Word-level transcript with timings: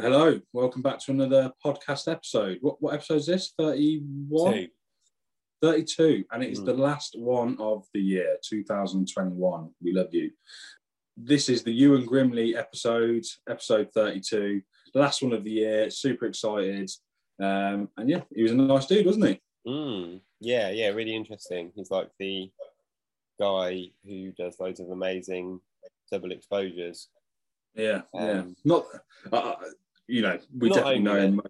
Hello, 0.00 0.40
welcome 0.54 0.80
back 0.80 0.98
to 1.00 1.10
another 1.10 1.52
podcast 1.64 2.10
episode. 2.10 2.58
What, 2.62 2.80
what 2.80 2.94
episode 2.94 3.16
is 3.16 3.26
this? 3.26 3.52
31? 3.58 4.52
Two. 4.54 4.68
32. 5.60 6.24
And 6.30 6.42
it 6.42 6.52
is 6.52 6.60
Mm. 6.60 6.66
the 6.66 6.74
last 6.74 7.18
one 7.18 7.56
of 7.60 7.86
the 7.92 8.00
year, 8.00 8.38
2021. 8.42 9.74
We 9.82 9.92
love 9.92 10.14
you. 10.14 10.30
This 11.16 11.48
is 11.50 11.62
the 11.62 11.72
Ewan 11.72 12.06
Grimley 12.06 12.56
episode, 12.56 13.24
episode 13.48 13.90
32. 13.92 14.62
The 14.94 14.98
last 15.00 15.22
one 15.22 15.34
of 15.34 15.44
the 15.44 15.50
year. 15.50 15.90
Super 15.90 16.26
excited. 16.26 16.90
Um, 17.38 17.90
and 17.98 18.08
yeah, 18.08 18.22
he 18.34 18.42
was 18.42 18.52
a 18.52 18.56
nice 18.56 18.86
dude, 18.86 19.04
wasn't 19.06 19.26
he? 19.26 19.40
Mm. 19.66 20.20
Yeah, 20.40 20.70
yeah, 20.70 20.88
really 20.88 21.14
interesting. 21.14 21.72
He's 21.74 21.90
like 21.90 22.08
the 22.18 22.50
guy 23.38 23.90
who 24.04 24.32
does 24.32 24.58
loads 24.58 24.80
of 24.80 24.88
amazing 24.90 25.60
double 26.10 26.32
exposures. 26.32 27.08
Yeah, 27.74 28.02
yeah. 28.14 28.30
Um, 28.40 28.56
Not, 28.64 28.86
uh, 29.30 29.36
uh, 29.36 29.56
you 30.10 30.22
know, 30.22 30.38
we 30.56 30.68
Not 30.68 30.74
definitely 30.76 31.02
know 31.02 31.16
him. 31.16 31.40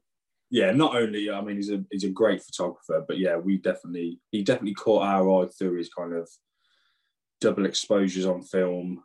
Yeah, 0.51 0.73
not 0.73 0.97
only, 0.97 1.31
I 1.31 1.41
mean, 1.41 1.57
he's 1.57 1.71
a 1.71 1.85
he's 1.91 2.05
a 2.05 2.11
great 2.11 2.43
photographer, 2.43 3.05
but 3.07 3.19
yeah, 3.19 3.37
we 3.37 3.59
definitely 3.59 4.19
he 4.33 4.43
definitely 4.43 4.75
caught 4.75 5.03
our 5.05 5.45
eye 5.45 5.49
through 5.49 5.77
his 5.79 5.89
kind 5.89 6.13
of 6.13 6.29
double 7.41 7.67
exposures 7.67 8.27
on 8.27 8.43
film. 8.43 9.03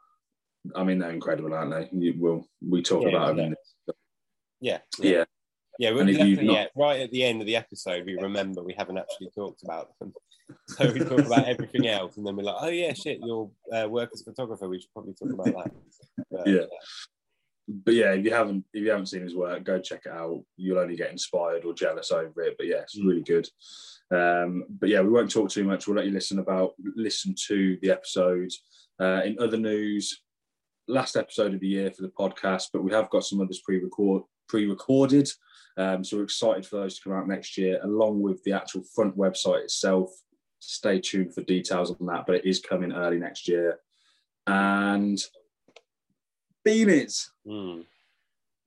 I 0.76 0.84
mean, 0.84 0.98
they're 1.00 1.12
incredible, 1.12 1.54
aren't 1.54 1.72
they? 1.72 1.90
You, 1.98 2.16
we'll 2.18 2.48
we 2.68 2.82
talk 2.82 3.04
Yeah, 3.04 3.10
about 3.10 3.36
them. 3.36 3.56
Yeah, 4.60 4.80
Yeah, 5.00 5.24
yeah. 5.78 5.90
And 5.90 5.98
We, 5.98 6.02
if 6.04 6.08
you've 6.08 6.18
definitely, 6.18 6.46
not- 6.48 6.54
yeah, 6.54 6.68
right 6.76 7.02
at 7.02 7.12
the 7.12 7.24
end 7.24 7.42
of 7.42 7.48
the 7.48 7.56
episode, 7.56 8.06
we 8.06 8.16
remember 8.16 8.64
we 8.64 8.74
haven't 8.76 8.98
actually 8.98 9.30
talked 9.36 9.64
about 9.64 9.90
them. 10.00 10.14
So 10.68 10.92
we 10.92 11.00
talk 11.00 11.26
about 11.26 11.48
everything 11.48 11.88
else, 11.88 12.18
and 12.18 12.26
then 12.26 12.36
we're 12.36 12.44
like, 12.44 12.58
"Oh 12.60 12.70
yeah, 12.70 12.94
shit, 12.94 13.20
your 13.20 13.50
uh, 13.74 13.88
work 13.90 14.12
as 14.14 14.22
a 14.22 14.26
photographer. 14.26 14.70
We 14.70 14.80
should 14.80 14.92
probably 14.94 15.14
talk 15.14 15.34
about 15.34 15.46
that." 15.46 15.72
But, 16.32 16.48
Yeah. 16.48 16.66
But 17.68 17.94
yeah, 17.94 18.14
if 18.14 18.24
you 18.24 18.32
haven't 18.32 18.64
if 18.74 18.84
you 18.84 18.90
haven't 18.92 19.08
seen 19.08 19.22
his 19.24 19.36
work, 19.36 19.64
go 19.64 19.80
check 19.80 20.04
it 20.06 20.12
out. 20.12 20.44
You'll 20.58 20.80
only 20.80 20.96
get 20.96 21.12
inspired 21.12 21.66
or 21.66 21.74
jealous 21.74 22.12
over 22.12 22.42
it. 22.44 22.56
But 22.58 22.68
yeah, 22.68 22.82
it's 22.82 22.98
Mm. 22.98 23.08
really 23.08 23.22
good. 23.24 23.50
Um, 24.12 24.66
but 24.70 24.90
yeah, 24.90 25.02
we 25.02 25.10
won't 25.10 25.32
talk 25.32 25.50
too 25.50 25.64
much. 25.64 25.88
We'll 25.88 25.98
let 25.98 26.06
you 26.06 26.12
listen 26.12 26.40
about 26.40 26.76
listen 26.96 27.34
to 27.48 27.78
the 27.82 27.92
episode. 27.92 28.52
Uh, 29.00 29.22
in 29.26 29.38
other 29.40 29.58
news, 29.58 30.22
last 30.88 31.16
episode 31.18 31.54
of 31.56 31.60
the 31.60 31.68
year 31.68 31.92
for 31.92 32.04
the 32.04 32.10
podcast, 32.10 32.66
but 32.72 32.84
we 32.84 32.92
have 32.92 33.10
got 33.10 33.26
some 33.26 33.42
others 33.42 33.62
pre-record 33.66 34.24
pre-recorded. 34.48 35.28
Um, 35.78 36.04
so 36.04 36.18
we're 36.18 36.24
excited 36.24 36.66
for 36.66 36.78
those 36.78 36.96
to 36.98 37.04
come 37.04 37.14
out 37.14 37.28
next 37.28 37.58
year, 37.58 37.80
along 37.84 38.22
with 38.22 38.44
the 38.44 38.54
actual 38.54 38.84
front 38.84 39.18
website 39.18 39.64
itself. 39.64 40.12
Stay 40.60 41.00
tuned 41.00 41.34
for 41.34 41.42
details 41.42 41.90
on 42.00 42.06
that, 42.08 42.26
but 42.28 42.36
it 42.36 42.46
is 42.46 42.60
coming 42.60 42.94
early 42.94 43.18
next 43.18 43.48
year. 43.48 43.80
And 44.48 45.20
Beanies, 46.66 47.30
Mm. 47.48 47.86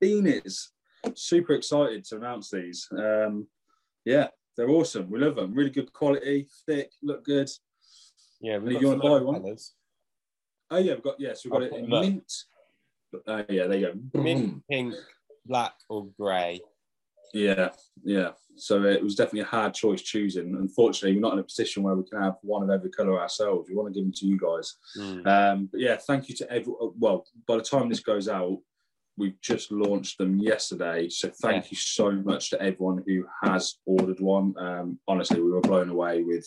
Beanies, 0.03 0.69
super 1.15 1.55
excited 1.55 2.05
to 2.05 2.17
announce 2.17 2.51
these. 2.51 2.89
Um, 2.93 3.49
yeah, 4.05 4.29
they're 4.57 4.71
awesome. 4.71 5.11
We 5.11 5.19
love 5.19 5.37
them. 5.37 5.53
Really 5.53 5.71
good 5.71 5.93
quality, 5.93 6.49
thick, 6.67 6.93
look 7.03 7.25
good. 7.25 7.51
Yeah, 8.41 8.59
got 8.75 8.83
you 8.83 8.89
wanna 8.89 9.03
buy 9.03 9.21
one? 9.21 9.43
colours. 9.43 9.75
Oh 10.71 10.77
yeah, 10.79 10.95
we've 10.95 11.03
got 11.03 11.19
yes, 11.19 11.45
we've 11.45 11.53
got 11.53 11.63
I'll 11.63 11.69
it 11.69 11.73
in 11.75 11.89
mint. 11.91 12.33
Uh, 13.27 13.43
yeah, 13.49 13.67
there 13.67 13.79
you 13.79 13.93
go. 14.13 14.23
Mint, 14.23 14.63
pink, 14.71 14.95
black, 15.45 15.75
or 15.89 16.07
grey. 16.19 16.61
Yeah, 17.35 17.71
yeah. 18.05 18.31
So 18.57 18.83
it 18.85 19.03
was 19.03 19.15
definitely 19.15 19.41
a 19.41 19.45
hard 19.45 19.73
choice 19.75 20.03
choosing. 20.03 20.57
Unfortunately, 20.57 21.15
we're 21.15 21.21
not 21.23 21.35
in 21.35 21.39
a 21.39 21.45
position 21.45 21.83
where 21.85 21.95
we 21.95 22.03
can 22.09 22.21
have 22.21 22.35
one 22.43 22.63
of 22.65 22.71
every 22.71 22.91
colour 22.91 23.21
ourselves. 23.21 23.69
We 23.69 23.77
want 23.77 23.93
to 23.93 23.95
give 23.99 24.05
them 24.05 24.13
to 24.17 24.27
you 24.27 24.37
guys. 24.39 24.75
Mm. 24.99 25.27
Um, 25.27 25.69
but 25.71 25.81
yeah, 25.81 25.97
thank 25.97 26.29
you 26.29 26.35
to 26.37 26.51
everyone. 26.53 26.91
Well, 26.99 27.25
by 27.47 27.57
the 27.57 27.63
time 27.63 27.89
this 27.89 28.01
goes 28.01 28.29
out, 28.29 28.59
we've 29.17 29.41
just 29.43 29.71
launched 29.71 30.19
them 30.19 30.39
yesterday. 30.39 31.09
So 31.09 31.31
thank 31.43 31.65
Yeah. 31.65 31.71
you 31.71 31.77
so 31.77 32.11
much 32.13 32.51
to 32.51 32.61
everyone 32.61 33.05
who 33.07 33.25
has 33.45 33.77
ordered 33.87 34.21
one. 34.21 34.55
Um, 34.59 34.99
honestly, 35.07 35.41
we 35.41 35.51
were 35.53 35.61
blown 35.61 35.89
away 35.89 36.23
with 36.23 36.47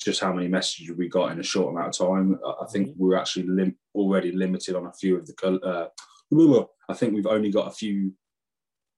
just 0.00 0.20
how 0.20 0.32
many 0.32 0.48
messages 0.48 0.94
we 0.96 1.08
got 1.08 1.32
in 1.32 1.40
a 1.40 1.42
short 1.42 1.72
amount 1.74 1.98
of 1.98 2.06
time. 2.08 2.38
I 2.60 2.66
think 2.70 2.88
Mm-hmm. 2.88 3.02
we're 3.02 3.16
actually 3.16 3.46
lim- 3.48 3.76
already 3.94 4.32
limited 4.32 4.76
on 4.76 4.86
a 4.86 4.92
few 4.92 5.16
of 5.16 5.26
the 5.26 5.32
colour. 5.32 5.60
Uh, 5.64 6.64
I 6.90 6.94
think 6.94 7.14
we've 7.14 7.26
only 7.26 7.50
got 7.50 7.68
a 7.68 7.72
few 7.74 8.12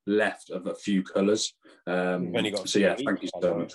left 0.06 0.50
of 0.50 0.66
a 0.66 0.74
few 0.74 1.02
colours. 1.02 1.54
Um, 1.86 2.26
We've 2.26 2.36
only 2.36 2.50
got 2.50 2.68
so 2.68 2.78
yeah, 2.78 2.96
thank 2.96 3.22
you 3.22 3.28
so 3.40 3.54
much. 3.54 3.74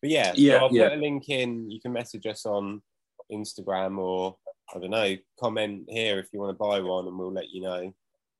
But 0.00 0.10
yeah, 0.10 0.32
Yeah, 0.36 0.58
so 0.58 0.66
I'll 0.66 0.74
yeah. 0.74 0.88
put 0.88 0.98
a 0.98 1.00
link 1.00 1.28
in. 1.28 1.70
You 1.70 1.80
can 1.80 1.92
message 1.92 2.26
us 2.26 2.46
on 2.46 2.82
Instagram 3.30 3.98
or 3.98 4.36
I 4.74 4.78
don't 4.78 4.90
know, 4.90 5.16
comment 5.38 5.86
here 5.88 6.18
if 6.18 6.28
you 6.32 6.38
want 6.40 6.56
to 6.56 6.58
buy 6.58 6.80
one, 6.80 7.08
and 7.08 7.18
we'll 7.18 7.32
let 7.32 7.50
you 7.50 7.60
know 7.60 7.92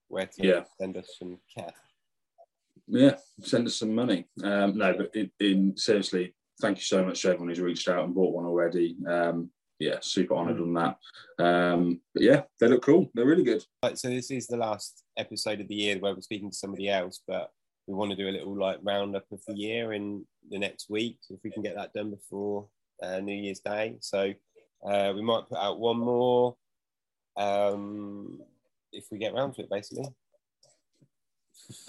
where 0.09 0.27
to 0.27 0.47
Yeah. 0.47 0.65
send 0.81 0.97
us 0.97 1.17
some 1.19 1.39
cash. 1.57 1.75
Yeah, 2.87 3.17
send 3.43 3.67
us 3.67 3.77
some 3.77 3.95
money. 3.95 4.27
Um, 4.43 4.79
no, 4.79 4.93
but 4.95 5.15
in, 5.15 5.31
in 5.41 5.77
seriously, 5.77 6.35
thank 6.61 6.79
you 6.79 6.83
so 6.85 7.05
much 7.05 7.23
to 7.23 7.29
everyone 7.29 7.49
who's 7.49 7.61
reached 7.61 7.89
out 7.89 8.05
and 8.05 8.15
bought 8.15 8.35
one 8.35 8.47
already. 8.47 8.97
Um, 9.09 9.51
yeah, 9.81 9.97
super 10.01 10.35
honoured 10.35 10.61
on 10.61 10.75
that. 10.75 10.99
Um, 11.43 12.01
but 12.15 12.23
yeah, 12.23 12.43
they 12.61 12.69
look 12.69 12.83
cool. 12.83 13.11
They're 13.15 13.27
really 13.27 13.43
good. 13.43 13.65
Right, 13.83 13.99
so 13.99 14.09
this 14.09 14.31
is 14.31 14.47
the 14.47 14.59
last 14.59 15.03
episode 15.17 15.61
of 15.61 15.69
the 15.69 15.75
year 15.75 15.99
where 15.99 16.15
we're 16.15 16.21
speaking 16.21 16.51
to 16.51 16.57
somebody 16.57 16.89
else, 16.89 17.21
but 17.27 17.51
we 17.87 17.95
want 17.95 18.11
to 18.11 18.17
do 18.17 18.29
a 18.29 18.31
little 18.31 18.57
like 18.57 18.79
roundup 18.83 19.25
of 19.33 19.41
the 19.49 19.55
year 19.55 19.95
in 19.95 20.25
the 20.51 20.59
next 20.59 20.91
week, 20.91 21.19
if 21.31 21.41
we 21.43 21.51
can 21.51 21.63
get 21.63 21.75
that 21.77 21.95
done 21.95 22.11
before 22.11 22.69
uh, 23.03 23.19
New 23.21 23.35
Year's 23.35 23.61
Day. 23.61 23.97
So 24.01 24.33
uh, 24.87 25.13
we 25.15 25.23
might 25.23 25.49
put 25.49 25.59
out 25.59 25.81
one 25.81 25.99
more 25.99 26.57
um, 27.39 28.39
if 28.93 29.07
we 29.11 29.19
get 29.19 29.35
round 29.35 29.55
to 29.55 29.63
it, 29.63 29.71
basically. 29.71 30.05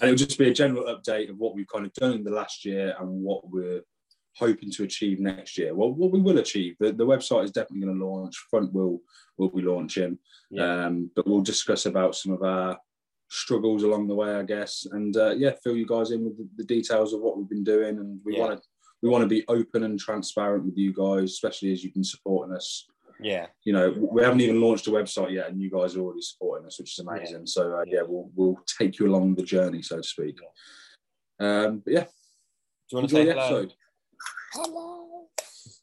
And 0.00 0.10
it'll 0.10 0.16
just 0.16 0.38
be 0.38 0.48
a 0.48 0.54
general 0.54 0.84
update 0.84 1.28
of 1.28 1.38
what 1.38 1.54
we've 1.54 1.68
kind 1.68 1.84
of 1.84 1.92
done 1.92 2.12
in 2.12 2.24
the 2.24 2.30
last 2.30 2.64
year 2.64 2.94
and 2.98 3.22
what 3.22 3.48
we're 3.50 3.82
hoping 4.36 4.70
to 4.72 4.84
achieve 4.84 5.20
next 5.20 5.58
year. 5.58 5.74
Well, 5.74 5.92
what 5.92 6.10
we 6.10 6.20
will 6.20 6.38
achieve. 6.38 6.76
The, 6.80 6.92
the 6.92 7.06
website 7.06 7.44
is 7.44 7.50
definitely 7.50 7.86
going 7.86 7.98
to 7.98 8.06
launch. 8.06 8.36
Front 8.50 8.72
will 8.72 9.00
will 9.38 9.50
be 9.50 9.62
launching. 9.62 10.18
Yeah. 10.50 10.86
Um, 10.86 11.10
but 11.14 11.26
we'll 11.26 11.42
discuss 11.42 11.86
about 11.86 12.14
some 12.14 12.32
of 12.32 12.42
our 12.42 12.78
struggles 13.28 13.82
along 13.82 14.08
the 14.08 14.14
way, 14.14 14.34
I 14.34 14.42
guess, 14.42 14.86
and 14.92 15.16
uh, 15.16 15.30
yeah, 15.30 15.52
fill 15.64 15.76
you 15.76 15.86
guys 15.86 16.10
in 16.10 16.24
with 16.24 16.36
the, 16.36 16.48
the 16.58 16.64
details 16.64 17.14
of 17.14 17.20
what 17.20 17.36
we've 17.38 17.48
been 17.48 17.64
doing. 17.64 17.98
And 17.98 18.20
we 18.24 18.36
Yeah. 18.36 18.40
want 18.46 18.60
to 18.60 18.68
we 19.02 19.08
want 19.08 19.22
to 19.22 19.28
be 19.28 19.44
open 19.48 19.82
and 19.82 19.98
transparent 19.98 20.64
with 20.64 20.78
you 20.78 20.92
guys, 20.94 21.24
especially 21.32 21.72
as 21.72 21.82
you've 21.82 21.94
been 21.94 22.04
supporting 22.04 22.54
us. 22.54 22.86
Yeah. 23.20 23.46
You 23.64 23.72
know, 23.72 23.90
we 23.98 24.22
haven't 24.22 24.40
even 24.42 24.60
launched 24.60 24.86
a 24.86 24.90
website 24.90 25.32
yet, 25.32 25.48
and 25.48 25.60
you 25.60 25.70
guys 25.70 25.96
are 25.96 26.00
already 26.00 26.22
supporting 26.22 26.66
us, 26.66 26.78
which 26.78 26.92
is 26.98 27.04
amazing. 27.04 27.46
So 27.46 27.74
uh, 27.78 27.84
yeah, 27.86 28.02
we'll 28.06 28.30
we'll 28.34 28.58
take 28.78 28.98
you 28.98 29.08
along 29.08 29.34
the 29.34 29.42
journey, 29.42 29.82
so 29.82 29.96
to 29.96 30.02
speak. 30.02 30.38
Um, 31.40 31.82
but 31.84 31.92
yeah, 31.92 32.04
Do 32.04 32.08
you 32.92 32.98
want 32.98 33.10
to 33.10 33.16
enjoy 33.16 33.30
say 33.30 33.34
the 33.34 33.40
episode. 33.40 33.72
Hello. 34.52 35.28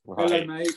Right. 0.05 0.29
Hello, 0.29 0.45
mate. 0.45 0.69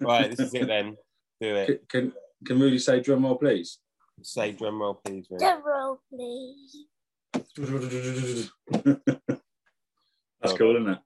right, 0.00 0.30
this 0.30 0.38
is 0.40 0.54
it 0.54 0.68
then. 0.68 0.96
Do 1.40 1.56
it. 1.56 1.66
Can, 1.66 1.78
can 1.88 2.12
can 2.46 2.60
Rudy 2.60 2.78
say 2.78 3.00
drum 3.00 3.24
roll, 3.24 3.36
please? 3.36 3.78
Say 4.22 4.52
drum 4.52 4.80
roll, 4.80 5.00
please. 5.04 5.26
Rick. 5.28 5.40
Drum 5.40 5.62
roll, 5.66 5.98
please. 6.08 6.86
That's 10.40 10.56
cool, 10.56 10.76
isn't 10.76 10.88
it? 10.88 10.98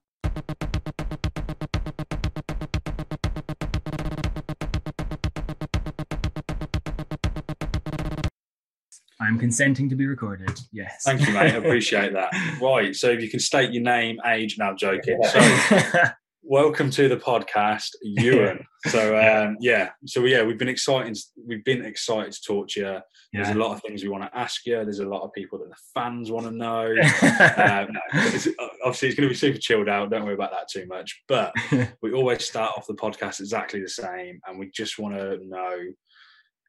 I'm 9.31 9.39
consenting 9.39 9.87
to 9.87 9.95
be 9.95 10.07
recorded. 10.07 10.59
Yes. 10.73 11.03
Thank 11.05 11.25
you, 11.25 11.31
mate. 11.31 11.53
I 11.53 11.57
appreciate 11.63 12.11
that. 12.11 12.33
Right. 12.61 12.93
So 12.93 13.07
if 13.07 13.21
you 13.21 13.29
can 13.29 13.39
state 13.39 13.71
your 13.71 13.81
name, 13.81 14.19
age, 14.25 14.57
now 14.57 14.75
joking. 14.75 15.17
So 15.23 15.39
welcome 16.43 16.91
to 16.91 17.07
the 17.07 17.15
podcast, 17.15 17.91
Ewan. 18.01 18.67
So 18.87 19.15
um, 19.15 19.57
yeah, 19.59 19.89
so 20.07 20.25
yeah, 20.25 20.41
we've 20.43 20.57
been 20.57 20.67
excited. 20.67 21.15
We've 21.45 21.63
been 21.63 21.85
excited 21.85 22.33
to 22.33 22.41
talk 22.41 22.67
to 22.69 22.79
you. 22.79 22.99
There's 23.31 23.49
yeah. 23.49 23.53
a 23.53 23.61
lot 23.61 23.75
of 23.75 23.81
things 23.83 24.01
we 24.01 24.09
want 24.09 24.23
to 24.23 24.35
ask 24.35 24.65
you. 24.65 24.73
There's 24.83 24.97
a 24.97 25.07
lot 25.07 25.21
of 25.21 25.31
people 25.33 25.59
that 25.59 25.69
the 25.69 25.75
fans 25.93 26.31
want 26.31 26.47
to 26.47 26.51
know. 26.51 26.87
um, 26.87 27.93
no, 27.93 28.01
it's, 28.11 28.47
obviously, 28.83 29.09
it's 29.09 29.17
going 29.17 29.29
to 29.29 29.33
be 29.33 29.35
super 29.35 29.59
chilled 29.59 29.87
out. 29.87 30.09
Don't 30.09 30.25
worry 30.25 30.33
about 30.33 30.49
that 30.49 30.67
too 30.67 30.87
much. 30.87 31.21
But 31.27 31.53
we 32.01 32.11
always 32.11 32.43
start 32.43 32.71
off 32.75 32.87
the 32.87 32.95
podcast 32.95 33.39
exactly 33.39 33.81
the 33.81 33.87
same, 33.87 34.41
and 34.47 34.57
we 34.57 34.71
just 34.71 34.97
want 34.97 35.13
to 35.13 35.37
know 35.45 35.77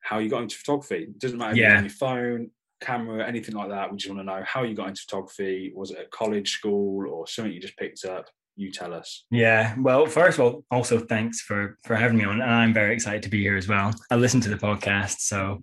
how 0.03 0.19
you 0.19 0.29
got 0.29 0.43
into 0.43 0.57
photography. 0.57 1.05
It 1.05 1.19
doesn't 1.19 1.39
matter 1.39 1.53
if 1.53 1.57
you're 1.59 1.69
Yeah. 1.71 1.79
on 1.79 1.85
your 1.85 1.91
phone, 1.91 2.51
camera, 2.81 3.27
anything 3.27 3.55
like 3.55 3.69
that. 3.71 3.91
We 3.91 3.97
just 3.97 4.13
want 4.13 4.21
to 4.21 4.25
know 4.25 4.43
how 4.45 4.63
you 4.65 4.75
got 4.75 4.89
into 4.89 5.03
photography. 5.09 5.73
Was 5.75 5.91
it 5.93 5.99
at 5.99 6.11
college, 6.11 6.51
school, 6.51 7.09
or 7.09 7.27
something 7.27 7.53
you 7.53 7.61
just 7.61 7.77
picked 7.77 8.05
up? 8.05 8.27
You 8.57 8.71
tell 8.71 8.93
us. 8.93 9.25
Yeah. 9.31 9.75
Well, 9.79 10.05
first 10.07 10.39
of 10.39 10.45
all, 10.45 10.65
also 10.71 10.99
thanks 10.99 11.41
for 11.41 11.79
for 11.85 11.97
having 11.97 12.19
me 12.19 12.25
on, 12.25 12.43
and 12.43 12.51
I'm 12.51 12.75
very 12.75 12.93
excited 12.93 13.23
to 13.23 13.31
be 13.31 13.41
here 13.41 13.57
as 13.57 13.67
well. 13.67 13.93
I 14.11 14.17
listened 14.17 14.43
to 14.43 14.51
the 14.51 14.57
podcast, 14.57 15.21
so 15.21 15.63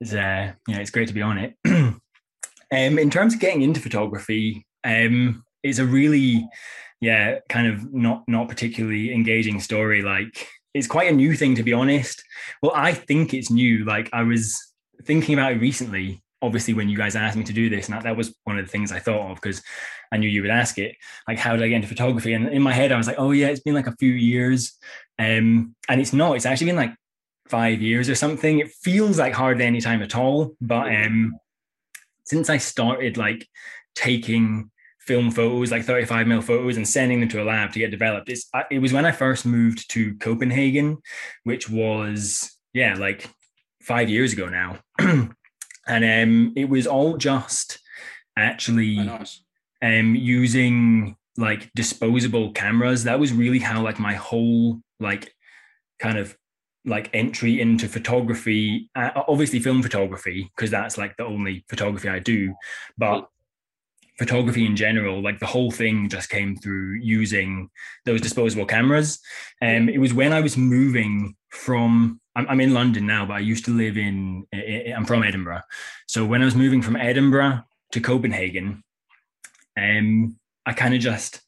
it's 0.00 0.12
uh, 0.12 0.52
yeah, 0.68 0.78
it's 0.78 0.90
great 0.90 1.08
to 1.08 1.14
be 1.14 1.22
on 1.22 1.38
it. 1.38 1.54
um, 1.66 2.00
in 2.70 3.10
terms 3.10 3.32
of 3.34 3.40
getting 3.40 3.62
into 3.62 3.80
photography, 3.80 4.66
um, 4.84 5.42
it's 5.62 5.78
a 5.78 5.86
really 5.86 6.46
yeah, 7.00 7.38
kind 7.48 7.66
of 7.68 7.94
not 7.94 8.24
not 8.28 8.48
particularly 8.48 9.14
engaging 9.14 9.60
story. 9.60 10.02
Like 10.02 10.48
it's 10.74 10.86
quite 10.86 11.10
a 11.10 11.14
new 11.14 11.34
thing 11.34 11.54
to 11.56 11.62
be 11.62 11.72
honest. 11.72 12.22
Well, 12.62 12.72
I 12.74 12.92
think 12.92 13.34
it's 13.34 13.50
new. 13.50 13.84
Like 13.84 14.08
I 14.12 14.22
was 14.22 14.60
thinking 15.04 15.34
about 15.34 15.52
it 15.52 15.60
recently, 15.60 16.22
obviously 16.42 16.74
when 16.74 16.88
you 16.88 16.96
guys 16.96 17.16
asked 17.16 17.36
me 17.36 17.44
to 17.44 17.52
do 17.52 17.68
this, 17.68 17.86
and 17.86 17.96
that, 17.96 18.04
that 18.04 18.16
was 18.16 18.34
one 18.44 18.58
of 18.58 18.64
the 18.64 18.70
things 18.70 18.92
I 18.92 18.98
thought 18.98 19.30
of 19.30 19.36
because 19.40 19.62
I 20.12 20.16
knew 20.16 20.28
you 20.28 20.42
would 20.42 20.50
ask 20.50 20.78
it, 20.78 20.96
like 21.26 21.38
how 21.38 21.54
did 21.54 21.62
I 21.62 21.68
get 21.68 21.76
into 21.76 21.88
photography? 21.88 22.32
And 22.32 22.48
in 22.48 22.62
my 22.62 22.72
head, 22.72 22.92
I 22.92 22.96
was 22.96 23.06
like, 23.06 23.18
oh 23.18 23.30
yeah, 23.30 23.48
it's 23.48 23.60
been 23.60 23.74
like 23.74 23.86
a 23.86 23.96
few 23.96 24.12
years, 24.12 24.76
um, 25.18 25.74
and 25.88 26.00
it's 26.00 26.12
not. 26.12 26.36
It's 26.36 26.46
actually 26.46 26.66
been 26.66 26.76
like 26.76 26.94
five 27.48 27.80
years 27.80 28.08
or 28.08 28.14
something. 28.14 28.58
It 28.58 28.70
feels 28.82 29.18
like 29.18 29.34
hardly 29.34 29.64
any 29.64 29.80
time 29.80 30.02
at 30.02 30.16
all, 30.16 30.54
but 30.60 30.94
um, 30.94 31.34
since 32.24 32.50
I 32.50 32.58
started 32.58 33.16
like 33.16 33.48
taking 33.94 34.70
film 35.08 35.30
photos, 35.30 35.70
like 35.72 35.84
35 35.84 36.26
mil 36.26 36.42
photos, 36.42 36.76
and 36.76 36.86
sending 36.86 37.20
them 37.20 37.30
to 37.30 37.42
a 37.42 37.44
lab 37.44 37.72
to 37.72 37.78
get 37.78 37.90
developed. 37.90 38.28
It's 38.28 38.48
it 38.70 38.78
was 38.78 38.92
when 38.92 39.06
I 39.06 39.12
first 39.12 39.46
moved 39.46 39.90
to 39.92 40.14
Copenhagen, 40.18 40.98
which 41.44 41.68
was 41.68 42.54
yeah, 42.74 42.94
like 42.94 43.28
five 43.82 44.10
years 44.10 44.34
ago 44.34 44.48
now, 44.48 44.78
and 44.98 45.32
um, 45.88 46.52
it 46.54 46.68
was 46.68 46.86
all 46.86 47.16
just 47.16 47.80
actually 48.36 48.98
Oh, 48.98 49.04
nice. 49.04 49.42
um 49.82 50.14
using 50.14 51.16
like 51.38 51.70
disposable 51.74 52.52
cameras. 52.52 53.04
That 53.04 53.18
was 53.18 53.32
really 53.32 53.58
how 53.60 53.82
like 53.82 53.98
my 53.98 54.14
whole 54.14 54.80
like 55.00 55.32
kind 55.98 56.18
of 56.18 56.36
like 56.84 57.10
entry 57.12 57.60
into 57.60 57.88
photography 57.88 58.88
uh, 58.94 59.10
obviously 59.28 59.58
film 59.58 59.82
photography 59.82 60.50
because 60.54 60.70
that's 60.70 60.96
like 60.96 61.16
the 61.16 61.24
only 61.24 61.64
photography 61.68 62.08
i 62.08 62.18
do 62.20 62.54
but 62.96 63.28
photography 64.18 64.66
in 64.66 64.74
general 64.74 65.22
like 65.22 65.38
the 65.38 65.46
whole 65.46 65.70
thing 65.70 66.08
just 66.08 66.28
came 66.28 66.56
through 66.56 66.98
using 67.00 67.70
those 68.04 68.20
disposable 68.20 68.66
cameras. 68.66 69.20
And 69.60 69.88
um, 69.88 69.94
it 69.94 69.98
was 69.98 70.12
when 70.12 70.32
i 70.32 70.40
was 70.40 70.56
moving 70.56 71.36
from 71.50 72.20
I'm, 72.36 72.46
I'm 72.48 72.60
in 72.60 72.74
london 72.74 73.06
now 73.06 73.24
but 73.26 73.34
i 73.34 73.38
used 73.38 73.64
to 73.66 73.76
live 73.76 73.96
in 73.96 74.46
i'm 74.52 75.06
from 75.06 75.22
edinburgh. 75.22 75.62
So 76.06 76.24
when 76.24 76.42
i 76.42 76.44
was 76.44 76.54
moving 76.54 76.82
from 76.82 76.96
edinburgh 76.96 77.62
to 77.92 78.00
copenhagen 78.00 78.82
um 79.78 80.36
i 80.66 80.72
kind 80.72 80.94
of 80.94 81.00
just 81.00 81.40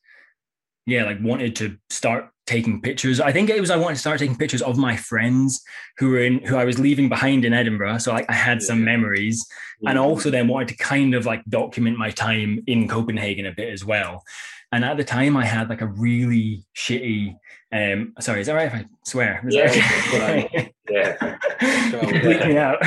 yeah 0.87 1.05
like 1.05 1.19
wanted 1.21 1.57
to 1.57 1.77
start 1.91 2.31
taking 2.51 2.83
pictures. 2.83 3.21
I 3.21 3.33
think 3.33 3.49
it 3.49 3.61
was 3.61 3.71
I 3.71 3.77
wanted 3.77 3.95
to 3.95 4.01
start 4.01 4.19
taking 4.19 4.37
pictures 4.37 4.61
of 4.61 4.77
my 4.77 4.97
friends 4.97 5.63
who 5.99 6.11
were 6.11 6.19
in 6.21 6.41
who 6.41 6.57
I 6.57 6.65
was 6.65 6.79
leaving 6.79 7.09
behind 7.09 7.45
in 7.45 7.53
Edinburgh. 7.53 7.99
So 7.99 8.13
like 8.13 8.29
I 8.29 8.35
had 8.35 8.61
some 8.61 8.85
memories, 8.85 9.47
and 9.87 9.99
also 9.99 10.31
then 10.31 10.49
wanted 10.49 10.69
to 10.69 10.77
kind 10.77 11.15
of 11.15 11.25
like 11.27 11.43
document 11.49 11.97
my 11.97 12.11
time 12.11 12.63
in 12.67 12.89
Copenhagen 12.89 13.47
a 13.47 13.53
bit 13.53 13.73
as 13.73 13.85
well. 13.85 14.25
And 14.73 14.85
at 14.85 14.97
the 14.97 15.05
time, 15.05 15.37
I 15.37 15.45
had 15.45 15.69
like 15.69 15.81
a 15.81 15.87
really 15.87 16.65
shitty. 16.77 17.37
Um, 17.73 18.15
sorry, 18.21 18.41
is 18.41 18.47
that 18.49 18.55
right 18.55 18.67
if 18.67 18.75
I 18.75 18.85
swear? 19.05 19.43
Is 19.47 19.55
Yeah, 19.55 19.65
okay? 19.65 20.73
yeah. 20.91 21.17
Bleep 21.61 22.49
me 22.49 22.57
out. 22.59 22.79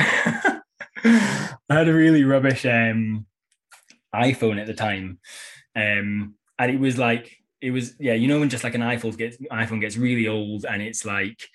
I 1.04 1.74
had 1.74 1.88
a 1.88 1.94
really 1.94 2.24
rubbish 2.24 2.64
um, 2.66 3.26
iPhone 4.14 4.60
at 4.60 4.66
the 4.66 4.74
time, 4.74 5.18
um, 5.74 6.34
and 6.58 6.70
it 6.70 6.78
was 6.78 6.96
like 6.98 7.43
it 7.64 7.70
was 7.70 7.94
yeah 7.98 8.12
you 8.12 8.28
know 8.28 8.40
when 8.40 8.50
just 8.50 8.64
like 8.64 8.74
an 8.74 8.82
iphone 8.82 9.16
gets 9.16 9.38
iphone 9.50 9.80
gets 9.80 9.96
really 9.96 10.28
old 10.28 10.66
and 10.66 10.82
it's 10.82 11.04
like 11.04 11.48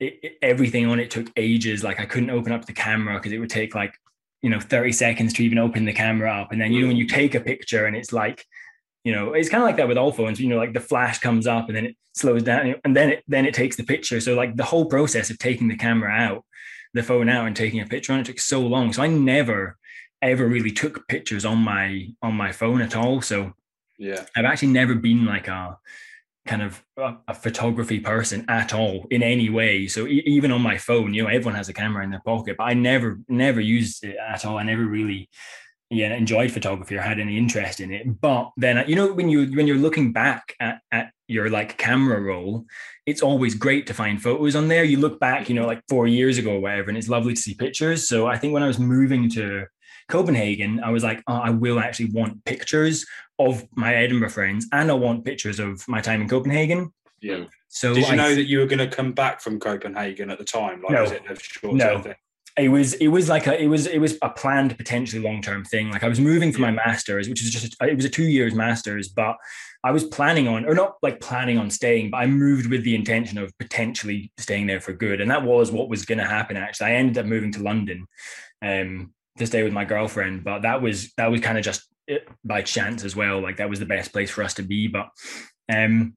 it, 0.00 0.18
it, 0.22 0.38
everything 0.42 0.86
on 0.86 0.98
it 0.98 1.10
took 1.10 1.30
ages. 1.36 1.84
Like 1.84 2.00
i 2.00 2.06
couldn't 2.06 2.30
open 2.30 2.52
up 2.52 2.64
the 2.64 2.72
camera 2.72 3.16
because 3.18 3.32
it 3.32 3.38
would 3.38 3.50
take 3.50 3.74
like 3.74 3.94
you 4.42 4.50
know 4.50 4.58
30 4.58 4.92
seconds 4.92 5.34
to 5.34 5.44
even 5.44 5.58
open 5.58 5.84
the 5.84 5.92
camera 5.92 6.32
up. 6.32 6.50
And 6.50 6.60
then 6.60 6.72
you 6.72 6.80
know 6.80 6.88
when 6.88 6.96
you 6.96 7.06
mm. 7.06 7.10
take 7.14 7.34
a 7.34 7.40
picture 7.40 7.86
and 7.86 7.94
it's 7.94 8.12
like 8.12 8.44
you 9.04 9.12
know 9.12 9.34
it's 9.34 9.48
kind 9.48 9.62
of 9.62 9.66
like 9.66 9.76
that 9.76 9.88
with 9.88 9.98
all 9.98 10.12
phones 10.12 10.40
you 10.40 10.48
know 10.48 10.56
like 10.56 10.72
the 10.72 10.80
flash 10.80 11.18
comes 11.18 11.46
up 11.46 11.68
and 11.68 11.76
then 11.76 11.86
it 11.86 11.96
slows 12.14 12.42
down 12.42 12.74
and 12.84 12.96
then 12.96 13.10
it 13.10 13.24
then 13.28 13.46
it 13.46 13.54
takes 13.54 13.76
the 13.76 13.84
picture. 13.84 14.20
So 14.20 14.34
like 14.34 14.56
the 14.56 14.64
whole 14.64 14.86
process 14.86 15.30
of 15.30 15.38
taking 15.38 15.68
the 15.68 15.76
camera 15.76 16.10
out 16.10 16.44
the 16.92 17.02
phone 17.04 17.28
out 17.28 17.46
and 17.46 17.54
taking 17.54 17.80
a 17.80 17.86
picture 17.86 18.12
on 18.12 18.20
it 18.20 18.26
took 18.26 18.40
so 18.40 18.60
long. 18.60 18.92
So 18.92 19.02
i 19.02 19.06
never 19.06 19.76
ever 20.22 20.46
really 20.46 20.72
took 20.72 21.06
pictures 21.08 21.44
on 21.44 21.58
my 21.58 22.08
on 22.22 22.34
my 22.34 22.52
phone 22.52 22.80
at 22.80 22.96
all. 22.96 23.20
So 23.20 23.52
Yeah. 24.00 24.24
I've 24.34 24.46
actually 24.46 24.68
never 24.68 24.94
been 24.94 25.26
like 25.26 25.46
a 25.46 25.78
kind 26.46 26.62
of 26.62 26.82
a, 26.96 27.34
photography 27.34 28.00
person 28.00 28.46
at 28.48 28.72
all 28.72 29.06
in 29.10 29.22
any 29.22 29.50
way. 29.50 29.86
So 29.86 30.06
e- 30.06 30.22
even 30.26 30.50
on 30.50 30.62
my 30.62 30.78
phone, 30.78 31.12
you 31.12 31.22
know, 31.22 31.28
everyone 31.28 31.54
has 31.54 31.68
a 31.68 31.74
camera 31.74 32.02
in 32.02 32.10
their 32.10 32.22
pocket, 32.24 32.56
but 32.56 32.64
I 32.64 32.72
never, 32.72 33.20
never 33.28 33.60
used 33.60 34.02
it 34.02 34.16
at 34.16 34.46
all. 34.46 34.56
I 34.56 34.62
never 34.62 34.84
really, 34.84 35.28
yeah, 35.90 36.14
enjoyed 36.14 36.50
photography 36.50 36.96
or 36.96 37.02
had 37.02 37.20
any 37.20 37.36
interest 37.36 37.78
in 37.78 37.92
it. 37.92 38.20
But 38.20 38.52
then, 38.56 38.82
you 38.88 38.96
know, 38.96 39.12
when 39.12 39.28
you 39.28 39.52
when 39.54 39.66
you're 39.66 39.76
looking 39.76 40.12
back 40.12 40.54
at 40.60 40.80
at 40.90 41.10
your 41.28 41.50
like 41.50 41.76
camera 41.76 42.20
roll, 42.20 42.64
it's 43.04 43.22
always 43.22 43.54
great 43.54 43.86
to 43.88 43.94
find 43.94 44.22
photos 44.22 44.56
on 44.56 44.68
there. 44.68 44.84
You 44.84 44.98
look 44.98 45.20
back, 45.20 45.48
you 45.48 45.54
know, 45.54 45.66
like 45.66 45.82
four 45.90 46.06
years 46.06 46.38
ago 46.38 46.52
or 46.52 46.60
whatever, 46.60 46.88
and 46.88 46.96
it's 46.96 47.08
lovely 47.08 47.34
to 47.34 47.40
see 47.40 47.54
pictures. 47.54 48.08
So 48.08 48.26
I 48.26 48.38
think 48.38 48.54
when 48.54 48.62
I 48.62 48.68
was 48.68 48.78
moving 48.78 49.28
to 49.30 49.66
Copenhagen, 50.08 50.80
I 50.82 50.90
was 50.90 51.02
like, 51.02 51.22
oh, 51.26 51.34
I 51.34 51.50
will 51.50 51.78
actually 51.78 52.10
want 52.10 52.44
pictures 52.44 53.04
of 53.48 53.66
my 53.74 53.94
Edinburgh 53.94 54.30
friends 54.30 54.66
and 54.72 54.90
I 54.90 54.94
want 54.94 55.24
pictures 55.24 55.58
of 55.58 55.86
my 55.88 56.00
time 56.00 56.22
in 56.22 56.28
Copenhagen. 56.28 56.92
Yeah. 57.20 57.44
So 57.68 57.94
Did 57.94 58.06
you 58.06 58.12
I, 58.12 58.16
know 58.16 58.34
that 58.34 58.44
you 58.44 58.58
were 58.58 58.66
going 58.66 58.78
to 58.78 58.88
come 58.88 59.12
back 59.12 59.40
from 59.40 59.60
Copenhagen 59.60 60.30
at 60.30 60.38
the 60.38 60.44
time? 60.44 60.82
Like, 60.82 60.92
No. 60.92 61.02
was 61.02 61.12
it 61.12 61.22
a 61.28 61.36
short 61.38 61.74
No. 61.74 62.02
thing? 62.02 62.14
it 62.58 62.68
was 62.68 62.94
it 62.94 63.08
was 63.08 63.28
like 63.28 63.46
a 63.46 63.60
it 63.62 63.68
was 63.68 63.86
it 63.86 63.98
was 63.98 64.18
a 64.22 64.28
planned 64.28 64.76
potentially 64.76 65.22
long 65.22 65.40
term 65.40 65.64
thing. 65.64 65.90
Like 65.90 66.02
I 66.02 66.08
was 66.08 66.20
moving 66.20 66.52
for 66.52 66.60
my 66.60 66.70
masters, 66.70 67.28
which 67.28 67.40
was 67.40 67.50
just 67.50 67.76
it 67.80 67.96
was 67.96 68.04
a 68.04 68.08
two 68.08 68.24
years 68.24 68.54
masters, 68.54 69.08
but 69.08 69.36
I 69.82 69.92
was 69.92 70.04
planning 70.04 70.46
on 70.48 70.66
or 70.66 70.74
not 70.74 70.96
like 71.02 71.20
planning 71.20 71.58
on 71.58 71.70
staying, 71.70 72.10
but 72.10 72.18
I 72.18 72.26
moved 72.26 72.66
with 72.66 72.84
the 72.84 72.94
intention 72.94 73.38
of 73.38 73.56
potentially 73.58 74.32
staying 74.36 74.66
there 74.66 74.80
for 74.80 74.92
good, 74.92 75.20
and 75.20 75.30
that 75.30 75.44
was 75.44 75.70
what 75.70 75.88
was 75.88 76.04
going 76.04 76.18
to 76.18 76.26
happen. 76.26 76.56
Actually, 76.56 76.90
I 76.90 76.94
ended 76.94 77.18
up 77.18 77.26
moving 77.26 77.52
to 77.52 77.62
London 77.62 78.06
um, 78.62 79.14
to 79.38 79.46
stay 79.46 79.62
with 79.62 79.72
my 79.72 79.84
girlfriend, 79.84 80.44
but 80.44 80.62
that 80.62 80.82
was 80.82 81.12
that 81.16 81.30
was 81.30 81.40
kind 81.40 81.56
of 81.56 81.64
just 81.64 81.88
it 82.10 82.28
by 82.44 82.62
chance 82.62 83.04
as 83.04 83.14
well. 83.16 83.40
Like 83.40 83.56
that 83.58 83.70
was 83.70 83.78
the 83.78 83.86
best 83.86 84.12
place 84.12 84.30
for 84.30 84.42
us 84.42 84.54
to 84.54 84.62
be, 84.62 84.88
but 84.88 85.08
um, 85.72 86.16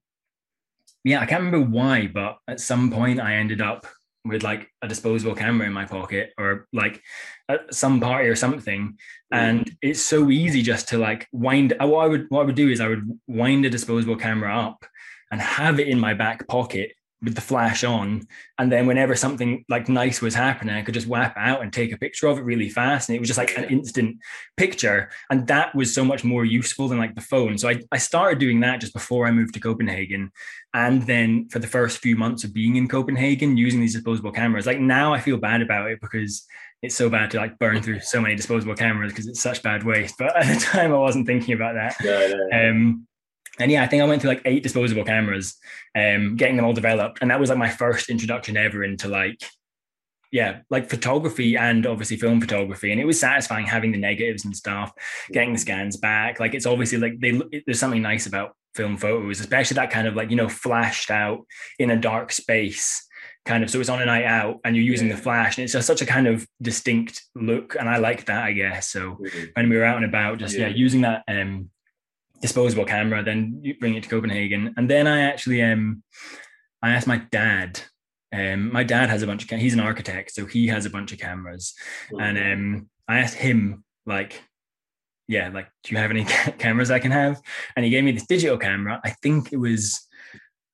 yeah, 1.03 1.19
I 1.19 1.25
can't 1.25 1.43
remember 1.43 1.69
why, 1.69 2.07
but 2.07 2.37
at 2.47 2.59
some 2.59 2.91
point 2.91 3.19
I 3.19 3.35
ended 3.35 3.61
up 3.61 3.85
with 4.25 4.41
like 4.41 4.69
a 4.81 4.87
disposable 4.87 5.35
camera 5.35 5.67
in 5.67 5.73
my 5.73 5.85
pocket 5.85 6.31
or 6.37 6.67
like 6.71 7.01
at 7.49 7.73
some 7.73 7.99
party 7.99 8.29
or 8.29 8.35
something 8.35 8.97
and 9.31 9.75
it's 9.81 10.01
so 10.01 10.29
easy 10.29 10.61
just 10.61 10.87
to 10.87 10.97
like 10.97 11.27
wind 11.33 11.73
uh, 11.81 11.85
what 11.85 12.05
i 12.05 12.07
would 12.07 12.25
what 12.29 12.41
i 12.41 12.45
would 12.45 12.55
do 12.55 12.69
is 12.69 12.79
i 12.79 12.87
would 12.87 13.03
wind 13.27 13.65
a 13.65 13.69
disposable 13.69 14.15
camera 14.15 14.57
up 14.57 14.85
and 15.29 15.41
have 15.41 15.77
it 15.77 15.89
in 15.89 15.99
my 15.99 16.13
back 16.13 16.47
pocket 16.47 16.93
with 17.23 17.35
the 17.35 17.41
flash 17.41 17.83
on. 17.83 18.27
And 18.57 18.71
then 18.71 18.85
whenever 18.85 19.15
something 19.15 19.65
like 19.69 19.89
nice 19.89 20.21
was 20.21 20.35
happening 20.35 20.75
i 20.75 20.81
could 20.81 20.93
just 20.93 21.07
whap 21.07 21.35
out 21.37 21.61
and 21.61 21.71
take 21.71 21.91
a 21.91 21.97
picture 21.97 22.27
of 22.27 22.37
it 22.37 22.43
really 22.43 22.69
fast. 22.69 23.09
And 23.09 23.15
it 23.15 23.19
was 23.19 23.29
just 23.29 23.37
like 23.37 23.57
an 23.57 23.65
instant 23.65 24.17
picture. 24.57 25.09
And 25.29 25.47
that 25.47 25.73
was 25.73 25.93
so 25.93 26.03
much 26.03 26.23
more 26.23 26.45
useful 26.45 26.87
than 26.87 26.97
like 26.97 27.15
the 27.15 27.21
phone. 27.21 27.57
So 27.57 27.69
i, 27.69 27.79
I 27.91 27.97
started 27.97 28.39
doing 28.39 28.59
that 28.61 28.81
just 28.81 28.93
before 28.93 29.25
i 29.25 29.31
moved 29.31 29.53
to 29.53 29.59
copenhagen. 29.59 30.31
And 30.73 31.03
then 31.03 31.47
for 31.49 31.59
the 31.59 31.67
first 31.67 31.99
few 31.99 32.15
months 32.15 32.43
of 32.43 32.53
being 32.53 32.77
in 32.77 32.87
Copenhagen 32.87 33.57
using 33.57 33.79
these 33.79 33.93
disposable 33.93 34.31
cameras, 34.31 34.65
like 34.65 34.79
now 34.79 35.13
I 35.13 35.19
feel 35.19 35.37
bad 35.37 35.61
about 35.61 35.91
it 35.91 36.01
because 36.01 36.47
it's 36.81 36.95
so 36.95 37.09
bad 37.09 37.31
to 37.31 37.37
like 37.37 37.59
burn 37.59 37.81
through 37.81 37.99
so 38.01 38.19
many 38.19 38.35
disposable 38.35 38.75
cameras 38.75 39.11
because 39.11 39.27
it's 39.27 39.41
such 39.41 39.61
bad 39.61 39.83
waste. 39.83 40.15
But 40.17 40.35
at 40.35 40.51
the 40.51 40.59
time 40.59 40.91
I 40.91 40.97
wasn't 40.97 41.27
thinking 41.27 41.53
about 41.53 41.75
that. 41.75 41.95
Um, 42.53 43.07
and 43.59 43.71
yeah, 43.71 43.83
I 43.83 43.87
think 43.87 44.01
I 44.01 44.05
went 44.05 44.21
through 44.21 44.31
like 44.31 44.41
eight 44.45 44.63
disposable 44.63 45.03
cameras, 45.03 45.55
um, 45.95 46.35
getting 46.35 46.55
them 46.55 46.65
all 46.65 46.73
developed. 46.73 47.19
And 47.21 47.29
that 47.29 47.39
was 47.39 47.49
like 47.49 47.59
my 47.59 47.69
first 47.69 48.09
introduction 48.09 48.57
ever 48.57 48.83
into 48.83 49.07
like, 49.07 49.43
yeah, 50.31 50.61
like 50.71 50.89
photography 50.89 51.55
and 51.55 51.85
obviously 51.85 52.17
film 52.17 52.41
photography. 52.41 52.91
And 52.91 52.99
it 52.99 53.05
was 53.05 53.19
satisfying 53.19 53.67
having 53.67 53.91
the 53.91 53.99
negatives 53.99 54.45
and 54.45 54.55
stuff, 54.55 54.91
getting 55.31 55.53
the 55.53 55.59
scans 55.59 55.97
back. 55.97 56.39
Like 56.39 56.55
it's 56.55 56.65
obviously 56.65 56.97
like 56.97 57.19
they 57.19 57.39
there's 57.65 57.79
something 57.79 58.01
nice 58.01 58.25
about 58.25 58.55
film 58.73 58.97
photos, 58.97 59.39
especially 59.39 59.75
that 59.75 59.91
kind 59.91 60.07
of 60.07 60.15
like, 60.15 60.31
you 60.31 60.35
know, 60.35 60.49
flashed 60.49 61.11
out 61.11 61.45
in 61.77 61.91
a 61.91 61.95
dark 61.95 62.31
space 62.31 63.07
kind 63.45 63.63
of. 63.63 63.69
So 63.69 63.79
it's 63.79 63.89
on 63.89 64.01
a 64.01 64.05
night 64.05 64.25
out 64.25 64.59
and 64.65 64.75
you're 64.75 64.83
using 64.83 65.09
the 65.09 65.17
flash 65.17 65.57
and 65.57 65.63
it's 65.63 65.73
just 65.73 65.85
such 65.85 66.01
a 66.01 66.07
kind 66.07 66.25
of 66.25 66.47
distinct 66.59 67.21
look. 67.35 67.75
And 67.79 67.87
I 67.87 67.97
like 67.97 68.25
that, 68.25 68.43
I 68.43 68.53
guess. 68.53 68.89
So 68.89 69.19
when 69.53 69.69
we 69.69 69.77
were 69.77 69.83
out 69.83 69.97
and 69.97 70.05
about, 70.05 70.39
just 70.39 70.57
yeah, 70.57 70.67
Yeah. 70.67 70.75
using 70.75 71.01
that 71.01 71.23
um 71.27 71.69
disposable 72.43 72.83
camera, 72.83 73.23
then 73.23 73.57
you 73.63 73.73
bring 73.79 73.95
it 73.95 74.03
to 74.03 74.09
Copenhagen. 74.09 74.73
And 74.75 74.89
then 74.89 75.07
I 75.07 75.21
actually 75.21 75.63
um 75.63 76.03
I 76.83 76.89
asked 76.91 77.07
my 77.07 77.19
dad. 77.31 77.79
Um, 78.33 78.71
my 78.73 78.83
dad 78.83 79.09
has 79.09 79.21
a 79.21 79.27
bunch 79.27 79.43
of 79.43 79.49
ca- 79.49 79.63
he's 79.65 79.73
an 79.73 79.79
architect, 79.79 80.31
so 80.33 80.45
he 80.45 80.67
has 80.67 80.85
a 80.85 80.89
bunch 80.89 81.13
of 81.13 81.19
cameras. 81.19 81.73
And 82.19 82.37
um 82.37 82.89
I 83.07 83.19
asked 83.19 83.37
him, 83.37 83.85
like, 84.05 84.43
yeah, 85.27 85.49
like, 85.53 85.69
do 85.83 85.95
you 85.95 85.97
have 86.01 86.11
any 86.11 86.25
ca- 86.25 86.51
cameras 86.63 86.91
I 86.91 86.99
can 86.99 87.11
have? 87.11 87.41
And 87.75 87.85
he 87.85 87.91
gave 87.91 88.03
me 88.03 88.11
this 88.11 88.27
digital 88.27 88.57
camera. 88.57 88.99
I 89.05 89.11
think 89.23 89.53
it 89.53 89.57
was, 89.57 90.05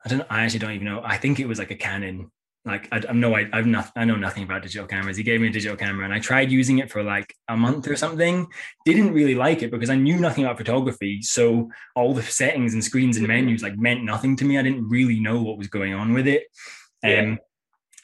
I 0.04 0.10
don't 0.10 0.26
I 0.30 0.44
actually 0.44 0.60
don't 0.60 0.72
even 0.72 0.86
know. 0.86 1.02
I 1.04 1.18
think 1.18 1.40
it 1.40 1.48
was 1.48 1.60
like 1.60 1.72
a 1.72 1.76
Canon. 1.76 2.32
Like 2.70 2.88
I, 2.92 3.02
I'm 3.10 3.20
no, 3.20 3.36
I, 3.36 3.50
I've 3.52 3.66
not, 3.66 3.92
I 3.96 4.06
know 4.06 4.16
nothing 4.16 4.44
about 4.44 4.62
digital 4.62 4.88
cameras. 4.88 5.18
He 5.18 5.24
gave 5.24 5.42
me 5.42 5.48
a 5.48 5.52
digital 5.52 5.76
camera, 5.76 6.06
and 6.06 6.14
I 6.14 6.20
tried 6.20 6.52
using 6.52 6.80
it 6.80 6.92
for 6.92 7.04
like 7.04 7.36
a 7.48 7.58
month 7.58 7.88
or 7.88 7.96
something. 7.96 8.48
Didn't 8.86 9.14
really 9.14 9.36
like 9.36 9.64
it 9.64 9.72
because 9.72 9.90
I 9.90 9.96
knew 9.96 10.18
nothing 10.18 10.46
about 10.46 10.58
photography. 10.58 11.22
So 11.22 11.70
all 11.96 12.14
the 12.14 12.24
settings 12.24 12.74
and 12.74 12.84
screens 12.84 13.18
and 13.18 13.28
menus 13.28 13.64
like 13.64 13.78
meant 13.78 14.04
nothing 14.04 14.36
to 14.38 14.46
me. 14.46 14.58
I 14.58 14.64
didn't 14.64 14.88
really 14.88 15.20
know 15.20 15.42
what 15.42 15.58
was 15.58 15.68
going 15.68 15.94
on 15.94 16.14
with 16.14 16.28
it. 16.28 16.44
Um, 17.04 17.10
Yeah. 17.12 17.36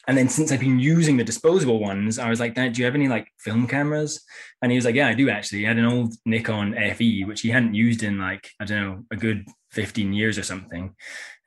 And 0.06 0.16
then 0.16 0.28
since 0.28 0.52
I've 0.52 0.60
been 0.60 0.78
using 0.78 1.16
the 1.16 1.24
disposable 1.24 1.80
ones, 1.80 2.18
I 2.18 2.30
was 2.30 2.38
like, 2.40 2.54
Dad, 2.54 2.72
do 2.74 2.80
you 2.80 2.84
have 2.84 2.94
any 2.94 3.08
like 3.08 3.28
film 3.38 3.66
cameras? 3.66 4.22
And 4.62 4.70
he 4.70 4.76
was 4.76 4.84
like, 4.84 4.94
Yeah, 4.94 5.08
I 5.08 5.14
do 5.14 5.28
actually. 5.28 5.58
He 5.60 5.64
had 5.64 5.78
an 5.78 5.84
old 5.84 6.14
Nikon 6.24 6.74
FE, 6.94 7.24
which 7.24 7.40
he 7.40 7.48
hadn't 7.50 7.74
used 7.74 8.02
in 8.02 8.18
like, 8.18 8.50
I 8.60 8.64
don't 8.64 8.80
know, 8.82 9.04
a 9.10 9.16
good 9.16 9.46
15 9.72 10.12
years 10.12 10.38
or 10.38 10.42
something. 10.42 10.94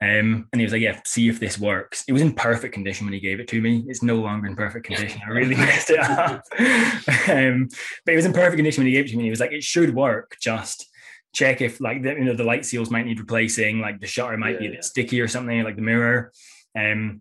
Um, 0.02 0.48
and 0.52 0.60
he 0.60 0.62
was 0.62 0.72
like, 0.72 0.82
Yeah, 0.82 1.00
see 1.06 1.28
if 1.28 1.40
this 1.40 1.58
works. 1.58 2.04
It 2.06 2.12
was 2.12 2.22
in 2.22 2.32
perfect 2.34 2.74
condition 2.74 3.06
when 3.06 3.14
he 3.14 3.20
gave 3.20 3.40
it 3.40 3.48
to 3.48 3.60
me. 3.60 3.84
It's 3.88 4.02
no 4.02 4.16
longer 4.16 4.46
in 4.46 4.56
perfect 4.56 4.86
condition. 4.86 5.20
I 5.26 5.30
really 5.30 5.54
messed 5.56 5.90
it 5.90 5.98
up. 6.00 6.42
um, 7.28 7.68
but 8.04 8.12
it 8.12 8.16
was 8.16 8.26
in 8.26 8.32
perfect 8.32 8.56
condition 8.56 8.82
when 8.82 8.86
he 8.88 8.92
gave 8.92 9.06
it 9.06 9.08
to 9.10 9.16
me. 9.16 9.24
He 9.24 9.30
was 9.30 9.40
like, 9.40 9.52
It 9.52 9.62
should 9.62 9.94
work, 9.94 10.36
just 10.40 10.86
check 11.32 11.60
if 11.60 11.80
like 11.80 12.02
the 12.02 12.10
you 12.14 12.24
know 12.24 12.34
the 12.34 12.42
light 12.42 12.66
seals 12.66 12.90
might 12.90 13.06
need 13.06 13.20
replacing, 13.20 13.78
like 13.80 14.00
the 14.00 14.06
shutter 14.06 14.36
might 14.36 14.54
Yeah, 14.54 14.58
be 14.58 14.66
a 14.66 14.70
bit 14.70 14.74
yeah. 14.78 14.80
sticky 14.82 15.20
or 15.20 15.28
something, 15.28 15.62
like 15.62 15.76
the 15.76 15.82
mirror. 15.82 16.32
Um, 16.78 17.20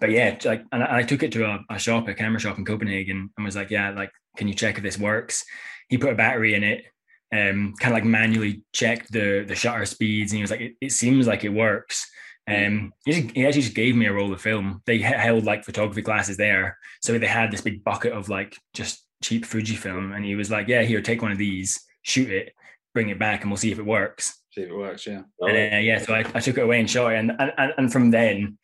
but 0.00 0.10
yeah, 0.10 0.38
like, 0.44 0.64
and 0.72 0.82
I, 0.82 0.98
I 0.98 1.02
took 1.02 1.22
it 1.22 1.32
to 1.32 1.44
a, 1.44 1.64
a 1.70 1.78
shop, 1.78 2.08
a 2.08 2.14
camera 2.14 2.40
shop 2.40 2.58
in 2.58 2.64
Copenhagen, 2.64 3.30
and 3.36 3.44
was 3.44 3.56
like, 3.56 3.70
"Yeah, 3.70 3.90
like, 3.90 4.10
can 4.36 4.48
you 4.48 4.54
check 4.54 4.76
if 4.76 4.82
this 4.82 4.98
works?" 4.98 5.44
He 5.88 5.98
put 5.98 6.12
a 6.12 6.16
battery 6.16 6.54
in 6.54 6.64
it, 6.64 6.84
um, 7.32 7.74
kind 7.78 7.92
of 7.92 7.96
like 7.96 8.04
manually 8.04 8.62
checked 8.72 9.12
the 9.12 9.44
the 9.46 9.54
shutter 9.54 9.86
speeds, 9.86 10.32
and 10.32 10.38
he 10.38 10.42
was 10.42 10.50
like, 10.50 10.60
"It, 10.60 10.74
it 10.80 10.92
seems 10.92 11.26
like 11.26 11.44
it 11.44 11.50
works." 11.50 12.06
Um, 12.48 12.94
he, 13.04 13.12
just, 13.12 13.36
he 13.36 13.44
actually 13.44 13.62
just 13.62 13.74
gave 13.74 13.94
me 13.94 14.06
a 14.06 14.12
roll 14.12 14.32
of 14.32 14.40
film. 14.40 14.80
They 14.86 14.98
held 14.98 15.44
like 15.44 15.64
photography 15.64 16.02
classes 16.02 16.38
there, 16.38 16.78
so 17.02 17.18
they 17.18 17.26
had 17.26 17.50
this 17.50 17.60
big 17.60 17.84
bucket 17.84 18.12
of 18.12 18.28
like 18.28 18.56
just 18.74 19.04
cheap 19.22 19.44
Fuji 19.44 19.76
film, 19.76 20.12
and 20.12 20.24
he 20.24 20.34
was 20.34 20.50
like, 20.50 20.68
"Yeah, 20.68 20.82
here, 20.82 21.02
take 21.02 21.22
one 21.22 21.32
of 21.32 21.38
these, 21.38 21.80
shoot 22.02 22.30
it, 22.30 22.54
bring 22.94 23.10
it 23.10 23.18
back, 23.18 23.42
and 23.42 23.50
we'll 23.50 23.58
see 23.58 23.72
if 23.72 23.78
it 23.78 23.86
works." 23.86 24.38
See 24.52 24.62
if 24.62 24.70
it 24.70 24.76
works. 24.76 25.06
Yeah. 25.06 25.22
And, 25.40 25.74
uh, 25.74 25.76
yeah, 25.78 25.98
so 25.98 26.14
I, 26.14 26.20
I 26.34 26.40
took 26.40 26.56
it 26.56 26.62
away 26.62 26.80
and 26.80 26.90
shot 26.90 27.12
it, 27.12 27.18
and 27.18 27.32
and, 27.38 27.72
and 27.76 27.92
from 27.92 28.10
then, 28.10 28.58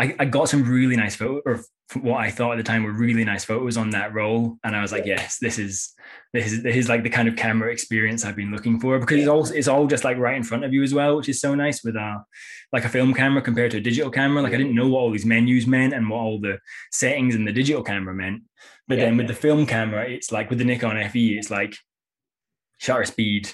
I, 0.00 0.14
I 0.18 0.24
got 0.24 0.48
some 0.48 0.64
really 0.64 0.96
nice 0.96 1.14
photos, 1.14 1.42
or 1.44 1.60
what 2.00 2.20
I 2.20 2.30
thought 2.30 2.52
at 2.52 2.56
the 2.56 2.62
time 2.62 2.84
were 2.84 2.92
really 2.92 3.22
nice 3.24 3.44
photos 3.44 3.76
on 3.76 3.90
that 3.90 4.14
roll, 4.14 4.56
and 4.64 4.74
I 4.74 4.80
was 4.80 4.92
like, 4.92 5.04
yes, 5.04 5.36
this 5.40 5.58
is 5.58 5.92
this 6.32 6.50
is 6.52 6.62
this 6.62 6.76
is 6.76 6.88
like 6.88 7.02
the 7.02 7.10
kind 7.10 7.28
of 7.28 7.36
camera 7.36 7.70
experience 7.70 8.24
I've 8.24 8.36
been 8.36 8.50
looking 8.50 8.80
for 8.80 8.98
because 8.98 9.18
it's 9.18 9.28
all 9.28 9.44
it's 9.50 9.68
all 9.68 9.86
just 9.86 10.04
like 10.04 10.16
right 10.16 10.36
in 10.36 10.42
front 10.42 10.64
of 10.64 10.72
you 10.72 10.82
as 10.82 10.94
well, 10.94 11.16
which 11.18 11.28
is 11.28 11.38
so 11.40 11.54
nice 11.54 11.84
with 11.84 11.96
a 11.96 12.24
like 12.72 12.86
a 12.86 12.88
film 12.88 13.12
camera 13.12 13.42
compared 13.42 13.72
to 13.72 13.76
a 13.76 13.80
digital 13.80 14.10
camera. 14.10 14.40
Like 14.42 14.54
I 14.54 14.56
didn't 14.56 14.74
know 14.74 14.88
what 14.88 15.00
all 15.00 15.10
these 15.10 15.26
menus 15.26 15.66
meant 15.66 15.92
and 15.92 16.08
what 16.08 16.18
all 16.18 16.40
the 16.40 16.58
settings 16.90 17.34
in 17.34 17.44
the 17.44 17.52
digital 17.52 17.82
camera 17.82 18.14
meant, 18.14 18.42
but 18.88 18.96
Yeah. 18.96 19.04
then 19.04 19.18
with 19.18 19.28
the 19.28 19.34
film 19.34 19.66
camera, 19.66 20.08
it's 20.08 20.32
like 20.32 20.48
with 20.48 20.58
the 20.60 20.64
Nikon 20.64 20.96
FE, 21.10 21.36
it's 21.36 21.50
like 21.50 21.74
shutter 22.78 23.04
speed, 23.04 23.50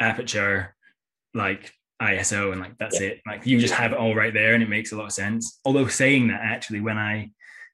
aperture, 0.00 0.74
like 1.34 1.72
ISO, 2.00 2.52
and 2.52 2.60
like 2.60 2.76
that's 2.78 3.00
it. 3.00 3.20
Like 3.26 3.46
you 3.46 3.58
just 3.58 3.74
have 3.74 3.92
it 3.92 3.98
all 3.98 4.14
right 4.14 4.32
there, 4.32 4.54
and 4.54 4.62
it 4.62 4.68
makes 4.68 4.92
a 4.92 4.96
lot 4.96 5.06
of 5.06 5.12
sense. 5.12 5.60
Although 5.64 5.88
saying 5.88 6.28
that, 6.28 6.40
actually, 6.42 6.80
when 6.80 6.98
I 6.98 7.30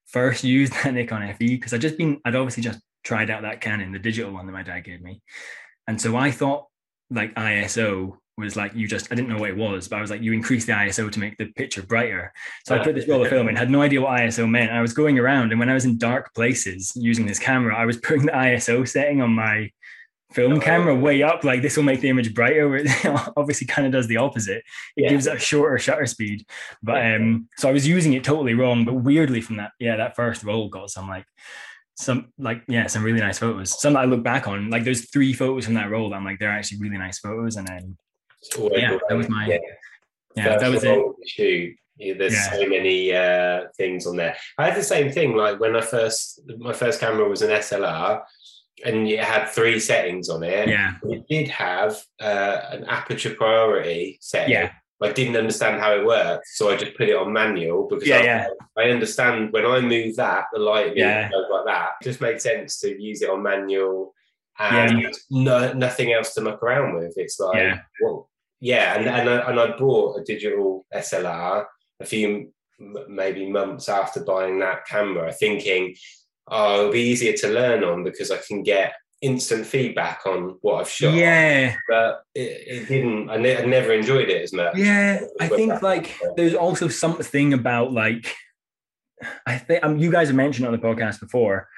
first 0.07 0.45
used 0.45 0.73
that 0.73 0.95
Nikon 0.95 1.35
FE, 1.35 1.57
because 1.57 1.75
I'd 1.75 1.81
just 1.81 1.99
been, 1.99 2.21
I'd 2.25 2.35
obviously 2.35 2.63
just 2.63 2.81
tried 3.03 3.31
out 3.31 3.43
that 3.43 3.61
Canon, 3.61 3.93
the 3.93 3.99
digital 3.99 4.33
one 4.33 4.47
that 4.47 4.53
my 4.53 4.63
dad 4.63 4.81
gave 4.81 5.03
me, 5.03 5.23
and 5.87 6.01
so 6.01 6.17
I 6.17 6.31
thought 6.31 6.67
like 7.11 7.35
ISO 7.35 8.17
was 8.37 8.57
like 8.57 8.75
you 8.75 8.89
just 8.89 9.13
I 9.13 9.15
didn't 9.15 9.29
know 9.29 9.39
what 9.39 9.51
it 9.51 9.57
was, 9.57 9.89
but 9.89 9.97
I 9.97 10.01
was 10.01 10.11
like 10.11 10.23
you 10.23 10.33
increase 10.33 10.65
the 10.65 10.73
ISO 10.73 11.11
to 11.11 11.21
make 11.21 11.37
the 11.37 11.47
picture 11.53 11.83
brighter. 11.83 12.33
So 12.67 12.75
I 12.75 12.83
put 12.83 12.95
this 12.95 13.07
roll 13.07 13.23
of 13.23 13.29
film 13.29 13.49
in, 13.49 13.57
had 13.57 13.71
no 13.71 13.83
idea 13.83 14.01
what 14.01 14.19
ISO 14.21 14.49
meant. 14.49 14.73
I 14.73 14.81
was 14.81 14.93
going 14.93 15.19
around, 15.19 15.53
and 15.53 15.61
when 15.61 15.69
I 15.69 15.75
was 15.75 15.85
in 15.85 15.99
dark 15.99 16.35
places 16.35 16.93
using 16.97 17.27
this 17.27 17.39
camera, 17.39 17.77
I 17.77 17.85
was 17.85 17.99
putting 17.99 18.27
the 18.27 18.33
ISO 18.33 18.89
setting 18.89 19.21
on 19.21 19.33
my 19.33 19.71
film 20.35 20.61
camera 20.61 20.95
way 20.95 21.23
up. 21.23 21.45
Like 21.45 21.63
this 21.63 21.77
will 21.77 21.85
make 21.85 22.01
the 22.01 22.09
image 22.09 22.35
brighter. 22.35 22.77
It 22.77 22.89
obviously 23.37 23.67
kind 23.67 23.87
of 23.87 23.93
does 23.93 24.07
the 24.09 24.17
opposite. 24.19 24.59
It 24.97 25.05
Yeah. 25.05 25.09
gives 25.11 25.27
it 25.27 25.37
a 25.37 25.39
shorter 25.39 25.79
shutter 25.79 26.07
speed. 26.07 26.45
But 26.83 27.05
um, 27.15 27.49
so 27.57 27.69
I 27.69 27.73
was 27.73 27.87
using 27.87 28.13
it 28.15 28.25
totally 28.25 28.55
wrong. 28.55 28.85
But 28.85 28.95
weirdly, 28.95 29.41
from 29.41 29.57
that, 29.57 29.73
yeah, 29.79 29.97
that 29.97 30.17
first 30.17 30.43
roll 30.45 30.69
got 30.69 30.91
some 30.91 31.09
like 31.09 31.27
some 31.97 32.33
like 32.39 32.61
yeah 32.67 32.89
some 32.89 33.05
really 33.05 33.21
nice 33.21 33.39
photos 33.39 33.81
some 33.81 33.93
that 33.93 34.01
i 34.01 34.05
look 34.05 34.25
back 34.25 34.49
on 34.49 34.69
like 34.69 34.83
those 34.83 35.03
three 35.11 35.33
photos 35.33 35.65
from 35.65 35.75
that 35.75 35.89
roll 35.89 36.13
i'm 36.13 36.25
like 36.25 36.41
they're 36.41 36.51
actually 36.51 36.77
really 36.81 36.99
nice 36.99 37.21
photos 37.21 37.55
and 37.55 37.69
then 37.69 37.97
Yeah, 38.73 38.99
that 39.09 39.15
was 39.15 39.29
my- 39.29 39.47
Yeah. 39.47 39.59
yeah 40.35 40.59
that 40.59 40.71
was 40.73 40.83
it 40.83 40.99
Shoot. 41.25 41.77
Yeah, 41.97 42.15
there's 42.19 42.33
Yeah. 42.33 42.51
so 42.53 42.67
many 42.67 43.15
uh, 43.15 43.67
things 43.77 44.05
on 44.09 44.17
there. 44.17 44.37
I 44.59 44.65
had 44.67 44.77
the 44.77 44.83
same 44.83 45.13
thing. 45.13 45.37
Like 45.37 45.61
when 45.61 45.77
I 45.77 45.81
first, 45.81 46.41
my 46.59 46.73
first 46.73 46.99
camera 46.99 47.29
was 47.29 47.43
an 47.43 47.51
SLR, 47.51 48.21
and 48.85 49.09
it 49.09 49.21
had 49.21 49.47
three 49.49 49.81
settings 49.81 50.29
on 50.29 50.43
it. 50.43 50.69
yeah 50.69 50.95
It 51.05 51.27
did 51.29 51.49
have 51.49 51.97
uh, 52.21 52.61
an 52.71 52.85
aperture 52.85 53.35
priority 53.35 54.19
setting. 54.21 54.53
yeah 54.53 54.73
I 55.03 55.13
didn't 55.13 55.37
understand 55.37 55.81
how 55.83 55.93
it 55.97 56.07
worked, 56.07 56.47
so 56.47 56.71
I 56.71 56.77
just 56.77 56.97
put 56.97 57.09
it 57.09 57.17
on 57.17 57.33
manual 57.33 57.89
because 57.89 58.07
Yeah, 58.09 58.19
I, 58.19 58.23
yeah. 58.23 58.47
I 58.79 58.83
understand 58.91 59.53
when 59.53 59.67
I 59.67 59.81
move 59.81 60.17
that, 60.17 60.45
the 60.53 60.61
light 60.61 60.97
Yeah. 60.97 61.29
goes 61.31 61.45
like 61.51 61.67
that. 61.67 61.89
It 62.01 62.05
just 62.05 62.21
makes 62.23 62.43
sense 62.43 62.79
to 62.81 62.89
use 63.03 63.21
it 63.21 63.29
on 63.29 63.43
manual 63.43 64.15
and 64.59 65.05
no, 65.31 65.73
nothing 65.73 66.13
else 66.13 66.33
to 66.35 66.41
muck 66.41 66.63
around 66.63 66.95
with. 66.95 67.13
It's 67.17 67.39
like, 67.41 67.57
Yeah. 67.57 67.79
well, 68.01 68.31
yeah, 68.61 68.95
and 68.97 69.07
and 69.09 69.29
I, 69.29 69.51
and 69.51 69.61
I 69.61 69.77
bought 69.77 70.21
a 70.21 70.25
digital 70.25 70.87
SLR 70.95 71.67
a 72.01 72.05
few 72.07 72.53
maybe 73.09 73.51
months 73.51 73.89
after 73.89 74.23
buying 74.25 74.59
that 74.61 74.87
camera, 74.87 75.33
thinking, 75.33 75.97
oh, 76.49 76.81
it'll 76.81 76.93
be 76.93 77.01
easier 77.03 77.33
to 77.35 77.49
learn 77.49 77.85
on 77.85 78.05
because 78.05 78.31
I 78.31 78.39
can 78.39 78.63
get 78.63 78.95
instant 79.23 79.65
feedback 79.65 80.21
on 80.27 80.59
what 80.61 80.81
I've 80.83 80.89
shot. 80.91 81.15
yeah 81.15 81.75
but 81.89 82.25
it, 82.35 82.41
it 82.67 82.89
didn't. 82.89 83.31
I, 83.31 83.37
ne- 83.39 83.57
I 83.57 83.65
never 83.65 83.93
enjoyed 83.93 84.29
it 84.29 84.43
as 84.43 84.53
much. 84.53 84.77
yeah 84.77 85.21
i 85.41 85.49
think 85.49 85.71
that- 85.71 85.83
like 85.83 86.15
there's 86.37 86.53
also 86.55 86.89
something 86.89 87.55
about 87.55 87.93
like 87.93 88.35
i 89.47 89.57
think 89.57 89.83
um, 89.83 89.97
you 89.99 90.11
guys 90.13 90.29
have 90.29 90.37
mentioned 90.37 90.67
on 90.67 90.73
the 90.73 90.79
podcast 90.79 91.21
before 91.21 91.69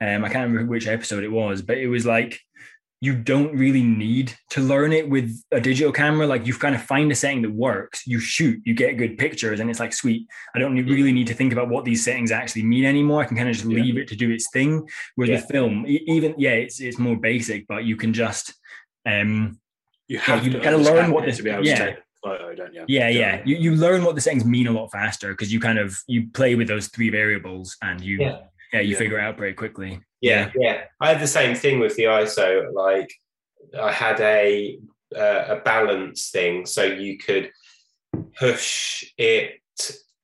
um 0.00 0.24
i 0.24 0.28
can't 0.28 0.50
remember 0.50 0.68
which 0.68 0.88
episode 0.88 1.22
it 1.22 1.30
was 1.30 1.62
but 1.62 1.78
it 1.78 1.86
was 1.86 2.04
like 2.04 2.40
you 3.06 3.14
don't 3.14 3.52
really 3.56 3.82
need 3.82 4.34
to 4.50 4.60
learn 4.60 4.92
it 4.92 5.08
with 5.08 5.28
a 5.52 5.60
digital 5.60 5.92
camera. 5.92 6.26
Like 6.26 6.46
you 6.46 6.54
kind 6.54 6.74
of 6.74 6.82
find 6.82 7.10
a 7.10 7.14
setting 7.14 7.42
that 7.42 7.52
works, 7.52 8.06
you 8.06 8.18
shoot, 8.18 8.60
you 8.66 8.74
get 8.74 8.96
good 8.98 9.16
pictures, 9.16 9.60
and 9.60 9.70
it's 9.70 9.80
like 9.80 9.92
sweet. 9.94 10.26
I 10.54 10.58
don't 10.58 10.74
need- 10.74 10.90
really 10.90 11.12
need 11.12 11.28
to 11.28 11.34
think 11.34 11.52
about 11.52 11.68
what 11.68 11.84
these 11.84 12.04
settings 12.04 12.32
actually 12.32 12.64
mean 12.64 12.84
anymore. 12.84 13.22
I 13.22 13.26
can 13.26 13.36
kind 13.36 13.48
of 13.48 13.54
just 13.54 13.68
Yeah. 13.68 13.82
leave 13.82 13.96
it 13.96 14.08
to 14.08 14.16
do 14.16 14.30
its 14.30 14.50
thing. 14.50 14.72
With 15.16 15.28
Yeah. 15.28 15.36
the 15.40 15.46
film, 15.46 15.84
even 15.86 16.34
yeah, 16.36 16.50
it's 16.64 16.80
it's 16.80 16.98
more 16.98 17.16
basic, 17.16 17.66
but 17.68 17.84
you 17.84 17.96
can 17.96 18.12
just 18.12 18.52
um 19.06 19.58
You 20.08 20.18
have 20.18 20.44
you 20.44 20.52
to 20.52 20.58
gotta 20.60 20.76
learn 20.78 21.10
what 21.12 21.24
this- 21.24 21.36
to 21.38 21.42
be 21.44 21.50
able 21.50 21.64
yeah. 21.66 21.78
to 21.78 21.84
take 21.86 21.96
photo, 22.24 22.54
don't 22.60 22.74
you? 22.74 22.84
yeah 22.88 23.08
yeah 23.08 23.36
mean? 23.36 23.46
you, 23.48 23.56
you 23.64 23.70
learn 23.76 24.02
what 24.04 24.14
the 24.16 24.20
settings 24.20 24.44
mean 24.44 24.66
a 24.66 24.72
lot 24.72 24.90
faster 24.90 25.28
because 25.34 25.52
you 25.52 25.60
kind 25.60 25.78
of 25.78 25.96
you 26.08 26.20
play 26.40 26.52
with 26.56 26.66
those 26.66 26.88
three 26.88 27.10
variables 27.10 27.76
and 27.82 28.00
you 28.00 28.16
yeah, 28.20 28.38
Yeah. 28.72 28.80
you 28.80 28.92
Yeah. 28.92 28.98
figure 29.02 29.18
it 29.18 29.22
out 29.26 29.36
pretty 29.36 29.54
quickly 29.54 30.00
Yeah, 30.26 30.50
yeah. 30.58 30.84
I 31.00 31.08
had 31.12 31.20
the 31.20 31.26
same 31.26 31.54
thing 31.54 31.78
with 31.80 31.94
the 31.96 32.04
ISO. 32.04 32.72
Like 32.72 33.10
I 33.78 33.92
had 33.92 34.20
a 34.20 34.78
uh, 35.14 35.44
a 35.48 35.60
balance 35.60 36.30
thing, 36.30 36.66
so 36.66 36.82
you 36.84 37.16
could 37.18 37.50
push 38.38 39.04
it, 39.18 39.60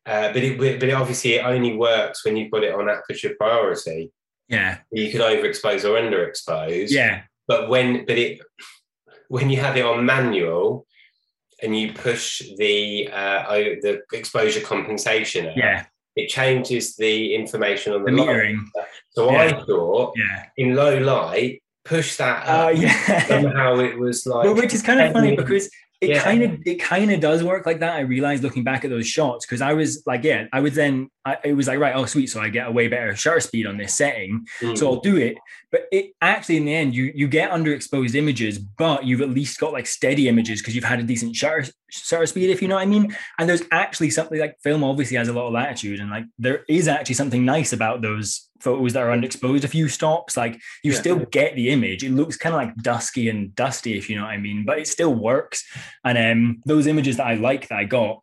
uh, 0.07 0.33
but 0.33 0.43
it 0.43 0.59
but 0.59 0.89
it 0.89 0.93
obviously 0.93 1.35
it 1.35 1.45
only 1.45 1.77
works 1.77 2.25
when 2.25 2.37
you've 2.37 2.51
got 2.51 2.65
it 2.65 2.75
on 2.75 2.89
aperture 2.89 3.35
priority. 3.39 4.11
yeah 4.49 4.79
You 4.91 5.11
could 5.13 5.21
overexpose 5.21 5.85
or 5.85 5.95
underexpose. 6.01 6.91
yeah 6.91 7.23
But 7.47 7.69
when 7.69 8.05
but 8.07 8.19
it 8.19 8.41
when 9.29 9.51
you 9.51 9.59
have 9.61 9.77
it 9.77 9.85
on 9.85 10.05
manual 10.05 10.87
and 11.63 11.79
you 11.79 11.93
push 11.93 12.43
the 12.59 13.09
uh, 13.13 13.45
the 13.85 14.03
exposure 14.13 14.61
compensation, 14.61 15.47
up, 15.47 15.57
yeah 15.57 15.85
it 16.17 16.29
changes 16.29 16.97
the 16.97 17.35
information 17.35 17.93
on 17.93 18.05
the 18.05 18.11
the, 18.11 18.17
metering 18.17 18.59
So 19.11 19.31
I 19.31 19.53
thought 19.65 20.13
yeah 20.17 20.47
in 20.57 20.75
low 20.75 20.99
light, 20.99 21.63
push 21.85 22.17
that 22.17 22.47
up. 22.47 22.77
yeah 22.77 23.27
Somehow 23.27 23.79
it 23.81 23.99
was 23.99 24.27
like, 24.27 24.45
Well, 24.45 24.55
which 24.55 24.75
is 24.75 24.83
kind 24.83 25.01
of 25.01 25.13
funny 25.13 25.35
because 25.37 25.71
it 26.01 26.11
Yeah. 26.11 26.23
kind 26.23 26.43
of 26.43 26.59
it 26.67 26.77
kind 26.83 27.13
of 27.13 27.21
does 27.21 27.45
work 27.45 27.65
like 27.65 27.79
that. 27.81 27.95
I 27.95 28.01
realized 28.01 28.43
looking 28.43 28.65
back 28.65 28.85
at 28.85 28.91
those 28.91 29.07
shots 29.07 29.47
because 29.47 29.63
I 29.63 29.73
was 29.75 30.03
like, 30.05 30.25
yeah, 30.25 30.47
I 30.53 30.59
would 30.61 30.75
then 30.75 31.09
I, 31.25 31.37
it 31.45 31.53
was 31.55 31.69
like 31.69 31.79
right, 31.79 31.95
oh 31.95 32.07
sweet, 32.07 32.27
so 32.27 32.41
I 32.41 32.49
get 32.49 32.67
a 32.67 32.73
way 32.73 32.89
better 32.89 33.15
shutter 33.15 33.39
speed 33.41 33.67
on 33.69 33.77
this 33.79 33.95
setting, 33.95 34.45
Mm. 34.61 34.77
so 34.77 34.89
I'll 34.89 35.01
do 35.01 35.17
it. 35.17 35.37
But 35.73 35.89
it 35.91 36.13
actually 36.21 36.59
in 36.59 36.67
the 36.67 36.75
end, 36.75 36.95
you 36.95 37.11
you 37.15 37.27
get 37.27 37.51
underexposed 37.51 38.15
images, 38.15 38.59
but 38.59 39.05
you've 39.07 39.23
at 39.23 39.31
least 39.31 39.59
got 39.59 39.73
like 39.73 39.87
steady 39.87 40.29
images 40.29 40.61
because 40.61 40.75
you've 40.75 40.85
had 40.85 41.01
a 41.01 41.03
decent 41.03 41.35
shutter 41.35 41.65
shutter 41.91 42.27
speed, 42.27 42.51
if 42.51 42.61
you 42.61 42.69
know 42.69 42.75
what 42.75 42.83
I 42.83 42.87
mean. 42.87 43.17
And 43.39 43.49
there's 43.49 43.63
actually 43.73 44.11
something 44.11 44.39
like 44.39 44.57
film 44.63 44.85
obviously 44.85 45.17
has 45.17 45.29
a 45.29 45.33
lot 45.33 45.47
of 45.47 45.55
latitude, 45.55 45.99
and 46.01 46.11
like 46.11 46.27
there 46.39 46.65
is 46.69 46.89
actually 46.89 47.15
something 47.15 47.45
nice 47.45 47.73
about 47.73 48.03
those 48.03 48.51
photos 48.61 48.93
that 48.93 49.03
are 49.03 49.17
underexposed 49.17 49.65
a 49.65 49.69
few 49.69 49.89
stops. 49.89 50.37
Like 50.37 50.61
you 50.85 50.93
Yeah. 50.93 50.99
still 51.01 51.19
get 51.19 51.57
the 51.57 51.71
image. 51.71 52.05
It 52.05 52.13
looks 52.13 52.37
kind 52.37 52.55
of 52.55 52.61
like 52.61 52.77
dusky 52.77 53.31
and 53.31 53.55
dusty, 53.55 53.97
if 53.97 54.11
you 54.11 54.17
know 54.17 54.23
what 54.25 54.31
I 54.33 54.37
mean, 54.37 54.65
but 54.65 54.79
it 54.79 54.87
still 54.87 55.15
works. 55.15 55.65
And 56.05 56.17
um, 56.19 56.61
those 56.67 56.87
images 56.87 57.17
that 57.17 57.27
I 57.27 57.35
like 57.35 57.69
that 57.69 57.79
I 57.79 57.85
got, 57.85 58.21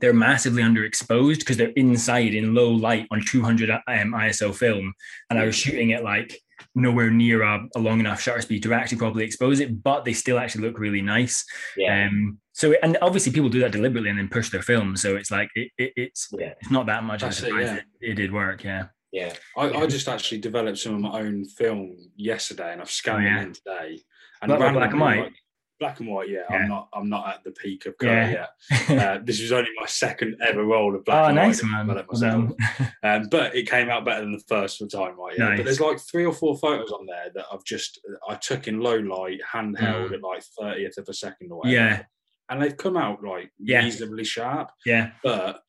they're 0.00 0.12
massively 0.12 0.62
underexposed 0.62 1.40
because 1.40 1.58
they're 1.58 1.68
inside 1.76 2.34
in 2.34 2.54
low 2.54 2.70
light 2.70 3.06
on 3.10 3.22
200 3.24 3.70
um, 3.70 3.80
ISO 3.86 4.54
film, 4.54 4.94
and 5.30 5.38
I 5.38 5.44
was 5.44 5.54
shooting 5.54 5.92
at 5.92 6.02
like 6.02 6.36
nowhere 6.74 7.10
near 7.10 7.42
a, 7.42 7.66
a 7.76 7.78
long 7.78 8.00
enough 8.00 8.20
shutter 8.20 8.40
speed 8.40 8.62
to 8.62 8.72
actually 8.72 8.98
properly 8.98 9.24
expose 9.24 9.60
it, 9.60 9.82
but 9.82 10.04
they 10.04 10.12
still 10.12 10.38
actually 10.38 10.62
look 10.66 10.78
really 10.78 11.02
nice. 11.02 11.44
Yeah. 11.76 12.06
Um, 12.06 12.38
so 12.52 12.74
and 12.82 12.96
obviously 13.02 13.32
people 13.32 13.48
do 13.48 13.60
that 13.60 13.72
deliberately 13.72 14.10
and 14.10 14.18
then 14.18 14.28
push 14.28 14.50
their 14.50 14.62
film. 14.62 14.96
So 14.96 15.16
it's 15.16 15.30
like 15.30 15.48
it, 15.54 15.70
it, 15.78 15.92
it's 15.96 16.28
Yeah. 16.38 16.54
it's 16.60 16.70
not 16.70 16.86
that 16.86 17.04
much 17.04 17.22
of 17.22 17.30
a 17.42 17.46
it, 17.46 17.52
yeah. 17.60 17.74
that 17.74 17.84
it 18.00 18.14
did 18.14 18.32
work. 18.32 18.64
Yeah. 18.64 18.86
yeah. 19.12 19.32
I, 19.56 19.70
I 19.70 19.86
just 19.86 20.08
actually 20.08 20.40
developed 20.40 20.78
some 20.78 20.94
of 20.94 21.00
my 21.00 21.20
own 21.20 21.44
film 21.46 21.96
yesterday, 22.16 22.72
and 22.72 22.80
I've 22.80 22.90
scanned 22.90 23.24
Oh, 23.24 23.28
yeah. 23.28 23.38
them 23.38 23.46
in 23.48 23.52
today. 23.54 24.02
And 24.42 24.48
Black- 24.48 24.58
black 24.58 24.68
and 24.70 24.76
randomly, 24.80 25.04
white? 25.04 25.18
like, 25.24 25.32
black 25.82 25.98
and 26.00 26.08
white, 26.08 26.28
yeah, 26.28 26.40
Yeah. 26.48 26.56
I'm 26.56 26.68
not. 26.68 26.88
I'm 26.92 27.08
not 27.08 27.28
at 27.34 27.44
the 27.44 27.50
peak 27.50 27.86
of 27.86 27.98
color 27.98 28.12
Yeah. 28.12 28.46
yet. 28.70 28.88
Uh, 29.02 29.18
this 29.24 29.40
was 29.40 29.50
only 29.52 29.70
my 29.80 29.86
second 29.86 30.36
ever 30.40 30.64
roll 30.64 30.94
of 30.94 31.04
black 31.04 31.24
oh, 31.24 31.26
and 31.28 31.36
nice 31.36 31.62
white. 31.62 31.70
man. 31.72 31.86
that 31.88 31.98
I 31.98 32.04
Well 32.08 32.38
myself. 32.46 32.92
Um, 33.02 33.28
but 33.30 33.54
it 33.56 33.68
came 33.68 33.90
out 33.90 34.04
better 34.04 34.20
than 34.20 34.32
the 34.32 34.44
first 34.48 34.78
time, 34.90 35.18
right? 35.18 35.34
Yeah. 35.36 35.48
Nice. 35.48 35.58
But 35.58 35.64
there's 35.64 35.80
like 35.80 35.98
three 35.98 36.24
or 36.24 36.32
four 36.32 36.56
photos 36.56 36.92
on 36.92 37.06
there 37.06 37.30
that 37.34 37.46
I've 37.52 37.64
just 37.64 38.00
I 38.28 38.34
took 38.36 38.68
in 38.68 38.80
low 38.80 38.96
light, 38.96 39.40
handheld 39.54 40.12
at 40.12 40.22
like 40.22 40.42
thirtieth 40.58 40.96
of 40.98 41.08
a 41.08 41.14
second 41.14 41.50
or 41.50 41.58
whatever. 41.58 41.76
Mm. 41.76 41.90
Yeah. 41.90 42.02
And 42.48 42.62
they've 42.62 42.76
come 42.76 42.96
out 42.96 43.24
like 43.24 43.50
Yeah. 43.58 43.82
reasonably 43.82 44.24
sharp, 44.24 44.70
Yeah. 44.86 45.10
but 45.24 45.62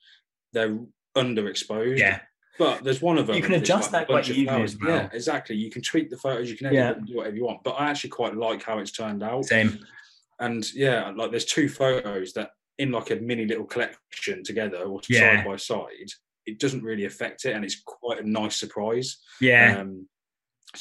they're 0.53 0.77
underexposed. 1.17 1.97
Yeah. 1.97 2.19
But 2.59 2.83
there's 2.83 3.01
one 3.01 3.17
of 3.17 3.25
them. 3.25 3.35
You 3.35 3.41
can 3.41 3.55
adjust 3.55 3.91
like 3.93 4.01
that 4.07 4.07
quite 4.11 4.29
easily 4.29 4.61
as 4.61 4.77
well. 4.79 4.89
Yeah, 4.95 5.09
exactly. 5.11 5.55
You 5.55 5.71
can 5.71 5.81
tweak 5.81 6.11
the 6.11 6.17
photos. 6.17 6.51
You 6.51 6.55
can 6.57 6.67
edit 6.67 6.77
Yeah. 6.77 6.93
them, 6.93 7.05
do 7.05 7.15
whatever 7.17 7.35
you 7.35 7.45
want. 7.45 7.63
But 7.63 7.71
I 7.71 7.89
actually 7.89 8.11
quite 8.11 8.35
like 8.35 8.61
how 8.61 8.77
it's 8.77 8.91
turned 8.91 9.23
out. 9.23 9.45
Same. 9.45 9.79
And 10.39 10.71
yeah, 10.73 11.11
like 11.15 11.31
there's 11.31 11.45
two 11.45 11.69
photos 11.69 12.33
that 12.33 12.51
in 12.77 12.91
like 12.91 13.11
a 13.11 13.15
mini 13.17 13.45
little 13.45 13.65
collection 13.65 14.43
together 14.43 14.77
or 14.79 14.99
Yeah. 15.07 15.37
side 15.43 15.45
by 15.45 15.55
side. 15.57 16.09
It 16.45 16.59
doesn't 16.59 16.83
really 16.83 17.05
affect 17.05 17.45
it, 17.45 17.53
and 17.55 17.63
it's 17.63 17.81
quite 17.85 18.19
a 18.19 18.27
nice 18.29 18.55
surprise. 18.57 19.17
Yeah. 19.39 19.77
Um, 19.79 20.07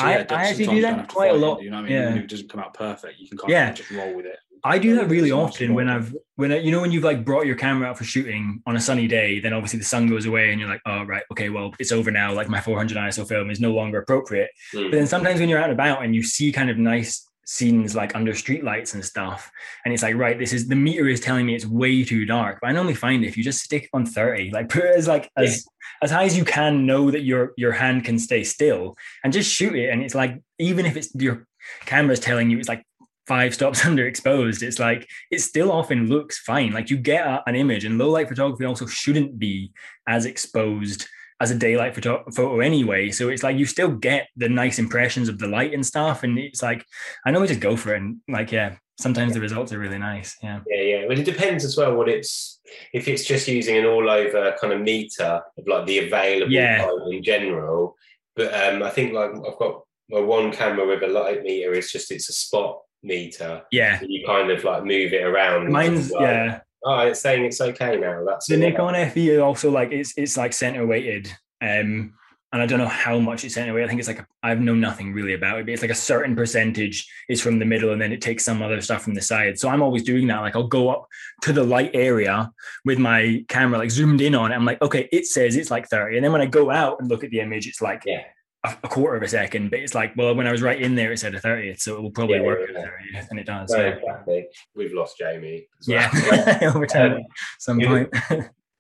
I- 0.01 0.13
yeah, 0.19 0.25
I 0.31 0.35
actually 0.49 0.67
do 0.67 0.81
that 0.81 0.89
don't 0.91 0.99
have 1.01 1.09
to 1.09 1.15
quite 1.15 1.27
a 1.27 1.31
fight 1.33 1.37
it, 1.37 1.41
lot, 1.47 1.63
You 1.63 1.71
know 1.71 1.77
what 1.77 1.85
I 1.85 1.89
mean? 1.89 1.93
yeah. 1.93 2.05
Even 2.07 2.19
if 2.19 2.25
it 2.25 2.31
doesn't 2.31 2.49
come 2.51 2.61
out 2.61 2.75
perfect, 2.75 3.19
you 3.21 3.29
can 3.29 3.37
kind 3.39 3.51
Yeah. 3.53 3.71
of 3.71 3.77
just 3.77 3.91
roll 3.91 4.15
with 4.15 4.27
it. 4.27 4.39
I 4.65 4.79
do 4.79 4.95
that 4.97 5.09
really 5.09 5.33
often 5.33 5.75
when. 5.75 5.89
I've 5.89 6.15
when 6.37 6.53
I, 6.53 6.59
you 6.59 6.71
know 6.71 6.81
when 6.81 6.93
you've 6.93 7.03
like 7.05 7.25
brought 7.25 7.47
your 7.47 7.57
camera 7.57 7.89
out 7.89 7.99
for 7.99 8.05
shooting 8.05 8.63
on 8.65 8.77
a 8.77 8.81
sunny 8.81 9.07
day, 9.09 9.39
then 9.41 9.53
obviously 9.53 9.81
the 9.81 9.85
sun 9.85 10.09
goes 10.09 10.25
away 10.25 10.51
and 10.53 10.61
you're 10.61 10.69
like, 10.69 10.81
oh 10.87 11.03
right, 11.03 11.25
okay, 11.33 11.51
well 11.51 11.75
it's 11.81 11.91
over 11.93 12.11
now. 12.13 12.33
Like 12.33 12.49
my 12.49 12.61
400 12.61 12.97
ISO 12.97 13.27
film 13.29 13.51
is 13.51 13.61
no 13.61 13.73
longer 13.73 13.99
appropriate. 13.99 14.51
Mm. 14.73 14.91
But 14.91 14.97
then 14.97 15.07
sometimes 15.09 15.41
when 15.41 15.49
you're 15.49 15.59
out 15.59 15.65
and 15.71 15.73
about 15.73 16.05
and 16.05 16.15
you 16.15 16.23
see 16.23 16.53
kind 16.53 16.71
of 16.71 16.79
nice 16.79 17.29
scenes 17.45 17.95
like 17.95 18.15
under 18.15 18.35
street 18.35 18.65
lights 18.65 18.95
and 18.95 19.05
stuff, 19.05 19.51
and 19.85 19.93
it's 19.93 20.03
like, 20.03 20.17
right, 20.17 20.39
this 20.39 20.53
is 20.53 20.69
the 20.69 20.77
meter 20.77 21.09
is 21.09 21.21
telling 21.21 21.47
me 21.47 21.55
it's 21.55 21.67
way 21.67 22.05
too 22.05 22.25
dark. 22.25 22.59
But 22.61 22.71
I 22.71 22.73
normally 22.73 22.95
find 22.95 23.25
if 23.25 23.37
you 23.37 23.45
just 23.45 23.63
stick 23.63 23.89
on 23.93 24.07
30, 24.07 24.51
like 24.53 24.69
put 24.69 24.85
it 24.85 24.97
as 24.97 25.09
like 25.09 25.31
as 25.37 25.67
as 26.03 26.11
high 26.11 26.25
as 26.25 26.37
you 26.37 26.45
can, 26.45 26.87
know 26.87 27.11
that 27.11 27.23
your 27.23 27.53
your 27.57 27.73
hand 27.73 28.05
can 28.05 28.19
stay 28.19 28.45
still 28.45 28.97
and 29.25 29.33
just 29.33 29.53
shoot 29.53 29.75
it. 29.75 29.91
And 29.91 30.03
it's 30.03 30.15
like, 30.15 30.41
even 30.59 30.87
if 30.87 30.97
it's 30.97 31.15
your 31.15 31.47
camera's 31.87 32.21
telling 32.21 32.51
you 32.51 32.59
it's 32.59 32.69
like 32.69 32.85
five 33.27 33.55
stops 33.55 33.81
underexposed, 33.85 34.63
it's 34.63 34.79
like 34.79 35.09
it 35.31 35.41
still 35.41 35.73
often 35.73 36.09
looks 36.09 36.39
fine. 36.39 36.73
Like 36.73 36.91
you 36.91 36.97
get 36.97 37.43
an 37.47 37.55
image, 37.55 37.85
and 37.85 37.99
low 37.99 38.11
light 38.11 38.29
photography 38.29 38.65
also 38.65 38.87
shouldn't 38.87 39.39
be 39.39 39.73
as 40.07 40.27
exposed 40.27 41.07
as 41.43 41.51
a 41.51 41.57
daylight 41.57 41.93
photo, 41.95 42.23
photo 42.35 42.61
anyway. 42.61 43.11
So 43.11 43.29
it's 43.29 43.43
like 43.43 43.57
you 43.57 43.67
still 43.67 43.91
get 43.91 44.29
the 44.37 44.49
nice 44.49 44.79
impressions 44.79 45.29
of 45.29 45.39
the 45.39 45.49
light 45.49 45.75
and 45.75 45.85
stuff. 45.85 46.23
And 46.23 46.39
it's 46.39 46.63
like 46.63 46.87
I 47.27 47.31
know 47.33 47.41
we 47.41 47.49
just 47.49 47.61
go 47.61 47.77
for 47.77 47.95
it. 47.95 48.01
And 48.01 48.19
like, 48.29 48.53
yeah, 48.53 48.77
sometimes 48.99 49.35
the 49.35 49.41
results 49.41 49.73
are 49.73 49.79
really 49.79 49.99
nice. 49.99 50.37
Yeah. 50.43 50.61
Yeah, 50.69 50.83
yeah. 50.83 51.07
Well, 51.07 51.19
it 51.19 51.25
depends 51.25 51.65
as 51.65 51.77
well 51.77 51.97
what 51.97 52.09
it's 52.09 52.61
if 52.93 53.09
it's 53.09 53.25
just 53.25 53.49
using 53.49 53.77
an 53.77 53.87
all 53.87 54.09
over 54.09 54.55
kind 54.61 54.73
of 54.73 54.81
meter 54.83 55.43
of 55.59 55.67
like 55.67 55.85
the 55.87 55.99
available 56.07 56.53
Yeah. 56.53 56.89
in 57.11 57.23
general. 57.25 57.97
But 58.37 58.55
um, 58.55 58.83
I 58.83 58.91
think 58.91 59.13
like 59.13 59.33
I've 59.33 59.59
got 59.59 59.83
my 60.11 60.21
one 60.21 60.53
camera 60.53 60.87
with 60.87 61.03
a 61.03 61.09
light 61.09 61.43
meter. 61.43 61.75
It's 61.75 61.91
just 61.91 62.13
it's 62.13 62.29
a 62.29 62.33
spot 62.33 62.79
meter. 63.03 63.63
Yeah. 63.73 64.01
You 64.07 64.25
kind 64.25 64.51
of 64.51 64.63
like 64.63 64.85
move 64.85 65.13
it 65.13 65.25
around. 65.25 65.73
Mine's 65.73 66.13
like, 66.13 66.23
yeah. 66.23 66.61
Oh, 66.85 66.99
it's 67.01 67.21
saying 67.21 67.45
it's 67.45 67.61
okay 67.61 67.97
now. 67.97 68.25
That's 68.25 68.47
The. 68.47 68.57
Nikon 68.57 68.95
FE 69.11 69.31
is 69.31 69.41
also 69.41 69.71
like 69.71 69.93
it's 69.93 70.15
it's 70.17 70.37
like 70.37 70.53
center 70.53 70.87
weighted. 70.87 71.29
Um 71.61 72.15
and 72.55 72.61
I 72.61 72.67
don't 72.67 72.79
know 72.79 72.87
how 72.87 73.19
much 73.19 73.45
it's 73.45 73.55
center 73.55 73.73
weighted. 73.73 73.87
I 73.87 73.89
think 73.89 74.01
it's 74.01 74.09
like 74.09 74.19
a, 74.19 74.27
I 74.43 74.55
know 74.55 74.75
nothing 74.75 75.15
really 75.15 75.33
about 75.33 75.59
it, 75.59 75.65
but 75.65 75.73
it's 75.73 75.81
like 75.81 75.91
a 75.91 75.95
certain 75.95 76.37
percentage 76.37 77.09
is 77.31 77.41
from 77.41 77.59
the 77.59 77.65
middle 77.65 77.93
and 77.93 78.03
then 78.03 78.13
it 78.13 78.21
takes 78.21 78.45
some 78.45 78.61
other 78.61 78.83
stuff 78.83 79.03
from 79.03 79.15
the 79.15 79.23
side. 79.23 79.59
So 79.59 79.71
I'm 79.71 79.81
always 79.81 80.03
doing 80.03 80.27
that. 80.27 80.41
Like 80.41 80.55
I'll 80.55 80.67
go 80.67 80.91
up 80.91 81.07
to 81.43 81.53
the 81.55 81.65
light 81.65 81.93
area 81.95 82.53
with 82.85 82.99
my 82.99 83.43
camera 83.49 83.79
like 83.79 83.91
zoomed 83.91 84.21
in 84.21 84.35
on 84.35 84.53
it. 84.53 84.55
I'm 84.55 84.67
like, 84.67 84.83
okay, 84.83 85.09
it 85.13 85.27
says 85.27 85.57
it's 85.57 85.71
like 85.71 85.89
30. 85.89 86.17
And 86.17 86.25
then 86.25 86.33
when 86.33 86.43
I 86.43 86.47
go 86.47 86.71
out 86.71 87.01
and 87.01 87.09
look 87.09 87.25
at 87.25 87.31
the 87.31 87.41
image, 87.41 87.67
it's 87.67 87.81
like 87.81 88.03
Yeah. 88.05 88.25
A, 88.65 88.89
quarter 88.89 89.17
of 89.17 89.23
a 89.23 89.29
second. 89.29 89.71
But 89.71 89.81
it's 89.81 89.95
like, 89.95 90.15
well, 90.17 90.35
when 90.35 90.47
I 90.47 90.53
was 90.53 90.63
right 90.63 90.81
in 90.81 90.95
there, 90.95 91.13
it 91.13 91.19
said 91.19 91.35
a 91.35 91.41
30th. 91.41 91.81
So 91.81 91.97
it 91.97 92.03
will 92.03 92.11
probably 92.11 92.37
Yeah, 92.37 92.43
work 92.43 92.61
yeah, 92.73 92.79
at 92.79 92.85
yeah. 92.85 93.21
30th. 93.21 93.27
And 93.31 93.41
it 93.41 93.47
does. 93.47 93.75
Yeah. 93.77 93.83
exactly. 93.83 94.47
We've 94.75 94.93
lost 94.93 95.19
Jamie. 95.19 95.67
as 95.81 95.89
well. 95.89 96.13
Yeah. 96.61 96.73
Over 96.75 96.87
time, 96.87 97.13
at 97.13 97.23
some 97.59 97.81
you- 97.81 97.87
point. 97.87 98.09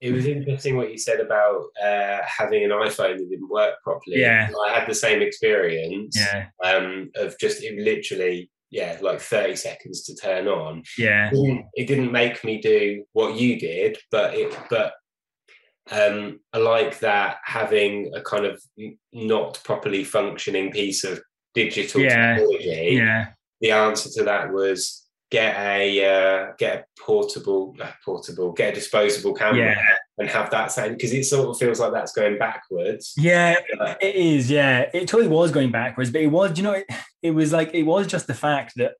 It 0.00 0.12
was 0.12 0.26
interesting 0.26 0.76
what 0.76 0.90
you 0.90 0.98
said 0.98 1.20
about 1.20 1.62
uh, 1.80 2.18
having 2.26 2.64
an 2.64 2.70
iPhone 2.70 3.18
that 3.18 3.28
didn't 3.30 3.48
work 3.48 3.76
properly. 3.84 4.18
Yeah. 4.18 4.50
I 4.66 4.72
had 4.72 4.88
the 4.88 4.96
same 4.96 5.22
experience 5.22 6.18
yeah. 6.18 6.46
um, 6.64 7.12
of 7.14 7.38
just 7.38 7.62
it 7.62 7.78
literally, 7.78 8.50
yeah, 8.72 8.98
like 9.00 9.20
30 9.20 9.54
seconds 9.54 10.02
to 10.02 10.16
turn 10.16 10.48
on. 10.48 10.82
Yeah. 10.98 11.28
It 11.28 11.34
didn't, 11.36 11.66
it 11.74 11.86
didn't 11.86 12.10
make 12.10 12.42
me 12.42 12.60
do 12.60 13.04
what 13.12 13.36
you 13.36 13.60
did, 13.60 13.96
but 14.10 14.34
it, 14.34 14.52
but 14.68 14.92
um, 15.90 16.40
I 16.52 16.58
like 16.58 17.00
that 17.00 17.38
having 17.44 18.12
a 18.14 18.20
kind 18.22 18.46
of 18.46 18.62
not 19.12 19.60
properly 19.64 20.04
functioning 20.04 20.70
piece 20.70 21.04
of 21.04 21.20
digital 21.54 22.00
Yeah. 22.02 22.36
technology. 22.36 22.90
Yeah. 22.96 23.26
The 23.60 23.72
answer 23.72 24.08
to 24.16 24.24
that 24.24 24.52
was 24.52 25.06
get 25.30 25.56
a 25.56 26.04
uh, 26.04 26.52
get 26.58 26.76
a 26.80 26.84
portable, 27.00 27.74
uh, 27.80 27.90
portable, 28.04 28.52
get 28.52 28.72
a 28.72 28.74
disposable 28.74 29.34
camera 29.34 29.72
Yeah. 29.72 29.82
and 30.18 30.28
have 30.28 30.50
that 30.50 30.70
same 30.72 30.92
because 30.92 31.12
it 31.12 31.24
sort 31.24 31.48
of 31.48 31.58
feels 31.58 31.80
like 31.80 31.92
that's 31.92 32.12
going 32.12 32.38
backwards. 32.38 33.14
Yeah, 33.16 33.56
Uh, 33.80 33.94
it 34.00 34.14
is. 34.14 34.50
Yeah, 34.50 34.90
it 34.92 35.08
totally 35.08 35.28
was 35.28 35.50
going 35.50 35.70
backwards, 35.70 36.10
but 36.10 36.20
it 36.20 36.26
was. 36.28 36.56
You 36.58 36.64
know, 36.64 36.72
it, 36.72 36.86
it 37.22 37.30
was 37.30 37.52
like 37.52 37.70
it 37.74 37.84
was 37.84 38.06
just 38.06 38.26
the 38.26 38.34
fact 38.34 38.74
that 38.76 38.92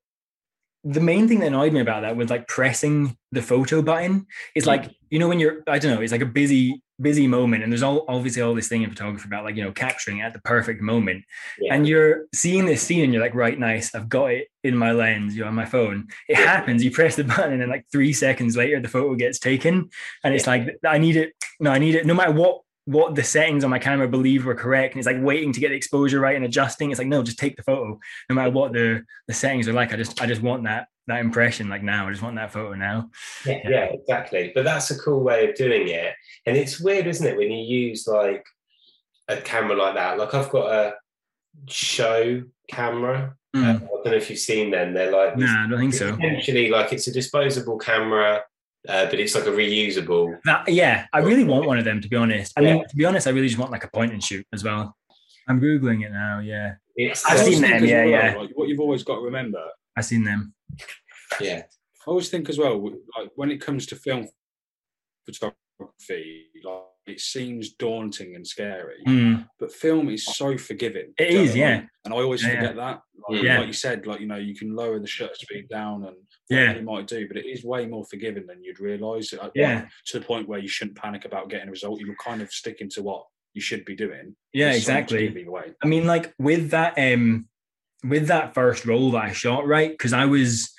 the 0.83 0.99
main 0.99 1.27
thing 1.27 1.39
that 1.39 1.47
annoyed 1.47 1.73
me 1.73 1.79
about 1.79 2.01
that 2.01 2.15
was 2.15 2.29
like 2.29 2.47
pressing 2.47 3.17
the 3.31 3.41
photo 3.41 3.81
button. 3.81 4.27
It's 4.53 4.65
like 4.65 4.83
mm. 4.83 4.95
you 5.09 5.19
know 5.19 5.27
when 5.27 5.39
you're 5.39 5.63
I 5.67 5.79
don't 5.79 5.95
know. 5.95 6.01
It's 6.01 6.11
like 6.11 6.21
a 6.21 6.25
busy 6.25 6.81
busy 7.01 7.27
moment, 7.27 7.63
and 7.63 7.71
there's 7.71 7.83
all 7.83 8.05
obviously 8.07 8.41
all 8.41 8.53
this 8.53 8.67
thing 8.67 8.83
in 8.83 8.89
photography 8.89 9.27
about 9.27 9.43
like 9.45 9.55
you 9.55 9.63
know 9.63 9.71
capturing 9.71 10.21
at 10.21 10.33
the 10.33 10.39
perfect 10.41 10.81
moment, 10.81 11.23
Yeah. 11.59 11.73
and 11.73 11.87
you're 11.87 12.25
seeing 12.33 12.65
this 12.65 12.81
scene, 12.81 13.03
and 13.03 13.13
you're 13.13 13.21
like, 13.21 13.33
right, 13.35 13.57
nice, 13.57 13.95
I've 13.95 14.09
got 14.09 14.31
it 14.31 14.47
in 14.63 14.75
my 14.75 14.91
lens, 14.91 15.35
you're 15.35 15.47
on 15.47 15.55
my 15.55 15.65
phone. 15.65 16.07
It 16.27 16.37
Yeah. 16.37 16.45
happens. 16.45 16.83
You 16.83 16.91
press 16.91 17.15
the 17.15 17.23
button, 17.23 17.53
and 17.53 17.61
then 17.61 17.69
like 17.69 17.85
three 17.91 18.13
seconds 18.13 18.55
later, 18.57 18.79
the 18.79 18.89
photo 18.89 19.15
gets 19.15 19.39
taken, 19.39 19.89
and 20.23 20.33
it's 20.33 20.45
Yeah. 20.45 20.51
like 20.51 20.77
I 20.85 20.97
need 20.97 21.15
it. 21.15 21.33
No, 21.59 21.71
I 21.71 21.79
need 21.79 21.95
it. 21.95 22.05
No 22.05 22.13
matter 22.13 22.31
what 22.31 22.61
what 22.85 23.15
the 23.15 23.23
settings 23.23 23.63
on 23.63 23.69
my 23.69 23.79
camera 23.79 24.07
believe 24.07 24.45
were 24.45 24.55
correct 24.55 24.93
and 24.93 24.99
it's 24.99 25.07
like 25.07 25.21
waiting 25.21 25.53
to 25.53 25.59
get 25.61 25.69
the 25.69 25.75
exposure 25.75 26.19
right 26.19 26.35
and 26.35 26.43
adjusting 26.43 26.91
it's 26.91 26.99
like 26.99 27.07
no 27.07 27.23
just 27.23 27.39
take 27.39 27.55
the 27.55 27.63
photo 27.63 27.97
no 28.29 28.35
matter 28.35 28.51
what 28.51 28.73
the 28.73 29.01
the 29.27 29.33
settings 29.33 29.69
are 29.69 29.73
like 29.73 29.93
i 29.93 29.95
just 29.95 30.21
i 30.21 30.25
just 30.25 30.41
want 30.41 30.65
that 30.65 30.87
that 31.07 31.21
impression 31.21 31.69
like 31.69 31.81
now 31.81 32.07
i 32.07 32.11
just 32.11 32.21
want 32.21 32.35
that 32.35 32.51
photo 32.51 32.73
now 32.73 33.09
Yeah, 33.45 33.59
yeah, 33.67 33.85
exactly. 33.85 34.51
But 34.55 34.63
that's 34.63 34.91
a 34.91 34.97
cool 34.97 35.21
way 35.21 35.49
of 35.49 35.55
doing 35.55 35.87
it. 35.89 36.13
And 36.45 36.57
it's 36.57 36.79
weird, 36.79 37.07
isn't 37.07 37.25
it, 37.25 37.37
when 37.37 37.51
you 37.51 37.63
use 37.63 38.07
like 38.07 38.45
a 39.27 39.37
camera 39.37 39.75
like 39.75 39.95
that? 39.95 40.17
Like 40.17 40.33
I've 40.33 40.49
got 40.49 40.71
a 40.71 40.93
show 41.67 42.43
camera. 42.69 43.35
Mm. 43.55 43.63
I 43.63 43.73
don't 43.73 44.05
know 44.05 44.13
if 44.13 44.29
you've 44.29 44.39
seen 44.39 44.71
them. 44.71 44.93
They're 44.93 45.11
like 45.11 45.37
nah 45.37 45.65
i 45.65 45.69
don't 45.69 45.79
think 45.79 45.93
so 45.93 46.13
essentially 46.13 46.69
like 46.69 46.91
it's 46.91 47.07
a 47.07 47.11
disposable 47.11 47.77
camera, 47.77 48.41
uh, 48.89 49.05
but 49.05 49.19
it's 49.19 49.35
like 49.35 49.45
a 49.45 49.51
reusable. 49.51 50.37
that, 50.45 50.67
yeah 50.67 51.05
i 51.13 51.19
really 51.19 51.43
want 51.43 51.65
one 51.65 51.77
of 51.77 51.85
them 51.85 52.01
to 52.01 52.09
be 52.09 52.15
honest. 52.15 52.53
I 52.57 52.61
mean 52.61 52.87
to 52.87 52.95
be 52.95 53.05
honest 53.05 53.27
i 53.27 53.29
really 53.31 53.47
just 53.47 53.59
want 53.59 53.71
like 53.71 53.83
a 53.83 53.89
point 53.89 54.13
and 54.13 54.23
shoot 54.23 54.45
as 54.53 54.63
well. 54.63 54.95
I'm 55.47 55.59
googling 55.59 56.05
it 56.05 56.11
now 56.11 56.39
yeah. 56.39 56.75
It's 56.95 57.25
I've 57.25 57.39
seen 57.39 57.61
them, 57.61 57.83
yeah, 57.83 58.03
well, 58.03 58.09
yeah. 58.09 58.35
Like, 58.37 58.51
what 58.53 58.67
you've 58.67 58.79
always 58.79 59.03
got 59.03 59.15
to 59.15 59.21
remember, 59.21 59.63
i've 59.97 60.05
seen 60.05 60.23
them. 60.23 60.53
Yeah, 61.41 61.63
I 62.05 62.05
always 62.05 62.29
think 62.29 62.49
as 62.49 62.59
well, 62.59 62.79
like 63.17 63.31
when 63.35 63.49
it 63.49 63.59
comes 63.59 63.87
to 63.87 63.95
film 63.95 64.27
photography, 65.25 66.45
like 66.63 66.83
it 67.05 67.19
seems 67.19 67.73
daunting 67.73 68.35
and 68.35 68.47
scary, 68.47 69.03
Mm. 69.05 69.47
but 69.59 69.71
film 69.71 70.09
is 70.09 70.25
so 70.25 70.57
forgiving. 70.57 71.13
It 71.17 71.27
is, 71.29 71.29
Do 71.29 71.33
you 71.33 71.37
know 71.37 71.41
is, 71.43 71.49
what 71.49 71.65
I 71.67 71.71
mean? 71.73 71.81
yeah. 71.81 71.87
And 72.05 72.13
I 72.13 72.17
always 72.17 72.43
Yeah, 72.43 72.49
forget 72.55 72.75
that. 72.77 73.01
Like, 73.29 73.43
Yeah. 73.43 73.57
like 73.59 73.67
you 73.67 73.73
said, 73.73 74.07
like 74.07 74.19
you 74.21 74.25
know, 74.27 74.37
you 74.37 74.55
can 74.55 74.75
lower 74.75 74.99
the 74.99 75.07
shutter 75.07 75.35
speed 75.35 75.67
down 75.69 76.05
and 76.05 76.15
Yeah. 76.49 76.75
you 76.75 76.81
might 76.83 77.07
do, 77.07 77.27
but 77.27 77.37
it 77.37 77.45
is 77.45 77.63
way 77.63 77.85
more 77.87 78.05
forgiving 78.05 78.45
than 78.47 78.63
you'd 78.63 78.79
realise. 78.79 79.33
Like, 79.33 79.51
Yeah. 79.55 79.87
To 80.07 80.19
the 80.19 80.25
point 80.25 80.47
where 80.47 80.59
you 80.59 80.67
shouldn't 80.69 80.97
panic 80.97 81.25
about 81.25 81.49
getting 81.49 81.67
a 81.67 81.71
result. 81.71 81.99
You're 81.99 82.15
kind 82.15 82.41
of 82.41 82.51
sticking 82.51 82.89
to 82.91 83.03
what 83.03 83.25
you 83.53 83.61
should 83.61 83.85
be 83.85 83.95
doing. 83.95 84.35
yeah 84.53 84.71
exactly 84.73 85.23
gonna 85.25 85.35
be 85.35 85.43
the 85.43 85.51
way. 85.51 85.73
I 85.83 85.87
mean, 85.87 86.05
like 86.07 86.33
with 86.39 86.69
that, 86.71 86.93
um, 86.97 87.47
with 88.03 88.27
that 88.27 88.53
first 88.53 88.85
roll 88.85 89.11
that 89.11 89.23
I 89.23 89.31
shot, 89.33 89.67
right? 89.67 89.91
Because 89.91 90.13
I 90.13 90.25
was 90.25 90.73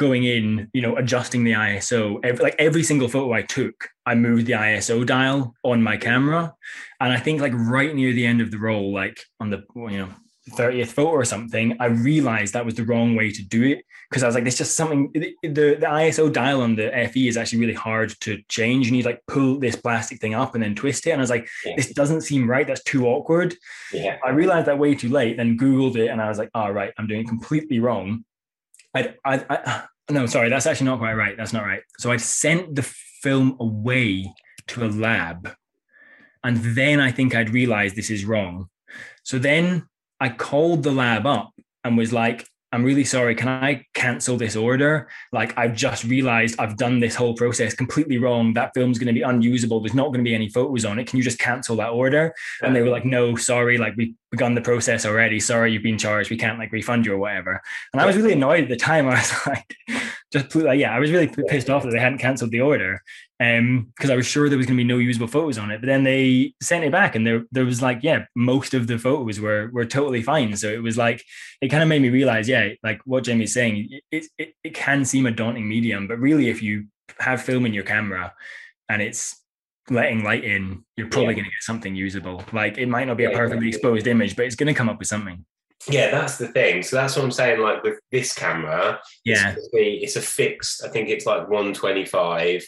going 0.00 0.24
in, 0.24 0.68
you 0.72 0.80
know, 0.80 0.96
adjusting 0.96 1.44
the 1.44 1.52
ISO. 1.52 2.18
Every, 2.24 2.42
like 2.42 2.56
every 2.58 2.82
single 2.82 3.06
photo 3.06 3.34
I 3.34 3.42
took, 3.42 3.88
I 4.06 4.14
moved 4.14 4.46
the 4.46 4.54
ISO 4.54 5.04
dial 5.04 5.54
on 5.62 5.82
my 5.82 5.98
camera, 5.98 6.54
and 7.00 7.12
I 7.12 7.18
think 7.18 7.40
like 7.42 7.52
right 7.54 7.94
near 7.94 8.12
the 8.14 8.26
end 8.26 8.40
of 8.40 8.50
the 8.50 8.58
roll, 8.58 8.92
like 8.94 9.20
on 9.38 9.50
the 9.50 9.62
you 9.76 9.98
know 9.98 10.08
30th 10.52 10.88
photo 10.88 11.10
or 11.10 11.24
something, 11.24 11.76
I 11.78 11.86
realized 11.86 12.54
that 12.54 12.64
was 12.64 12.74
the 12.74 12.84
wrong 12.84 13.14
way 13.14 13.30
to 13.30 13.42
do 13.42 13.62
it 13.62 13.84
because 14.08 14.22
I 14.22 14.26
was 14.26 14.34
like, 14.34 14.44
there's 14.44 14.56
just 14.56 14.74
something. 14.74 15.10
The, 15.12 15.36
the, 15.42 15.76
the 15.78 15.90
ISO 16.04 16.32
dial 16.32 16.62
on 16.62 16.76
the 16.76 16.90
FE 17.12 17.28
is 17.28 17.36
actually 17.36 17.60
really 17.60 17.74
hard 17.74 18.10
to 18.22 18.38
change. 18.48 18.86
You 18.86 18.92
need 18.92 19.02
to 19.02 19.08
like 19.10 19.20
pull 19.28 19.60
this 19.60 19.76
plastic 19.76 20.18
thing 20.18 20.34
up 20.34 20.54
and 20.54 20.64
then 20.64 20.74
twist 20.74 21.06
it. 21.06 21.10
And 21.10 21.20
I 21.20 21.22
was 21.22 21.30
like, 21.30 21.46
Yeah. 21.64 21.74
this 21.76 21.92
doesn't 21.92 22.22
seem 22.22 22.48
right. 22.48 22.66
That's 22.66 22.82
too 22.82 23.06
awkward. 23.06 23.54
Yeah. 23.92 24.16
I 24.24 24.30
realized 24.30 24.66
that 24.66 24.78
way 24.78 24.94
too 24.94 25.10
late. 25.10 25.36
Then 25.36 25.58
Googled 25.58 25.96
it, 25.96 26.08
and 26.08 26.22
I 26.22 26.28
was 26.30 26.38
like, 26.38 26.50
all 26.54 26.72
right, 26.72 26.92
I'm 26.96 27.06
doing 27.06 27.20
it 27.20 27.28
completely 27.28 27.78
wrong. 27.78 28.24
I, 28.94 29.14
I, 29.24 29.44
I, 29.48 29.82
no, 30.10 30.26
sorry, 30.26 30.48
that's 30.48 30.66
actually 30.66 30.86
not 30.86 30.98
quite 30.98 31.14
right. 31.14 31.36
That's 31.36 31.52
not 31.52 31.64
right. 31.64 31.82
So 31.98 32.10
I 32.10 32.16
sent 32.16 32.74
the 32.74 32.82
film 32.82 33.56
away 33.60 34.32
to 34.68 34.84
a 34.84 34.88
lab, 34.88 35.50
and 36.44 36.56
then 36.58 37.00
I 37.00 37.10
think 37.10 37.34
I'd 37.34 37.50
realized 37.50 37.96
this 37.96 38.10
is 38.10 38.24
wrong. 38.24 38.68
So 39.22 39.38
then 39.38 39.86
I 40.18 40.28
called 40.28 40.82
the 40.82 40.92
lab 40.92 41.26
up 41.26 41.52
and 41.84 41.96
was 41.96 42.12
like, 42.12 42.46
I'm 42.72 42.84
really 42.84 43.04
sorry. 43.04 43.34
Can 43.34 43.48
I 43.48 43.84
cancel 43.94 44.36
this 44.36 44.54
order? 44.54 45.08
Like, 45.32 45.56
I've 45.58 45.74
just 45.74 46.04
realized 46.04 46.54
I've 46.60 46.76
done 46.76 47.00
this 47.00 47.16
whole 47.16 47.34
process 47.34 47.74
completely 47.74 48.18
wrong. 48.18 48.54
That 48.54 48.72
film's 48.74 48.96
going 48.96 49.08
to 49.08 49.12
be 49.12 49.22
unusable. 49.22 49.80
There's 49.80 49.94
not 49.94 50.08
going 50.08 50.20
to 50.20 50.28
be 50.28 50.36
any 50.36 50.48
photos 50.48 50.84
on 50.84 51.00
it. 51.00 51.08
Can 51.08 51.16
you 51.16 51.24
just 51.24 51.40
cancel 51.40 51.74
that 51.76 51.88
order? 51.88 52.32
And 52.62 52.74
they 52.74 52.82
were 52.82 52.88
like, 52.88 53.04
no, 53.04 53.34
sorry. 53.34 53.76
Like, 53.76 53.96
we've 53.96 54.14
begun 54.30 54.54
the 54.54 54.60
process 54.60 55.04
already. 55.04 55.40
Sorry, 55.40 55.72
you've 55.72 55.82
been 55.82 55.98
charged. 55.98 56.30
We 56.30 56.36
can't 56.36 56.60
like 56.60 56.70
refund 56.70 57.06
you 57.06 57.14
or 57.14 57.18
whatever. 57.18 57.60
And 57.92 58.00
I 58.00 58.06
was 58.06 58.16
really 58.16 58.34
annoyed 58.34 58.62
at 58.62 58.68
the 58.68 58.76
time. 58.76 59.08
I 59.08 59.14
was 59.14 59.46
like, 59.48 59.76
just 60.32 60.54
like, 60.54 60.78
yeah, 60.78 60.94
I 60.94 61.00
was 61.00 61.10
really 61.10 61.26
pissed 61.26 61.70
off 61.70 61.82
that 61.82 61.90
they 61.90 61.98
hadn't 61.98 62.18
canceled 62.18 62.52
the 62.52 62.60
order 62.60 63.02
um 63.40 63.90
because 63.96 64.10
I 64.10 64.16
was 64.16 64.26
sure 64.26 64.48
there 64.48 64.58
was 64.58 64.66
going 64.66 64.76
to 64.76 64.84
be 64.84 64.86
no 64.86 64.98
usable 64.98 65.26
photos 65.26 65.56
on 65.58 65.70
it. 65.70 65.80
But 65.80 65.86
then 65.86 66.04
they 66.04 66.54
sent 66.62 66.84
it 66.84 66.92
back, 66.92 67.14
and 67.16 67.26
there 67.26 67.44
there 67.50 67.64
was 67.64 67.80
like 67.80 68.00
yeah, 68.02 68.26
most 68.34 68.74
of 68.74 68.86
the 68.86 68.98
photos 68.98 69.40
were 69.40 69.70
were 69.72 69.86
totally 69.86 70.22
fine. 70.22 70.54
So 70.56 70.68
it 70.68 70.82
was 70.82 70.96
like 70.98 71.24
it 71.60 71.68
kind 71.68 71.82
of 71.82 71.88
made 71.88 72.02
me 72.02 72.10
realize 72.10 72.48
yeah, 72.48 72.68
like 72.82 73.00
what 73.04 73.24
Jamie's 73.24 73.54
saying, 73.54 73.88
it 74.10 74.26
it, 74.38 74.54
it 74.62 74.74
can 74.74 75.04
seem 75.04 75.26
a 75.26 75.30
daunting 75.30 75.68
medium, 75.68 76.06
but 76.06 76.18
really 76.18 76.48
if 76.48 76.62
you 76.62 76.86
have 77.18 77.42
film 77.42 77.66
in 77.66 77.74
your 77.74 77.84
camera 77.84 78.32
and 78.88 79.02
it's 79.02 79.36
letting 79.88 80.22
light 80.22 80.44
in, 80.44 80.84
you're 80.96 81.08
probably 81.08 81.28
Yeah. 81.30 81.40
going 81.40 81.44
to 81.46 81.50
get 81.50 81.62
something 81.62 81.94
usable. 81.96 82.44
Like 82.52 82.78
it 82.78 82.86
might 82.88 83.06
not 83.06 83.16
be 83.16 83.24
a 83.24 83.30
perfectly 83.30 83.68
exposed 83.68 84.06
image, 84.06 84.36
but 84.36 84.46
it's 84.46 84.54
going 84.54 84.72
to 84.72 84.74
come 84.78 84.88
up 84.88 84.98
with 84.98 85.08
something. 85.08 85.44
Yeah, 85.88 86.10
that's 86.10 86.36
the 86.36 86.48
thing. 86.48 86.82
So 86.82 86.96
that's 86.96 87.16
what 87.16 87.24
I'm 87.24 87.30
saying. 87.32 87.60
Like 87.60 87.82
with 87.82 87.98
this 88.12 88.32
camera, 88.34 89.00
Yeah, 89.24 89.54
gonna 89.54 89.60
it's 89.72 90.16
a 90.16 90.20
fixed. 90.20 90.84
I 90.84 90.88
think 90.88 91.08
it's 91.08 91.26
like 91.26 91.48
125, 91.48 92.64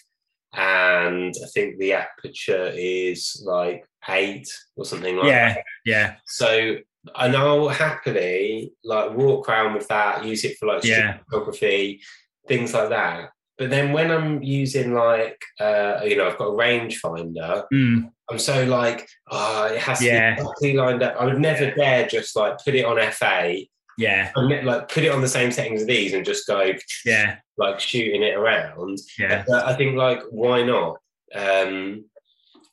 and 0.55 1.35
I 1.43 1.47
think 1.49 1.79
the 1.79 1.95
aperture 1.95 2.71
is 2.75 3.43
like 3.47 3.85
eight 4.09 4.49
or 4.77 4.85
something 4.85 5.17
like 5.17 5.27
yeah, 5.29 5.55
that. 5.55 5.65
yeah, 5.85 6.15
So 6.27 6.77
and 7.17 7.37
I'll 7.37 7.69
happily 7.69 8.73
like 8.85 9.13
walk 9.17 9.49
around 9.49 9.75
with 9.75 9.89
that, 9.89 10.25
use 10.25 10.45
it 10.45 10.57
for 10.59 10.67
like 10.67 10.81
street 10.83 10.93
Yeah. 10.93 11.19
photography, 11.31 12.01
things 12.49 12.75
like 12.75 12.91
that. 12.91 13.31
But 13.59 13.71
then 13.71 13.93
when 13.93 14.11
I'm 14.11 14.43
using 14.43 14.95
like 14.95 15.41
uh, 15.61 16.01
you 16.05 16.17
know, 16.17 16.29
I've 16.29 16.39
got 16.39 16.49
a 16.49 16.57
rangefinder, 16.57 17.65
Mm, 17.73 18.11
I'm 18.31 18.39
so 18.39 18.65
like, 18.65 19.09
oh, 19.31 19.65
it 19.67 19.79
has 19.79 19.99
to 20.01 20.05
Yeah. 20.07 20.37
be 20.61 20.75
lined 20.75 21.03
up. 21.03 21.17
I 21.19 21.27
would 21.27 21.39
never 21.41 21.71
dare 21.71 22.07
just 22.07 22.35
like 22.37 22.59
put 22.65 22.75
it 22.75 22.85
on 22.85 22.97
f8 22.97 23.69
yeah, 23.99 24.31
and 24.37 24.67
like 24.67 24.89
put 24.89 25.05
it 25.05 25.11
on 25.13 25.21
the 25.21 25.29
same 25.29 25.51
settings 25.53 25.83
as 25.83 25.87
these 25.87 26.13
and 26.15 26.25
just 26.25 26.47
go 26.47 26.73
yeah, 27.05 27.37
like 27.57 27.81
shooting 27.81 28.23
it 28.23 28.35
around. 28.37 28.99
yeah, 29.19 29.45
But 29.47 29.67
I 29.67 29.75
think 29.75 29.97
like 29.97 30.23
why 30.31 30.63
not? 30.63 30.99
Um, 31.35 32.05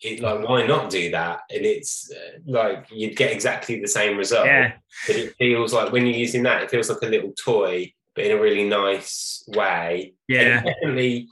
it, 0.01 0.21
like 0.21 0.47
why 0.47 0.65
not 0.65 0.89
do 0.89 1.11
that? 1.11 1.41
And 1.49 1.65
it's 1.65 2.11
uh, 2.11 2.39
like 2.45 2.87
you'd 2.91 3.17
get 3.17 3.31
exactly 3.31 3.79
the 3.79 3.87
same 3.87 4.17
result. 4.17 4.45
yeah, 4.45 4.73
But 5.07 5.15
it 5.17 5.35
feels 5.37 5.73
like 5.73 5.91
when 5.91 6.05
you're 6.05 6.15
using 6.15 6.43
that, 6.43 6.63
it 6.63 6.71
feels 6.71 6.89
like 6.89 7.01
a 7.01 7.07
little 7.07 7.33
toy, 7.33 7.93
but 8.15 8.25
in 8.25 8.37
a 8.37 8.41
really 8.41 8.67
nice 8.67 9.43
way. 9.47 10.13
Yeah, 10.27 10.61
definitely, 10.63 11.27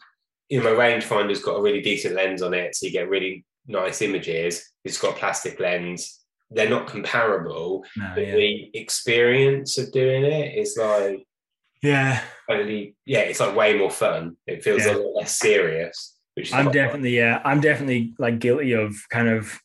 you 0.49 0.61
know, 0.61 0.73
my 0.73 0.77
rangefinder's 0.77 1.41
got 1.41 1.55
a 1.55 1.61
really 1.61 1.81
decent 1.81 2.15
lens 2.15 2.41
on 2.41 2.53
it, 2.53 2.75
so 2.75 2.85
you 2.85 2.91
get 2.91 3.09
really 3.09 3.45
nice 3.67 4.01
images. 4.01 4.69
It's 4.83 4.99
got 4.99 5.15
a 5.15 5.19
plastic 5.19 5.59
lens. 5.59 6.19
They're 6.49 6.69
not 6.69 6.87
comparable, 6.87 7.83
no, 7.97 8.11
but 8.15 8.25
yeah, 8.25 8.35
the 8.35 8.69
experience 8.73 9.77
of 9.77 9.91
doing 9.91 10.23
it 10.23 10.57
is 10.57 10.77
like 10.77 11.25
yeah. 11.81 12.21
only 12.49 12.95
yeah, 13.05 13.19
it's 13.19 13.39
like 13.39 13.55
way 13.55 13.77
more 13.77 13.91
fun. 13.91 14.37
It 14.47 14.63
feels 14.63 14.85
Yeah. 14.85 14.95
a 14.95 14.97
lot 14.97 15.15
less 15.15 15.37
serious. 15.37 16.17
Which 16.35 16.49
is 16.49 16.53
I'm 16.53 16.71
definitely 16.71 17.17
yeah, 17.17 17.41
I'm 17.43 17.59
definitely 17.59 18.13
like 18.19 18.39
guilty 18.39 18.73
of 18.73 18.95
kind 19.09 19.27
of 19.27 19.59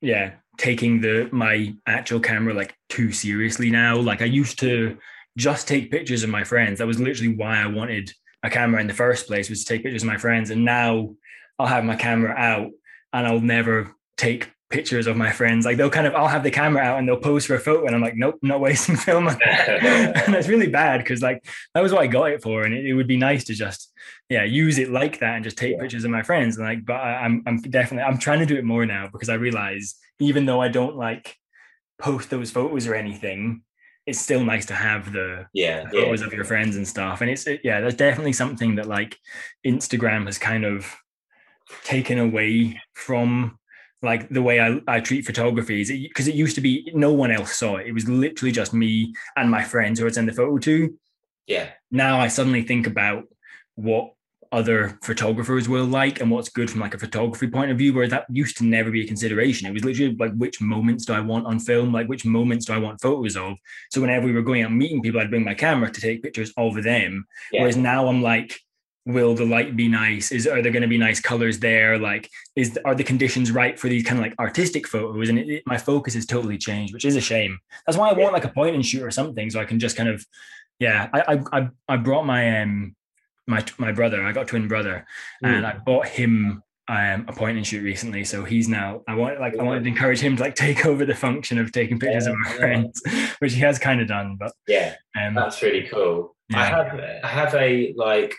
yeah, 0.00 0.34
taking 0.58 1.00
the 1.00 1.28
my 1.32 1.74
actual 1.86 2.20
camera 2.20 2.54
like 2.54 2.74
too 2.88 3.10
seriously 3.12 3.70
now. 3.70 3.96
Like 3.96 4.22
I 4.22 4.26
used 4.26 4.58
to 4.60 4.96
just 5.36 5.66
take 5.66 5.90
pictures 5.90 6.22
of 6.22 6.30
my 6.30 6.44
friends. 6.44 6.78
That 6.78 6.86
was 6.86 7.00
literally 7.00 7.34
why 7.34 7.58
I 7.62 7.66
wanted 7.66 8.12
a 8.42 8.50
camera 8.50 8.80
in 8.80 8.86
the 8.86 8.94
first 8.94 9.26
place 9.26 9.50
was 9.50 9.64
to 9.64 9.74
take 9.74 9.82
pictures 9.82 10.02
of 10.02 10.08
my 10.08 10.16
friends. 10.18 10.50
And 10.50 10.64
now 10.64 11.14
I'll 11.58 11.66
have 11.66 11.84
my 11.84 11.96
camera 11.96 12.34
out 12.36 12.70
and 13.12 13.26
I'll 13.26 13.40
never 13.40 13.94
take 14.16 14.52
pictures 14.70 15.06
of 15.06 15.16
my 15.16 15.30
friends. 15.32 15.64
Like 15.64 15.76
they'll 15.76 15.90
kind 15.90 16.06
of 16.06 16.14
I'll 16.14 16.28
have 16.28 16.42
the 16.42 16.50
camera 16.50 16.82
out 16.82 16.98
and 16.98 17.08
they'll 17.08 17.16
pose 17.16 17.46
for 17.46 17.54
a 17.54 17.60
photo 17.60 17.86
and 17.86 17.94
I'm 17.94 18.02
like, 18.02 18.16
nope, 18.16 18.38
not 18.42 18.60
wasting 18.60 18.96
film 19.06 19.26
on 19.28 19.38
that. 19.44 20.24
and 20.26 20.34
that's 20.34 20.48
really 20.48 20.66
bad 20.68 20.98
because 20.98 21.22
like 21.22 21.44
that 21.74 21.82
was 21.82 21.92
what 21.92 22.02
I 22.02 22.06
got 22.06 22.30
it 22.30 22.42
for. 22.42 22.64
And 22.64 22.74
it, 22.74 22.84
it 22.86 22.94
would 22.94 23.06
be 23.08 23.16
nice 23.16 23.44
to 23.44 23.54
just 23.54 23.92
yeah, 24.28 24.44
use 24.44 24.78
it 24.78 24.90
like 24.90 25.20
that 25.20 25.36
and 25.36 25.44
just 25.44 25.56
take 25.56 25.72
Yeah. 25.74 25.80
pictures 25.82 26.04
of 26.04 26.10
my 26.10 26.22
friends. 26.22 26.56
And 26.58 26.66
like, 26.66 26.84
but 26.84 26.96
I, 26.96 27.24
I'm 27.24 27.42
I'm 27.46 27.60
definitely 27.62 28.04
I'm 28.04 28.18
trying 28.18 28.40
to 28.40 28.46
do 28.46 28.56
it 28.56 28.64
more 28.64 28.84
now 28.86 29.08
because 29.10 29.28
I 29.28 29.34
realize 29.34 29.94
even 30.20 30.46
though 30.46 30.60
I 30.60 30.68
don't 30.68 30.96
like 30.96 31.36
post 31.98 32.30
those 32.30 32.50
photos 32.50 32.86
or 32.86 32.94
anything, 32.94 33.62
it's 34.06 34.20
still 34.20 34.44
nice 34.44 34.66
to 34.66 34.74
have 34.74 35.12
the 35.12 35.46
yeah, 35.52 35.84
yeah, 35.92 36.02
photos 36.02 36.22
of 36.22 36.32
your 36.32 36.44
friends 36.44 36.76
and 36.76 36.86
stuff. 36.86 37.20
And 37.20 37.30
it's 37.30 37.46
it, 37.46 37.60
yeah, 37.64 37.80
there's 37.80 37.94
definitely 37.96 38.32
something 38.34 38.74
that 38.76 38.86
like 38.86 39.16
Instagram 39.66 40.26
has 40.26 40.38
kind 40.38 40.64
of 40.64 40.94
taken 41.84 42.18
away 42.18 42.80
from 42.94 43.57
like 44.02 44.28
the 44.28 44.42
way 44.42 44.60
I, 44.60 44.80
I 44.86 45.00
treat 45.00 45.26
photography 45.26 45.80
is 45.80 45.90
because 45.90 46.28
it, 46.28 46.34
used 46.34 46.54
to 46.54 46.60
be 46.60 46.90
no 46.94 47.12
one 47.12 47.30
else 47.30 47.56
saw 47.56 47.76
it. 47.76 47.86
It 47.86 47.92
was 47.92 48.08
literally 48.08 48.52
just 48.52 48.72
me 48.72 49.14
and 49.36 49.50
my 49.50 49.62
friends 49.64 49.98
who 49.98 50.06
I'd 50.06 50.14
send 50.14 50.28
the 50.28 50.32
photo 50.32 50.58
to. 50.58 50.94
Yeah, 51.46 51.70
now 51.90 52.20
I 52.20 52.28
suddenly 52.28 52.62
think 52.62 52.86
about 52.86 53.24
what 53.74 54.12
other 54.50 54.98
photographers 55.02 55.68
will 55.68 55.84
like 55.84 56.20
and 56.20 56.30
what's 56.30 56.48
good 56.48 56.70
from 56.70 56.80
like 56.80 56.94
a 56.94 56.98
photography 56.98 57.48
point 57.48 57.70
of 57.70 57.78
view 57.78 57.92
where 57.92 58.08
that 58.08 58.24
used 58.30 58.56
to 58.56 58.64
never 58.64 58.90
be 58.90 59.02
a 59.02 59.06
consideration. 59.06 59.68
It 59.68 59.74
was 59.74 59.84
literally 59.84 60.16
like 60.16 60.32
which 60.34 60.60
moments 60.60 61.04
do 61.04 61.12
i 61.12 61.20
want 61.20 61.46
on 61.46 61.58
film? 61.58 61.92
Like 61.92 62.08
which 62.08 62.24
moments 62.24 62.66
do 62.66 62.72
i 62.72 62.78
want 62.78 63.00
photos 63.00 63.36
of? 63.36 63.54
So 63.90 64.00
whenever 64.00 64.26
we 64.26 64.32
were 64.32 64.42
going 64.42 64.62
out 64.62 64.72
meeting 64.72 65.02
people 65.02 65.20
i'd 65.20 65.30
bring 65.30 65.44
my 65.44 65.54
camera 65.54 65.90
to 65.90 66.00
take 66.00 66.22
pictures 66.22 66.52
of 66.56 66.82
them. 66.82 67.26
Yeah. 67.52 67.62
whereas 67.62 67.76
now 67.76 68.08
i'm 68.08 68.22
like 68.22 68.58
will 69.14 69.34
the 69.34 69.44
light 69.56 69.74
be 69.74 69.88
nice 69.88 70.30
is 70.30 70.46
are 70.46 70.60
there 70.62 70.70
going 70.76 70.82
to 70.88 70.94
be 70.96 70.98
nice 71.08 71.18
colors 71.30 71.58
there 71.60 71.98
like 71.98 72.24
is 72.56 72.78
are 72.84 72.94
the 72.94 73.02
conditions 73.12 73.50
right 73.50 73.78
for 73.80 73.88
these 73.88 74.04
kind 74.04 74.18
of 74.18 74.22
like 74.26 74.34
artistic 74.38 74.86
photos 74.86 75.28
and 75.30 75.38
it, 75.38 75.48
it- 75.48 75.62
my 75.66 75.78
focus 75.78 76.12
has 76.14 76.26
totally 76.26 76.58
changed 76.58 76.92
which 76.94 77.06
is 77.10 77.16
a 77.16 77.20
shame 77.20 77.58
that's 77.86 77.96
why 77.98 78.08
i 78.10 78.12
want 78.12 78.32
like 78.34 78.44
a 78.44 78.54
point 78.60 78.74
and 78.76 78.84
shoot 78.84 79.02
or 79.02 79.10
something 79.10 79.48
so 79.50 79.58
i 79.58 79.64
can 79.64 79.78
just 79.80 79.96
kind 79.96 80.10
of 80.10 80.24
yeah 80.78 81.08
i 81.14 81.38
i 81.54 81.68
i, 81.88 81.96
brought 81.96 82.26
my 82.26 82.60
um 82.60 82.94
my 83.46 83.64
my 83.78 83.92
brother 83.92 84.22
i 84.22 84.30
got 84.30 84.42
a 84.42 84.50
twin 84.52 84.68
brother 84.68 85.06
and 85.42 85.66
i 85.66 85.72
bought 85.90 86.06
him 86.06 86.62
um, 86.90 87.26
a 87.28 87.32
point 87.34 87.56
and 87.58 87.66
shoot 87.66 87.82
recently 87.82 88.24
so 88.24 88.44
he's 88.44 88.66
now 88.68 89.02
i 89.08 89.14
want 89.14 89.38
like 89.40 89.54
i 89.58 89.62
wanted 89.62 89.82
to 89.84 89.88
encourage 89.88 90.20
him 90.20 90.36
to 90.36 90.42
like 90.42 90.54
take 90.54 90.84
over 90.90 91.04
the 91.06 91.14
function 91.14 91.58
of 91.58 91.70
taking 91.72 91.98
pictures 91.98 92.26
of 92.26 92.34
my 92.36 92.50
Yeah. 92.50 92.56
friends 92.56 93.02
which 93.40 93.52
he 93.54 93.60
has 93.60 93.78
kind 93.78 94.00
of 94.02 94.08
done 94.08 94.36
but 94.38 94.52
yeah. 94.66 94.94
um 95.18 95.34
That's 95.34 95.60
really 95.62 95.86
cool. 95.90 96.34
I 96.54 96.64
have 96.64 97.00
I 97.24 97.28
have 97.40 97.54
a 97.54 97.92
like 97.96 98.34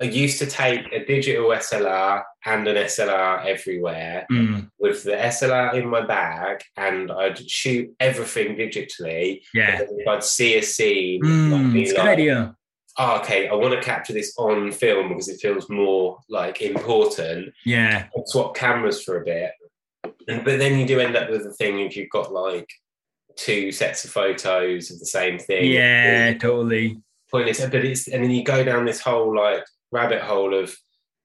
I 0.00 0.04
used 0.04 0.38
to 0.38 0.46
take 0.46 0.90
a 0.92 1.04
digital 1.04 1.48
SLR 1.50 2.22
and 2.46 2.66
an 2.66 2.76
SLR 2.76 3.44
everywhere 3.44 4.26
mm, 4.32 4.70
with 4.78 5.02
the 5.04 5.12
SLR 5.12 5.74
in 5.74 5.88
my 5.88 6.00
bag 6.06 6.62
and 6.78 7.12
I'd 7.12 7.38
shoot 7.50 7.90
everything 8.00 8.56
digitally. 8.56 9.42
yeah 9.52 9.82
I'd 10.08 10.24
see 10.24 10.56
a 10.56 10.62
scene, 10.62 11.20
Mm, 11.22 11.78
it's 11.80 11.92
a 11.92 11.96
good 11.96 12.06
idea. 12.06 12.56
oh, 12.98 13.18
okay, 13.20 13.48
I 13.48 13.54
want 13.54 13.74
to 13.74 13.80
capture 13.82 14.14
this 14.14 14.32
on 14.38 14.72
film 14.72 15.08
because 15.10 15.28
it 15.28 15.40
feels 15.40 15.68
more 15.68 16.18
like 16.30 16.62
important. 16.62 17.52
Yeah, 17.66 18.06
I'd 18.16 18.28
swap 18.28 18.54
cameras 18.56 19.02
for 19.04 19.20
a 19.20 19.24
bit. 19.24 19.50
and, 20.28 20.44
But 20.44 20.58
then 20.58 20.78
you 20.78 20.86
do 20.86 20.98
end 20.98 21.14
up 21.16 21.28
with 21.30 21.44
the 21.44 21.52
thing 21.52 21.78
if 21.80 21.94
you've 21.96 22.10
got 22.10 22.32
like 22.32 22.68
two 23.36 23.70
sets 23.70 24.04
of 24.04 24.10
photos 24.10 24.90
of 24.90 24.98
the 24.98 25.06
same 25.06 25.38
thing. 25.38 25.70
yeah, 25.70 26.32
totally. 26.38 27.00
pointless. 27.30 27.60
But 27.60 27.84
it's 27.84 28.08
and 28.08 28.24
then 28.24 28.30
you 28.30 28.42
go 28.44 28.64
down 28.64 28.86
this 28.86 29.00
whole 29.00 29.34
like 29.36 29.64
rabbit 29.92 30.22
hole 30.22 30.54
of 30.54 30.74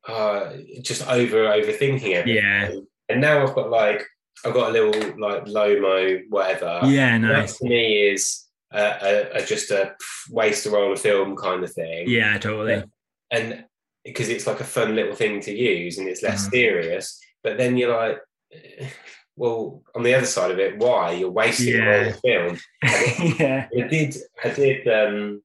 uh, 0.08 0.54
just 0.82 1.08
over 1.08 1.38
overthinking 1.46 2.14
everything. 2.14 2.36
Yeah, 2.44 2.72
And 3.10 3.22
now 3.22 3.42
I've 3.46 3.56
got 3.56 3.70
like 3.70 4.04
I've 4.46 4.54
got 4.54 4.70
a 4.70 4.74
little 4.74 4.92
like 5.20 5.46
Lomo 5.46 6.22
whatever. 6.30 6.82
yeah, 6.86 7.16
And 7.16 7.24
That 7.24 7.30
nice. 7.34 7.58
to 7.58 7.66
me 7.66 8.08
is 8.10 8.44
uh, 8.74 8.98
a, 9.02 9.30
a, 9.42 9.46
just 9.46 9.72
a 9.72 9.96
waste 10.30 10.66
a 10.66 10.70
roll 10.70 10.92
of 10.94 11.00
film 11.00 11.36
kind 11.36 11.64
of 11.64 11.72
thing. 11.74 12.10
Yeah, 12.10 12.38
totally. 12.38 12.84
And 13.32 13.66
because 14.04 14.30
it's 14.30 14.46
like 14.46 14.60
a 14.60 14.64
fun 14.66 14.96
little 14.96 15.16
thing 15.16 15.40
to 15.42 15.52
use 15.52 15.98
and 15.98 16.08
it's 16.08 16.22
less 16.22 16.48
Mhm. 16.48 16.52
serious. 16.52 17.20
But 17.44 17.58
then 17.58 17.78
you're 17.78 17.96
like, 17.96 18.18
well, 19.36 19.82
on 19.96 20.04
the 20.04 20.14
other 20.14 20.26
side 20.26 20.52
of 20.52 20.60
it, 20.60 20.78
why 20.78 21.12
you're 21.12 21.30
wasting 21.32 21.76
a 21.76 21.86
roll 21.86 22.08
of 22.10 22.20
film? 22.20 22.60
yeah. 23.40 23.68
I 23.76 23.88
did 23.88 24.16
I 24.44 24.50
did 24.50 24.88
um, 24.88 25.42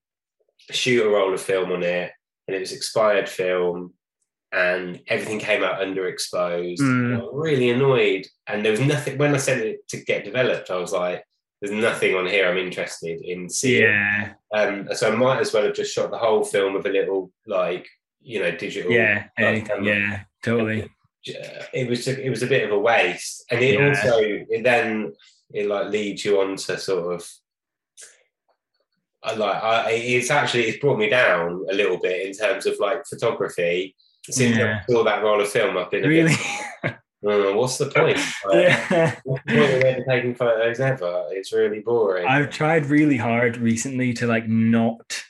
shoot 0.70 1.04
a 1.06 1.08
roll 1.08 1.32
of 1.34 1.40
film 1.40 1.72
on 1.72 1.82
it, 1.82 2.12
and 2.50 2.56
it 2.56 2.60
was 2.60 2.72
expired 2.72 3.28
film, 3.28 3.94
and 4.50 5.00
everything 5.06 5.38
came 5.38 5.62
out 5.62 5.80
underexposed. 5.80 6.80
Mm. 6.80 7.14
I 7.16 7.22
was 7.22 7.30
really 7.32 7.70
annoyed, 7.70 8.26
and 8.48 8.64
there 8.64 8.72
was 8.72 8.80
nothing 8.80 9.18
when 9.18 9.32
I 9.34 9.38
sent 9.38 9.62
it 9.62 9.86
to 9.88 10.04
get 10.04 10.24
developed. 10.24 10.68
I 10.70 10.76
was 10.76 10.92
like, 10.92 11.24
"There's 11.60 11.72
nothing 11.72 12.16
on 12.16 12.26
here 12.26 12.48
I'm 12.48 12.58
interested 12.58 13.20
in 13.22 13.48
seeing." 13.48 13.84
Yeah. 13.84 14.32
Um, 14.52 14.88
so 14.92 15.12
I 15.12 15.14
might 15.14 15.38
as 15.38 15.52
well 15.52 15.62
have 15.62 15.74
just 15.74 15.94
shot 15.94 16.10
the 16.10 16.18
whole 16.18 16.42
film 16.42 16.74
with 16.74 16.86
a 16.86 16.90
little 16.90 17.30
like 17.46 17.86
you 18.20 18.40
know 18.42 18.50
digital. 18.50 18.90
Yeah. 18.90 19.26
anything, 19.38 19.84
yeah. 19.84 20.22
Totally. 20.42 20.90
It 21.72 21.88
was 21.88 22.08
it 22.08 22.30
was 22.30 22.42
a 22.42 22.48
bit 22.48 22.64
of 22.64 22.72
a 22.72 22.78
waste, 22.78 23.44
and 23.50 23.60
it 23.62 23.78
Yeah. 23.78 23.88
also 23.88 24.18
it 24.20 24.64
then 24.64 25.12
it 25.54 25.66
like 25.68 25.90
leads 25.90 26.24
you 26.24 26.40
on 26.40 26.56
to 26.56 26.78
sort 26.78 27.14
of. 27.14 27.30
I 29.22 29.34
like 29.34 29.62
I, 29.62 29.90
it's 29.90 30.30
actually 30.30 30.64
it's 30.64 30.78
brought 30.78 30.98
me 30.98 31.08
down 31.08 31.64
a 31.70 31.74
little 31.74 31.98
bit 31.98 32.26
in 32.26 32.32
terms 32.32 32.66
of 32.66 32.78
like 32.78 33.06
photography. 33.06 33.94
Since 34.24 34.56
Yeah. 34.56 34.80
I 34.82 34.92
saw 34.92 35.04
that 35.04 35.22
roll 35.22 35.40
of 35.40 35.48
film, 35.48 35.76
I've 35.76 35.90
been 35.90 36.04
Really. 36.04 36.34
"Oh, 37.24 37.56
what's 37.56 37.76
the 37.78 37.86
point? 37.86 38.18
Like, 38.46 38.68
yeah. 38.90 39.16
What's 39.24 39.44
the 39.44 39.52
point 39.82 39.98
of 39.98 40.04
taking 40.08 40.34
photos 40.34 40.80
ever? 40.80 41.26
It's 41.30 41.52
really 41.52 41.80
boring. 41.80 42.26
I've 42.26 42.50
tried 42.50 42.86
really 42.86 43.18
hard 43.18 43.58
recently 43.58 44.12
to 44.14 44.26
like 44.26 44.48
not 44.48 45.22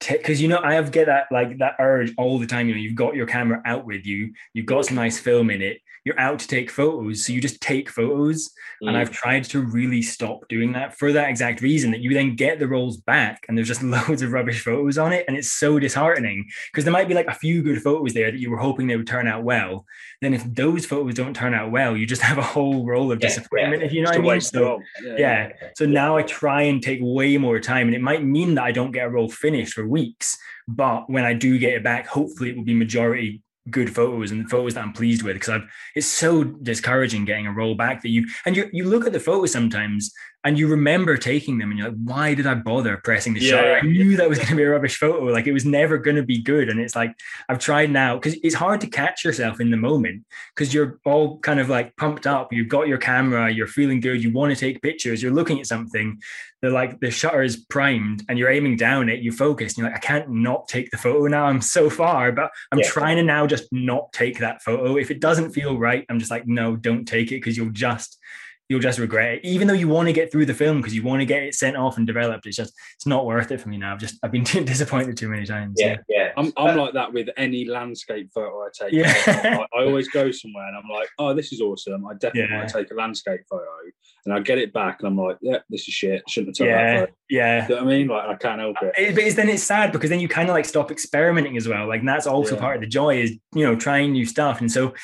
take 0.00 0.18
because 0.20 0.40
you 0.40 0.48
know 0.48 0.60
I 0.62 0.74
have 0.74 0.90
get 0.90 1.06
that 1.06 1.26
like 1.30 1.58
that 1.58 1.76
urge 1.78 2.14
all 2.16 2.38
the 2.38 2.46
time. 2.46 2.68
You 2.68 2.74
know, 2.74 2.80
you've 2.80 2.94
got 2.94 3.14
your 3.14 3.26
camera 3.26 3.60
out 3.66 3.84
with 3.84 4.06
you, 4.06 4.32
you've 4.54 4.66
got 4.66 4.86
some 4.86 4.96
nice 4.96 5.18
film 5.18 5.50
in 5.50 5.60
it, 5.60 5.81
you're 6.04 6.18
out 6.18 6.38
to 6.40 6.48
take 6.48 6.70
photos, 6.70 7.24
so 7.24 7.32
you 7.32 7.40
just 7.40 7.60
take 7.60 7.88
photos. 7.88 8.50
And 8.80 8.90
Mm. 8.90 8.96
I've 8.96 9.12
tried 9.12 9.44
to 9.44 9.60
really 9.62 10.02
stop 10.02 10.48
doing 10.48 10.72
that 10.72 10.98
for 10.98 11.12
that 11.12 11.28
exact 11.30 11.60
reason 11.60 11.92
that 11.92 12.00
you 12.00 12.12
then 12.12 12.34
get 12.34 12.58
the 12.58 12.66
rolls 12.66 12.96
back 12.96 13.44
and 13.46 13.56
there's 13.56 13.68
just 13.68 13.82
loads 14.08 14.22
of 14.22 14.32
rubbish 14.32 14.64
photos 14.64 14.98
on 14.98 15.12
it. 15.12 15.24
And 15.28 15.36
it's 15.36 15.52
so 15.52 15.78
disheartening 15.78 16.48
because 16.72 16.82
there 16.84 16.92
might 16.92 17.06
be 17.06 17.14
like 17.14 17.28
a 17.28 17.34
few 17.34 17.62
good 17.62 17.80
photos 17.80 18.12
there 18.12 18.32
that 18.32 18.40
you 18.40 18.50
were 18.50 18.56
hoping 18.56 18.88
they 18.88 18.96
would 18.96 19.06
turn 19.06 19.28
out 19.28 19.44
well. 19.44 19.84
Then 20.20 20.34
if 20.34 20.42
those 20.52 20.84
photos 20.84 21.14
don't 21.14 21.34
turn 21.36 21.54
out 21.54 21.70
well, 21.70 21.96
you 21.96 22.06
just 22.06 22.22
have 22.30 22.38
a 22.38 22.42
whole 22.42 22.84
roll 22.84 23.12
of 23.12 23.20
Yeah, 23.20 23.28
disappointment, 23.28 23.84
if 23.84 23.92
you 23.92 24.02
know 24.02 24.10
Just 24.12 24.18
what 24.24 24.30
i 24.30 24.34
mean. 24.34 24.40
So-. 24.40 24.80
Yeah, 25.04 25.16
yeah. 25.18 25.52
So 25.76 25.86
now 25.86 26.16
I 26.16 26.22
try 26.22 26.62
and 26.62 26.82
take 26.82 26.98
way 27.00 27.38
more 27.38 27.60
time, 27.60 27.86
and 27.86 27.94
it 27.94 28.02
might 28.02 28.24
mean 28.24 28.56
that 28.56 28.64
I 28.64 28.72
don't 28.72 28.90
get 28.90 29.06
a 29.06 29.10
roll 29.10 29.28
finished 29.28 29.74
for 29.74 29.86
weeks. 29.86 30.36
But 30.66 31.08
when 31.08 31.24
I 31.24 31.34
do 31.34 31.58
get 31.58 31.74
it 31.74 31.84
back, 31.84 32.06
hopefully 32.06 32.50
it 32.50 32.56
will 32.56 32.64
be 32.64 32.74
majority 32.74 33.42
good 33.70 33.94
photos 33.94 34.30
and 34.30 34.50
photos 34.50 34.74
that 34.74 34.82
I'm 34.82 34.92
pleased 34.92 35.22
with. 35.22 35.34
Because 35.34 35.50
I've 35.50 35.70
it's 35.94 36.06
so 36.06 36.44
discouraging 36.44 37.24
getting 37.24 37.46
a 37.46 37.52
roll 37.52 37.74
back 37.74 38.02
that 38.02 38.10
you 38.10 38.26
and 38.46 38.56
you 38.56 38.68
you 38.72 38.84
look 38.84 39.06
at 39.06 39.12
the 39.12 39.20
photos 39.20 39.52
sometimes 39.52 40.12
and 40.44 40.58
you 40.58 40.66
remember 40.66 41.16
taking 41.16 41.58
them 41.58 41.70
and 41.70 41.78
you're 41.78 41.88
like, 41.88 41.98
why 42.02 42.34
did 42.34 42.46
I 42.48 42.54
bother 42.54 42.96
pressing 42.96 43.32
the 43.34 43.40
Yeah. 43.40 43.50
shutter? 43.50 43.76
I 43.76 43.80
knew 43.82 44.16
that 44.16 44.28
was 44.28 44.38
going 44.38 44.50
to 44.50 44.56
be 44.56 44.64
a 44.64 44.70
rubbish 44.70 44.96
photo. 44.98 45.24
Like 45.26 45.46
it 45.46 45.52
was 45.52 45.64
never 45.64 45.98
going 45.98 46.16
to 46.16 46.24
be 46.24 46.42
good. 46.42 46.68
And 46.68 46.80
it's 46.80 46.96
like 46.96 47.14
I've 47.48 47.60
tried 47.60 47.90
now 47.90 48.16
because 48.16 48.34
it's 48.42 48.54
hard 48.56 48.80
to 48.80 48.88
catch 48.88 49.24
yourself 49.24 49.60
in 49.60 49.70
the 49.70 49.76
moment 49.76 50.24
because 50.54 50.74
you're 50.74 50.98
all 51.04 51.38
kind 51.38 51.60
of 51.60 51.68
like 51.68 51.94
pumped 51.96 52.26
up. 52.26 52.52
You've 52.52 52.68
got 52.68 52.88
your 52.88 52.98
camera, 52.98 53.52
you're 53.52 53.68
feeling 53.68 54.00
good, 54.00 54.22
you 54.22 54.32
want 54.32 54.52
to 54.52 54.58
take 54.58 54.82
pictures, 54.82 55.22
you're 55.22 55.32
looking 55.32 55.60
at 55.60 55.66
something, 55.66 56.20
the 56.60 56.70
like 56.70 56.98
the 57.00 57.10
shutter 57.10 57.42
is 57.42 57.56
primed 57.56 58.24
and 58.28 58.36
you're 58.38 58.50
aiming 58.50 58.76
down 58.76 59.08
it, 59.08 59.20
you 59.20 59.30
focus, 59.30 59.72
and 59.72 59.78
you're 59.78 59.88
like, 59.88 59.96
I 59.96 60.00
can't 60.06 60.28
not 60.30 60.66
take 60.68 60.90
the 60.90 60.98
photo 60.98 61.26
now. 61.28 61.46
I'm 61.46 61.60
so 61.60 61.88
far, 61.88 62.32
but 62.32 62.50
I'm 62.72 62.80
Yeah. 62.80 62.88
trying 62.88 63.16
to 63.16 63.22
now 63.22 63.46
just 63.46 63.68
not 63.72 64.12
take 64.12 64.38
that 64.40 64.62
photo. 64.62 64.96
If 64.96 65.10
it 65.12 65.20
doesn't 65.20 65.52
feel 65.52 65.78
right, 65.78 66.04
I'm 66.08 66.18
just 66.18 66.30
like, 66.32 66.46
no, 66.46 66.74
don't 66.74 67.04
take 67.06 67.28
it 67.30 67.36
because 67.36 67.56
you'll 67.56 67.70
just 67.70 68.18
you'll 68.72 68.80
just 68.80 68.98
regret 68.98 69.34
it. 69.34 69.44
Even 69.44 69.68
though 69.68 69.74
you 69.74 69.86
want 69.86 70.08
to 70.08 70.12
get 70.14 70.32
through 70.32 70.46
the 70.46 70.54
film 70.54 70.78
because 70.78 70.94
you 70.94 71.02
want 71.02 71.20
to 71.20 71.26
get 71.26 71.42
it 71.42 71.54
sent 71.54 71.76
off 71.76 71.98
and 71.98 72.06
developed, 72.06 72.46
it's 72.46 72.56
just 72.56 72.72
it's 72.96 73.06
not 73.06 73.26
worth 73.26 73.50
it 73.52 73.60
for 73.60 73.68
me 73.68 73.76
now. 73.76 73.92
I've 73.92 74.00
just 74.00 74.18
I've 74.22 74.32
been 74.32 74.44
too 74.52 74.64
disappointed 74.64 75.16
too 75.18 75.28
many 75.28 75.44
times. 75.44 75.74
yeah, 75.78 75.98
yeah. 76.08 76.30
I'm, 76.36 76.50
I'm 76.56 76.78
like 76.78 76.94
that 76.94 77.12
with 77.12 77.28
any 77.36 77.66
landscape 77.66 78.30
photo 78.34 78.62
I 78.62 78.68
take. 78.72 78.92
Yeah. 78.94 79.12
I, 79.26 79.66
I 79.78 79.84
always 79.84 80.08
go 80.08 80.30
somewhere 80.30 80.66
and 80.66 80.76
I'm 80.76 80.88
like, 80.88 81.08
oh, 81.18 81.34
this 81.34 81.52
is 81.52 81.60
awesome. 81.60 82.06
I 82.06 82.14
definitely 82.14 82.50
Yeah. 82.50 82.56
want 82.58 82.70
to 82.70 82.74
take 82.78 82.90
a 82.90 82.94
landscape 82.94 83.40
photo. 83.50 83.66
And 84.24 84.32
I 84.32 84.40
get 84.40 84.56
it 84.56 84.72
back 84.72 85.00
and 85.00 85.08
I'm 85.08 85.18
like, 85.18 85.36
yeah, 85.42 85.58
this 85.68 85.86
is 85.88 85.92
shit. 85.94 86.22
Shouldn't 86.30 86.56
have 86.56 86.66
taken 86.66 86.78
Yeah. 86.78 86.92
that 86.92 87.00
photo. 87.00 87.12
Yeah. 87.28 87.62
You 87.64 87.68
know 87.68 87.74
what 87.74 87.84
I 87.92 87.96
mean? 87.98 88.06
Like, 88.08 88.28
I 88.28 88.34
can't 88.36 88.60
help 88.60 88.76
it. 88.80 88.94
It- 88.96 89.14
but 89.14 89.24
it's, 89.24 89.36
then 89.36 89.48
it's 89.50 89.62
sad 89.62 89.92
because 89.92 90.08
then 90.10 90.20
you 90.20 90.28
kind 90.28 90.48
of 90.48 90.54
like 90.54 90.64
stop 90.64 90.90
experimenting 90.90 91.56
as 91.58 91.68
well. 91.68 91.86
Like 91.86 92.00
and 92.00 92.08
that's 92.08 92.26
also 92.26 92.54
Yeah. 92.54 92.60
part 92.62 92.76
of 92.76 92.80
the 92.80 92.88
joy 92.88 93.20
is 93.20 93.32
you 93.54 93.66
know 93.66 93.76
trying 93.76 94.12
new 94.12 94.24
stuff. 94.24 94.60
And 94.60 94.72
so 94.72 94.94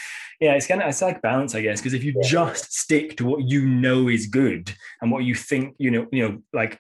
yeah, 0.41 0.55
it's 0.55 0.67
kind 0.67 0.83
of 0.83 0.89
it's 0.89 1.03
like 1.03 1.23
balance, 1.23 1.55
I 1.55 1.63
guess. 1.63 1.81
Because 1.81 1.95
if 1.95 2.05
you 2.05 2.15
Yeah. 2.17 2.29
just 2.29 2.73
stick 2.73 3.17
to 3.19 3.25
what 3.25 3.49
you 3.49 3.67
know 3.67 4.09
is 4.09 4.27
good 4.27 4.73
and 5.01 5.11
what 5.11 5.25
you 5.25 5.35
think 5.35 5.75
you 5.79 5.91
know, 5.91 6.07
you 6.13 6.29
know, 6.29 6.43
like 6.53 6.79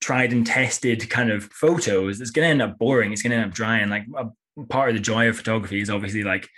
tried 0.00 0.32
and 0.32 0.46
tested 0.46 1.08
kind 1.10 1.30
of 1.30 1.44
photos, 1.44 2.20
it's 2.20 2.30
going 2.30 2.46
to 2.46 2.50
end 2.50 2.62
up 2.62 2.78
boring. 2.78 3.12
It's 3.12 3.22
going 3.22 3.30
to 3.32 3.36
end 3.38 3.46
up 3.46 3.54
dry. 3.54 3.78
And 3.78 3.90
like 3.90 4.04
a 4.16 4.26
part 4.68 4.90
of 4.90 4.94
the 4.94 5.00
joy 5.00 5.28
of 5.28 5.36
photography 5.36 5.80
is 5.80 5.90
obviously 5.90 6.22
like 6.22 6.48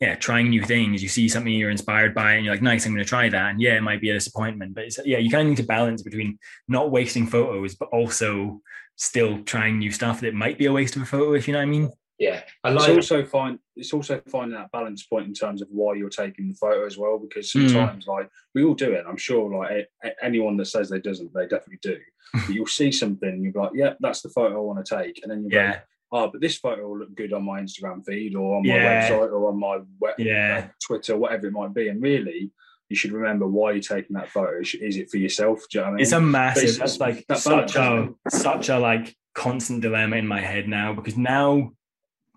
yeah, 0.00 0.14
trying 0.14 0.50
new 0.50 0.62
things. 0.62 1.02
You 1.02 1.08
see 1.08 1.28
something 1.28 1.52
you're 1.52 1.70
inspired 1.70 2.14
by, 2.14 2.32
and 2.32 2.44
you're 2.44 2.52
like, 2.52 2.62
nice, 2.62 2.84
I'm 2.84 2.92
going 2.92 3.02
to 3.02 3.08
try 3.08 3.28
that. 3.30 3.50
And 3.50 3.60
yeah, 3.60 3.76
it 3.76 3.80
might 3.80 4.00
be 4.00 4.10
a 4.10 4.14
disappointment, 4.14 4.74
but 4.74 4.84
it's, 4.84 4.98
yeah, 5.06 5.18
you 5.18 5.30
kind 5.30 5.42
of 5.42 5.48
need 5.48 5.56
to 5.56 5.62
balance 5.62 6.02
between 6.02 6.38
not 6.68 6.90
wasting 6.90 7.26
photos, 7.26 7.74
but 7.74 7.88
also 7.88 8.60
still 8.96 9.42
trying 9.44 9.78
new 9.78 9.90
stuff 9.90 10.20
that 10.20 10.34
might 10.34 10.58
be 10.58 10.66
a 10.66 10.72
waste 10.72 10.96
of 10.96 11.02
a 11.02 11.06
photo, 11.06 11.32
if 11.32 11.48
you 11.48 11.52
know 11.52 11.60
what 11.60 11.62
I 11.62 11.66
mean. 11.66 11.90
Yeah. 12.18 12.42
I 12.64 12.72
It's 12.72 12.80
like 12.86 12.96
also 12.96 13.24
find 13.24 13.58
it's 13.76 13.92
also 13.92 14.20
finding 14.28 14.56
that 14.58 14.70
balance 14.72 15.04
point 15.04 15.26
in 15.26 15.34
terms 15.34 15.60
of 15.62 15.68
why 15.70 15.94
you're 15.94 16.08
taking 16.08 16.48
the 16.48 16.54
photo 16.54 16.86
as 16.86 16.96
well, 16.96 17.18
because 17.18 17.46
Mm. 17.52 17.70
sometimes 17.70 18.06
like 18.06 18.28
we 18.54 18.64
all 18.64 18.74
do 18.74 18.92
it. 18.92 19.04
I'm 19.06 19.16
sure 19.18 19.54
like 19.58 19.70
a- 20.02 20.08
a- 20.08 20.24
anyone 20.24 20.56
that 20.58 20.66
says 20.66 20.88
they 20.88 21.00
doesn't, 21.00 21.32
they 21.34 21.42
definitely 21.46 21.78
do. 21.82 21.98
But 22.32 22.48
you'll 22.54 22.66
see 22.66 22.90
something, 22.90 23.28
and 23.28 23.42
you're 23.44 23.52
like, 23.54 23.72
yeah, 23.74 23.94
that's 24.00 24.20
the 24.22 24.30
photo 24.30 24.56
I 24.56 24.60
want 24.60 24.84
to 24.84 24.96
take, 24.96 25.20
and 25.22 25.30
then 25.30 25.46
you're 25.48 25.64
like, 25.64 25.84
oh, 26.12 26.28
but 26.30 26.40
this 26.40 26.56
photo 26.58 26.88
will 26.88 26.98
look 26.98 27.14
good 27.14 27.32
on 27.32 27.44
my 27.44 27.60
Instagram 27.60 28.04
feed 28.04 28.34
or 28.34 28.56
on 28.56 28.66
my 28.66 28.74
Yeah. 28.74 29.08
website 29.10 29.32
or 29.32 29.48
on 29.48 29.58
my 29.60 29.78
web, 30.00 30.14
Yeah. 30.18 30.68
Twitter, 30.84 31.16
whatever 31.16 31.46
it 31.48 31.52
might 31.52 31.74
be. 31.74 31.88
And 31.88 32.00
really, 32.02 32.50
you 32.88 32.96
should 32.96 33.12
remember 33.12 33.46
why 33.46 33.72
you're 33.72 33.80
taking 33.82 34.14
that 34.14 34.28
photo. 34.30 34.60
Is 34.60 34.74
is 34.74 34.96
it 34.96 35.10
for 35.10 35.18
yourself? 35.18 35.64
Do 35.70 35.78
you 35.78 35.80
know 35.80 35.86
what 35.86 35.90
I 35.90 35.96
mean? 35.96 36.02
it's 36.02 36.12
a 36.12 36.20
massive. 36.20 36.62
it's- 36.64 36.78
That's 36.78 37.00
like 37.00 37.26
that 37.28 37.38
such 37.38 37.74
balance, 37.74 38.16
a 38.26 38.30
such 38.30 38.68
a 38.70 38.78
like 38.78 39.16
constant 39.34 39.82
dilemma 39.82 40.16
in 40.16 40.26
my 40.26 40.40
head 40.40 40.66
now 40.68 40.94
because 40.94 41.16
now 41.16 41.72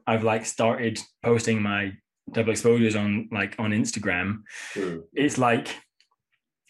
I've 0.09 0.23
like 0.23 0.45
started 0.45 0.99
posting 1.23 1.61
my 1.61 1.93
double 2.31 2.51
exposures 2.51 2.95
on 2.95 3.29
like 3.31 3.55
on 3.59 3.71
Instagram. 3.71 4.39
Mm. 4.75 5.03
It's 5.13 5.37
like. 5.37 5.67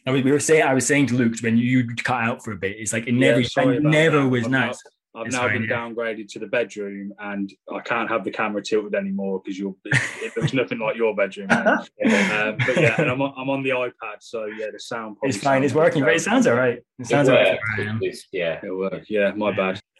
I 0.08 0.12
mean, 0.12 0.24
we 0.24 0.32
were 0.32 0.40
saying, 0.40 0.64
I 0.64 0.74
was 0.74 0.88
saying 0.88 1.08
to 1.08 1.16
Luke 1.16 1.36
when 1.42 1.58
you 1.58 1.86
cut 1.98 2.24
out 2.24 2.44
for 2.44 2.52
a 2.52 2.56
bit, 2.58 2.78
it's 2.80 2.94
like 2.94 3.06
it 3.08 3.12
never, 3.14 3.44
sorry 3.44 3.78
it 3.78 3.84
never 3.84 4.22
that. 4.22 4.30
was 4.30 4.46
I'm 4.46 4.52
now- 4.52 4.68
nice. 4.68 4.82
I've 5.16 5.26
It's 5.26 5.36
now 5.36 5.42
fine, 5.42 5.54
been 5.62 5.64
yeah. 5.64 5.76
downgraded 5.76 6.28
to 6.34 6.40
the 6.40 6.46
bedroom, 6.46 7.12
and 7.20 7.52
I 7.74 7.80
can't 7.80 8.08
have 8.10 8.24
the 8.24 8.30
camera 8.32 8.62
tilted 8.62 8.94
anymore 8.94 9.42
because 9.44 9.58
you're. 9.58 9.76
It, 9.86 10.32
there's 10.36 10.54
nothing 10.54 10.78
like 10.78 10.96
your 10.96 11.16
bedroom. 11.16 11.50
um, 11.52 11.88
but 12.00 12.76
yeah, 12.78 12.96
and 13.02 13.10
I'm 13.10 13.20
on, 13.22 13.34
I'm 13.36 13.50
on 13.50 13.64
the 13.64 13.72
iPad, 13.72 14.18
so 14.20 14.46
yeah, 14.46 14.68
the 14.72 14.80
sound. 14.80 15.18
It's 15.24 15.38
fine, 15.38 15.64
it's 15.64 15.74
working, 15.74 16.04
but 16.04 16.14
it 16.14 16.22
sounds 16.22 16.46
all 16.46 16.56
right. 16.56 16.78
It 16.78 16.86
it 17.00 17.08
sounds 17.08 17.28
all 17.28 17.36
right. 17.36 17.54
works. 17.54 17.62
for 17.76 17.82
where 17.82 17.88
I 17.88 17.92
am. 17.92 17.98
It's- 18.04 18.28
yeah. 18.32 18.60
it 18.64 18.72
works. 18.72 19.08
Yeah, 19.10 19.32
my 19.32 19.52
bad. 19.52 19.82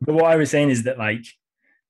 but 0.00 0.14
what 0.14 0.24
I 0.24 0.36
was 0.36 0.50
saying 0.50 0.70
is 0.70 0.84
that 0.84 0.98
like, 0.98 1.24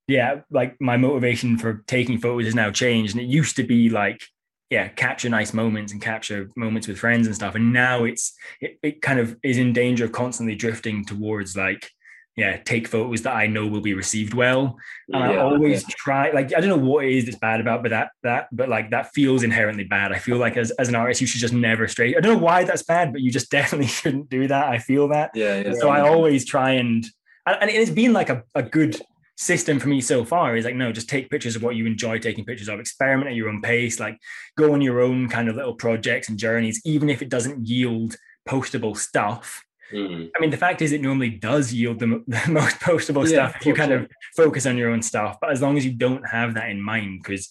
yeah, 0.07 0.41
like 0.51 0.81
my 0.81 0.97
motivation 0.97 1.57
for 1.59 1.83
taking 1.87 2.19
photos 2.19 2.47
has 2.47 2.55
now 2.55 2.71
changed. 2.71 3.15
And 3.15 3.23
it 3.23 3.29
used 3.29 3.57
to 3.57 3.65
be 3.65 3.89
like, 3.89 4.23
yeah, 4.71 4.89
capture 4.89 5.29
nice 5.29 5.55
moments 5.55 5.93
and 5.93 6.03
capture 6.03 6.51
moments 6.57 6.89
with 6.89 6.99
friends 6.99 7.27
and 7.27 7.35
stuff. 7.37 7.55
And 7.55 7.73
now 7.73 8.05
it's 8.05 8.35
it, 8.61 8.79
it 8.83 9.03
kind 9.03 9.19
of 9.19 9.37
is 9.43 9.57
in 9.59 9.73
danger 9.73 10.05
of 10.05 10.13
constantly 10.13 10.55
drifting 10.57 11.05
towards 11.05 11.57
like, 11.57 11.91
yeah, 12.37 12.57
take 12.57 12.89
photos 12.89 13.23
that 13.23 13.35
I 13.35 13.47
know 13.47 13.67
will 13.67 13.81
be 13.81 13.95
received 13.95 14.35
well. 14.35 14.77
And 15.13 15.23
I 15.23 15.29
Yeah, 15.29 15.43
always 15.43 15.85
try, 15.85 16.33
like, 16.33 16.53
I 16.53 16.61
don't 16.61 16.69
know 16.69 16.77
what 16.91 17.05
it 17.05 17.13
is 17.13 17.27
that's 17.27 17.39
bad 17.39 17.61
about, 17.61 17.83
but 17.83 17.91
that 17.91 18.11
that, 18.25 18.49
but 18.51 18.69
like 18.69 18.91
that 18.91 19.13
feels 19.15 19.45
inherently 19.45 19.85
bad. 19.85 20.13
I 20.13 20.19
feel 20.19 20.39
like 20.39 20.57
as, 20.57 20.73
as 20.73 20.89
an 20.89 20.97
artist, 20.97 21.21
you 21.21 21.29
should 21.29 21.41
just 21.41 21.55
never 21.55 21.87
stray. 21.87 22.17
I 22.17 22.21
don't 22.21 22.35
know 22.39 22.45
why 22.45 22.65
that's 22.65 22.83
bad, 22.83 23.13
but 23.13 23.23
you 23.23 23.31
just 23.31 23.51
definitely 23.53 23.87
shouldn't 23.87 24.29
do 24.31 24.49
that. 24.49 24.67
I 24.69 24.79
feel 24.79 25.09
that. 25.09 25.31
Yeah, 25.35 25.63
yeah. 25.63 25.73
So 25.75 25.89
I 25.89 26.01
always 26.01 26.45
try 26.45 26.73
and 26.73 27.07
and 27.47 27.57
and 27.63 27.71
it's 27.71 27.91
been 27.91 28.13
like 28.13 28.31
a, 28.31 28.43
a 28.55 28.63
good 28.63 29.01
system 29.37 29.81
for 29.81 29.89
me 29.89 30.01
so 30.01 30.25
far 30.25 30.57
is 30.57 30.65
like 30.65 30.77
no 30.77 30.93
just 30.93 31.09
take 31.09 31.29
pictures 31.29 31.57
of 31.57 31.63
what 31.63 31.75
you 31.75 31.87
enjoy 31.87 32.19
taking 32.19 32.45
pictures 32.45 32.69
of 32.69 32.79
experiment 32.79 33.29
at 33.29 33.35
your 33.37 33.49
own 33.49 33.61
pace 33.61 33.99
like 33.99 34.17
go 34.57 34.73
on 34.73 34.81
your 34.81 35.01
own 35.01 35.29
kind 35.29 35.49
of 35.49 35.57
little 35.57 35.75
projects 35.75 36.29
and 36.29 36.39
journeys 36.39 36.81
even 36.85 37.11
if 37.11 37.21
it 37.21 37.29
doesn't 37.29 37.67
yield 37.67 38.17
postable 38.49 38.97
stuff 38.97 39.63
Mm. 39.93 40.31
i 40.35 40.41
mean 40.41 40.49
the 40.49 40.57
fact 40.57 40.81
is 40.81 40.93
it 40.93 41.03
normally 41.03 41.29
does 41.29 41.71
yield 41.71 41.99
the, 41.99 42.07
the 42.27 42.51
most 42.51 42.81
postable 42.81 43.23
Yeah, 43.31 43.49
stuff 43.49 43.57
if 43.61 43.67
you 43.67 43.75
kind 43.75 43.93
of 43.93 44.09
focus 44.35 44.65
on 44.65 44.79
your 44.79 44.89
own 44.91 45.03
stuff 45.03 45.37
but 45.43 45.51
as 45.51 45.61
long 45.61 45.77
as 45.77 45.85
you 45.85 45.93
don't 45.93 46.27
have 46.27 46.55
that 46.55 46.71
in 46.71 46.81
mind 46.81 47.21
because 47.23 47.51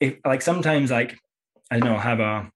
if 0.00 0.16
like 0.24 0.40
sometimes 0.40 0.90
like 0.90 1.18
i 1.70 1.78
don't 1.78 1.86
know 1.90 1.98
have 1.98 2.20
a 2.20 2.50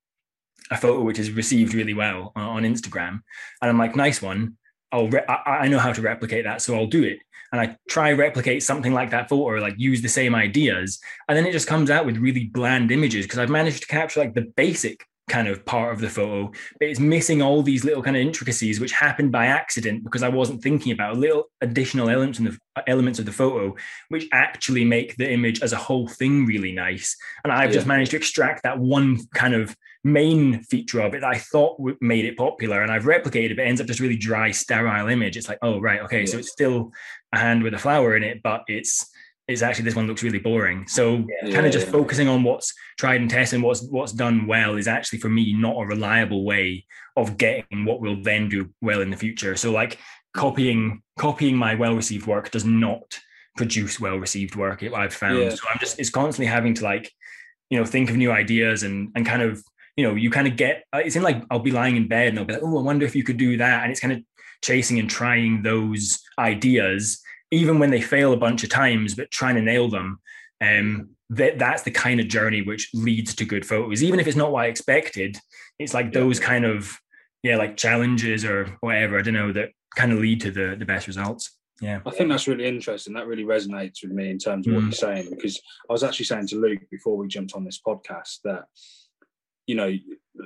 a 0.71 0.77
photo 0.79 1.03
which 1.03 1.19
is 1.19 1.31
received 1.31 1.75
really 1.75 1.95
well 1.95 2.33
on, 2.37 2.64
on 2.64 2.75
Instagram, 2.75 3.21
and 3.62 3.71
I'm 3.71 3.79
like, 3.79 3.97
nice 3.97 4.21
one. 4.21 4.59
I'll 4.93 5.09
re- 5.09 5.25
I, 5.29 5.61
I 5.64 5.69
know 5.69 5.79
how 5.79 5.93
to 5.93 6.03
replicate 6.03 6.45
that, 6.45 6.61
so 6.61 6.75
I'll 6.75 6.87
do 6.87 7.05
it. 7.05 7.19
And 7.50 7.61
I 7.61 7.76
try 7.88 8.12
replicate 8.12 8.62
something 8.62 8.92
like 8.92 9.11
that 9.11 9.28
photo, 9.28 9.42
or 9.42 9.61
like 9.61 9.74
use 9.78 10.02
the 10.02 10.08
same 10.08 10.34
ideas, 10.34 11.00
and 11.28 11.37
then 11.37 11.46
it 11.46 11.52
just 11.52 11.66
comes 11.66 11.90
out 11.90 12.04
with 12.04 12.18
really 12.18 12.44
bland 12.44 12.90
images 12.90 13.24
because 13.24 13.38
I've 13.38 13.48
managed 13.48 13.82
to 13.82 13.88
capture 13.88 14.20
like 14.20 14.34
the 14.34 14.52
basic 14.56 15.08
kind 15.29 15.49
of 15.49 15.64
part 15.64 15.93
of 15.93 16.01
the 16.01 16.09
photo, 16.09 16.51
but 16.79 16.88
it's 16.88 17.01
missing 17.01 17.43
all 17.43 17.62
these 17.62 17.85
little 17.85 18.03
kind 18.03 18.17
of 18.17 18.23
intricacies 18.23 18.81
which 18.81 18.93
happened 18.93 19.33
by 19.33 19.47
accident 19.47 20.05
because 20.05 20.23
I 20.23 20.29
wasn't 20.29 20.62
thinking 20.62 20.93
about 20.93 21.17
little 21.17 21.45
additional 21.61 22.09
elements 22.09 22.38
in 22.38 22.45
the 22.47 22.59
elements 22.87 23.19
of 23.19 23.27
the 23.27 23.33
photo, 23.33 23.75
which 24.09 24.27
actually 24.33 24.85
make 24.85 25.17
the 25.17 25.31
image 25.31 25.62
as 25.62 25.73
a 25.73 25.77
whole 25.77 26.09
thing 26.09 26.47
really 26.47 26.73
nice. 26.73 27.17
And 27.45 27.53
I've 27.53 27.73
just 27.73 27.87
managed 27.87 28.12
to 28.12 28.17
extract 28.17 28.62
that 28.62 28.79
one 28.79 29.19
kind 29.35 29.55
of 29.55 29.77
main 30.05 30.62
feature 30.64 31.01
of 31.01 31.14
it 31.14 31.21
that 31.21 31.35
I 31.35 31.38
thought 31.38 31.81
made 32.01 32.25
it 32.25 32.37
popular, 32.37 32.83
and 32.83 32.91
I've 32.91 33.05
replicated 33.05 33.51
it, 33.51 33.57
but 33.57 33.64
it 33.64 33.69
ends 33.69 33.81
up 33.81 33.87
just 33.87 34.01
really 34.01 34.17
dry, 34.17 34.51
sterile 34.51 35.09
image. 35.09 35.37
It's 35.37 35.49
like, 35.49 35.59
oh 35.62 35.81
right, 35.81 36.01
okay, 36.03 36.25
so 36.27 36.38
it's 36.38 36.53
still 36.53 36.93
a 37.33 37.38
hand 37.38 37.62
with 37.62 37.75
a 37.75 37.79
flower 37.79 38.17
in 38.17 38.23
it, 38.23 38.43
but 38.43 38.62
it's 38.69 39.11
it's 39.48 39.62
actually 39.62 39.87
this 39.87 39.96
one 39.96 40.06
looks 40.06 40.22
really 40.22 40.38
boring. 40.38 40.87
So 40.87 41.24
Yeah. 41.42 41.52
kind 41.54 41.66
of 41.66 41.72
just 41.72 41.87
Yeah. 41.87 41.92
focusing 41.92 42.28
on 42.28 42.42
what's 42.42 42.74
tried 42.98 43.20
and 43.22 43.30
tested 43.30 43.56
and 43.56 43.64
what's 43.64 43.82
what's 43.82 44.12
done 44.12 44.46
well 44.46 44.76
is 44.76 44.87
actually 44.87 45.18
for 45.20 45.30
me 45.30 45.54
not 45.54 45.76
a 45.82 45.87
reliable 45.87 46.44
way 46.44 46.84
of 47.16 47.37
getting 47.38 47.84
what 47.87 48.00
will 48.00 48.22
then 48.22 48.48
do 48.48 48.72
well 48.82 49.00
in 49.00 49.11
the 49.11 49.16
future. 49.16 49.56
So 49.56 49.72
like 49.72 49.98
copying 50.34 51.02
copying 51.18 51.56
my 51.56 51.74
well 51.74 51.96
received 51.96 52.26
work 52.26 52.50
does 52.50 52.64
not 52.66 53.18
produce 53.56 53.98
well 53.98 54.18
received 54.18 54.54
work. 54.54 54.82
I've 54.82 55.14
found. 55.14 55.38
Yeah. 55.38 55.48
So 55.50 55.62
I'm 55.72 55.78
just 55.80 55.98
it's 55.98 56.11
constantly 56.11 56.46
having 56.52 56.74
to 56.74 56.84
like 56.84 57.11
you 57.70 57.78
know 57.78 57.87
think 57.87 58.11
of 58.11 58.16
new 58.16 58.30
ideas 58.30 58.82
and 58.82 59.11
and 59.14 59.24
kind 59.26 59.42
of 59.42 59.62
you 59.96 60.04
know 60.06 60.14
you 60.14 60.30
kind 60.30 60.46
of 60.46 60.56
get 60.56 60.84
uh, 60.94 60.98
it's 60.98 61.16
in 61.16 61.22
like 61.22 61.42
I'll 61.50 61.58
be 61.58 61.70
lying 61.70 61.96
in 61.96 62.06
bed 62.06 62.28
and 62.28 62.38
I'll 62.38 62.44
be 62.44 62.52
like 62.52 62.62
oh 62.62 62.78
I 62.78 62.82
wonder 62.82 63.06
if 63.06 63.16
you 63.16 63.24
could 63.24 63.38
do 63.38 63.56
that 63.56 63.82
and 63.82 63.90
it's 63.90 64.00
kind 64.00 64.12
of 64.12 64.20
chasing 64.62 64.98
and 64.98 65.08
trying 65.08 65.62
those 65.62 66.20
ideas 66.38 67.20
even 67.50 67.78
when 67.78 67.90
they 67.90 68.00
fail 68.00 68.32
a 68.32 68.37
bunch 68.37 68.62
of 68.64 68.70
times 68.70 69.14
but 69.14 69.30
trying 69.30 69.54
to 69.54 69.62
nail 69.62 69.88
them 69.88 70.20
um 70.61 71.08
that 71.30 71.58
that's 71.58 71.82
the 71.82 71.90
kind 71.90 72.20
of 72.20 72.28
journey 72.28 72.62
which 72.62 72.90
leads 72.94 73.34
to 73.34 73.44
good 73.44 73.64
photos 73.66 74.02
even 74.02 74.20
if 74.20 74.26
it's 74.26 74.37
not 74.37 74.50
what 74.52 74.64
I 74.64 74.68
expected 74.68 75.37
it's 75.78 75.94
like 75.94 76.12
those 76.12 76.40
kind 76.40 76.64
of 76.64 76.98
yeah 77.42 77.56
like 77.56 77.76
challenges 77.76 78.44
or 78.44 78.76
whatever 78.80 79.18
I 79.18 79.22
don't 79.22 79.34
know 79.34 79.52
that 79.52 79.70
kind 79.96 80.12
of 80.12 80.18
lead 80.18 80.40
to 80.42 80.50
the 80.50 80.76
the 80.78 80.84
best 80.84 81.06
results 81.06 81.56
yeah 81.80 82.00
I 82.04 82.11
think 82.11 82.28
that's 82.28 82.48
really 82.48 82.66
interesting. 82.66 83.14
That 83.14 83.28
really 83.28 83.44
resonates 83.44 84.02
with 84.02 84.11
me 84.11 84.30
in 84.30 84.38
terms 84.38 84.66
of 84.66 84.74
what 84.74 84.82
Mm. 84.82 84.87
you're 84.87 84.92
saying 84.92 85.30
because 85.30 85.61
I 85.88 85.92
was 85.92 86.02
actually 86.02 86.24
saying 86.26 86.48
to 86.48 86.56
Luke 86.56 86.82
before 86.90 87.16
we 87.16 87.28
jumped 87.28 87.54
on 87.54 87.64
this 87.64 87.80
podcast 87.87 88.38
that 88.44 88.64
you 89.68 89.74
know, 89.74 89.92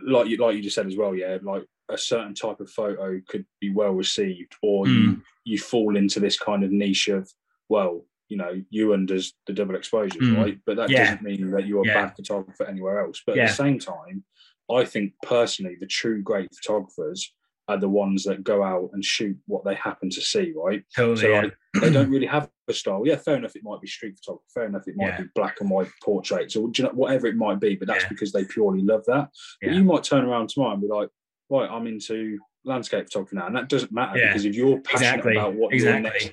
like 0.05 0.27
you 0.29 0.37
like 0.37 0.57
you 0.57 0.63
just 0.63 0.75
said 0.75 0.87
as 0.89 0.97
well, 0.97 1.15
yeah, 1.15 1.39
like 1.43 1.65
a 1.93 1.99
certain 1.99 2.35
type 2.35 2.61
of 2.61 2.71
photo 2.71 3.21
could 3.29 3.45
be 3.61 3.73
well 3.73 3.93
received, 3.93 4.55
or 4.63 4.87
you 4.89 5.23
you 5.45 5.59
fall 5.59 5.97
into 5.97 6.21
this 6.21 6.39
kind 6.39 6.63
of 6.65 6.71
niche 6.71 7.09
of 7.09 7.31
well, 7.69 8.05
you 8.29 8.37
know, 8.37 8.63
Ewan 8.71 9.07
does 9.07 9.35
the 9.47 9.53
double 9.53 9.75
exposure, 9.75 10.19
Mm. 10.21 10.37
right? 10.37 10.59
But 10.67 10.77
that 10.77 10.91
Yeah. 10.91 11.05
doesn't 11.05 11.23
mean 11.23 11.51
that 11.51 11.67
you're 11.67 11.83
a 11.83 11.87
Yeah. 11.87 12.05
bad 12.07 12.17
photographer 12.17 12.65
anywhere 12.65 13.01
else. 13.05 13.23
But 13.27 13.37
Yeah. 13.37 13.45
at 13.45 13.49
the 13.49 13.55
same 13.55 13.79
time, 13.79 14.25
I 14.71 14.85
think 14.85 15.15
personally 15.23 15.77
the 15.81 15.87
true 15.87 16.23
great 16.23 16.49
photographers 16.55 17.35
are 17.69 17.77
the 17.79 17.89
ones 17.89 18.25
that 18.25 18.43
go 18.45 18.63
out 18.63 18.91
and 18.93 19.05
shoot 19.05 19.37
what 19.47 19.65
they 19.65 19.75
happen 19.75 20.11
to 20.11 20.21
see, 20.21 20.53
right? 20.57 20.85
totally 20.95 21.17
So 21.21 21.29
yeah. 21.29 21.41
like, 21.43 21.55
they 21.81 21.91
don't 21.91 22.11
really 22.15 22.27
have 22.27 22.51
a 22.69 22.73
style. 22.73 23.03
Yeah, 23.07 23.17
fair 23.17 23.37
enough. 23.37 23.55
It 23.57 23.63
might 23.65 23.81
be 23.81 23.87
street 23.89 24.17
photography. 24.19 24.47
Fair 24.55 24.65
enough. 24.67 24.87
It 24.89 24.97
might 24.97 25.07
Yeah. 25.19 25.23
be 25.23 25.29
black 25.35 25.61
and 25.61 25.71
white 25.71 25.89
portraits 26.03 26.55
or 26.57 26.71
you 26.77 26.85
know, 26.85 26.91
whatever 26.91 27.27
it 27.27 27.37
might 27.37 27.61
be. 27.61 27.77
But 27.77 27.89
that's 27.89 28.05
Yeah. 28.05 28.09
because 28.11 28.33
they 28.33 28.45
purely 28.45 28.83
love 28.83 29.05
that. 29.07 29.31
But 29.61 29.73
you 29.75 29.85
might 29.85 30.05
turn 30.05 30.25
around 30.25 30.49
tomorrow 30.51 30.73
and 30.73 30.83
be 30.83 30.89
like, 30.89 31.09
right, 31.61 31.71
I'm 31.71 31.87
into 31.87 32.39
landscape 32.65 33.05
photography 33.07 33.37
now, 33.37 33.47
and 33.47 33.57
that 33.57 33.69
doesn't 33.69 33.93
matter 33.93 34.19
Yeah. 34.19 34.29
because 34.29 34.45
if 34.45 34.55
you're 34.55 34.81
passionate 34.81 35.09
Exactly. 35.09 35.37
about 35.37 35.55
what 35.55 35.73
Exactly. 35.75 36.03
your 36.03 36.13
next, 36.13 36.33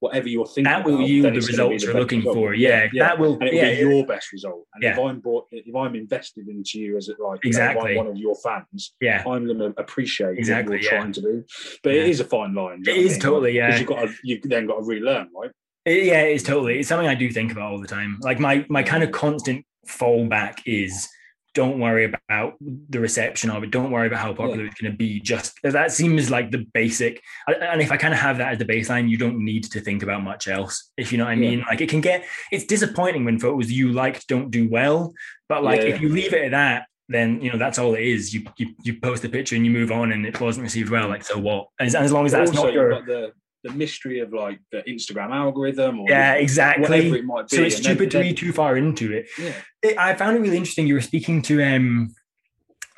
whatever 0.00 0.28
you're 0.28 0.46
thinking, 0.46 0.64
that 0.64 0.84
will 0.84 0.94
about, 0.96 1.08
yield 1.08 1.24
the 1.26 1.36
it's 1.38 1.46
gonna 1.48 1.68
be 1.68 1.74
results 1.74 1.82
the 1.84 1.90
you're 1.92 2.00
looking 2.00 2.18
result. 2.20 2.34
for 2.36 2.54
yeah, 2.54 2.88
that 2.98 3.18
will 3.18 3.34
and 3.34 3.42
it'll 3.44 3.54
yeah 3.56 3.70
be 3.74 3.80
your 3.80 4.06
best 4.06 4.32
result. 4.32 4.66
And 4.74 4.84
if 4.84 4.98
I'm 4.98 5.20
bought, 5.20 5.46
if 5.52 5.74
I'm 5.74 5.94
invested 5.94 6.48
into 6.48 6.78
you 6.80 6.96
as 6.96 7.08
it 7.08 7.16
like 7.20 7.20
you 7.20 7.26
know, 7.28 7.34
if 7.34 7.44
Exactly. 7.46 7.90
I'm 7.90 7.96
one 7.96 8.06
of 8.06 8.16
your 8.16 8.34
fans, 8.36 8.94
yeah 9.00 9.22
I'm 9.26 9.44
going 9.46 9.58
to 9.58 9.74
appreciate 9.78 10.38
Exactly, 10.38 10.76
what 10.76 10.82
you're 10.82 10.92
yeah. 10.92 10.98
trying 11.00 11.12
to 11.12 11.20
do. 11.20 11.44
But 11.82 11.94
Yeah. 11.94 12.00
it 12.02 12.08
is 12.08 12.20
a 12.20 12.24
fine 12.24 12.54
line. 12.54 12.82
It 12.86 12.88
is 12.88 12.88
It 12.88 12.96
you 12.96 12.96
know 12.96 13.00
is 13.00 13.04
what 13.04 13.10
I 13.10 13.10
mean? 13.10 13.20
totally, 13.20 13.52
yeah. 13.56 13.66
Because 13.66 13.80
you've 13.80 13.88
got 13.88 14.00
to, 14.06 14.14
you've 14.24 14.42
then 14.44 14.66
got 14.66 14.76
to 14.80 14.82
relearn, 14.84 15.28
right? 15.34 15.50
It- 15.86 16.04
yeah, 16.04 16.22
it's 16.22 16.44
totally. 16.44 16.78
It's 16.78 16.88
something 16.88 17.08
I 17.08 17.14
do 17.14 17.30
think 17.30 17.52
about 17.52 17.70
all 17.72 17.80
the 17.80 17.88
time. 17.88 18.18
Like 18.22 18.38
my 18.38 18.64
my 18.68 18.82
kind 18.82 19.02
of 19.02 19.12
constant 19.12 19.64
fallback 19.86 20.58
is 20.66 21.08
don't 21.54 21.80
worry 21.80 22.04
about 22.04 22.54
the 22.60 23.00
reception 23.00 23.50
of 23.50 23.62
it. 23.64 23.70
Don't 23.70 23.90
worry 23.90 24.06
about 24.06 24.20
how 24.20 24.32
popular 24.32 24.66
it's 24.66 24.80
going 24.80 24.92
to 24.92 24.96
be. 24.96 25.20
Just 25.20 25.58
that 25.64 25.90
seems 25.92 26.30
like 26.30 26.50
the 26.50 26.66
basic. 26.72 27.20
And 27.48 27.80
if 27.80 27.90
I 27.90 27.96
kind 27.96 28.14
of 28.14 28.20
have 28.20 28.38
that 28.38 28.52
as 28.52 28.58
the 28.58 28.64
baseline, 28.64 29.08
you 29.08 29.16
don't 29.16 29.44
need 29.44 29.64
to 29.64 29.80
think 29.80 30.02
about 30.02 30.22
much 30.22 30.46
else. 30.48 30.90
If 30.96 31.10
you 31.10 31.18
know 31.18 31.24
what 31.24 31.32
I 31.32 31.34
Yeah. 31.34 31.50
mean. 31.50 31.64
Like 31.68 31.80
it 31.80 31.88
can 31.88 32.00
get. 32.00 32.24
It's 32.52 32.64
disappointing 32.64 33.24
when 33.24 33.38
photos 33.38 33.70
you 33.70 33.92
liked 33.92 34.28
don't 34.28 34.50
do 34.50 34.68
well. 34.68 35.12
But 35.48 35.64
like 35.64 35.80
Yeah, 35.80 35.88
if 35.88 36.00
you 36.00 36.08
leave 36.08 36.32
it 36.32 36.44
at 36.44 36.50
that, 36.52 36.86
then 37.08 37.40
you 37.42 37.50
know 37.50 37.58
that's 37.58 37.78
all 37.78 37.94
it 37.94 38.02
is. 38.04 38.32
You 38.32 38.44
you, 38.56 38.68
you 38.84 39.00
post 39.00 39.24
a 39.24 39.28
picture 39.28 39.56
and 39.56 39.64
you 39.64 39.72
move 39.72 39.90
on, 39.90 40.12
and 40.12 40.24
it 40.24 40.40
wasn't 40.40 40.62
received 40.62 40.90
well. 40.90 41.08
Like 41.08 41.24
so 41.24 41.38
what? 41.38 41.66
As, 41.80 41.96
as 41.96 42.12
long 42.12 42.24
as 42.26 42.32
that's 42.32 42.50
also, 42.50 42.66
not 42.66 42.72
your 42.72 42.92
you've 42.92 42.98
got 43.00 43.06
the, 43.06 43.32
the 43.62 43.70
mystery 43.70 44.20
of 44.20 44.32
like 44.32 44.58
the 44.72 44.82
Instagram 44.88 45.30
algorithm 45.30 46.00
or 46.00 46.06
yeah 46.08 46.34
exactly. 46.34 46.82
whatever 46.82 47.16
it 47.16 47.24
might 47.24 47.48
be. 47.48 47.56
So 47.56 47.62
it's 47.62 47.76
and 47.76 47.84
then- 47.84 47.92
stupid 47.94 48.10
to 48.12 48.18
then- 48.18 48.26
read 48.26 48.36
too 48.36 48.52
far 48.52 48.76
into 48.76 49.12
it. 49.12 49.26
Yeah. 49.38 49.52
it- 49.82 49.98
I 49.98 50.14
found 50.14 50.36
it 50.36 50.40
really 50.40 50.56
interesting. 50.56 50.86
You 50.86 50.94
were 50.94 51.00
speaking 51.00 51.42
to 51.42 51.62
um, 51.62 52.14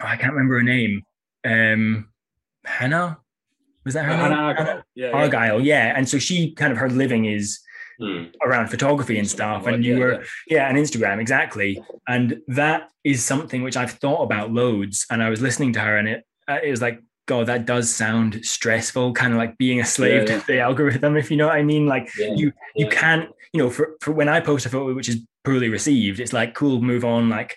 oh, 0.01 0.07
I 0.07 0.17
can't 0.17 0.33
remember 0.33 0.55
her 0.57 0.63
name. 0.63 1.03
Um, 1.45 2.09
Hannah, 2.65 3.19
was 3.85 3.95
that 3.95 4.05
her 4.05 4.15
Hannah 4.15 4.29
name? 4.31 4.39
Argyle. 4.39 4.83
Yeah, 4.95 5.07
yeah. 5.09 5.13
Argyle, 5.13 5.61
yeah. 5.61 5.93
And 5.97 6.09
so 6.09 6.19
she 6.19 6.53
kind 6.55 6.73
of 6.73 6.79
her 6.79 6.89
living 6.89 7.25
is 7.25 7.59
Hmm. 8.01 8.25
around 8.43 8.69
photography 8.69 9.19
and 9.19 9.29
stuff. 9.29 9.67
Right, 9.67 9.75
And 9.75 9.85
you 9.85 9.95
yeah, 9.95 9.99
were 10.01 10.13
yeah. 10.13 10.21
yeah, 10.49 10.69
and 10.69 10.79
Instagram 10.79 11.21
exactly. 11.21 11.81
And 12.09 12.41
that 12.49 12.89
is 13.05 13.23
something 13.25 13.63
which 13.63 13.77
I've 13.77 13.93
thought 13.93 14.23
about 14.23 14.51
loads. 14.53 15.05
And 15.11 15.23
I 15.23 15.29
was 15.29 15.41
listening 15.43 15.73
to 15.75 15.81
her, 15.81 15.97
and 15.99 16.09
it 16.09 16.25
uh, 16.49 16.59
it 16.63 16.71
was 16.71 16.81
like. 16.83 17.01
God, 17.33 17.47
that 17.47 17.65
does 17.75 17.87
sound 18.03 18.31
stressful, 18.45 19.13
kind 19.15 19.33
of 19.33 19.39
like 19.39 19.57
being 19.65 19.81
a 19.81 19.85
slave 19.97 20.23
Yeah, 20.29 20.35
yeah. 20.35 20.41
to 20.41 20.47
the 20.47 20.61
algorithm, 20.69 21.17
if 21.17 21.31
you 21.31 21.37
know 21.39 21.47
what 21.51 21.57
I 21.57 21.63
mean. 21.73 21.85
Like 21.95 22.07
Yeah. 22.19 22.35
you 22.41 22.53
you 22.81 22.87
can't, 22.89 23.27
you 23.55 23.59
know, 23.61 23.71
for, 23.77 23.85
for 24.03 24.13
when 24.19 24.29
I 24.29 24.39
post 24.41 24.67
a 24.67 24.69
photo 24.69 24.93
which 24.95 25.09
is 25.09 25.17
poorly 25.45 25.69
received, 25.79 26.21
it's 26.21 26.33
like 26.41 26.51
cool, 26.55 26.77
move 26.93 27.05
on. 27.15 27.23
Like 27.39 27.51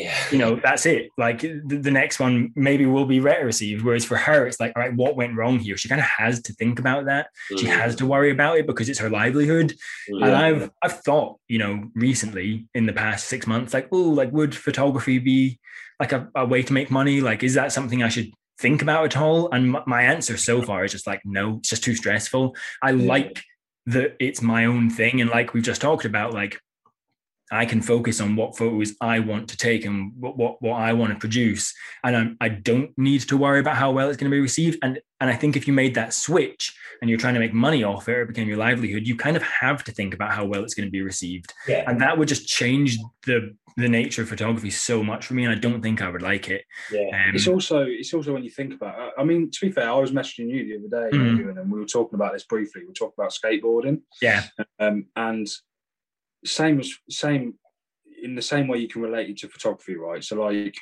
Yeah. 0.00 0.14
you 0.32 0.38
know, 0.42 0.52
that's 0.66 0.84
it. 0.94 1.02
Like 1.24 1.40
the, 1.70 1.78
the 1.86 1.94
next 2.00 2.16
one 2.20 2.34
maybe 2.68 2.84
will 2.86 3.06
be 3.14 3.20
better 3.28 3.46
received. 3.54 3.80
Whereas 3.84 4.04
for 4.10 4.18
her, 4.26 4.40
it's 4.46 4.60
like, 4.62 4.72
all 4.76 4.82
right, 4.84 4.94
what 5.02 5.16
went 5.20 5.36
wrong 5.38 5.58
here? 5.58 5.76
She 5.78 5.88
kind 5.92 6.00
of 6.06 6.10
has 6.22 6.34
to 6.46 6.52
think 6.60 6.78
about 6.78 7.02
that. 7.10 7.24
She 7.60 7.66
Mm. 7.66 7.76
has 7.82 7.96
to 7.96 8.06
worry 8.14 8.30
about 8.36 8.58
it 8.58 8.66
because 8.70 8.88
it's 8.90 9.00
her 9.04 9.10
livelihood. 9.20 9.68
And 10.24 10.32
I've 10.44 10.70
I've 10.84 10.98
thought, 11.06 11.30
you 11.54 11.58
know, 11.62 11.72
recently 12.06 12.48
in 12.78 12.84
the 12.86 12.92
past 13.02 13.22
six 13.32 13.46
months, 13.52 13.74
like, 13.76 13.88
oh, 13.96 14.10
like 14.20 14.30
would 14.38 14.54
photography 14.54 15.18
be 15.32 15.58
like 16.02 16.12
a, 16.18 16.20
a 16.42 16.44
way 16.52 16.62
to 16.68 16.72
make 16.78 16.90
money? 17.00 17.16
Like, 17.30 17.40
is 17.48 17.54
that 17.58 17.72
something 17.72 18.02
I 18.04 18.10
should 18.16 18.30
think 18.58 18.82
about 18.82 19.04
at 19.04 19.16
all? 19.16 19.50
And 19.52 19.76
my 19.86 20.02
answer 20.02 20.36
so 20.36 20.62
far 20.62 20.84
is 20.84 20.92
just 20.92 21.06
like, 21.06 21.20
no, 21.24 21.58
it's 21.58 21.70
just 21.70 21.84
too 21.84 21.94
stressful. 21.94 22.56
I 22.82 22.90
like 22.92 23.42
that 23.86 24.16
it's 24.20 24.42
my 24.42 24.66
own 24.66 24.90
thing. 24.90 25.20
And 25.20 25.30
like 25.30 25.54
we've 25.54 25.62
just 25.62 25.80
talked 25.80 26.04
about, 26.04 26.34
like 26.34 26.60
I 27.50 27.64
can 27.66 27.80
focus 27.82 28.20
on 28.20 28.36
what 28.36 28.56
photos 28.56 28.94
I 29.00 29.20
want 29.20 29.48
to 29.48 29.56
take 29.56 29.84
and 29.84 30.12
what 30.18 30.36
what, 30.36 30.60
what 30.62 30.74
I 30.80 30.92
want 30.92 31.12
to 31.12 31.18
produce, 31.18 31.74
and 32.04 32.16
I'm, 32.16 32.36
I 32.40 32.48
don't 32.48 32.96
need 32.98 33.22
to 33.22 33.36
worry 33.36 33.60
about 33.60 33.76
how 33.76 33.90
well 33.92 34.08
it's 34.08 34.16
going 34.16 34.30
to 34.30 34.34
be 34.34 34.40
received. 34.40 34.78
And 34.82 35.00
and 35.20 35.28
I 35.30 35.34
think 35.34 35.56
if 35.56 35.66
you 35.66 35.72
made 35.72 35.94
that 35.96 36.12
switch 36.14 36.72
and 37.00 37.10
you're 37.10 37.18
trying 37.18 37.34
to 37.34 37.40
make 37.40 37.52
money 37.52 37.82
off 37.82 38.08
it, 38.08 38.12
or 38.12 38.22
it 38.22 38.28
became 38.28 38.48
your 38.48 38.56
livelihood, 38.58 39.06
you 39.06 39.16
kind 39.16 39.36
of 39.36 39.42
have 39.42 39.82
to 39.84 39.92
think 39.92 40.14
about 40.14 40.32
how 40.32 40.44
well 40.44 40.62
it's 40.62 40.74
going 40.74 40.86
to 40.86 40.92
be 40.92 41.02
received, 41.02 41.52
Yeah. 41.66 41.84
and 41.88 42.00
that 42.00 42.16
would 42.18 42.28
just 42.28 42.46
change 42.46 42.98
the 43.26 43.56
the 43.76 43.88
nature 43.88 44.22
of 44.22 44.28
photography 44.28 44.70
so 44.70 45.04
much 45.04 45.26
for 45.26 45.34
me. 45.34 45.44
And 45.44 45.52
I 45.52 45.56
don't 45.56 45.80
think 45.80 46.02
I 46.02 46.08
would 46.10 46.22
like 46.22 46.48
it. 46.48 46.64
Yeah. 46.90 47.02
Um, 47.28 47.34
It's 47.34 47.46
also 47.46 47.84
it's 47.86 48.12
also 48.12 48.32
when 48.32 48.42
you 48.44 48.50
think 48.50 48.74
about 48.74 48.98
it. 48.98 49.12
I 49.16 49.22
mean, 49.24 49.50
to 49.52 49.60
be 49.66 49.70
fair, 49.70 49.88
I 49.88 49.98
was 49.98 50.10
messaging 50.10 50.48
you 50.50 50.64
the 50.66 50.76
other 50.96 51.08
day, 51.10 51.16
Mhm. 51.16 51.58
And 51.60 51.70
we 51.72 51.78
were 51.78 51.86
talking 51.86 52.16
about 52.16 52.32
this 52.32 52.44
briefly. 52.44 52.82
We 52.82 52.88
were 52.88 52.92
talking 52.92 53.14
about 53.16 53.32
skateboarding, 53.32 54.02
yeah, 54.20 54.44
um, 54.80 55.06
and 55.16 55.46
same 56.44 56.80
as 56.80 56.92
same 57.10 57.54
in 58.22 58.34
the 58.34 58.42
same 58.42 58.68
way 58.68 58.78
you 58.78 58.88
can 58.88 59.02
relate 59.02 59.30
it 59.30 59.38
to 59.38 59.48
photography, 59.48 59.96
right? 59.96 60.22
So 60.24 60.42
like, 60.42 60.76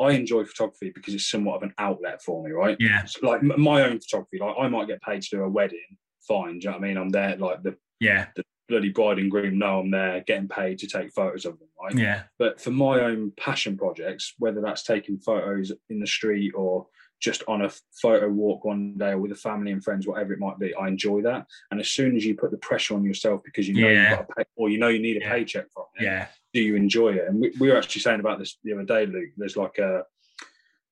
I 0.00 0.12
enjoy 0.12 0.44
photography 0.44 0.92
because 0.94 1.14
it's 1.14 1.30
somewhat 1.30 1.56
of 1.56 1.62
an 1.64 1.74
outlet 1.78 2.22
for 2.22 2.44
me, 2.44 2.52
right? 2.52 2.76
yeah, 2.78 3.04
So, 3.06 3.26
like 3.26 3.40
m- 3.42 3.60
my 3.60 3.82
own 3.84 3.98
photography, 4.00 4.38
like 4.38 4.54
I 4.58 4.68
might 4.68 4.88
get 4.88 5.02
paid 5.02 5.22
to 5.22 5.28
do 5.30 5.42
a 5.42 5.48
wedding, 5.48 5.96
fine. 6.26 6.58
Do 6.58 6.66
you 6.66 6.70
know 6.70 6.78
what 6.78 6.84
I 6.84 6.88
mean? 6.88 6.96
I'm 6.98 7.08
there, 7.08 7.36
like 7.36 7.62
the 7.62 7.76
yeah, 8.00 8.26
the 8.36 8.44
bloody 8.68 8.90
bride 8.90 9.18
and 9.18 9.30
groom 9.30 9.58
know 9.58 9.80
I'm 9.80 9.90
there, 9.90 10.22
getting 10.26 10.48
paid 10.48 10.78
to 10.80 10.86
take 10.86 11.12
photos 11.12 11.46
of 11.46 11.58
them, 11.58 11.68
right? 11.82 11.96
yeah, 11.96 12.24
But 12.38 12.60
for 12.60 12.70
my 12.70 13.00
own 13.00 13.32
passion 13.38 13.76
projects, 13.76 14.34
whether 14.38 14.60
that's 14.60 14.82
taking 14.82 15.18
photos 15.18 15.72
in 15.88 16.00
the 16.00 16.06
street 16.06 16.52
or 16.54 16.86
just 17.20 17.42
on 17.48 17.62
a 17.62 17.70
photo 18.00 18.28
walk 18.28 18.64
one 18.64 18.94
day 18.98 19.10
or 19.12 19.18
with 19.18 19.32
a 19.32 19.36
family 19.36 19.72
and 19.72 19.82
friends, 19.82 20.06
whatever 20.06 20.32
it 20.32 20.38
might 20.38 20.58
be, 20.58 20.74
I 20.74 20.88
enjoy 20.88 21.22
that. 21.22 21.46
And 21.70 21.80
as 21.80 21.88
soon 21.88 22.14
as 22.16 22.24
you 22.24 22.34
put 22.36 22.50
the 22.50 22.58
pressure 22.58 22.94
on 22.94 23.04
yourself 23.04 23.42
because 23.44 23.66
you 23.66 23.74
know 23.74 23.88
Yeah. 23.88 24.10
you've 24.10 24.18
got 24.18 24.28
a 24.30 24.34
pay, 24.34 24.44
or 24.56 24.68
you 24.68 24.78
know 24.78 24.88
you 24.88 24.98
need 25.00 25.16
a 25.16 25.20
Yeah. 25.20 25.30
paycheck 25.32 25.70
from 25.72 25.84
it, 25.98 26.04
yeah, 26.04 26.26
do 26.52 26.60
you 26.60 26.76
enjoy 26.76 27.14
it? 27.14 27.26
And 27.28 27.40
we, 27.40 27.52
we 27.58 27.68
were 27.70 27.76
actually 27.78 28.02
saying 28.02 28.20
about 28.20 28.38
this 28.38 28.58
the 28.64 28.74
other 28.74 28.84
day, 28.84 29.06
Luke. 29.06 29.30
There's 29.36 29.56
like 29.56 29.78
a 29.78 30.04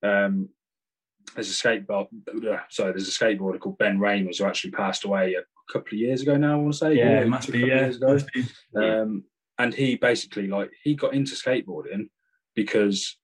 um, 0.02 0.48
there's 1.34 1.50
a 1.50 1.52
skateboard. 1.68 2.08
Sorry, 2.70 2.92
there's 2.92 3.08
a 3.08 3.10
skateboarder 3.24 3.58
called 3.60 3.78
Ben 3.78 3.98
Raemers 3.98 4.38
who 4.38 4.44
actually 4.44 4.70
passed 4.72 5.04
away 5.04 5.34
a 5.34 5.72
couple 5.72 5.88
of 5.94 5.98
years 5.98 6.22
ago 6.22 6.36
now. 6.36 6.52
I 6.54 6.56
want 6.56 6.72
to 6.74 6.78
say, 6.78 6.96
yeah. 6.96 7.20
It 7.20 7.28
must 7.28 7.50
be. 7.50 7.60
Yeah, 7.60 7.66
years 7.80 7.96
ago. 7.96 8.12
must 8.14 8.32
be. 8.32 8.44
Um, 8.76 9.24
and 9.58 9.72
he 9.72 9.96
basically 9.96 10.46
like 10.48 10.70
he 10.82 10.94
got 10.94 11.14
into 11.14 11.34
skateboarding 11.34 12.08
because 12.54 13.16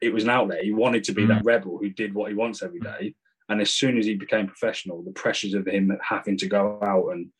it 0.00 0.12
was 0.12 0.24
an 0.24 0.30
outlet. 0.30 0.64
He 0.64 0.72
wanted 0.72 1.04
to 1.04 1.12
be 1.12 1.24
Mm. 1.24 1.28
that 1.28 1.44
rebel 1.44 1.78
who 1.78 1.90
did 1.90 2.14
what 2.14 2.30
he 2.30 2.36
wants 2.36 2.62
every 2.62 2.80
day. 2.80 3.14
And 3.48 3.60
as 3.60 3.70
soon 3.70 3.96
as 3.98 4.06
he 4.06 4.14
became 4.14 4.46
professional, 4.46 5.02
the 5.02 5.12
pressures 5.12 5.54
of 5.54 5.66
him 5.66 5.96
having 6.02 6.36
to 6.38 6.46
go 6.46 6.78
out 6.82 7.08
and 7.12 7.30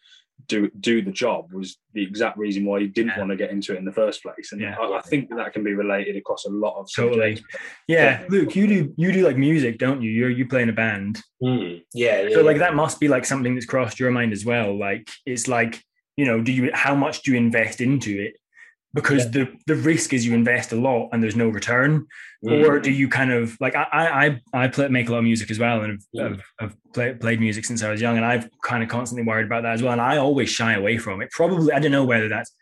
do 0.46 0.70
do 0.78 1.02
the 1.02 1.10
job 1.10 1.52
was 1.52 1.78
the 1.94 2.02
exact 2.02 2.38
reason 2.38 2.64
why 2.64 2.78
he 2.80 2.86
didn't 2.86 3.10
Yeah. 3.10 3.18
want 3.18 3.30
to 3.30 3.36
get 3.36 3.50
into 3.50 3.74
it 3.74 3.78
in 3.78 3.84
the 3.84 3.92
first 3.92 4.22
place. 4.22 4.52
And 4.52 4.60
Yeah. 4.60 4.76
I, 4.78 4.98
I 4.98 5.00
think 5.02 5.28
that, 5.28 5.36
that 5.36 5.52
can 5.52 5.64
be 5.64 5.74
related 5.74 6.16
across 6.16 6.44
a 6.46 6.48
lot 6.50 6.78
of 6.80 6.88
Totally. 6.94 7.36
subjects. 7.36 7.56
Yeah, 7.88 8.24
Luke, 8.28 8.54
you 8.54 8.66
do 8.68 8.94
you 8.96 9.12
do 9.12 9.24
like 9.26 9.36
music, 9.36 9.78
don't 9.78 10.00
you? 10.00 10.10
You're 10.10 10.30
you 10.30 10.46
play 10.46 10.62
in 10.62 10.68
a 10.68 10.72
band. 10.72 11.20
Mm, 11.42 11.82
yeah, 11.92 12.22
yeah. 12.22 12.34
So 12.34 12.42
like 12.42 12.58
that 12.58 12.74
must 12.76 13.00
be 13.00 13.08
like 13.08 13.24
something 13.24 13.54
that's 13.54 13.66
crossed 13.66 13.98
your 13.98 14.10
mind 14.12 14.32
as 14.32 14.44
well. 14.44 14.78
Like 14.78 15.08
it's 15.26 15.48
like, 15.48 15.82
you 16.16 16.24
know, 16.24 16.40
do 16.40 16.52
you 16.52 16.70
how 16.72 16.94
much 16.94 17.22
do 17.22 17.32
you 17.32 17.36
invest 17.36 17.80
into 17.80 18.18
it? 18.26 18.34
Because 19.02 19.30
the 19.30 19.48
the 19.66 19.74
risk 19.74 20.12
is 20.12 20.26
you 20.26 20.34
invest 20.34 20.72
a 20.72 20.76
lot 20.76 21.10
and 21.12 21.22
there's 21.22 21.36
no 21.36 21.48
return. 21.48 22.06
Mm. 22.44 22.68
Or 22.68 22.78
do 22.80 22.90
you 22.90 23.08
kind 23.08 23.32
of 23.32 23.56
like 23.60 23.74
I 23.74 24.40
I 24.54 24.64
I 24.64 24.68
play 24.68 24.88
make 24.88 25.08
a 25.08 25.12
lot 25.12 25.18
of 25.18 25.24
music 25.24 25.50
as 25.50 25.58
well 25.58 25.82
and 25.82 25.92
have, 25.92 26.02
Yeah. 26.12 26.22
have, 26.28 26.42
have 26.60 26.76
play, 26.94 27.14
played 27.14 27.40
music 27.40 27.64
since 27.64 27.82
I 27.82 27.90
was 27.90 28.00
young 28.00 28.16
and 28.16 28.24
I've 28.24 28.48
kind 28.62 28.82
of 28.82 28.88
constantly 28.88 29.26
worried 29.26 29.46
about 29.46 29.62
that 29.64 29.72
as 29.74 29.82
well. 29.82 29.92
And 29.92 30.00
I 30.00 30.16
always 30.18 30.48
shy 30.50 30.74
away 30.74 30.98
from 30.98 31.20
it. 31.22 31.30
Probably 31.30 31.72
I 31.72 31.78
don't 31.78 31.92
know 31.92 32.04
whether 32.04 32.28
that's 32.28 32.52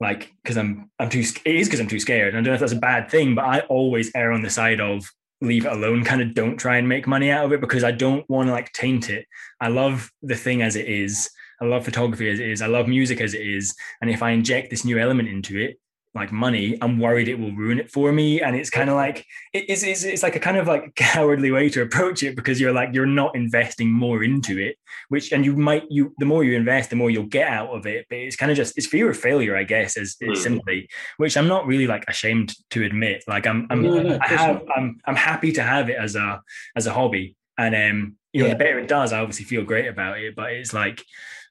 like 0.00 0.32
because 0.42 0.56
I'm 0.56 0.90
I'm 0.98 1.08
too 1.08 1.20
it 1.20 1.54
is 1.54 1.68
because 1.68 1.80
I'm 1.80 1.88
too 1.88 2.00
scared. 2.00 2.34
and 2.34 2.38
I 2.38 2.40
don't 2.40 2.50
know 2.52 2.54
if 2.54 2.60
that's 2.60 2.72
a 2.72 2.76
bad 2.76 3.10
thing, 3.10 3.34
but 3.34 3.44
I 3.44 3.60
always 3.60 4.10
err 4.14 4.32
on 4.32 4.42
the 4.42 4.50
side 4.50 4.80
of 4.80 5.08
leave 5.40 5.66
it 5.66 5.72
alone. 5.72 6.04
Kind 6.04 6.22
of 6.22 6.34
don't 6.34 6.56
try 6.56 6.76
and 6.76 6.88
make 6.88 7.06
money 7.06 7.30
out 7.30 7.44
of 7.44 7.52
it 7.52 7.60
because 7.60 7.84
I 7.84 7.90
don't 7.90 8.28
want 8.30 8.48
to 8.48 8.52
like 8.52 8.72
taint 8.72 9.10
it. 9.10 9.26
I 9.60 9.68
love 9.68 10.10
the 10.22 10.36
thing 10.36 10.62
as 10.62 10.76
it 10.76 10.88
is. 10.88 11.28
I 11.62 11.66
love 11.66 11.84
photography 11.84 12.28
as 12.28 12.40
it 12.40 12.48
is. 12.48 12.60
I 12.60 12.66
love 12.66 12.88
music 12.88 13.20
as 13.20 13.34
it 13.34 13.40
is. 13.46 13.74
And 14.00 14.10
if 14.10 14.20
I 14.22 14.30
inject 14.30 14.70
this 14.70 14.84
new 14.84 14.98
element 14.98 15.28
into 15.28 15.56
it, 15.58 15.78
like 16.14 16.30
money, 16.30 16.76
I'm 16.82 16.98
worried 16.98 17.28
it 17.28 17.38
will 17.38 17.52
ruin 17.52 17.78
it 17.78 17.90
for 17.90 18.12
me. 18.12 18.42
And 18.42 18.54
it's 18.54 18.68
kind 18.68 18.90
of 18.90 18.96
like 18.96 19.24
it's, 19.54 19.82
it's 19.82 20.02
it's 20.04 20.22
like 20.22 20.36
a 20.36 20.40
kind 20.40 20.58
of 20.58 20.66
like 20.66 20.94
cowardly 20.96 21.50
way 21.50 21.70
to 21.70 21.80
approach 21.80 22.22
it 22.22 22.36
because 22.36 22.60
you're 22.60 22.72
like 22.80 22.90
you're 22.92 23.06
not 23.06 23.34
investing 23.34 23.88
more 23.90 24.22
into 24.22 24.58
it, 24.58 24.76
which 25.08 25.32
and 25.32 25.42
you 25.46 25.56
might 25.56 25.84
you 25.88 26.12
the 26.18 26.26
more 26.26 26.44
you 26.44 26.54
invest, 26.54 26.90
the 26.90 26.96
more 26.96 27.08
you'll 27.10 27.24
get 27.38 27.48
out 27.48 27.70
of 27.70 27.86
it. 27.86 28.04
But 28.10 28.18
it's 28.18 28.36
kind 28.36 28.50
of 28.50 28.56
just 28.58 28.76
it's 28.76 28.86
fear 28.86 29.08
of 29.08 29.16
failure, 29.16 29.56
I 29.56 29.64
guess, 29.64 29.96
is, 29.96 30.16
is 30.20 30.40
Mm. 30.40 30.42
simply, 30.42 30.88
which 31.16 31.36
I'm 31.38 31.48
not 31.48 31.66
really 31.66 31.86
like 31.86 32.04
ashamed 32.08 32.54
to 32.70 32.84
admit. 32.84 33.24
Like 33.26 33.46
I'm 33.46 33.66
I'm 33.70 33.82
No, 33.82 34.02
no, 34.02 34.18
I 34.20 34.26
have 34.26 34.62
I'm 34.76 34.98
I'm 35.06 35.16
happy 35.16 35.52
to 35.52 35.62
have 35.62 35.88
it 35.88 35.96
as 35.96 36.14
a 36.16 36.42
as 36.76 36.86
a 36.86 36.92
hobby. 36.92 37.36
And 37.56 37.74
um, 37.74 38.16
you 38.34 38.40
know, 38.42 38.48
Yeah. 38.48 38.54
the 38.54 38.58
better 38.64 38.78
it 38.80 38.88
does, 38.88 39.14
I 39.14 39.20
obviously 39.20 39.46
feel 39.46 39.64
great 39.64 39.86
about 39.88 40.18
it. 40.18 40.34
But 40.36 40.52
it's 40.52 40.74
like 40.74 41.02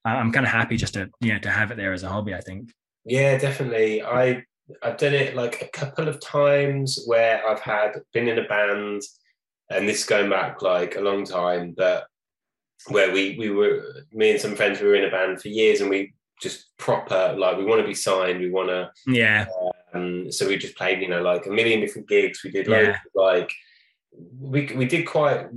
I'm 0.06 0.32
kind 0.32 0.46
of 0.46 0.52
happy 0.52 0.78
just 0.78 0.94
to 0.96 1.10
you 1.20 1.34
know 1.34 1.40
to 1.40 1.50
have 1.52 1.72
it 1.72 1.78
there 1.78 1.94
as 1.94 2.04
a 2.04 2.10
hobby. 2.10 2.34
I 2.34 2.42
think. 2.42 2.72
Yeah, 3.06 3.38
definitely. 3.38 4.02
I 4.04 4.44
I've 4.84 4.98
done 4.98 5.14
it 5.14 5.36
like 5.36 5.62
a 5.62 5.68
couple 5.68 6.08
of 6.08 6.20
times 6.20 7.04
where 7.06 7.46
I've 7.48 7.60
had 7.60 8.02
been 8.14 8.28
in 8.28 8.40
a 8.40 8.48
band, 8.48 9.02
and 9.70 9.88
this 9.88 10.00
is 10.02 10.06
going 10.06 10.30
back 10.30 10.62
like 10.62 10.96
a 10.96 11.02
long 11.02 11.26
time, 11.26 11.74
but 11.76 12.06
where 12.88 13.12
we 13.12 13.36
we 13.38 13.50
were 13.50 13.84
me 14.12 14.32
and 14.32 14.40
some 14.42 14.56
friends 14.56 14.80
we 14.82 14.88
were 14.88 14.96
in 14.96 15.06
a 15.06 15.12
band 15.12 15.42
for 15.42 15.50
years, 15.50 15.82
and 15.82 15.90
we 15.90 16.14
just 16.42 16.76
proper 16.78 17.36
like 17.38 17.58
we 17.58 17.66
want 17.66 17.82
to 17.82 17.88
be 17.88 17.94
signed, 17.94 18.40
we 18.40 18.50
want 18.50 18.70
to. 18.70 18.90
Yeah, 19.06 19.46
Um, 19.94 20.32
so 20.32 20.48
we 20.48 20.58
just 20.58 20.76
played, 20.76 21.00
you 21.02 21.08
know, 21.08 21.22
like 21.22 21.46
a 21.46 21.52
million 21.52 21.80
different 21.82 22.08
gigs. 22.08 22.44
We 22.44 22.50
did 22.50 22.66
Yeah. 22.68 22.98
like 23.14 23.52
we 24.40 24.72
we 24.76 24.86
did 24.86 25.06
quite 25.08 25.48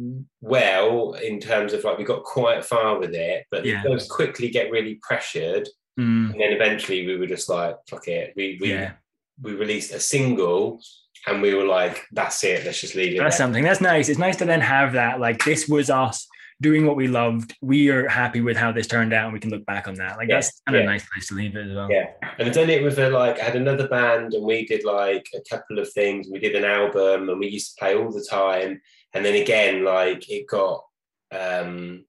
well 0.41 1.15
in 1.15 1.41
terms 1.41 1.73
of 1.73 1.85
like 1.85 1.99
we 1.99 2.05
got 2.05 2.23
quite 2.23 2.65
far 2.65 2.99
with 2.99 3.15
it, 3.15 3.45
but 3.51 3.65
Yeah. 3.65 3.83
those 3.85 4.07
quickly 4.09 4.49
get 4.51 4.71
really 4.71 4.97
pressured 5.03 5.69
Mm, 5.97 6.33
and 6.33 6.41
then 6.41 6.51
eventually 6.53 7.07
we 7.07 7.17
were 7.17 7.27
just 7.29 7.49
like 7.49 7.77
fuck 7.89 8.09
it 8.09 8.33
we 8.35 8.59
we, 8.61 8.71
yeah. 8.73 8.95
we 9.41 9.53
released 9.55 9.93
a 9.93 10.01
single 10.01 10.81
and 11.29 11.41
we 11.41 11.55
were 11.55 11.63
like 11.65 12.03
that's 12.11 12.43
it 12.43 12.65
let's 12.65 12.81
just 12.81 12.97
leave 12.97 13.15
it 13.15 13.19
That's 13.21 13.39
there. 13.39 13.45
something. 13.47 13.63
That's 13.63 13.81
nice. 13.81 14.09
It's 14.09 14.19
nice 14.19 14.35
to 14.39 14.45
then 14.45 14.61
have 14.61 14.95
that. 14.95 15.21
Like 15.21 15.45
this 15.45 15.69
was 15.69 15.91
us 15.91 16.27
doing 16.61 16.87
what 16.87 16.97
we 16.97 17.09
loved. 17.09 17.55
We 17.61 17.91
are 17.91 18.09
happy 18.09 18.41
with 18.41 18.57
how 18.57 18.73
this 18.73 18.87
turned 18.87 19.13
out, 19.13 19.25
and 19.25 19.33
we 19.35 19.41
can 19.41 19.51
look 19.51 19.67
back 19.67 19.87
on 19.89 19.95
that. 19.95 20.17
Like 20.17 20.29
Yeah, 20.29 20.37
that's 20.37 20.61
kind 20.67 20.77
of 20.77 20.81
yeah. 20.83 20.89
a 20.89 20.93
nice 20.93 21.07
place 21.09 21.27
to 21.29 21.35
leave 21.35 21.57
it 21.57 21.67
as 21.69 21.75
well. 21.75 21.91
yeah 21.91 22.07
and 22.39 22.49
i've 22.49 22.55
done 22.55 22.71
it 22.71 22.83
with 22.83 22.99
a 22.99 23.11
like 23.11 23.39
i 23.41 23.45
had 23.45 23.57
another 23.57 23.87
band 23.89 24.33
and 24.35 24.45
we 24.45 24.65
did 24.67 24.85
like 24.85 25.27
a 25.35 25.41
couple 25.51 25.79
of 25.79 25.91
things 25.93 26.29
we 26.33 26.39
did 26.39 26.55
an 26.55 26.65
album 26.65 27.29
and 27.29 27.39
we 27.39 27.49
used 27.49 27.75
to 27.75 27.79
play 27.81 27.95
all 27.95 28.11
the 28.11 28.27
time 28.31 28.81
and 29.13 29.25
then 29.25 29.35
again 29.35 29.85
like 29.85 30.29
it 30.31 30.47
got 30.49 30.83
um 31.33 32.05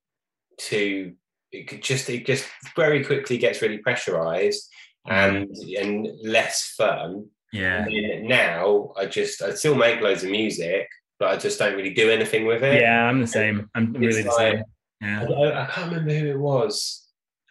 too 0.58 1.14
it 1.52 1.68
could 1.68 1.82
just 1.84 2.10
it 2.10 2.26
just 2.26 2.46
very 2.76 3.04
quickly 3.04 3.38
gets 3.38 3.62
really 3.62 3.78
pressurized 3.80 4.70
and 5.08 5.50
and 5.80 6.08
less 6.24 6.74
fun 6.78 7.28
Yeah. 7.54 7.86
And 7.86 8.28
now 8.28 8.94
I 8.98 9.06
just 9.06 9.42
I 9.42 9.54
still 9.54 9.76
make 9.76 10.02
loads 10.02 10.24
of 10.24 10.32
music, 10.32 10.88
but 11.20 11.30
I 11.30 11.38
just 11.38 11.60
don't 11.60 11.76
really 11.76 11.94
do 11.94 12.10
anything 12.10 12.46
with 12.46 12.64
it. 12.64 12.82
Yeah, 12.82 13.04
I'm 13.06 13.22
the 13.22 13.28
same. 13.28 13.70
I'm 13.76 13.94
really 13.94 14.22
the 14.22 14.28
It's 14.30 14.38
same. 14.38 14.58
I, 15.02 15.06
Yeah. 15.06 15.26
I- 15.30 15.64
I 15.64 15.66
can't 15.68 15.92
remember 15.92 16.14
who 16.14 16.28
it 16.32 16.40
was. 16.40 17.02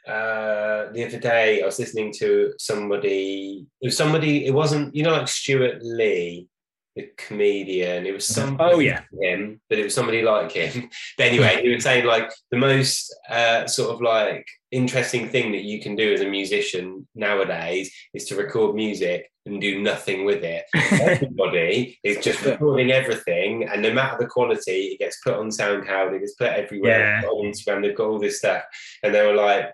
Uh, 0.07 0.93
the 0.93 1.05
other 1.07 1.19
day 1.19 1.63
I 1.63 1.67
was 1.67 1.79
listening 1.79 2.13
to 2.19 2.53
somebody. 2.59 3.67
It 3.81 3.87
was 3.87 3.97
somebody. 3.97 4.47
It 4.47 4.53
wasn't 4.53 4.95
you 4.95 5.03
know 5.03 5.13
like 5.13 5.29
Stewart 5.29 5.83
Lee, 5.83 6.47
the 6.95 7.09
comedian. 7.17 8.05
It 8.05 8.13
was 8.13 8.27
some. 8.27 8.59
Oh, 8.61 8.81
yeah. 8.81 9.01
him, 9.23 9.61
but 9.71 9.79
it 9.79 9.85
was 9.85 9.95
somebody 9.95 10.21
like 10.23 10.53
him. 10.53 10.91
But 11.17 11.27
anyway, 11.29 11.61
he 11.63 11.71
was 11.75 11.85
saying 11.85 12.05
like 12.05 12.31
the 12.51 12.59
most 12.59 13.15
uh, 13.31 13.67
sort 13.67 13.95
of 13.95 14.03
like 14.03 14.47
interesting 14.71 15.29
thing 15.31 15.53
that 15.53 15.63
you 15.65 15.81
can 15.81 15.97
do 15.97 16.13
as 16.13 16.21
a 16.21 16.29
musician 16.29 17.09
nowadays 17.15 17.91
is 18.13 18.27
to 18.27 18.37
record 18.37 18.75
music 18.75 19.31
and 19.47 19.61
do 19.61 19.83
nothing 19.83 20.25
with 20.25 20.43
it. 20.43 20.65
Everybody 20.93 21.99
is 22.03 22.19
just 22.25 22.45
recording 22.45 22.93
everything, 22.93 23.69
and 23.69 23.83
no 23.83 23.93
matter 23.93 24.17
the 24.21 24.27
quality, 24.27 24.89
it 24.93 24.99
gets 24.99 25.21
put 25.23 25.35
on 25.35 25.49
SoundCloud, 25.51 26.15
it 26.15 26.21
gets 26.21 26.35
put 26.35 26.49
everywhere 26.49 27.21
Yeah. 27.23 27.29
On 27.29 27.45
Instagram. 27.47 27.83
They've 27.83 27.97
got 27.97 28.09
all 28.09 28.19
this 28.19 28.39
stuff, 28.39 28.63
and 29.03 29.15
they 29.15 29.25
were 29.27 29.35
like, 29.35 29.73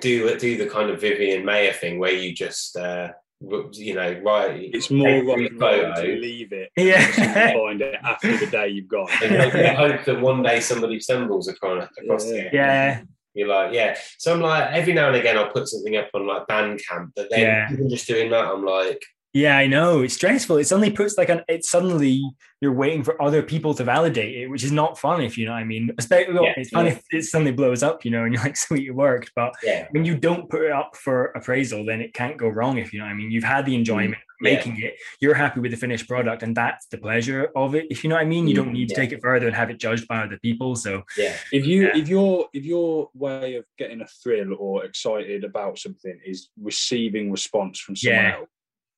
do 0.00 0.36
do 0.38 0.56
the 0.58 0.68
kind 0.68 0.90
of 0.90 1.00
Vivian 1.00 1.44
Maier 1.44 1.74
thing 1.74 1.98
where 1.98 2.12
you 2.12 2.34
just. 2.34 2.76
Uh, 2.76 3.12
you 3.40 3.94
know, 3.94 4.20
right? 4.24 4.68
It's 4.74 4.90
more 4.90 5.06
Take 5.06 5.24
rock 5.28 5.36
three 5.36 5.46
and 5.46 5.60
roll 5.60 5.94
to 5.94 6.16
leave 6.16 6.52
it. 6.52 6.70
Yeah. 6.76 7.06
and 7.18 7.52
find 7.56 7.80
it 7.80 7.94
after 8.02 8.36
the 8.36 8.46
day 8.46 8.66
you've 8.70 8.88
gone. 8.88 9.08
and 9.22 9.36
hope, 9.36 9.54
and 9.54 9.76
hope 9.78 10.04
that 10.06 10.20
one 10.20 10.42
day 10.42 10.58
somebody 10.58 10.98
stumbles 10.98 11.46
across, 11.46 11.88
across 12.02 12.26
Yeah. 12.26 12.34
it. 12.40 12.52
Yeah. 12.52 13.00
You're 13.38 13.48
like, 13.48 13.72
yeah. 13.72 13.96
So 14.18 14.34
I'm 14.34 14.40
like, 14.40 14.70
every 14.72 14.92
now 14.92 15.06
and 15.08 15.16
again, 15.16 15.38
I'll 15.38 15.50
put 15.50 15.68
something 15.68 15.96
up 15.96 16.08
on 16.12 16.26
like 16.26 16.46
Bandcamp, 16.48 17.12
but 17.14 17.28
then 17.30 17.40
Yeah. 17.40 17.72
even 17.72 17.88
just 17.88 18.08
doing 18.08 18.30
that, 18.30 18.44
I'm 18.44 18.64
like, 18.64 19.02
Yeah, 19.32 19.56
I 19.56 19.66
know. 19.66 20.00
It's 20.02 20.14
stressful. 20.14 20.56
It 20.56 20.64
suddenly 20.64 20.90
puts 20.90 21.16
like 21.16 21.28
an 21.28 21.42
it 21.48 21.64
suddenly 21.64 22.22
you're 22.60 22.72
waiting 22.72 23.04
for 23.04 23.20
other 23.22 23.42
people 23.42 23.74
to 23.74 23.84
validate 23.84 24.36
it, 24.36 24.48
which 24.48 24.64
is 24.64 24.72
not 24.72 24.98
fun 24.98 25.20
if 25.20 25.38
you 25.38 25.46
know 25.46 25.52
what 25.52 25.58
I 25.58 25.64
mean. 25.64 25.90
Especially 25.98 26.34
well, 26.34 26.44
Yeah, 26.44 26.54
it's 26.56 26.70
fun 26.70 26.86
yeah. 26.86 26.92
if 26.92 27.02
it 27.10 27.24
suddenly 27.24 27.52
blows 27.52 27.82
up, 27.82 28.04
you 28.04 28.10
know, 28.10 28.24
and 28.24 28.34
you're 28.34 28.42
like, 28.42 28.56
sweet, 28.66 28.88
it 28.88 28.94
worked. 28.94 29.30
But 29.36 29.54
yeah, 29.62 29.86
when 29.90 30.04
you 30.04 30.16
don't 30.16 30.50
put 30.50 30.62
it 30.62 30.72
up 30.72 30.96
for 30.96 31.26
appraisal, 31.36 31.84
then 31.84 32.00
it 32.00 32.14
can't 32.14 32.36
go 32.36 32.48
wrong 32.48 32.78
if 32.78 32.92
you 32.92 32.98
know 32.98 33.04
what 33.04 33.12
I 33.12 33.14
mean. 33.14 33.30
You've 33.30 33.44
had 33.44 33.64
the 33.64 33.72
mm-hmm. 33.72 33.78
enjoyment 33.80 34.22
of 34.40 34.44
Mm, 34.46 34.50
Yeah. 34.50 34.56
making 34.56 34.82
it, 34.82 34.94
you're 35.20 35.34
happy 35.34 35.60
with 35.60 35.70
the 35.70 35.76
finished 35.76 36.08
product, 36.08 36.42
and 36.42 36.56
that's 36.56 36.86
the 36.86 36.98
pleasure 36.98 37.50
of 37.56 37.74
it. 37.74 37.86
If 37.90 38.04
you 38.04 38.10
know 38.10 38.16
what 38.16 38.22
I 38.22 38.26
mean, 38.26 38.46
you 38.46 38.54
don't 38.54 38.72
need 38.72 38.88
to 38.88 38.94
take 38.94 39.12
it 39.12 39.20
further 39.22 39.46
and 39.46 39.56
have 39.56 39.70
it 39.70 39.78
judged 39.78 40.06
by 40.08 40.18
other 40.24 40.38
people. 40.40 40.76
So 40.76 41.02
yeah, 41.16 41.36
If 41.52 41.66
you 41.66 41.86
Yeah. 41.86 41.96
if 41.96 42.08
your 42.08 42.48
if 42.52 42.64
your 42.64 43.10
way 43.14 43.56
of 43.56 43.64
getting 43.78 44.00
a 44.00 44.06
thrill 44.06 44.54
or 44.58 44.84
excited 44.84 45.44
about 45.44 45.78
something 45.78 46.18
is 46.24 46.48
receiving 46.60 47.30
response 47.30 47.78
from 47.80 47.96
someone 47.96 48.24
Yeah. 48.24 48.36
else, 48.38 48.48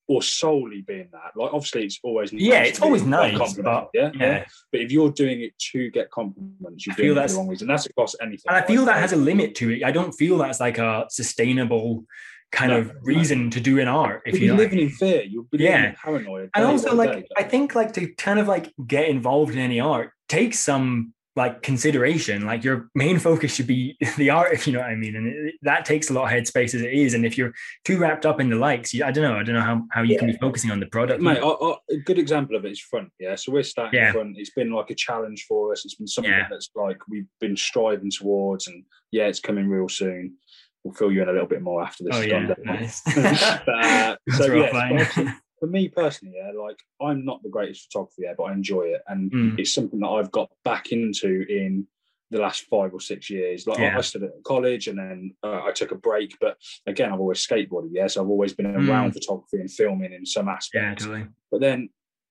or 0.07 0.21
solely 0.21 0.81
being 0.81 1.07
that, 1.13 1.31
like 1.37 1.53
obviously 1.53 1.85
it's 1.85 1.99
always 2.03 2.33
nice 2.33 2.41
yeah, 2.41 2.63
it's 2.63 2.81
always 2.81 3.03
nice, 3.03 3.53
but 3.53 3.89
yeah, 3.93 4.11
yeah. 4.19 4.45
But 4.71 4.81
if 4.81 4.91
you're 4.91 5.11
doing 5.11 5.41
it 5.41 5.57
to 5.71 5.89
get 5.89 6.11
compliments, 6.11 6.85
you're 6.85 6.93
I 6.93 6.95
feel 6.97 7.05
doing 7.05 7.11
it 7.11 7.15
that's- 7.15 7.31
the 7.33 7.37
wrong 7.39 7.47
reason. 7.47 7.67
That's 7.67 7.85
across 7.85 8.15
anything. 8.21 8.43
And 8.47 8.57
I 8.57 8.59
right? 8.59 8.67
feel 8.67 8.83
that 8.85 8.97
has 8.99 9.13
a 9.13 9.15
limit 9.15 9.55
to 9.55 9.69
it. 9.71 9.83
I 9.83 9.91
don't 9.91 10.11
feel 10.11 10.37
that's 10.37 10.59
like 10.59 10.79
a 10.79 11.05
sustainable 11.09 12.05
kind 12.51 12.71
No, 12.71 12.77
of 12.79 12.87
no. 12.87 12.93
reason 13.03 13.49
to 13.51 13.59
do 13.61 13.77
in 13.79 13.87
art. 13.87 14.23
If 14.25 14.33
You'll 14.33 14.41
you 14.43 14.51
be 14.51 14.57
know 14.57 14.63
living 14.63 14.79
in 14.79 14.89
fear. 14.89 15.23
You'll 15.23 15.47
be 15.51 15.59
Yeah. 15.63 15.89
in 15.89 15.95
paranoia. 15.95 16.49
and 16.55 16.65
also 16.65 16.93
like 16.95 17.11
day, 17.13 17.25
i 17.37 17.43
think 17.43 17.75
like 17.75 17.93
to 17.93 18.07
kind 18.15 18.39
of 18.39 18.47
like 18.47 18.73
get 18.87 19.07
involved 19.09 19.53
in 19.53 19.59
any 19.59 19.79
art 19.79 20.11
takes 20.27 20.59
some 20.59 21.13
like 21.37 21.61
consideration 21.61 22.45
like 22.45 22.61
your 22.61 22.89
main 22.93 23.17
focus 23.17 23.55
should 23.55 23.65
be 23.67 23.95
the 24.17 24.29
art 24.29 24.51
if 24.51 24.67
you 24.67 24.73
know 24.73 24.79
what 24.79 24.89
i 24.89 24.95
mean 24.95 25.15
and 25.15 25.27
it, 25.27 25.55
that 25.61 25.85
takes 25.85 26.09
a 26.09 26.13
lot 26.13 26.25
of 26.25 26.29
headspace 26.29 26.75
as 26.75 26.81
it 26.81 26.91
is 26.93 27.13
and 27.13 27.25
if 27.25 27.37
you're 27.37 27.53
too 27.85 27.97
wrapped 27.97 28.25
up 28.25 28.41
in 28.41 28.49
the 28.49 28.55
likes 28.57 28.93
you, 28.93 29.01
i 29.05 29.11
don't 29.11 29.23
know 29.23 29.37
i 29.39 29.43
don't 29.43 29.55
know 29.55 29.61
how, 29.61 29.81
how 29.91 30.01
you 30.01 30.17
can 30.19 30.27
be 30.27 30.37
focusing 30.45 30.71
on 30.71 30.79
the 30.81 30.85
product 30.87 31.21
Mate, 31.21 31.37
I, 31.37 31.47
I, 31.47 31.75
a 31.89 31.97
good 31.99 32.19
example 32.19 32.57
of 32.57 32.65
it 32.65 32.71
is 32.73 32.81
front. 32.81 33.09
Yeah, 33.17 33.35
so 33.35 33.53
we're 33.53 33.63
starting 33.63 33.97
Yeah. 33.97 34.11
front. 34.11 34.37
It's 34.37 34.49
been 34.49 34.71
like 34.71 34.89
a 34.89 34.95
challenge 34.95 35.45
for 35.47 35.71
us. 35.71 35.85
It's 35.85 35.95
been 35.95 36.07
something 36.07 36.31
Yeah. 36.33 36.47
that's 36.51 36.69
like 36.75 36.97
we've 37.07 37.27
been 37.39 37.55
striving 37.55 38.11
towards, 38.11 38.67
and 38.67 38.83
yeah, 39.11 39.27
it's 39.27 39.39
coming 39.39 39.67
real 39.69 39.87
soon. 39.89 40.35
We'll 40.83 40.93
fill 40.93 41.11
you 41.11 41.21
in 41.21 41.29
a 41.29 41.31
little 41.31 41.47
bit 41.47 41.61
more 41.61 41.83
after 41.83 42.03
this. 42.03 42.15
oh 42.15 42.21
yeah 42.21 42.39
done, 42.39 42.47
don't 42.47 42.59
we? 42.59 42.65
nice 42.65 43.01
but, 43.65 43.69
uh, 43.69 44.15
so 44.37 44.53
yeah, 44.53 45.33
for 45.59 45.67
me 45.67 45.89
personally, 45.89 46.35
yeah, 46.37 46.51
like 46.59 46.79
I'm 46.99 47.23
not 47.23 47.43
the 47.43 47.49
greatest 47.49 47.85
photographer, 47.91 48.15
yeah, 48.21 48.33
but 48.37 48.43
I 48.45 48.53
enjoy 48.53 48.83
it, 48.83 49.01
and 49.07 49.31
Mm. 49.31 49.59
it's 49.59 49.73
something 49.73 49.99
that 49.99 50.07
I've 50.07 50.31
got 50.31 50.49
back 50.65 50.91
into 50.91 51.45
in 51.47 51.85
the 52.31 52.39
last 52.39 52.61
five 52.63 52.93
or 52.93 52.99
six 53.01 53.29
years. 53.29 53.67
Like 53.67 53.79
I- 53.79 53.83
Yeah. 53.83 53.97
I 53.97 54.01
studied 54.01 54.27
at 54.37 54.43
college, 54.43 54.87
and 54.87 54.97
then 54.97 55.35
uh, 55.43 55.61
I 55.65 55.71
took 55.71 55.91
a 55.91 55.95
break. 55.95 56.37
But 56.39 56.57
again, 56.87 57.11
I've 57.13 57.19
always 57.19 57.45
skateboarded, 57.45 57.89
yeah, 57.91 58.07
so 58.07 58.23
I've 58.23 58.29
always 58.29 58.53
been 58.53 58.65
Mm. 58.67 58.89
around 58.89 59.11
photography 59.13 59.59
and 59.59 59.69
filming 59.71 60.13
in 60.13 60.25
some 60.25 60.47
aspect. 60.49 60.83
yeah 60.83 60.95
totally 60.95 61.27
But 61.51 61.61
then 61.61 61.89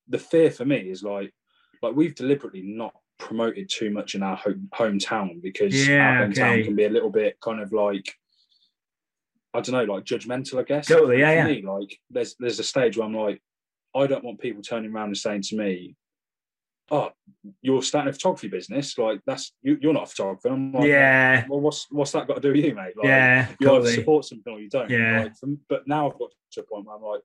the 0.08 0.18
fear 0.18 0.50
for 0.50 0.64
me 0.64 0.90
is 0.90 1.02
like 1.04 1.32
like 1.82 1.94
we've 1.94 2.14
deliberately 2.16 2.62
not 2.62 2.94
promoted 3.18 3.70
too 3.70 3.90
much 3.90 4.14
in 4.14 4.22
our 4.22 4.36
home, 4.36 4.68
hometown 4.74 5.40
because 5.40 5.88
Yeah, 5.88 6.08
our 6.18 6.26
hometown 6.26 6.52
okay. 6.54 6.64
can 6.64 6.74
be 6.74 6.84
a 6.86 6.90
little 6.90 7.10
bit 7.10 7.38
kind 7.40 7.60
of 7.60 7.72
like 7.72 8.12
I 9.52 9.60
don't 9.60 9.72
know, 9.72 9.92
like 9.92 10.04
judgmental, 10.04 10.60
I 10.60 10.62
guess. 10.62 10.86
Totally, 10.86 11.20
yeah, 11.20 11.32
yeah. 11.32 11.46
me, 11.46 11.62
like 11.62 11.98
there's 12.10 12.36
there's 12.38 12.58
a 12.60 12.64
stage 12.64 12.96
where 12.96 13.06
I'm 13.06 13.14
like, 13.14 13.42
I 13.94 14.06
don't 14.06 14.24
want 14.24 14.40
people 14.40 14.62
turning 14.62 14.92
around 14.92 15.08
and 15.08 15.16
saying 15.16 15.42
to 15.42 15.56
me, 15.56 15.96
"Oh, 16.90 17.10
you're 17.60 17.82
starting 17.82 18.10
a 18.10 18.12
photography 18.12 18.48
business. 18.48 18.96
Like 18.96 19.20
that's 19.26 19.52
you, 19.62 19.78
you're 19.80 19.92
not 19.92 20.04
a 20.04 20.06
photographer." 20.06 20.48
I'm 20.48 20.72
like, 20.72 20.88
yeah, 20.88 21.44
Well, 21.48 21.60
what's 21.60 21.86
what's 21.90 22.12
that 22.12 22.28
got 22.28 22.34
to 22.34 22.40
do 22.40 22.52
with 22.52 22.64
you, 22.64 22.74
mate? 22.74 22.96
Like, 22.96 23.06
yeah, 23.06 23.48
you 23.58 23.68
either 23.68 23.78
totally. 23.78 23.94
support 23.94 24.24
something 24.24 24.52
or 24.52 24.60
you 24.60 24.68
don't. 24.68 24.90
Yeah. 24.90 25.22
Like, 25.22 25.36
from- 25.36 25.60
but 25.68 25.88
now 25.88 26.10
I've 26.10 26.18
got 26.18 26.30
to 26.52 26.60
a 26.60 26.62
point 26.64 26.86
where 26.86 26.96
I'm 26.96 27.02
like, 27.02 27.22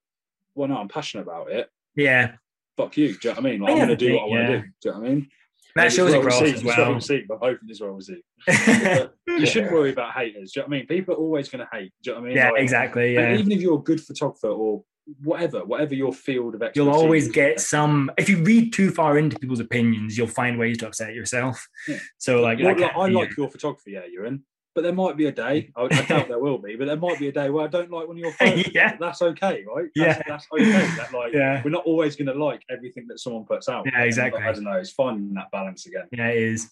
well, 0.55 0.67
no, 0.67 0.78
I'm 0.78 0.88
passionate 0.88 1.23
about 1.23 1.51
it. 1.51 1.69
Yeah, 1.95 2.36
Fuck 2.78 2.97
you. 2.97 3.13
Do 3.13 3.13
you 3.13 3.19
know 3.23 3.32
what 3.41 3.45
I 3.45 3.49
mean? 3.49 3.59
Like, 3.61 3.69
I 3.69 3.73
I'm 3.73 3.88
going 3.88 3.89
to 3.89 3.95
do 3.95 4.13
what 4.13 4.23
I 4.23 4.26
want 4.26 4.41
yeah. 4.41 4.47
to 4.47 4.57
do. 4.57 4.61
Do 4.61 4.69
you 4.84 4.91
know 4.91 4.99
what 4.99 5.05
I 5.05 5.09
mean? 5.09 5.30
That 5.76 5.91
shows 5.91 6.11
well 6.11 6.21
across 6.21 6.41
received, 6.41 6.57
as 6.59 6.63
well 6.63 6.78
well. 6.78 6.93
received. 6.95 7.32
I'm 7.32 7.38
hoping 7.39 7.69
it's 7.69 7.82
well 7.82 7.91
received. 7.91 8.23
But 9.28 9.39
you 9.39 9.45
shouldn't 9.45 9.73
worry 9.73 9.91
about 9.91 10.13
haters. 10.13 10.51
Do 10.53 10.59
you 10.59 10.63
know 10.63 10.69
what 10.69 10.76
I 10.76 10.78
mean? 10.78 10.88
People 10.88 11.15
are 11.15 11.17
always 11.17 11.49
going 11.49 11.65
to 11.65 11.78
hate. 11.78 11.91
Do 12.03 12.11
you 12.11 12.15
know 12.15 12.21
what 12.21 12.26
I 12.26 12.30
mean? 12.30 12.38
yeah, 12.38 12.51
Like, 12.51 12.61
exactly. 12.61 13.13
Yeah. 13.15 13.36
Even 13.36 13.51
if 13.51 13.59
you're 13.59 13.80
a 13.80 13.82
good 13.82 13.99
photographer 14.01 14.47
or 14.47 14.84
whatever, 15.23 15.65
whatever 15.65 15.93
your 15.93 16.13
field 16.13 16.55
of 16.55 16.61
expertise, 16.61 16.86
You'll 16.86 16.93
always 16.93 17.28
get 17.30 17.59
some. 17.59 18.11
If 18.17 18.30
you 18.30 18.38
read 18.43 18.71
too 18.71 18.91
far 18.91 19.17
into 19.17 19.38
people's 19.38 19.59
opinions, 19.59 20.17
you'll 20.17 20.28
find 20.28 20.57
ways 20.57 20.78
to 20.80 20.88
upset 20.88 21.13
yourself. 21.13 21.67
Yeah. 21.88 21.99
So, 22.17 22.41
like, 22.41 22.59
like, 22.59 22.82
I 22.82 23.07
like 23.09 23.36
your 23.36 23.49
photography, 23.49 23.91
yeah, 23.91 24.01
you're 24.09 24.26
in. 24.26 24.43
But 24.76 24.84
there 24.84 24.93
might 24.93 25.15
be 25.15 25.28
a 25.28 25.32
day, 25.32 25.71
I, 25.76 25.84
I 25.84 25.88
doubt 25.88 26.28
there 26.28 26.38
will 26.38 26.57
be, 26.57 26.76
but 26.76 26.86
there 26.86 26.97
might 26.97 27.17
be 27.17 27.30
a 27.30 27.32
day 27.32 27.49
where 27.49 27.63
I 27.63 27.67
don't 27.67 27.89
like 27.89 28.07
one 28.07 28.17
of 28.17 28.21
your 28.21 28.34
photos. 28.34 28.69
Yeah. 28.73 28.97
That's 28.99 29.21
okay, 29.21 29.63
right? 29.65 29.88
That's, 29.95 30.17
Yeah. 30.17 30.21
That's 30.28 30.47
okay. 30.51 30.71
That, 30.97 31.13
like, 31.13 31.34
Yeah. 31.34 31.61
We're 31.63 31.71
not 31.71 31.86
always 31.86 32.17
going 32.17 32.28
to 32.28 32.34
like 32.34 32.61
everything 32.69 33.07
that 33.07 33.19
someone 33.19 33.45
puts 33.45 33.69
out. 33.69 33.86
Yeah, 33.86 34.03
exactly. 34.03 34.41
I 34.41 34.51
don't 34.51 34.65
know. 34.65 34.73
It's 34.73 34.91
finding 34.91 35.34
that 35.36 35.49
balance 35.51 35.86
again. 35.86 36.07
yeah, 36.11 36.28
it 36.28 36.41
is. 36.41 36.69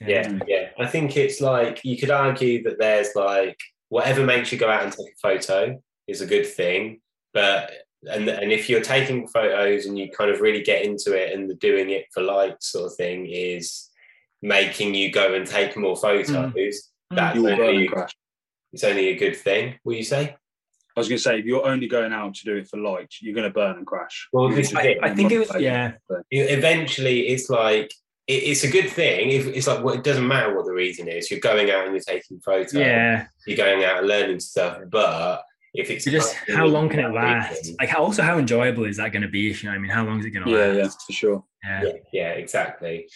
Yeah, 0.00 0.38
yeah. 0.48 0.70
I 0.78 0.86
think 0.86 1.16
it's 1.16 1.40
like 1.40 1.80
you 1.84 1.96
could 1.96 2.10
argue 2.10 2.64
that 2.64 2.78
there's 2.78 3.10
like 3.14 3.58
whatever 3.88 4.24
makes 4.24 4.50
you 4.50 4.58
go 4.58 4.68
out 4.68 4.82
and 4.82 4.92
take 4.92 5.06
a 5.06 5.20
photo 5.22 5.80
is 6.08 6.20
a 6.20 6.26
good 6.26 6.46
thing, 6.46 7.00
but 7.32 7.70
and 8.10 8.28
and 8.28 8.52
if 8.52 8.68
you're 8.68 8.80
taking 8.80 9.28
photos 9.28 9.86
and 9.86 9.98
you 9.98 10.10
kind 10.10 10.30
of 10.30 10.40
really 10.40 10.62
get 10.62 10.84
into 10.84 11.14
it 11.14 11.32
and 11.32 11.48
the 11.48 11.54
doing 11.54 11.90
it 11.90 12.06
for 12.12 12.22
likes 12.22 12.72
sort 12.72 12.86
of 12.86 12.96
thing 12.96 13.26
is 13.26 13.88
making 14.42 14.94
you 14.94 15.10
go 15.10 15.34
and 15.34 15.46
take 15.46 15.76
more 15.76 15.94
hmm. 15.94 16.02
photos, 16.02 16.90
Mm. 17.14 17.16
that's 17.16 17.36
You 17.36 17.48
only 17.50 17.88
crash. 17.88 18.12
it's 18.72 18.84
only 18.84 19.08
a 19.08 19.16
good 19.16 19.36
thing. 19.36 19.78
Will 19.84 19.94
you 19.94 20.04
say? 20.04 20.36
I 20.96 21.00
was 21.00 21.08
going 21.08 21.16
to 21.18 21.22
say, 21.22 21.38
if 21.40 21.44
you're 21.44 21.66
only 21.66 21.88
going 21.88 22.12
out 22.12 22.34
to 22.36 22.44
do 22.44 22.54
it 22.56 22.68
for 22.68 22.76
light, 22.76 23.12
you're 23.20 23.34
going 23.34 23.48
to 23.48 23.52
burn 23.52 23.76
and 23.78 23.84
crash. 23.86 24.28
Well, 24.32 24.46
You're 24.48 24.56
this 24.58 24.70
is 24.70 24.78
it. 24.78 24.98
I 25.02 25.12
think 25.12 25.32
it 25.32 25.38
was- 25.40 25.48
motivated. 25.48 25.72
yeah. 25.72 25.92
You- 26.30 26.44
Eventually, 26.44 27.28
it's 27.28 27.50
like 27.50 27.90
it, 28.28 28.32
it's 28.44 28.62
a 28.62 28.70
good 28.70 28.88
thing. 28.88 29.30
If 29.30 29.46
it's 29.48 29.66
like 29.66 29.82
well, 29.82 29.94
it 29.94 30.04
doesn't 30.04 30.26
matter 30.26 30.54
what 30.54 30.66
the 30.66 30.72
reason 30.72 31.08
is. 31.08 31.30
You're 31.32 31.40
going 31.40 31.68
out 31.70 31.84
and 31.86 31.92
you're 31.94 32.00
taking 32.00 32.38
photos. 32.40 32.72
Yeah. 32.74 33.26
You're 33.46 33.56
going 33.56 33.82
out 33.84 33.98
and 33.98 34.06
learning 34.06 34.38
stuff, 34.38 34.78
but 34.88 35.42
if 35.74 35.90
it's 35.90 36.04
So 36.04 36.12
just 36.12 36.36
how 36.54 36.66
long 36.66 36.88
can 36.88 37.00
it 37.00 37.12
last? 37.12 37.58
reason- 37.58 37.76
Like, 37.80 37.88
how, 37.88 38.04
also, 38.04 38.22
how 38.22 38.38
enjoyable 38.38 38.84
is 38.84 38.96
that 38.98 39.10
going 39.10 39.22
to 39.22 39.28
be? 39.28 39.50
If 39.50 39.64
you 39.64 39.68
know 39.68 39.72
what 39.72 39.78
I 39.80 39.82
mean, 39.82 39.90
how 39.90 40.04
long 40.06 40.20
is 40.20 40.26
it 40.26 40.30
going 40.30 40.46
to 40.46 40.52
Yeah, 40.52 40.66
last? 40.82 41.00
yeah, 41.00 41.06
for 41.06 41.12
sure. 41.12 41.44
Yeah. 41.64 41.82
Yeah, 41.82 41.92
yeah, 42.12 42.28
exactly. 42.34 43.08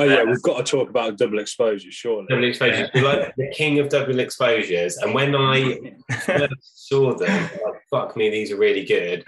Oh 0.00 0.04
yeah, 0.04 0.24
we've 0.24 0.42
got 0.42 0.64
to 0.64 0.70
talk 0.70 0.88
about 0.88 1.18
double 1.18 1.38
exposure, 1.38 1.90
surely. 1.90 2.26
Double 2.28 2.44
exposures. 2.44 2.88
You're 2.94 3.04
like 3.04 3.34
the 3.36 3.50
king 3.52 3.78
of 3.78 3.88
double 3.88 4.18
exposures. 4.18 4.96
And 4.96 5.12
when 5.14 5.34
I 5.34 5.78
first 6.24 6.88
saw 6.88 7.14
them, 7.16 7.42
like, 7.64 7.82
fuck 7.90 8.16
me, 8.16 8.30
these 8.30 8.50
are 8.50 8.56
really 8.56 8.84
good. 8.84 9.22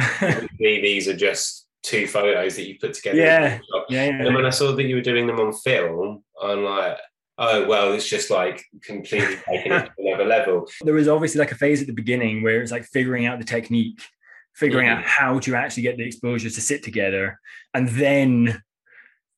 These 0.59 1.09
are 1.09 1.17
just 1.17 1.67
two 1.83 2.07
photos 2.07 2.57
that 2.57 2.67
you 2.67 2.79
put 2.79 2.95
together. 2.95 3.19
in 3.19 3.25
Yeah. 3.25 3.59
Yeah, 3.89 4.03
And 4.05 4.35
when 4.35 4.47
I 4.47 4.51
saw 4.51 4.73
that 4.75 4.85
you 4.85 4.95
were 4.97 5.03
doing 5.03 5.27
them 5.27 5.41
on 5.41 5.53
film, 5.53 6.23
I'm 6.43 6.65
like, 6.65 6.97
oh 7.39 7.67
well, 7.67 7.93
it's 7.93 8.09
just 8.09 8.31
like 8.31 8.63
completely 8.83 9.37
taken 9.49 9.73
it 9.73 9.87
to 9.87 9.93
another 9.99 10.25
level. 10.25 10.69
There 10.83 10.95
was 10.95 11.09
obviously 11.09 11.41
like 11.41 11.53
a 11.53 11.57
phase 11.57 11.81
at 11.81 11.87
the 11.87 11.93
beginning 11.93 12.43
where 12.43 12.63
it's 12.63 12.73
like 12.73 12.85
figuring 12.85 13.27
out 13.27 13.39
the 13.41 13.45
technique, 13.45 14.01
figuring 14.55 14.89
out 14.89 14.99
Mhm. 15.03 15.07
how 15.07 15.39
to 15.41 15.55
actually 15.55 15.83
get 15.83 15.97
the 15.97 16.05
exposures 16.07 16.55
to 16.55 16.61
sit 16.61 16.83
together, 16.83 17.39
and 17.75 17.89
then 17.89 18.63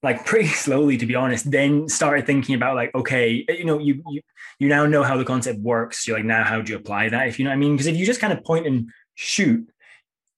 like 0.05 0.25
pretty 0.25 0.49
slowly 0.67 0.97
to 0.97 1.07
be 1.07 1.15
honest 1.15 1.51
then 1.51 1.89
started 1.89 2.27
thinking 2.27 2.55
about 2.55 2.77
like 2.77 2.95
okay 2.95 3.45
you 3.49 3.65
know 3.65 3.79
you 3.79 4.03
you, 4.09 4.21
you 4.61 4.69
now 4.69 4.87
know 4.87 5.03
how 5.03 5.17
the 5.17 5.25
concept 5.25 5.59
works. 5.61 6.07
You're 6.07 6.19
like 6.19 6.27
now 6.27 6.45
how 6.45 6.61
do 6.61 6.73
you 6.73 6.79
apply 6.79 7.09
that 7.09 7.29
if 7.29 7.39
you 7.39 7.45
know 7.45 7.51
what 7.51 7.57
i 7.57 7.59
mean? 7.59 7.73
Because 7.73 7.89
if 7.89 7.97
you 7.97 8.07
just 8.07 8.21
kind 8.21 8.33
of 8.33 8.45
point 8.45 8.67
and 8.67 8.91
shoot 9.15 9.69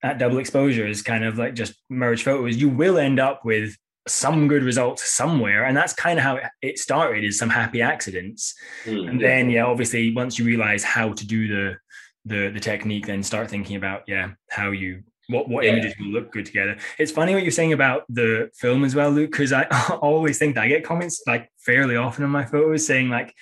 at 0.03 0.19
double 0.19 0.39
exposures 0.39 1.03
kind 1.03 1.25
of 1.25 1.39
like 1.39 1.55
just 1.55 1.75
merge 1.89 2.23
photos 2.23 2.57
you 2.57 2.69
will 2.69 2.99
end 2.99 3.19
up 3.19 3.45
with 3.45 3.77
some 4.09 4.47
good 4.47 4.63
results 4.63 5.11
somewhere. 5.11 5.65
And 5.65 5.77
that's 5.77 5.93
kind 5.93 6.19
of 6.19 6.23
how 6.23 6.39
it 6.63 6.79
started 6.79 7.25
is 7.25 7.39
some 7.39 7.51
happy 7.51 7.83
accidents. 7.83 8.55
Hmm. 8.85 9.09
and 9.09 9.21
then 9.21 9.51
yeah 9.51 9.65
obviously 9.67 10.15
once 10.15 10.39
you 10.39 10.45
realize 10.45 10.85
how 10.85 11.13
to 11.13 11.27
do 11.27 11.49
the 11.49 11.77
the 12.25 12.51
the 12.51 12.61
technique 12.61 13.07
then 13.07 13.23
start 13.23 13.49
thinking 13.49 13.77
about 13.77 14.03
yeah 14.07 14.31
how 14.51 14.71
you 14.71 15.03
what 15.29 15.49
what 15.49 15.65
Yeah. 15.65 15.73
images 15.73 15.95
will 15.99 16.07
look 16.09 16.31
good 16.33 16.47
together 16.47 16.77
it's 16.99 17.11
funny 17.13 17.35
what 17.35 17.43
you're 17.43 17.51
saying 17.51 17.73
about 17.73 18.05
the 18.09 18.51
film 18.55 18.85
as 18.85 18.95
well 18.95 19.11
luke 19.11 19.33
because 19.33 19.53
i 19.61 19.65
always 20.01 20.39
think 20.39 20.55
that 20.55 20.63
i 20.65 20.69
get 20.69 20.85
comments 20.85 21.23
like 21.27 21.51
fairly 21.59 21.97
often 21.97 22.25
on 22.25 22.31
my 22.31 22.45
photos 22.45 22.87
saying 22.87 23.09
like 23.09 23.35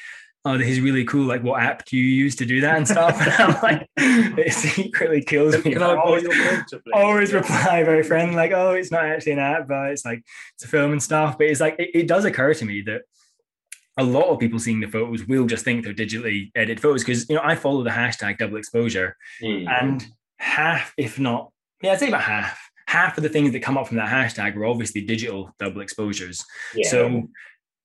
oh 0.47 0.57
this 0.59 0.68
is 0.68 0.80
really 0.80 1.05
cool 1.05 1.24
like 1.26 1.43
what 1.43 1.61
app 1.62 1.85
do 1.87 1.97
you 1.97 2.05
use 2.05 2.37
to 2.37 2.47
do 2.47 2.61
that 2.62 2.76
and 2.76 2.87
stuff 2.89 3.20
and 3.20 3.32
i'm 3.43 3.62
like 3.62 3.89
it 3.97 4.53
secretly 4.53 5.22
kills 5.22 5.62
me 5.64 5.74
I 5.76 5.95
always, 5.97 6.22
please? 6.26 6.80
always 6.95 7.32
reply 7.32 7.82
very 7.85 8.03
friendly 8.03 8.35
like 8.37 8.53
oh 8.53 8.72
it's 8.72 8.91
not 8.91 9.05
actually 9.05 9.32
an 9.32 9.39
app 9.41 9.68
but 9.68 9.91
it's 9.91 10.05
like 10.05 10.22
it's 10.55 10.64
a 10.64 10.68
film 10.68 10.93
and 10.93 11.03
stuff 11.03 11.37
but 11.39 11.47
it's 11.49 11.61
like 11.61 11.76
it, 11.78 11.91
it 11.95 12.09
does 12.09 12.24
occur 12.24 12.55
to 12.55 12.64
me 12.64 12.82
that 12.82 13.03
a 13.97 14.03
lot 14.03 14.24
of 14.24 14.41
people 14.41 14.59
seeing 14.59 14.80
the 14.80 14.89
photos 14.89 15.24
will 15.26 15.47
just 15.47 15.64
think 15.64 15.85
they're 15.85 15.95
digitally 15.95 16.51
edited 16.57 16.80
photos 16.80 17.05
because 17.05 17.28
you 17.28 17.37
know 17.37 17.43
I 17.45 17.55
follow 17.55 17.85
the 17.85 17.91
hashtag 17.91 18.39
double 18.39 18.57
exposure 18.57 19.16
Hmm. 19.41 19.68
and 19.68 20.05
half, 20.39 20.93
if 20.99 21.18
not, 21.20 21.53
yeah, 21.83 21.93
I'd 21.93 22.01
say 22.01 22.09
about 22.09 22.22
half, 22.22 22.59
half 22.87 23.16
of 23.16 23.22
the 23.22 23.29
things 23.29 23.53
that 23.53 23.61
come 23.61 23.77
up 23.77 23.89
from 23.89 23.97
that 23.97 24.09
hashtag 24.09 24.55
were 24.55 24.66
obviously 24.66 25.03
digital 25.03 25.51
double 25.59 25.81
exposures. 25.81 26.45
Yeah. 26.75 26.89
So 26.89 27.29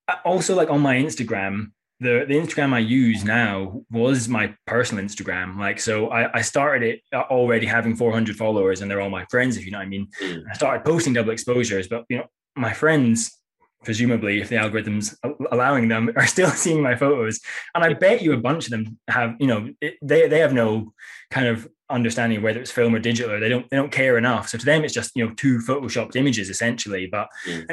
uh, 0.08 0.16
also 0.26 0.56
like 0.56 0.70
on 0.70 0.82
my 0.82 0.96
Instagram, 0.96 1.72
the, 2.00 2.26
the 2.28 2.36
Instagram 2.36 2.74
I 2.74 2.80
use 2.80 3.26
now 3.26 3.82
was 3.92 4.30
my 4.30 4.56
personal 4.66 5.04
Instagram. 5.04 5.58
Like, 5.58 5.80
so 5.80 6.10
I, 6.10 6.38
I 6.38 6.42
started 6.42 6.88
it 6.88 7.02
uh, 7.14 7.24
already 7.30 7.66
having 7.66 7.96
400 7.96 8.38
followers 8.38 8.82
and 8.82 8.90
they're 8.90 9.02
all 9.02 9.10
my 9.10 9.26
friends, 9.26 9.58
if 9.58 9.66
you 9.66 9.72
know 9.72 9.80
what 9.80 9.86
I 9.86 9.90
mean. 9.90 10.08
Hmm. 10.20 10.40
I 10.50 10.56
started 10.56 10.86
posting 10.86 11.14
double 11.14 11.32
exposures, 11.32 11.88
but 11.88 12.06
you 12.10 12.18
know, 12.18 12.26
my 12.56 12.74
friends, 12.74 13.39
presumably, 13.84 14.42
if 14.42 14.50
the 14.50 14.56
algorithms 14.56 15.16
allowing 15.52 15.88
them, 15.88 16.12
are 16.16 16.28
still 16.28 16.50
seeing 16.50 16.82
my 16.82 16.96
photos. 16.96 17.40
And 17.76 17.84
I 17.84 17.94
bet 17.94 18.22
you 18.22 18.34
a 18.34 18.38
bunch 18.38 18.66
of 18.66 18.72
them 18.72 18.98
have, 19.08 19.36
you 19.40 19.48
know, 19.48 19.70
it, 19.82 19.96
they 20.02 20.28
they 20.28 20.40
have 20.40 20.54
no 20.54 20.94
kind 21.32 21.48
of 21.48 21.68
understanding 21.92 22.38
of 22.38 22.44
whether 22.44 22.60
it's 22.62 22.70
film 22.70 22.94
or 22.94 23.00
digital, 23.00 23.32
or 23.32 23.40
they 23.40 23.50
don't 23.50 23.68
they 23.70 23.78
don't 23.78 23.92
care 23.92 24.18
enough. 24.18 24.48
So 24.50 24.58
to 24.60 24.66
them, 24.66 24.84
it's 24.84 24.94
just 24.94 25.12
you 25.16 25.26
know 25.28 25.34
two 25.36 25.58
photoshopped 25.60 26.16
images 26.16 26.50
essentially. 26.50 27.08
But 27.08 27.30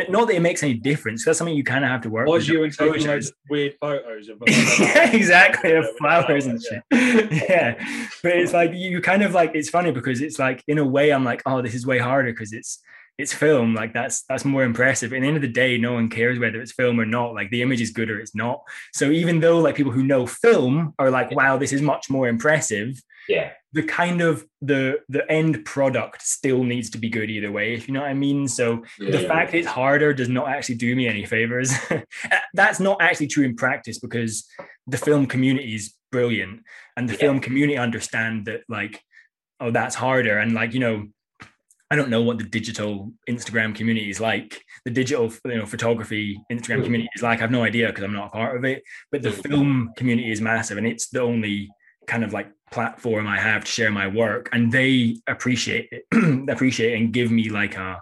not 0.09 0.29
that 0.29 0.37
it 0.37 0.41
makes 0.41 0.63
any 0.63 0.75
difference. 0.75 1.25
That's 1.25 1.39
something 1.39 1.55
you 1.57 1.65
kind 1.65 1.85
of 1.85 1.91
have 1.91 2.01
to 2.03 2.11
work 2.11 2.27
Why 2.29 2.35
with. 2.37 2.49
you 2.49 2.65
and 2.65 2.73
taking 2.73 2.95
Exposures. 2.95 3.27
those 3.27 3.33
weird 3.51 3.75
photos 3.81 4.29
of 4.29 4.39
yeah, 4.49 5.11
exactly 5.13 5.73
of 5.73 5.87
flowers 5.99 6.47
and 6.47 6.61
Yeah. 6.71 6.81
shit. 6.93 7.33
yeah, 7.51 7.75
but 8.23 8.33
it's 8.33 8.53
like 8.53 8.73
you 8.73 9.01
kind 9.01 9.23
of 9.23 9.35
like 9.35 9.53
it's 9.55 9.69
funny 9.69 9.91
because 9.93 10.21
it's 10.23 10.39
like 10.39 10.63
in 10.67 10.79
a 10.79 10.85
way 10.87 11.11
I'm 11.13 11.25
like, 11.25 11.43
oh, 11.45 11.61
this 11.63 11.75
is 11.75 11.87
way 11.87 11.99
harder 11.99 12.33
because 12.33 12.53
it's 12.53 12.81
it's 13.19 13.33
film. 13.33 13.75
Like 13.75 13.93
that's 13.95 14.23
that's 14.25 14.45
more 14.45 14.63
impressive. 14.63 15.13
At 15.13 15.21
the 15.21 15.27
end 15.27 15.37
of 15.37 15.43
the 15.43 15.49
day, 15.49 15.79
no 15.79 15.95
one 15.95 16.09
cares 16.11 16.39
whether 16.39 16.61
it's 16.61 16.73
film 16.73 17.01
or 17.01 17.07
not. 17.07 17.35
Like 17.35 17.51
the 17.51 17.63
image 17.63 17.81
is 17.81 17.91
good 17.91 18.11
or 18.11 18.21
it's 18.21 18.35
not. 18.35 18.61
So 18.93 19.11
even 19.11 19.41
though 19.41 19.59
like 19.59 19.75
people 19.77 19.93
who 19.93 20.03
know 20.03 20.27
film 20.27 20.95
are 20.99 21.11
like, 21.11 21.31
wow, 21.31 21.57
this 21.57 21.73
is 21.73 21.81
much 21.83 22.11
more 22.11 22.29
impressive. 22.29 23.01
Yeah. 23.29 23.53
The 23.73 23.83
kind 23.83 24.21
of 24.21 24.45
the 24.61 25.01
the 25.09 25.31
end 25.33 25.65
product 25.65 26.23
still 26.23 26.63
needs 26.63 26.91
to 26.91 26.99
be 26.99 27.09
good 27.09 27.31
either 27.31 27.51
way, 27.51 27.75
if 27.75 27.89
you 27.89 27.95
know 27.95 28.01
what 28.03 28.11
I 28.11 28.15
mean. 28.15 28.47
So 28.49 28.85
the 28.99 29.21
Yeah. 29.23 29.29
fact 29.29 29.55
it's 29.55 29.67
harder 29.67 30.13
does 30.15 30.29
not 30.29 30.49
actually 30.49 30.77
do 30.77 30.95
me 30.95 31.09
any 31.09 31.25
favors. 31.25 31.73
Uh, 31.91 32.39
that's 32.55 32.81
not 32.81 33.01
actually 33.01 33.27
true 33.29 33.45
in 33.45 33.55
practice 33.57 33.99
because 33.99 34.47
the 34.87 34.97
film 34.99 35.27
community 35.27 35.75
is 35.75 35.95
brilliant 36.13 36.61
and 36.97 37.09
the 37.09 37.13
Yeah. 37.15 37.21
film 37.21 37.41
community 37.41 37.77
understand 37.79 38.47
that 38.47 38.63
like, 38.69 39.03
oh, 39.61 39.71
that's 39.71 39.95
harder. 39.95 40.39
And 40.39 40.53
like, 40.55 40.73
you 40.75 40.81
know, 40.81 41.07
I 41.91 41.97
don't 41.97 42.11
know 42.11 42.23
what 42.23 42.39
the 42.39 42.45
digital 42.45 43.13
Instagram 43.29 43.75
community 43.75 44.11
is 44.11 44.21
like. 44.21 44.61
The 44.85 44.91
digital, 44.91 45.33
you 45.45 45.57
know, 45.59 45.67
photography 45.67 46.41
Instagram 46.51 46.81
Mm. 46.81 46.85
community 46.85 47.11
is 47.15 47.23
like. 47.23 47.41
I've 47.43 47.51
no 47.53 47.63
idea 47.63 47.87
because 47.89 48.03
I'm 48.05 48.13
not 48.13 48.27
a 48.29 48.31
part 48.31 48.57
of 48.57 48.65
it. 48.65 48.83
But 49.13 49.23
the 49.23 49.31
Mm. 49.31 49.49
film 49.49 49.93
community 49.97 50.31
is 50.33 50.41
massive, 50.41 50.79
and 50.79 50.87
it's 50.87 51.09
the 51.09 51.21
only 51.21 51.71
kind 52.07 52.25
of 52.25 52.33
like 52.33 52.49
platform 52.73 53.27
I 53.27 53.39
have 53.39 53.65
to 53.65 53.71
share 53.71 53.91
my 53.93 54.09
work, 54.09 54.49
and 54.53 54.73
they 54.73 55.17
appreciate 55.29 55.89
it, 55.93 56.05
appreciate 56.51 56.93
it 56.93 56.97
and 56.97 57.13
give 57.13 57.31
me 57.31 57.49
like 57.51 57.77
a 57.77 58.01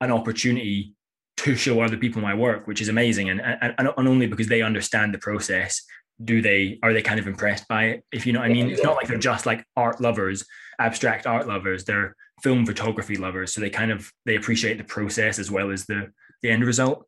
an 0.00 0.10
opportunity 0.12 0.92
to 1.38 1.54
show 1.56 1.80
other 1.80 1.96
people 1.98 2.20
my 2.22 2.34
work, 2.34 2.66
which 2.66 2.80
is 2.80 2.88
amazing. 2.88 3.28
And 3.28 3.40
and, 3.42 3.74
and 3.78 3.88
and 3.96 4.08
only 4.08 4.26
because 4.26 4.48
they 4.48 4.62
understand 4.62 5.12
the 5.12 5.18
process 5.18 5.82
do 6.24 6.40
they 6.40 6.78
are 6.82 6.94
they 6.94 7.02
kind 7.02 7.20
of 7.20 7.26
impressed 7.26 7.68
by 7.68 7.84
it. 7.90 8.04
If 8.10 8.26
you 8.26 8.32
know 8.32 8.40
what 8.40 8.50
I 8.50 8.52
mean, 8.54 8.70
it's 8.70 8.82
not 8.82 8.96
like 8.96 9.06
they're 9.08 9.18
just 9.18 9.44
like 9.44 9.62
art 9.76 10.00
lovers, 10.00 10.46
abstract 10.78 11.26
art 11.26 11.46
lovers. 11.46 11.84
They're 11.84 12.16
film 12.42 12.66
photography 12.66 13.16
lovers, 13.16 13.52
so 13.54 13.60
they 13.60 13.70
kind 13.70 13.90
of 13.90 14.10
they 14.24 14.36
appreciate 14.36 14.78
the 14.78 14.84
process 14.84 15.38
as 15.38 15.50
well 15.50 15.70
as 15.70 15.86
the 15.86 16.12
the 16.42 16.50
end 16.50 16.64
result. 16.64 17.06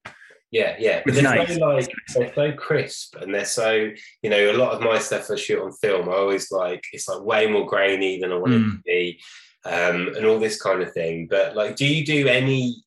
Yeah, 0.51 0.76
yeah. 0.79 1.03
But 1.05 1.14
they're 1.14 1.22
nice. 1.22 1.55
so 1.57 1.66
like 1.66 1.93
they're 2.14 2.35
so 2.35 2.53
crisp 2.53 3.16
and 3.16 3.35
they're 3.35 3.45
so 3.45 3.91
you 4.22 4.31
know 4.31 4.51
a 4.51 4.57
lot 4.57 4.72
of 4.72 4.81
my 4.81 4.99
stuff 4.99 5.31
I 5.31 5.37
shoot 5.37 5.62
on 5.62 5.72
film. 5.72 6.09
I 6.09 6.12
always 6.12 6.51
like 6.51 6.85
it's 6.93 7.07
like 7.09 7.22
way 7.22 7.47
more 7.47 7.66
grainy 7.66 8.18
than 8.18 8.33
I 8.33 8.37
want 8.37 8.55
it 8.55 8.62
Mm. 8.62 8.70
to 8.76 8.83
be, 8.87 9.20
um, 9.66 10.09
and 10.16 10.24
all 10.24 10.39
this 10.39 10.61
kind 10.61 10.83
of 10.83 10.93
thing. 10.93 11.26
But 11.29 11.55
like, 11.55 11.76
do 11.76 11.85
you 11.87 12.05
do 12.07 12.29
any 12.29 12.83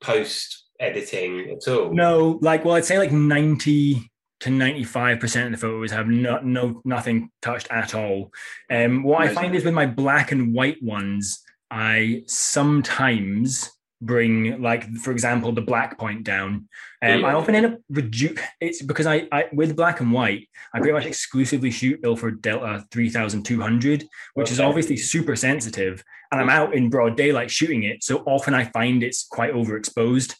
post 0.00 0.64
editing 0.78 1.50
at 1.50 1.66
all? 1.68 1.92
No, 1.92 2.38
like 2.40 2.64
well, 2.64 2.74
I'd 2.76 2.84
say 2.84 2.98
like 2.98 3.12
ninety 3.12 4.08
to 4.40 4.50
ninety-five 4.50 5.20
percent 5.20 5.46
of 5.46 5.60
the 5.60 5.66
photos 5.66 5.90
have 5.90 6.06
no, 6.08 6.38
no 6.40 6.82
nothing 6.84 7.30
touched 7.40 7.68
at 7.70 7.94
all. 7.94 8.30
Um, 8.70 9.02
what 9.02 9.22
I 9.22 9.34
find 9.34 9.54
is 9.54 9.64
with 9.64 9.74
my 9.74 9.86
black 9.86 10.32
and 10.32 10.52
white 10.54 10.82
ones, 10.82 11.42
I 11.72 12.24
sometimes 12.26 13.70
bring 14.02 14.60
like 14.60 14.92
for 14.96 15.12
example 15.12 15.52
the 15.52 15.62
black 15.62 15.98
point 15.98 16.24
down. 16.24 16.68
Um, 17.02 17.24
i 17.24 17.32
often 17.32 17.54
end 17.54 17.66
up 17.66 17.78
reduce 17.88 18.38
it's 18.60 18.82
because 18.82 19.06
I, 19.06 19.26
I 19.32 19.46
with 19.52 19.74
black 19.74 20.00
and 20.00 20.12
white 20.12 20.48
i 20.72 20.78
pretty 20.78 20.92
much 20.92 21.06
exclusively 21.06 21.70
shoot 21.72 21.98
ilford 22.04 22.42
delta 22.42 22.84
3200 22.92 24.04
which 24.34 24.52
is 24.52 24.60
obviously 24.60 24.96
super 24.96 25.34
sensitive 25.34 26.04
and 26.30 26.40
i'm 26.40 26.48
out 26.48 26.74
in 26.74 26.90
broad 26.90 27.16
daylight 27.16 27.50
shooting 27.50 27.82
it 27.82 28.04
so 28.04 28.18
often 28.18 28.54
i 28.54 28.64
find 28.66 29.02
it's 29.02 29.26
quite 29.26 29.52
overexposed. 29.52 30.34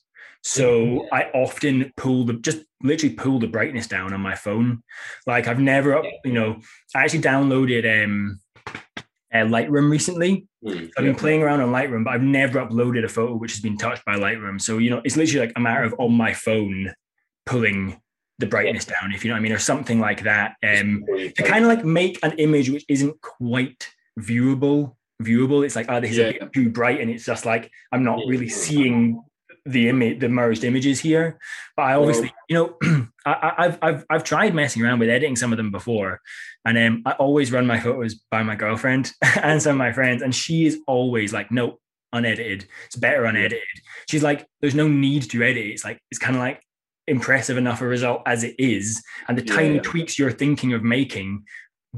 So 0.44 1.08
i 1.12 1.30
often 1.34 1.92
pull 1.96 2.24
the 2.24 2.34
just 2.34 2.64
literally 2.82 3.14
pull 3.14 3.38
the 3.38 3.46
brightness 3.46 3.86
down 3.86 4.12
on 4.12 4.20
my 4.20 4.34
phone. 4.34 4.82
Like 5.26 5.46
i've 5.48 5.60
never 5.60 5.96
up 5.96 6.04
you 6.24 6.32
know 6.32 6.60
i 6.94 7.02
actually 7.02 7.22
downloaded 7.22 8.04
um 8.04 8.40
uh, 9.32 9.38
lightroom 9.38 9.90
recently 9.90 10.46
Hmm. 10.64 10.86
I've 10.96 11.02
been 11.04 11.16
playing 11.16 11.42
around 11.42 11.60
on 11.60 11.72
Lightroom, 11.72 12.04
but 12.04 12.12
I've 12.14 12.22
never 12.22 12.64
uploaded 12.64 13.04
a 13.04 13.08
photo 13.08 13.34
which 13.34 13.50
has 13.50 13.60
been 13.60 13.76
touched 13.76 14.04
by 14.04 14.14
Lightroom. 14.14 14.60
So, 14.60 14.78
you 14.78 14.90
know, 14.90 15.00
it's 15.04 15.16
literally 15.16 15.46
like 15.48 15.56
a 15.56 15.60
matter 15.60 15.82
of 15.82 15.92
on 15.98 16.12
my 16.12 16.32
phone 16.32 16.92
pulling 17.46 18.00
the 18.38 18.46
brightness 18.46 18.84
down, 18.84 19.10
if 19.12 19.24
you 19.24 19.30
know 19.30 19.34
what 19.34 19.40
I 19.40 19.42
mean, 19.42 19.50
or 19.50 19.58
something 19.58 19.98
like 19.98 20.22
that. 20.22 20.54
Um, 20.62 21.02
to 21.08 21.42
kind 21.42 21.64
of 21.64 21.68
like 21.68 21.84
make 21.84 22.20
an 22.22 22.38
image 22.38 22.70
which 22.70 22.84
isn't 22.88 23.20
quite 23.22 23.88
viewable. 24.20 24.94
Viewable. 25.20 25.64
It's 25.64 25.74
like, 25.74 25.86
oh, 25.88 25.98
this 26.00 26.12
is 26.12 26.18
Yeah. 26.18 26.26
a 26.26 26.32
bit 26.44 26.52
too 26.52 26.70
bright, 26.70 27.00
and 27.00 27.10
it's 27.10 27.24
just 27.24 27.44
like 27.44 27.68
I'm 27.90 28.04
not 28.04 28.20
really 28.28 28.48
seeing 28.48 29.20
the 29.64 29.88
image, 29.88 30.20
the 30.20 30.28
merged 30.28 30.64
images 30.64 31.00
here. 31.00 31.38
But 31.76 31.82
I 31.82 31.94
obviously, 31.94 32.32
you 32.48 32.56
know, 32.56 32.76
I, 33.26 33.32
I- 33.32 33.64
I've 33.64 33.78
I've 33.82 34.04
I've 34.10 34.24
tried 34.24 34.54
messing 34.54 34.82
around 34.82 34.98
with 34.98 35.08
editing 35.08 35.36
some 35.36 35.52
of 35.52 35.56
them 35.56 35.70
before, 35.70 36.20
and 36.64 36.76
um, 36.78 37.02
I 37.06 37.12
always 37.12 37.52
run 37.52 37.66
my 37.66 37.78
photos 37.78 38.14
by 38.30 38.42
my 38.42 38.56
girlfriend 38.56 39.12
and 39.42 39.62
some 39.62 39.72
of 39.72 39.78
my 39.78 39.92
friends, 39.92 40.22
and 40.22 40.34
she 40.34 40.66
is 40.66 40.80
always 40.86 41.32
like, 41.32 41.50
"No, 41.50 41.78
unedited. 42.12 42.66
It's 42.86 42.96
better 42.96 43.24
unedited." 43.24 43.60
She's 44.08 44.22
like, 44.22 44.46
"There's 44.60 44.74
no 44.74 44.88
need 44.88 45.22
to 45.30 45.42
edit. 45.42 45.66
It's 45.66 45.84
like 45.84 45.98
it's 46.10 46.18
kind 46.18 46.34
of 46.36 46.40
like 46.40 46.60
impressive 47.08 47.56
enough 47.56 47.80
a 47.80 47.86
result 47.86 48.22
as 48.26 48.44
it 48.44 48.54
is, 48.58 49.02
and 49.28 49.36
the 49.38 49.42
tiny 49.42 49.76
Yeah. 49.76 49.80
tweaks 49.82 50.18
you're 50.18 50.32
thinking 50.32 50.72
of 50.72 50.82
making." 50.82 51.44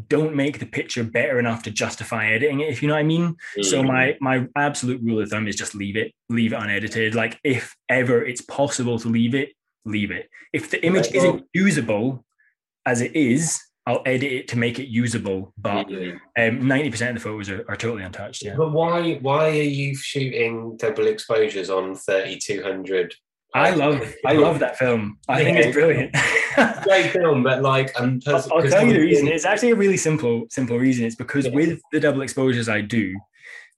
Don't 0.08 0.34
make 0.34 0.58
the 0.58 0.66
picture 0.66 1.04
better 1.04 1.38
enough 1.38 1.62
to 1.62 1.70
justify 1.70 2.26
editing 2.26 2.60
it, 2.60 2.68
if 2.68 2.82
you 2.82 2.88
know 2.88 2.94
what 2.94 3.00
I 3.00 3.04
mean. 3.04 3.36
So 3.62 3.80
Hmm. 3.80 3.86
my 3.88 4.16
my 4.20 4.46
absolute 4.56 5.00
rule 5.02 5.20
of 5.22 5.28
thumb 5.28 5.46
is 5.46 5.54
just 5.54 5.74
leave 5.76 5.96
it, 5.96 6.12
leave 6.28 6.52
it 6.52 6.56
unedited. 6.56 7.14
Like 7.14 7.38
if 7.44 7.76
ever 7.88 8.24
it's 8.24 8.40
possible 8.40 8.98
to 8.98 9.08
leave 9.08 9.36
it, 9.36 9.50
leave 9.84 10.10
it. 10.10 10.28
If 10.52 10.70
the 10.70 10.84
image 10.84 11.06
Right, 11.06 11.14
isn't 11.14 11.44
usable 11.52 12.24
as 12.84 13.02
it 13.02 13.14
is, 13.14 13.60
I'll 13.86 14.02
edit 14.04 14.32
it 14.32 14.48
to 14.48 14.58
make 14.58 14.80
it 14.80 14.88
usable. 14.88 15.52
But 15.56 15.86
Mhm. 15.86 16.18
um, 16.40 16.66
ninety 16.66 16.90
percent 16.90 17.10
of 17.16 17.22
the 17.22 17.28
photos 17.28 17.48
are, 17.48 17.64
are 17.68 17.76
totally 17.76 18.02
untouched. 18.02 18.42
Yeah, 18.44 18.56
But 18.56 18.72
why 18.72 19.14
why 19.22 19.50
are 19.50 19.70
you 19.80 19.94
shooting 19.94 20.76
double 20.76 21.06
exposures 21.06 21.70
on 21.70 21.94
thirty 21.94 22.36
two 22.38 22.64
hundred? 22.64 23.14
I 23.54 23.70
love 23.70 24.14
I 24.26 24.32
love 24.32 24.58
that 24.58 24.76
film. 24.78 25.18
I 25.28 25.44
think 25.44 25.58
it's 25.58 25.72
brilliant. 25.74 26.12
great 26.84 27.10
film, 27.12 27.42
but 27.44 27.62
like 27.62 27.98
I'm. 28.00 28.20
I'll, 28.26 28.34
I'll 28.52 28.62
tell 28.68 28.84
you 28.86 28.92
the 28.94 29.00
reason. 29.00 29.28
It's 29.28 29.44
actually 29.44 29.70
a 29.70 29.76
really 29.76 29.96
simple, 29.96 30.46
simple 30.50 30.78
reason. 30.78 31.04
It's 31.04 31.14
because 31.16 31.46
Yeah. 31.46 31.52
with 31.52 31.80
the 31.92 32.00
double 32.00 32.22
exposures 32.22 32.68
I 32.68 32.80
do, 32.80 33.14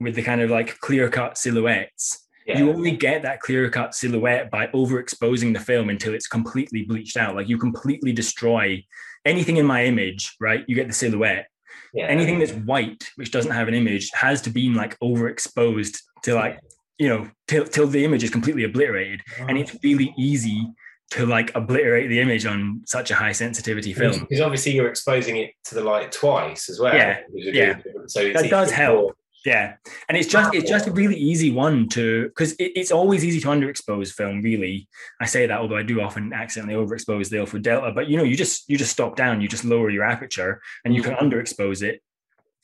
with 0.01 0.15
the 0.15 0.23
kind 0.23 0.41
of 0.41 0.51
like 0.51 0.79
clear 0.81 1.11
cut 1.11 1.37
silhouettes, 1.37 2.27
Yeah. 2.47 2.59
you 2.59 2.71
only 2.71 2.93
get 2.97 3.23
that 3.23 3.41
clear 3.41 3.69
cut 3.69 3.95
silhouette 3.95 4.51
by 4.51 4.69
overexposing 4.69 5.53
the 5.53 5.61
film 5.61 5.91
until 5.91 6.15
it's 6.15 6.27
completely 6.27 6.85
bleached 6.85 7.17
out. 7.19 7.37
Like 7.37 7.49
you 7.49 7.59
completely 7.59 8.13
destroy 8.13 8.83
anything 9.27 9.59
in 9.59 9.67
my 9.67 9.85
image, 9.85 10.35
right? 10.41 10.65
You 10.67 10.75
get 10.75 10.87
the 10.89 10.95
silhouette. 10.95 11.49
yeah. 11.93 12.07
Anything 12.07 12.39
that's 12.39 12.53
white, 12.53 13.11
which 13.17 13.31
doesn't 13.31 13.51
have 13.53 13.69
an 13.69 13.75
image, 13.75 14.11
has 14.15 14.41
to 14.43 14.51
be 14.51 14.71
like 14.71 14.99
overexposed 15.01 15.99
to 16.23 16.35
like, 16.35 16.61
you 16.99 17.09
know, 17.09 17.31
till 17.49 17.65
till 17.65 17.87
the 17.87 18.05
image 18.05 18.25
is 18.25 18.31
completely 18.31 18.65
obliterated. 18.65 19.23
And 19.39 19.59
it's 19.59 19.77
really 19.83 20.15
easy 20.17 20.67
to 21.13 21.27
like 21.27 21.55
obliterate 21.55 22.09
the 22.09 22.21
image 22.21 22.47
on 22.47 22.83
such 22.85 23.11
a 23.11 23.15
high 23.15 23.33
sensitivity 23.33 23.93
film. 23.93 24.21
because 24.21 24.41
obviously 24.41 24.73
you're 24.73 24.89
exposing 24.89 25.37
it 25.37 25.53
to 25.65 25.75
the 25.75 25.83
light 25.83 26.11
twice 26.11 26.69
as 26.69 26.81
well. 26.81 26.95
Yeah, 26.95 27.21
yeah. 27.33 27.79
So 28.09 28.21
it's 28.21 28.43
That 28.43 28.51
does 28.51 28.71
help. 28.71 29.17
Yeah, 29.45 29.77
and 30.09 30.19
it's 30.19 30.27
just 30.27 30.53
it's 30.55 30.69
just 30.69 30.89
a 30.89 30.91
really 30.91 31.15
easy 31.15 31.53
one 31.53 31.89
to 31.91 32.25
because 32.25 32.55
it, 32.55 32.73
it's 32.75 32.91
always 32.91 33.25
easy 33.25 33.39
to 33.39 33.47
underexpose 33.47 34.11
film. 34.11 34.43
Really, 34.43 34.89
I 35.21 35.27
say 35.27 35.47
that 35.47 35.61
although 35.61 35.77
I 35.77 35.85
do 35.85 36.01
often 36.01 36.33
accidentally 36.33 36.75
overexpose 36.75 37.31
the 37.31 37.37
Ilford 37.37 37.63
Delta. 37.63 37.93
But 37.95 38.09
you 38.09 38.17
know, 38.17 38.25
you 38.25 38.37
just 38.37 38.69
you 38.69 38.77
just 38.77 38.91
stop 38.91 39.15
down, 39.15 39.41
you 39.41 39.47
just 39.47 39.65
lower 39.65 39.89
your 39.89 40.03
aperture, 40.03 40.61
and 40.85 40.97
you 40.97 41.01
can 41.03 41.15
mm. 41.15 41.21
underexpose 41.21 41.83
it. 41.83 42.03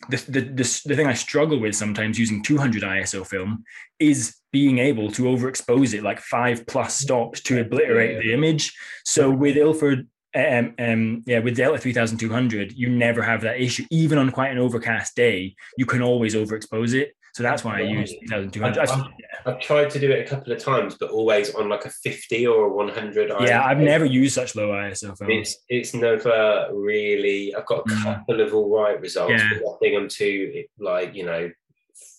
The, 0.09 0.17
the, 0.29 0.41
the, 0.41 0.83
the 0.87 0.97
thing 0.97 1.07
I 1.07 1.15
struggle 1.15 1.59
with 1.61 1.75
sometimes 1.75 2.19
using 2.19 2.43
200 2.43 2.83
ISO 2.83 3.27
film 3.27 3.65
is 3.99 4.37
being 4.53 4.79
able 4.79 5.11
to 5.13 5.23
overexpose 5.23 5.95
it 5.95 6.03
like 6.03 6.21
five 6.21 6.67
plus 6.67 6.99
stops 6.99 7.41
to 7.43 7.61
obliterate 7.61 8.21
the 8.21 8.33
image. 8.33 8.77
So 9.05 9.31
with 9.31 9.57
Ilford, 9.57 10.09
um, 10.35 10.75
um, 10.79 11.23
yeah, 11.27 11.41
with 11.41 11.57
Delta 11.57 11.79
3200, 11.79 12.73
you 12.73 12.89
never 12.89 13.23
have 13.23 13.43
that 13.43 13.61
issue. 13.61 13.85
Even 13.91 14.19
on 14.19 14.31
quite 14.31 14.51
an 14.51 14.59
overcast 14.59 15.15
day, 15.15 15.55
you 15.77 15.87
can 15.87 16.03
always 16.03 16.35
overexpose 16.35 16.95
it. 16.95 17.15
So 17.35 17.43
that's 17.43 17.65
why 17.65 17.79
I 17.79 17.81
use 17.83 18.11
3200. 18.29 18.79
I've, 18.79 18.91
I've- 18.91 19.09
I've 19.47 19.59
tried 19.61 19.91
to 19.91 19.99
do 19.99 20.11
it 20.11 20.25
a 20.27 20.29
couple 20.29 20.53
of 20.53 20.59
times, 20.61 20.95
but 21.01 21.11
always 21.11 21.53
on 21.55 21.69
like 21.69 21.85
a 21.85 21.91
50 21.91 22.47
or 22.47 22.67
a 22.67 22.73
100. 22.73 23.33
yeah, 23.41 23.65
I've 23.65 23.79
never 23.79 24.05
used 24.05 24.35
such 24.35 24.55
low 24.55 24.69
ISO 24.69 25.17
film. 25.19 25.31
It's 25.31 25.57
it's 25.69 25.95
never 25.95 26.69
really. 26.73 27.53
I've 27.55 27.67
got 27.67 27.81
a 27.81 27.83
Mm. 27.91 28.03
couple 28.05 28.41
of 28.41 28.55
all 28.55 28.71
right 28.83 29.01
results, 29.01 29.33
Yeah. 29.33 29.49
but 29.55 29.63
nothing 29.73 29.97
I'm 29.97 30.09
too 30.09 30.65
like 30.79 31.15
you 31.15 31.25
know 31.25 31.51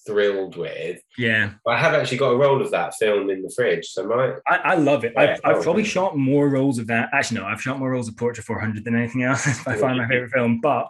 thrilled 0.05 0.57
with. 0.57 0.99
Yeah, 1.17 1.51
I 1.67 1.77
have 1.77 1.93
actually 1.93 2.17
got 2.17 2.31
a 2.31 2.37
roll 2.37 2.61
of 2.61 2.71
that 2.71 2.95
film 2.95 3.29
in 3.29 3.41
the 3.41 3.51
fridge, 3.55 3.85
so 3.87 4.05
my 4.05 4.33
I, 4.47 4.57
I 4.57 4.75
love 4.75 5.05
it. 5.05 5.13
I've, 5.17 5.39
I've 5.45 5.63
probably 5.63 5.83
shot 5.85 6.17
more 6.17 6.49
rolls 6.49 6.77
of 6.79 6.87
that. 6.87 7.09
Actually, 7.13 7.39
no, 7.41 7.45
I've 7.45 7.61
shot 7.61 7.79
more 7.79 7.91
rolls 7.91 8.09
of 8.09 8.15
Portra 8.15 8.43
400 8.43 8.83
than 8.83 8.95
anything 8.95 9.23
else. 9.23 9.47
It's 9.47 9.63
by 9.65 9.77
far 9.77 9.95
my 9.95 10.07
favorite 10.07 10.31
film. 10.31 10.59
But 10.61 10.89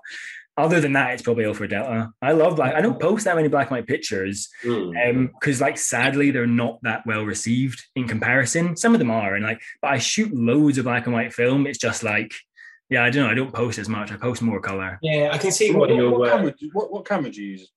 other 0.56 0.80
than 0.80 0.94
that, 0.94 1.14
it's 1.14 1.24
probably 1.24 1.46
Ilford 1.46 1.72
Delta. 1.72 2.12
I 2.22 2.32
love 2.34 2.58
black. 2.58 2.76
I 2.76 2.82
don't 2.82 3.00
post 3.00 3.26
that 3.26 3.36
many 3.36 3.48
black 3.48 3.70
and 3.70 3.78
white 3.78 3.88
pictures 3.88 4.50
mm, 4.64 5.32
because, 5.34 5.60
like, 5.60 5.78
sadly, 5.78 6.30
they're 6.32 6.46
not 6.46 6.80
that 6.84 7.04
well 7.08 7.24
received 7.24 7.84
in 7.96 8.08
comparison. 8.08 8.76
Some 8.78 8.94
of 8.94 9.00
them 9.00 9.10
are, 9.10 9.34
and 9.36 9.44
like, 9.44 9.62
but 9.82 9.92
I 9.92 9.98
shoot 9.98 10.34
loads 10.34 10.78
of 10.78 10.86
black 10.86 11.06
and 11.06 11.14
white 11.14 11.34
film. 11.34 11.66
It's 11.66 11.80
just 11.80 12.04
like, 12.04 12.34
yeah, 12.90 13.04
I 13.04 13.10
don't 13.10 13.26
know. 13.26 13.32
I 13.32 13.34
don't 13.34 13.54
post 13.54 13.80
as 13.80 13.90
much. 13.90 14.12
I 14.12 14.18
post 14.18 14.42
more 14.44 14.60
color. 14.60 15.00
yeah, 15.02 15.30
I 15.34 15.38
can 15.40 15.52
see 15.52 15.72
What, 15.72 15.90
what, 15.90 15.96
you're. 15.96 16.18
what, 16.20 16.30
camera, 16.32 16.54
do- 16.60 16.70
what, 16.74 16.92
what 16.92 17.06
camera 17.06 17.32
do 17.32 17.42
you 17.42 17.52
use? 17.52 17.72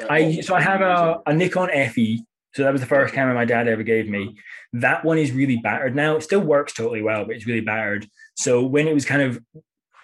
Uh, 0.00 0.06
I 0.08 0.40
so 0.40 0.54
I 0.54 0.60
have 0.60 0.82
a, 0.82 1.20
a 1.26 1.32
Nikon 1.34 1.68
FE. 1.90 2.24
So 2.54 2.64
that 2.64 2.72
was 2.72 2.80
the 2.80 2.86
first 2.86 3.14
camera 3.14 3.32
my 3.34 3.44
dad 3.44 3.68
ever 3.68 3.82
gave 3.84 4.08
me. 4.08 4.36
That 4.72 5.04
one 5.04 5.18
is 5.18 5.30
really 5.32 5.56
battered 5.58 5.94
now. 5.94 6.16
It 6.16 6.22
still 6.22 6.40
works 6.40 6.72
totally 6.74 7.00
well, 7.00 7.24
but 7.24 7.36
it's 7.36 7.46
really 7.46 7.60
battered. 7.60 8.08
So 8.36 8.64
when 8.64 8.88
it 8.88 8.94
was 8.94 9.04
kind 9.04 9.22
of 9.22 9.40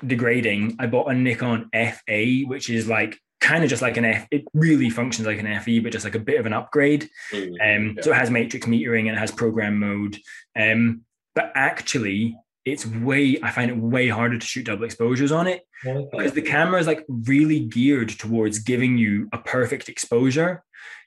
degrading, 0.04 0.76
I 0.78 0.86
bought 0.86 1.10
a 1.10 1.14
Nikon 1.14 1.70
FA, 1.72 2.42
which 2.46 2.70
is 2.70 2.88
like 2.88 3.18
kind 3.40 3.62
of 3.62 3.70
just 3.70 3.82
like 3.82 3.96
an 3.96 4.04
F. 4.04 4.26
It 4.30 4.44
really 4.54 4.90
functions 4.90 5.26
like 5.26 5.38
an 5.38 5.60
FE, 5.60 5.80
but 5.80 5.92
just 5.92 6.04
like 6.04 6.14
a 6.14 6.18
bit 6.20 6.40
of 6.40 6.46
an 6.46 6.52
upgrade. 6.52 7.08
mm, 7.32 7.52
Um, 7.60 7.98
So 8.02 8.10
it 8.12 8.16
has 8.16 8.30
matrix 8.30 8.66
metering 8.66 9.00
and 9.06 9.10
it 9.16 9.18
has 9.18 9.30
program 9.30 9.78
mode. 9.78 10.18
Um, 10.58 11.02
but 11.34 11.52
actually, 11.54 12.36
it's 12.64 12.84
way 12.86 13.38
I 13.42 13.50
find 13.52 13.70
it 13.70 13.76
way 13.76 14.08
harder 14.08 14.38
to 14.38 14.46
shoot 14.46 14.64
double 14.66 14.84
exposures 14.84 15.30
on 15.30 15.46
it 15.46 15.62
because 16.10 16.32
the 16.32 16.42
camera 16.42 16.80
is 16.80 16.86
like 16.86 17.04
really 17.08 17.60
geared 17.60 18.08
towards 18.08 18.58
giving 18.58 18.98
you 18.98 19.28
a 19.32 19.38
perfect 19.38 19.88
exposure. 19.88 20.64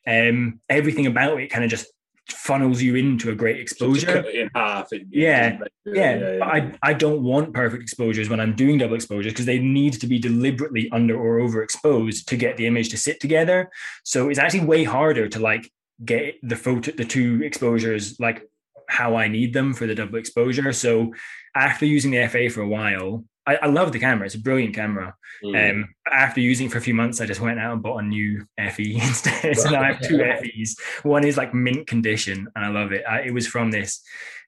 Um, 0.07 0.61
everything 0.69 1.05
about 1.07 1.39
it 1.41 1.49
kind 1.49 1.63
of 1.65 1.69
just 1.69 1.87
funnels 2.31 2.81
you 2.81 2.95
into 2.95 3.29
a 3.31 3.35
great 3.35 3.59
exposure. 3.59 4.19
in 4.29 4.49
half. 4.55 4.91
It, 4.91 5.03
Yeah, 5.09 5.59
it- 5.61 5.71
Yeah, 5.85 6.37
but 6.39 6.47
I, 6.47 6.71
I 6.83 6.93
don't 6.93 7.23
want 7.23 7.53
perfect 7.53 7.81
exposures 7.83 8.29
when 8.29 8.39
I'm 8.39 8.55
doing 8.55 8.77
double 8.77 8.95
exposures 8.95 9.33
because 9.33 9.45
they 9.45 9.59
need 9.59 9.93
to 10.01 10.07
be 10.07 10.19
deliberately 10.19 10.89
under 10.91 11.15
or 11.17 11.39
overexposed 11.39 12.25
to 12.25 12.35
get 12.37 12.57
the 12.57 12.67
image 12.67 12.89
to 12.89 12.97
sit 12.97 13.19
together. 13.19 13.69
So 14.03 14.29
it's 14.29 14.39
actually 14.39 14.65
way 14.65 14.83
harder 14.83 15.27
to 15.29 15.39
like 15.39 15.71
get 16.05 16.35
the 16.43 16.55
photo, 16.55 16.91
the 16.91 17.05
two 17.05 17.41
exposures 17.43 18.19
like 18.19 18.43
how 18.87 19.15
I 19.15 19.27
need 19.27 19.53
them 19.53 19.73
for 19.73 19.85
the 19.85 19.95
double 19.95 20.17
exposure. 20.17 20.71
So 20.73 21.13
after 21.55 21.85
using 21.85 22.11
the 22.11 22.27
FA 22.27 22.49
for 22.49 22.61
a 22.61 22.67
while, 22.67 23.23
I, 23.49 23.55
I 23.63 23.67
love 23.67 23.91
the 23.91 23.99
camera. 23.99 24.25
It's 24.25 24.35
a 24.35 24.39
brilliant 24.39 24.75
camera. 24.75 25.15
Mm. 25.43 25.71
Um, 25.71 25.89
after 26.11 26.39
using 26.39 26.67
it 26.67 26.71
for 26.71 26.77
a 26.77 26.81
few 26.81 26.93
months, 26.93 27.19
I 27.19 27.25
just 27.25 27.41
went 27.41 27.59
out 27.59 27.73
and 27.73 27.81
bought 27.81 28.03
a 28.03 28.05
new 28.05 28.45
FE 28.57 28.95
instead. 29.01 29.57
so 29.57 29.69
now 29.71 29.81
I 29.81 29.93
have 29.93 30.01
two 30.01 30.19
FEs. 30.19 30.75
One 31.03 31.25
is 31.25 31.35
like 31.37 31.53
mint 31.53 31.87
condition, 31.87 32.47
and 32.55 32.65
I 32.65 32.69
love 32.69 32.91
it. 32.91 33.03
I, 33.09 33.21
it 33.21 33.33
was 33.33 33.47
from 33.47 33.71
this 33.71 34.01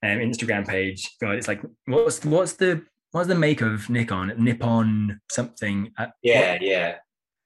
um, 0.03 0.19
Instagram 0.19 0.67
page. 0.67 1.09
God, 1.19 1.35
it's 1.35 1.47
like 1.47 1.61
what's 1.85 2.23
what's 2.23 2.53
the 2.53 2.83
what's 3.11 3.27
the 3.27 3.35
make 3.35 3.61
of 3.61 3.89
Nikon? 3.89 4.33
Nippon 4.37 5.19
something. 5.31 5.91
Uh, 5.97 6.07
yeah, 6.21 6.53
what- 6.53 6.61
yeah. 6.61 6.95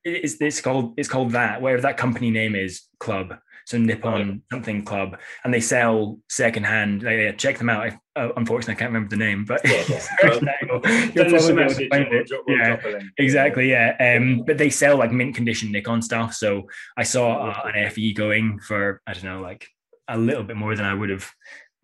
it's 0.04 0.36
it's 0.42 0.60
called 0.60 0.94
it's 0.98 1.10
called 1.10 1.32
that 1.32 1.62
whatever 1.62 1.84
that 1.84 1.98
company 1.98 2.32
name 2.32 2.56
is 2.56 2.82
club 3.00 3.36
so 3.66 3.78
nippon 3.78 4.42
something 4.52 4.84
club 4.86 5.18
and 5.44 5.54
they 5.54 5.60
sell 5.60 6.20
secondhand 6.30 7.04
like, 7.04 7.18
yeah, 7.18 7.32
check 7.32 7.58
them 7.58 7.70
out 7.70 7.92
uh, 8.16 8.30
unfortunately 8.38 8.74
i 8.74 8.78
can't 8.78 8.90
remember 8.92 9.10
the 9.10 9.18
name 9.18 9.44
but 9.46 9.60
Yeah, 9.66 9.84
yeah. 9.90 10.00
search 10.22 10.40
that, 10.42 10.56
you'll- 10.62 10.82
you'll 10.86 11.30
Send 11.30 11.36
us 11.36 11.50
a 11.50 11.54
probably 11.54 11.54
be 11.54 11.54
able 11.54 11.56
to 11.56 11.64
message, 11.64 11.90
find 11.90 12.08
we'll 12.10 12.20
it. 12.22 12.28
drop- 12.28 12.42
we'll 12.48 12.58
yeah 12.58 12.68
drop 12.76 12.86
a 12.86 12.88
link. 12.90 13.04
exactly 13.18 13.70
yeah 13.72 13.96
um 14.18 14.44
but 14.46 14.58
they 14.58 14.70
sell 14.70 14.98
like 14.98 15.12
mint 15.12 15.36
condition 15.36 15.72
nikon 15.72 16.02
stuff 16.02 16.34
so 16.34 16.64
i 16.98 17.04
saw 17.04 17.50
uh, 17.50 17.62
an 17.74 17.90
fe 17.90 18.14
going 18.14 18.60
for 18.60 19.02
i 19.08 19.14
don't 19.14 19.24
know 19.26 19.42
like 19.42 19.68
a 20.08 20.18
little 20.18 20.44
bit 20.44 20.56
more 20.56 20.76
than 20.76 20.86
i 20.86 20.94
would 20.94 21.10
have 21.10 21.28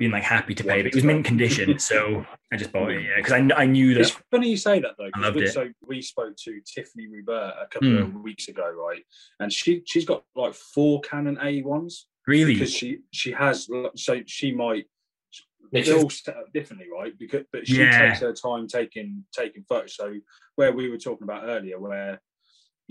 been 0.01 0.11
like 0.11 0.23
happy 0.23 0.53
to 0.55 0.63
pay 0.63 0.77
but 0.81 0.87
it 0.87 0.95
was 0.95 1.03
mint 1.03 1.23
condition 1.25 1.77
so 1.89 2.25
i 2.51 2.57
just 2.57 2.71
bought 2.71 2.91
it 2.91 3.01
yeah 3.03 3.15
because 3.17 3.31
I, 3.33 3.47
I 3.63 3.65
knew 3.65 3.93
that 3.93 4.01
It's 4.01 4.17
funny 4.31 4.49
you 4.49 4.57
say 4.57 4.79
that 4.79 4.91
though. 4.97 5.09
I 5.13 5.19
loved 5.19 5.37
we, 5.37 5.43
it. 5.43 5.53
So 5.53 5.69
we 5.87 6.01
spoke 6.01 6.35
to 6.45 6.59
Tiffany 6.65 7.07
Rubert 7.07 7.53
a 7.61 7.67
couple 7.71 7.89
Mm. 7.89 8.01
of 8.03 8.15
weeks 8.21 8.47
ago, 8.47 8.69
right? 8.71 9.03
And 9.39 9.51
she 9.53 9.83
she's 9.85 10.05
got 10.05 10.23
like 10.35 10.53
four 10.53 11.01
Canon 11.01 11.37
A 11.41 11.61
ones 11.61 12.07
really 12.27 12.53
because 12.53 12.73
she 12.73 12.99
she 13.11 13.31
has 13.31 13.67
so 13.95 14.21
she 14.25 14.51
might 14.51 14.85
It's 15.29 15.45
they're 15.71 15.83
just- 15.83 16.03
all 16.03 16.09
set 16.09 16.37
up 16.37 16.51
differently, 16.53 16.87
right? 16.91 17.13
Because 17.17 17.45
but 17.53 17.67
she 17.67 17.77
Yeah. 17.79 18.09
takes 18.09 18.19
her 18.21 18.33
time 18.33 18.67
taking 18.67 19.23
taking 19.33 19.63
photos. 19.69 19.95
So 19.95 20.15
where 20.55 20.71
we 20.73 20.89
were 20.89 20.97
talking 20.97 21.23
about 21.23 21.43
earlier, 21.45 21.79
where 21.79 22.19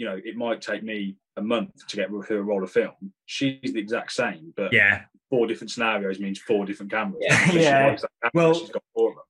you 0.01 0.07
know 0.07 0.19
it 0.31 0.35
might 0.37 0.61
take 0.63 0.83
me 0.83 1.15
a 1.37 1.43
month 1.43 1.73
to 1.89 1.97
get 1.97 2.09
through 2.09 2.39
a 2.39 2.43
roll 2.43 2.65
of 2.65 2.71
film. 2.73 2.95
She's 3.27 3.61
the 3.75 3.79
exact 3.79 4.13
same, 4.13 4.53
but 4.57 4.73
yeah 4.73 5.03
four 5.29 5.47
different 5.47 5.71
scenarios 5.71 6.19
means 6.19 6.39
four 6.41 6.65
different 6.65 6.91
cameras. 6.91 7.23
Yeah. 7.23 7.39
Because 7.39 7.53
she 7.53 7.63
Yeah. 7.63 7.83
camera, 7.97 8.31
Well- 8.35 8.55
she's 8.55 8.71
got 8.71 8.83
four 8.95 9.11
of 9.11 9.17
them. 9.17 9.25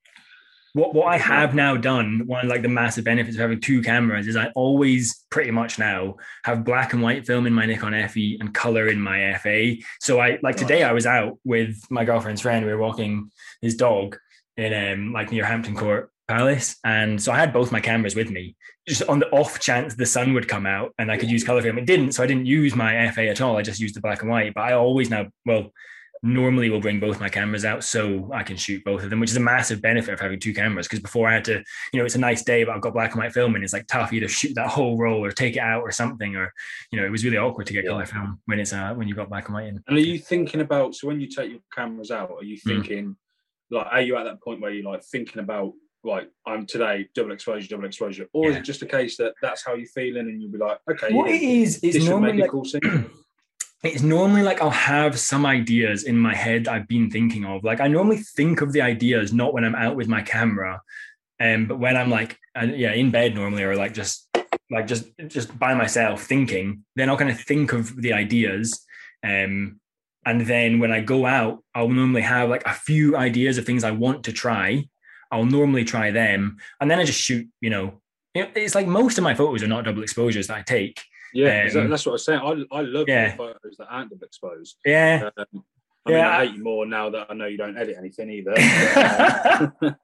what 0.75 0.95
what 0.95 1.07
I 1.09 1.19
have 1.19 1.55
now 1.55 1.77
done, 1.77 2.23
one 2.27 2.45
of 2.45 2.51
like 2.51 2.63
the 2.63 2.69
massive 2.83 3.05
benefits 3.05 3.37
of 3.37 3.41
having 3.41 3.61
two 3.61 3.83
cameras 3.83 4.27
is 4.29 4.37
I 4.37 4.47
always 4.55 5.03
pretty 5.31 5.51
much 5.51 5.79
now 5.79 6.17
have 6.45 6.65
black 6.65 6.93
and 6.95 7.03
white 7.03 7.27
film 7.27 7.47
in 7.49 7.53
my 7.53 7.67
Nikon 7.67 7.93
FE 8.09 8.39
and 8.41 8.55
color 8.55 8.87
in 8.89 9.01
my 9.01 9.19
FA. 9.43 9.77
So 10.01 10.21
I 10.21 10.39
like 10.43 10.57
today 10.57 10.85
I 10.85 10.93
was 10.93 11.07
out 11.07 11.39
with 11.45 11.77
my 11.91 12.05
girlfriend's 12.05 12.41
friend. 12.43 12.65
We 12.65 12.73
were 12.73 12.79
walking 12.89 13.31
his 13.61 13.75
dog 13.75 14.17
in 14.57 14.73
um 14.73 15.13
like 15.13 15.33
near 15.33 15.45
Hampton 15.45 15.75
Court 15.75 16.11
Palace, 16.31 16.77
and 16.85 17.21
so 17.23 17.33
I 17.33 17.37
had 17.39 17.53
both 17.53 17.73
my 17.73 17.81
cameras 17.81 18.15
with 18.15 18.31
me. 18.31 18.57
Just 18.89 19.03
on 19.05 19.19
the 19.19 19.29
off 19.31 19.61
chance 19.61 19.95
the 19.95 20.07
sun 20.07 20.33
would 20.35 20.49
come 20.49 20.67
out 20.67 20.95
and 20.99 21.11
I 21.13 21.17
could 21.17 21.31
use 21.31 21.45
color 21.45 21.63
film, 21.63 21.79
it 21.79 21.87
didn't. 21.87 22.13
So 22.13 22.23
I 22.23 22.27
didn't 22.27 22.47
use 22.47 22.75
my 22.75 23.11
FA 23.11 23.29
at 23.29 23.41
all. 23.41 23.57
I 23.57 23.63
just 23.63 23.81
used 23.81 23.95
the 23.97 24.01
black 24.01 24.23
and 24.23 24.31
white. 24.31 24.55
But 24.55 24.63
I 24.63 24.73
always 24.75 25.11
now 25.11 25.27
well 25.45 25.73
normally 26.23 26.69
will 26.69 26.81
bring 26.81 27.01
both 27.01 27.19
my 27.19 27.31
cameras 27.31 27.65
out 27.65 27.83
so 27.83 28.31
I 28.33 28.43
can 28.43 28.57
shoot 28.57 28.85
both 28.85 29.03
of 29.03 29.09
them, 29.11 29.21
which 29.21 29.31
is 29.31 29.37
a 29.39 29.41
massive 29.41 29.81
benefit 29.81 30.13
of 30.13 30.21
having 30.21 30.39
two 30.39 30.53
cameras. 30.53 30.87
Because 30.87 31.01
before 31.01 31.27
I 31.29 31.33
had 31.35 31.45
to, 31.47 31.63
you 31.93 31.99
know, 31.99 32.05
it's 32.05 32.15
a 32.15 32.19
nice 32.21 32.43
day, 32.43 32.63
but 32.65 32.75
I've 32.75 32.83
got 32.83 32.93
black 32.93 33.13
and 33.13 33.21
white 33.23 33.33
film 33.33 33.55
and 33.55 33.65
it's 33.65 33.73
like 33.73 33.87
tough 33.87 34.13
either 34.13 34.29
shoot 34.29 34.55
that 34.57 34.69
whole 34.69 34.99
roll 34.99 35.25
or 35.25 35.31
take 35.33 35.57
it 35.57 35.61
out 35.61 35.83
or 35.83 35.91
something. 35.91 36.37
Or, 36.37 36.53
you 36.93 37.01
know, 37.01 37.07
it 37.07 37.11
was 37.11 37.25
really 37.25 37.39
awkward 37.39 37.67
to 37.69 37.73
get 37.73 37.85
Yeah. 37.85 37.91
color 37.93 38.07
film 38.07 38.41
when 38.47 38.61
it's 38.61 38.73
uh 38.73 38.93
when 38.95 39.09
you've 39.09 39.17
got 39.17 39.31
black 39.31 39.47
and 39.47 39.55
white 39.55 39.67
in. 39.69 39.83
And 39.89 39.97
are 39.97 40.01
you 40.01 40.19
thinking 40.19 40.61
about 40.61 40.95
so 40.95 41.07
when 41.09 41.21
you 41.21 41.27
take 41.27 41.51
your 41.51 41.61
cameras 41.75 42.11
out, 42.11 42.31
are 42.31 42.45
you 42.45 42.59
Hmm. 42.63 42.69
thinking 42.71 43.17
like 43.71 43.87
are 43.91 44.01
you 44.03 44.17
at 44.17 44.25
that 44.25 44.43
point 44.43 44.61
where 44.61 44.73
you're 44.73 44.91
like 44.91 45.03
thinking 45.05 45.41
about 45.41 45.73
like 46.03 46.31
I'm 46.47 46.67
today 46.67 47.09
double 47.15 47.33
exposure, 47.33 47.69
double 47.69 47.87
exposure, 47.87 48.27
or 48.33 48.51
is 48.51 48.57
it 48.57 48.63
just 48.63 48.83
a 48.83 48.87
case 48.87 49.17
that 49.19 49.35
that's 49.43 49.65
how 49.65 49.75
you're 49.75 49.87
feeling 49.89 50.29
and 50.29 50.41
you'll 50.41 50.51
be 50.51 50.59
like, 50.59 50.79
okay, 50.91 51.13
What 51.13 51.29
yeah, 51.29 51.37
it 51.37 51.43
is, 51.43 51.79
is 51.79 52.09
normally 52.09 52.39
like, 52.39 52.51
cool 52.51 52.65
it's 53.83 54.03
normally 54.03 54.43
like 54.43 54.61
I'll 54.61 54.71
have 54.71 55.19
some 55.19 55.47
ideas 55.47 56.05
in 56.05 56.19
my 56.19 56.35
head 56.35 56.69
I've 56.69 56.89
been 56.89 57.11
thinking 57.11 57.45
of. 57.45 57.65
Like 57.65 57.81
I 57.81 57.89
normally 57.89 58.19
think 58.19 58.61
of 58.61 58.73
the 58.73 58.83
ideas 58.83 59.33
not 59.33 59.55
when 59.55 59.65
I'm 59.65 59.75
out 59.75 59.97
with 59.97 60.09
my 60.09 60.23
camera, 60.23 60.81
um, 61.41 61.67
but 61.67 61.79
when 61.79 61.97
I'm 61.97 62.11
like, 62.11 62.39
uh, 62.55 62.67
yeah, 62.67 62.93
in 62.93 63.11
bed 63.11 63.35
normally, 63.35 63.65
or 63.65 63.77
like 63.77 63.95
just 63.95 64.29
like 64.71 64.87
just 64.87 65.07
just 65.27 65.59
by 65.59 65.75
myself 65.75 66.23
thinking, 66.23 66.85
then 66.97 67.09
I'll 67.09 67.17
kind 67.17 67.31
of 67.31 67.41
think 67.41 67.73
of 67.73 68.01
the 68.01 68.13
ideas, 68.13 68.87
um, 69.23 69.81
and 70.27 70.43
then 70.43 70.79
when 70.79 70.93
I 70.93 71.01
go 71.01 71.25
out, 71.25 71.65
I'll 71.75 71.89
normally 71.89 72.23
have 72.23 72.51
like 72.51 72.67
a 72.67 72.75
few 72.75 73.17
ideas 73.17 73.57
of 73.57 73.65
things 73.65 73.85
I 73.85 73.91
want 73.93 74.25
to 74.25 74.33
try. 74.33 74.85
I'll 75.31 75.45
normally 75.45 75.85
try 75.85 76.11
them, 76.11 76.59
and 76.81 76.91
then 76.91 76.99
I 76.99 77.05
just 77.05 77.21
shoot. 77.21 77.49
You 77.61 77.71
know, 77.71 78.01
it's 78.35 78.75
like 78.75 78.87
most 78.87 79.19
of 79.19 79.25
my 79.25 79.35
photos 79.35 79.63
are 79.63 79.69
not 79.69 79.85
double 79.85 80.03
exposures 80.03 80.47
that 80.49 80.57
I 80.59 80.63
take. 80.63 81.01
Yeah. 81.33 81.69
Um, 81.75 81.91
that's 81.91 82.07
what 82.07 82.13
I 82.13 82.15
was 82.15 82.25
saying. 82.25 82.41
I, 82.41 82.77
I 82.77 82.81
love 82.83 83.07
yeah. 83.09 83.31
the 83.31 83.37
photos 83.37 83.77
that 83.79 83.87
aren't 83.89 84.11
double 84.11 84.27
exposed. 84.27 84.77
Yeah. 84.85 85.31
Um, 85.37 85.65
I 86.07 86.11
Yeah, 86.13 86.29
I 86.29 86.41
I- 86.41 86.47
hate 86.47 86.57
you 86.57 86.63
more 86.65 86.87
now 86.87 87.11
that 87.11 87.27
I 87.31 87.35
know 87.35 87.47
you 87.47 87.57
don't 87.59 87.77
edit 87.77 87.97
anything 87.99 88.31
either. 88.31 88.55
But, 89.81 89.97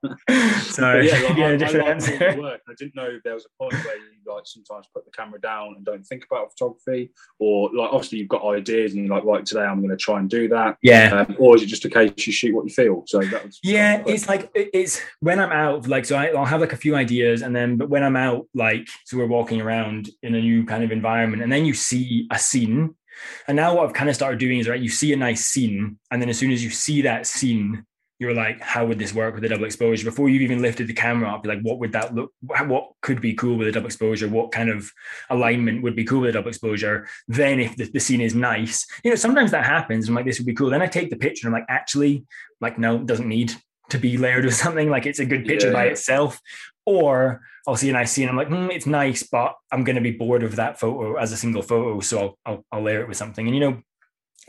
so 0.63 0.99
yeah, 0.99 1.13
like, 1.21 1.39
I, 1.39 1.53
I 1.53 1.57
different 1.57 1.89
answer. 1.89 2.37
work. 2.41 2.61
I 2.69 2.73
didn't 2.79 2.95
know 2.95 3.07
if 3.07 3.23
there 3.23 3.35
was 3.35 3.47
a 3.47 3.63
point 3.63 3.73
where 3.85 3.97
you 3.97 4.05
like 4.27 4.43
sometimes 4.47 4.87
put 4.93 5.05
the 5.05 5.11
camera 5.11 5.41
down 5.41 5.75
and 5.77 5.85
don't 5.85 6.05
think 6.05 6.25
about 6.31 6.51
photography, 6.53 7.13
or 7.39 7.71
like 7.75 7.91
obviously 7.93 8.19
you've 8.19 8.29
got 8.29 8.45
ideas 8.45 8.93
and 8.95 9.07
you're 9.07 9.15
like, 9.15 9.25
right, 9.25 9.45
today 9.47 9.63
I'm 9.63 9.79
going 9.79 9.91
to 9.91 9.97
try 9.97 10.19
and 10.19 10.29
do 10.29 10.49
that, 10.49 10.77
Yeah. 10.83 11.25
um, 11.29 11.37
or 11.39 11.57
is 11.57 11.63
it 11.63 11.67
just 11.67 11.85
a 11.85 11.89
case 11.91 12.13
you 12.27 12.33
shoot 12.33 12.55
what 12.55 12.65
you 12.67 12.71
feel? 12.73 13.05
So 13.07 13.21
that 13.21 13.45
was 13.47 13.59
Yeah, 13.63 14.03
it's 14.07 14.29
like 14.29 14.51
it's 14.55 15.01
when 15.21 15.39
I'm 15.41 15.53
out, 15.53 15.87
like 15.89 16.05
so 16.05 16.17
I, 16.17 16.27
I'll 16.29 16.45
have 16.45 16.61
like 16.61 16.73
a 16.73 16.77
few 16.77 16.95
ideas, 16.97 17.43
and 17.43 17.55
then 17.55 17.77
but 17.77 17.89
when 17.89 18.03
I'm 18.03 18.17
out, 18.17 18.47
like 18.55 18.87
so 19.05 19.17
we're 19.17 19.27
walking 19.27 19.61
around 19.61 20.11
in 20.23 20.35
a 20.35 20.41
new 20.41 20.65
kind 20.67 20.85
of 20.85 20.93
environment, 20.93 21.43
and 21.43 21.51
then 21.53 21.65
you 21.65 21.73
see 21.75 22.27
a 22.33 22.39
scene, 22.39 22.95
and 23.49 23.57
now 23.57 23.75
what 23.77 23.87
I've 23.87 23.95
kind 23.95 24.09
of 24.09 24.15
started 24.15 24.39
doing 24.39 24.59
is 24.59 24.69
right, 24.69 24.81
you 24.81 24.89
see 24.89 25.13
a 25.13 25.17
nice 25.17 25.47
scene, 25.47 25.99
and 26.11 26.21
then 26.21 26.29
as 26.29 26.39
soon 26.39 26.51
as 26.53 26.63
you 26.63 26.71
see 26.71 27.03
that 27.03 27.27
scene, 27.27 27.85
you're 28.19 28.33
like, 28.33 28.63
how 28.63 28.87
would 28.87 28.99
this 28.99 29.13
work 29.13 29.35
with 29.35 29.45
a 29.45 29.49
double 29.49 29.67
exposure? 29.67 30.05
Before 30.07 30.31
you've 30.31 30.41
even 30.41 30.63
lifted 30.63 30.87
the 30.87 30.95
camera 30.95 31.29
up, 31.29 31.45
you're 31.45 31.55
like, 31.55 31.63
what 31.63 31.79
would 31.81 31.93
that 31.93 32.15
look? 32.15 32.33
What 32.41 32.93
could 33.03 33.21
be 33.21 33.35
cool 33.35 33.59
with 33.59 33.69
a 33.69 33.73
double 33.73 33.87
exposure? 33.87 34.27
What 34.27 34.53
kind 34.53 34.71
of 34.71 34.91
alignment 35.29 35.83
would 35.83 35.95
be 35.95 36.05
cool 36.05 36.21
with 36.23 36.31
a 36.31 36.33
double 36.33 36.49
exposure? 36.49 37.07
Then 37.29 37.61
if 37.61 37.77
the, 37.77 37.85
the 37.85 38.01
scene 38.01 38.23
is 38.23 38.35
nice, 38.35 38.87
you 39.05 39.11
know, 39.11 39.17
sometimes 39.17 39.51
that 39.51 39.67
happens. 39.67 40.09
I'm 40.09 40.15
like, 40.15 40.25
this 40.25 40.39
would 40.39 40.47
be 40.47 40.55
cool. 40.55 40.71
Then 40.71 40.81
I 40.81 40.87
take 40.87 41.11
the 41.11 41.17
picture 41.17 41.47
and 41.47 41.55
I'm 41.55 41.61
like, 41.61 41.69
actually, 41.69 42.25
like, 42.63 42.79
no, 42.79 42.97
it 42.97 43.05
doesn't 43.07 43.29
need 43.29 43.53
to 43.91 43.99
be 43.99 44.17
layered 44.17 44.47
with 44.47 44.55
something. 44.55 44.89
Like 44.89 45.05
it's 45.05 45.19
a 45.19 45.27
good 45.27 45.45
picture 45.45 45.71
by 45.73 45.85
Yeah. 45.85 45.91
itself. 45.93 46.41
Or 46.87 47.43
I'll 47.67 47.77
see 47.77 47.91
a 47.91 47.93
nice 47.93 48.13
scene. 48.13 48.29
I'm 48.29 48.37
like, 48.37 48.49
hmm, 48.49 48.71
it's 48.71 48.87
nice, 48.87 49.25
but 49.25 49.57
I'm 49.73 49.83
going 49.83 49.97
to 49.97 50.03
be 50.03 50.13
bored 50.13 50.45
of 50.45 50.57
that 50.57 50.79
photo 50.79 51.17
as 51.17 51.33
a 51.33 51.37
single 51.37 51.63
photo. 51.63 51.99
So 52.01 52.19
I'll, 52.19 52.39
I'll, 52.47 52.65
I'll 52.71 52.83
layer 52.83 53.01
it 53.01 53.09
with 53.09 53.17
something. 53.17 53.45
And, 53.45 53.57
you 53.57 53.61
know, 53.61 53.83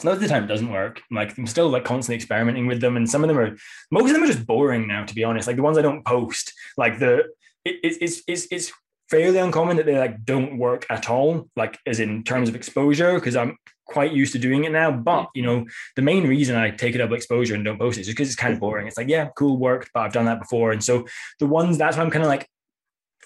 most 0.03 0.17
of 0.17 0.21
the 0.21 0.27
time 0.27 0.43
it 0.43 0.47
doesn't 0.47 0.71
work. 0.71 1.01
Like 1.09 1.35
I'm 1.37 1.47
still 1.47 1.69
like 1.69 1.83
constantly 1.83 2.17
experimenting 2.17 2.67
with 2.67 2.79
them. 2.79 2.95
And 2.95 3.09
some 3.09 3.23
of 3.23 3.27
them 3.27 3.39
are, 3.39 3.57
most 3.91 4.09
of 4.09 4.13
them 4.13 4.23
are 4.23 4.27
just 4.27 4.45
boring 4.45 4.87
now, 4.87 5.03
to 5.03 5.15
be 5.15 5.23
honest. 5.23 5.47
Like 5.47 5.55
the 5.55 5.63
ones 5.63 5.79
I 5.79 5.81
don't 5.81 6.05
post, 6.05 6.53
like 6.77 6.99
the, 6.99 7.23
it, 7.65 7.79
it's, 7.83 7.97
it's, 8.01 8.21
it's, 8.27 8.47
it's 8.51 8.71
fairly 9.09 9.39
uncommon 9.39 9.77
that 9.77 9.87
they 9.87 9.97
like 9.97 10.23
don't 10.23 10.59
work 10.59 10.85
at 10.89 11.09
all, 11.09 11.49
like 11.55 11.79
as 11.87 11.99
in 11.99 12.23
terms 12.23 12.49
of 12.49 12.55
exposure, 12.55 13.15
because 13.15 13.35
I'm 13.35 13.57
quite 13.87 14.11
used 14.13 14.33
to 14.33 14.39
doing 14.39 14.63
it 14.65 14.71
now. 14.71 14.91
But 14.91 15.29
you 15.33 15.43
know, 15.43 15.65
the 15.95 16.01
main 16.01 16.27
reason 16.27 16.55
I 16.55 16.71
take 16.71 16.95
a 16.95 16.99
double 16.99 17.15
exposure 17.15 17.55
and 17.55 17.63
don't 17.65 17.79
post 17.79 17.97
it 17.97 18.01
is 18.01 18.07
because 18.07 18.27
it's 18.27 18.35
kind 18.35 18.53
of 18.53 18.59
boring. 18.59 18.87
It's 18.87 18.97
like, 18.97 19.09
yeah, 19.09 19.29
cool, 19.37 19.57
worked, 19.57 19.91
but 19.93 20.01
I've 20.01 20.13
done 20.13 20.25
that 20.25 20.39
before. 20.39 20.71
And 20.71 20.83
so 20.83 21.05
the 21.39 21.45
ones 21.47 21.77
that's 21.77 21.97
why 21.97 22.03
I'm 22.03 22.11
kind 22.11 22.23
of 22.23 22.29
like 22.29 22.47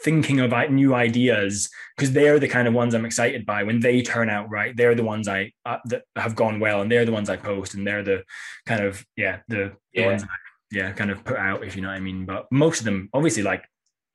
thinking 0.04 0.40
about 0.40 0.72
new 0.72 0.96
ideas 0.96 1.70
because 1.96 2.12
they're 2.14 2.40
the 2.40 2.48
kind 2.48 2.68
of 2.68 2.74
ones 2.74 2.94
I'm 2.94 3.06
excited 3.06 3.46
by 3.46 3.64
when 3.64 3.80
they 3.80 4.02
turn 4.02 4.30
out 4.30 4.50
right. 4.50 4.76
They're 4.76 4.96
the 4.96 5.04
ones 5.04 5.28
I 5.28 5.52
uh, 5.66 5.78
that 5.86 6.04
have 6.16 6.36
gone 6.36 6.60
well, 6.60 6.82
and 6.82 6.92
they're 6.92 7.06
the 7.06 7.12
ones 7.12 7.30
I 7.30 7.38
post, 7.38 7.74
and 7.76 7.86
they're 7.86 8.04
the 8.04 8.24
kind 8.66 8.84
of 8.84 9.06
yeah 9.16 9.40
the, 9.48 9.74
the 9.94 10.02
Yeah. 10.02 10.08
ones 10.08 10.24
I, 10.24 10.28
yeah 10.72 10.92
kind 10.94 11.12
of 11.12 11.24
put 11.24 11.38
out 11.38 11.64
if 11.64 11.76
you 11.76 11.82
know 11.82 11.90
what 11.90 11.98
I 11.98 12.00
mean. 12.00 12.26
But 12.26 12.48
most 12.52 12.80
of 12.80 12.86
them, 12.86 13.10
obviously, 13.14 13.44
like 13.44 13.66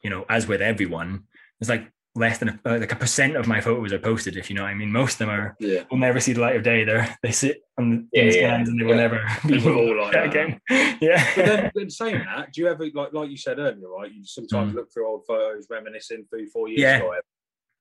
you 0.03 0.11
know, 0.11 0.25
as 0.29 0.47
with 0.47 0.61
everyone, 0.63 1.25
it's 1.61 1.71
like 1.71 1.91
less 2.17 2.39
than 2.39 2.49
a, 2.49 2.61
uh, 2.65 2.79
like 2.79 2.93
a 2.93 2.97
percent 2.97 3.37
of 3.37 3.47
my 3.47 3.61
photos 3.61 3.93
are 3.93 3.99
posted. 3.99 4.37
If 4.37 4.49
you 4.51 4.57
know 4.57 4.63
what 4.63 4.71
I 4.71 4.75
mean, 4.75 4.91
most 4.91 5.15
of 5.15 5.19
them 5.19 5.31
are 5.31 5.57
yeah. 5.61 5.85
will 5.91 5.99
never 5.99 6.19
see 6.21 6.33
the 6.33 6.41
light 6.41 6.57
of 6.57 6.63
day. 6.63 6.85
They're 6.85 7.17
they 7.23 7.31
sit 7.31 7.63
on 7.79 7.91
the, 7.91 8.07
Yeah, 8.13 8.23
in 8.23 8.29
the 8.31 8.37
yeah, 8.39 8.55
and 8.57 8.81
they 8.81 8.85
will 8.85 8.97
never 8.97 9.25
be 9.47 9.59
They 9.59 9.71
all 9.73 10.01
like 10.01 10.13
that. 10.13 10.27
again. 10.31 10.61
Yeah. 11.01 11.23
But 11.37 11.45
then, 11.47 11.71
then 11.75 11.91
saying 11.91 12.23
that, 12.25 12.53
do 12.53 12.63
you 12.63 12.69
ever 12.69 12.85
like 12.95 13.13
like 13.13 13.31
you 13.31 13.37
said 13.37 13.59
earlier, 13.59 13.89
right? 13.89 14.11
You 14.11 14.25
sometimes 14.25 14.73
Mm. 14.73 14.77
look 14.77 14.93
through 14.93 15.07
old 15.09 15.27
photos, 15.27 15.67
reminiscing 15.71 16.25
three, 16.31 16.47
four 16.47 16.69
years 16.69 16.81
Yeah. 16.81 16.97
ago. 16.99 17.15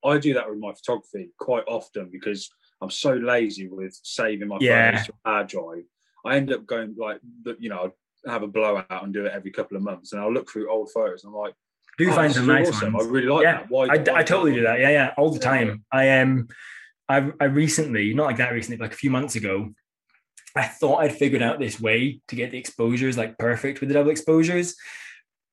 I 0.03 0.17
do 0.19 0.33
that 0.35 0.49
with 0.49 0.59
my 0.59 0.73
photography 0.73 1.29
quite 1.39 1.63
often 1.67 2.09
because 2.11 2.49
I'm 2.81 2.91
so 2.91 3.13
lazy 3.13 3.67
with 3.69 3.97
saving 4.03 4.49
my 4.49 4.57
Yeah. 4.59 4.91
photos 4.91 5.05
to 5.07 5.13
a 5.25 5.29
hard 5.29 5.47
drive. 5.47 5.83
I 6.25 6.35
end 6.35 6.51
up 6.51 6.65
going 6.65 6.95
like, 6.97 7.19
you 7.59 7.69
know, 7.69 7.93
I'll 8.25 8.31
have 8.31 8.43
a 8.43 8.47
blowout 8.47 8.85
and 8.89 9.13
do 9.13 9.25
it 9.25 9.31
every 9.31 9.51
couple 9.51 9.77
of 9.77 9.83
months, 9.83 10.11
and 10.11 10.21
I'll 10.21 10.33
look 10.33 10.49
through 10.49 10.69
old 10.69 10.91
photos. 10.91 11.23
And 11.23 11.31
I'm 11.33 11.39
like, 11.39 11.53
do 11.97 12.09
oh, 12.09 12.13
find 12.13 12.33
some 12.33 12.47
nice 12.47 12.69
awesome. 12.69 12.93
ones. 12.93 13.07
I 13.07 13.09
really 13.09 13.27
like 13.27 13.43
Yeah, 13.43 13.53
that. 13.53 13.69
Why? 13.69 13.85
I, 13.85 13.97
why 13.97 14.19
I 14.19 14.23
totally 14.23 14.53
do 14.53 14.63
that. 14.63 14.79
Yeah, 14.79 14.89
yeah, 14.89 15.13
all 15.17 15.31
the 15.31 15.39
time. 15.39 15.83
I 15.91 16.05
am. 16.05 16.29
Um, 16.29 16.47
I 17.07 17.31
I 17.39 17.45
recently, 17.45 18.13
not 18.13 18.25
like 18.25 18.37
that 18.37 18.51
recently, 18.51 18.77
but 18.77 18.85
like 18.85 18.93
a 18.93 18.97
few 18.97 19.11
months 19.11 19.35
ago, 19.35 19.73
I 20.55 20.63
thought 20.67 21.01
I'd 21.03 21.15
figured 21.15 21.41
out 21.41 21.59
this 21.59 21.79
way 21.79 22.21
to 22.29 22.35
get 22.35 22.51
the 22.51 22.57
exposures 22.57 23.17
like 23.17 23.37
perfect 23.37 23.79
with 23.79 23.89
the 23.89 23.95
double 23.95 24.11
exposures. 24.11 24.75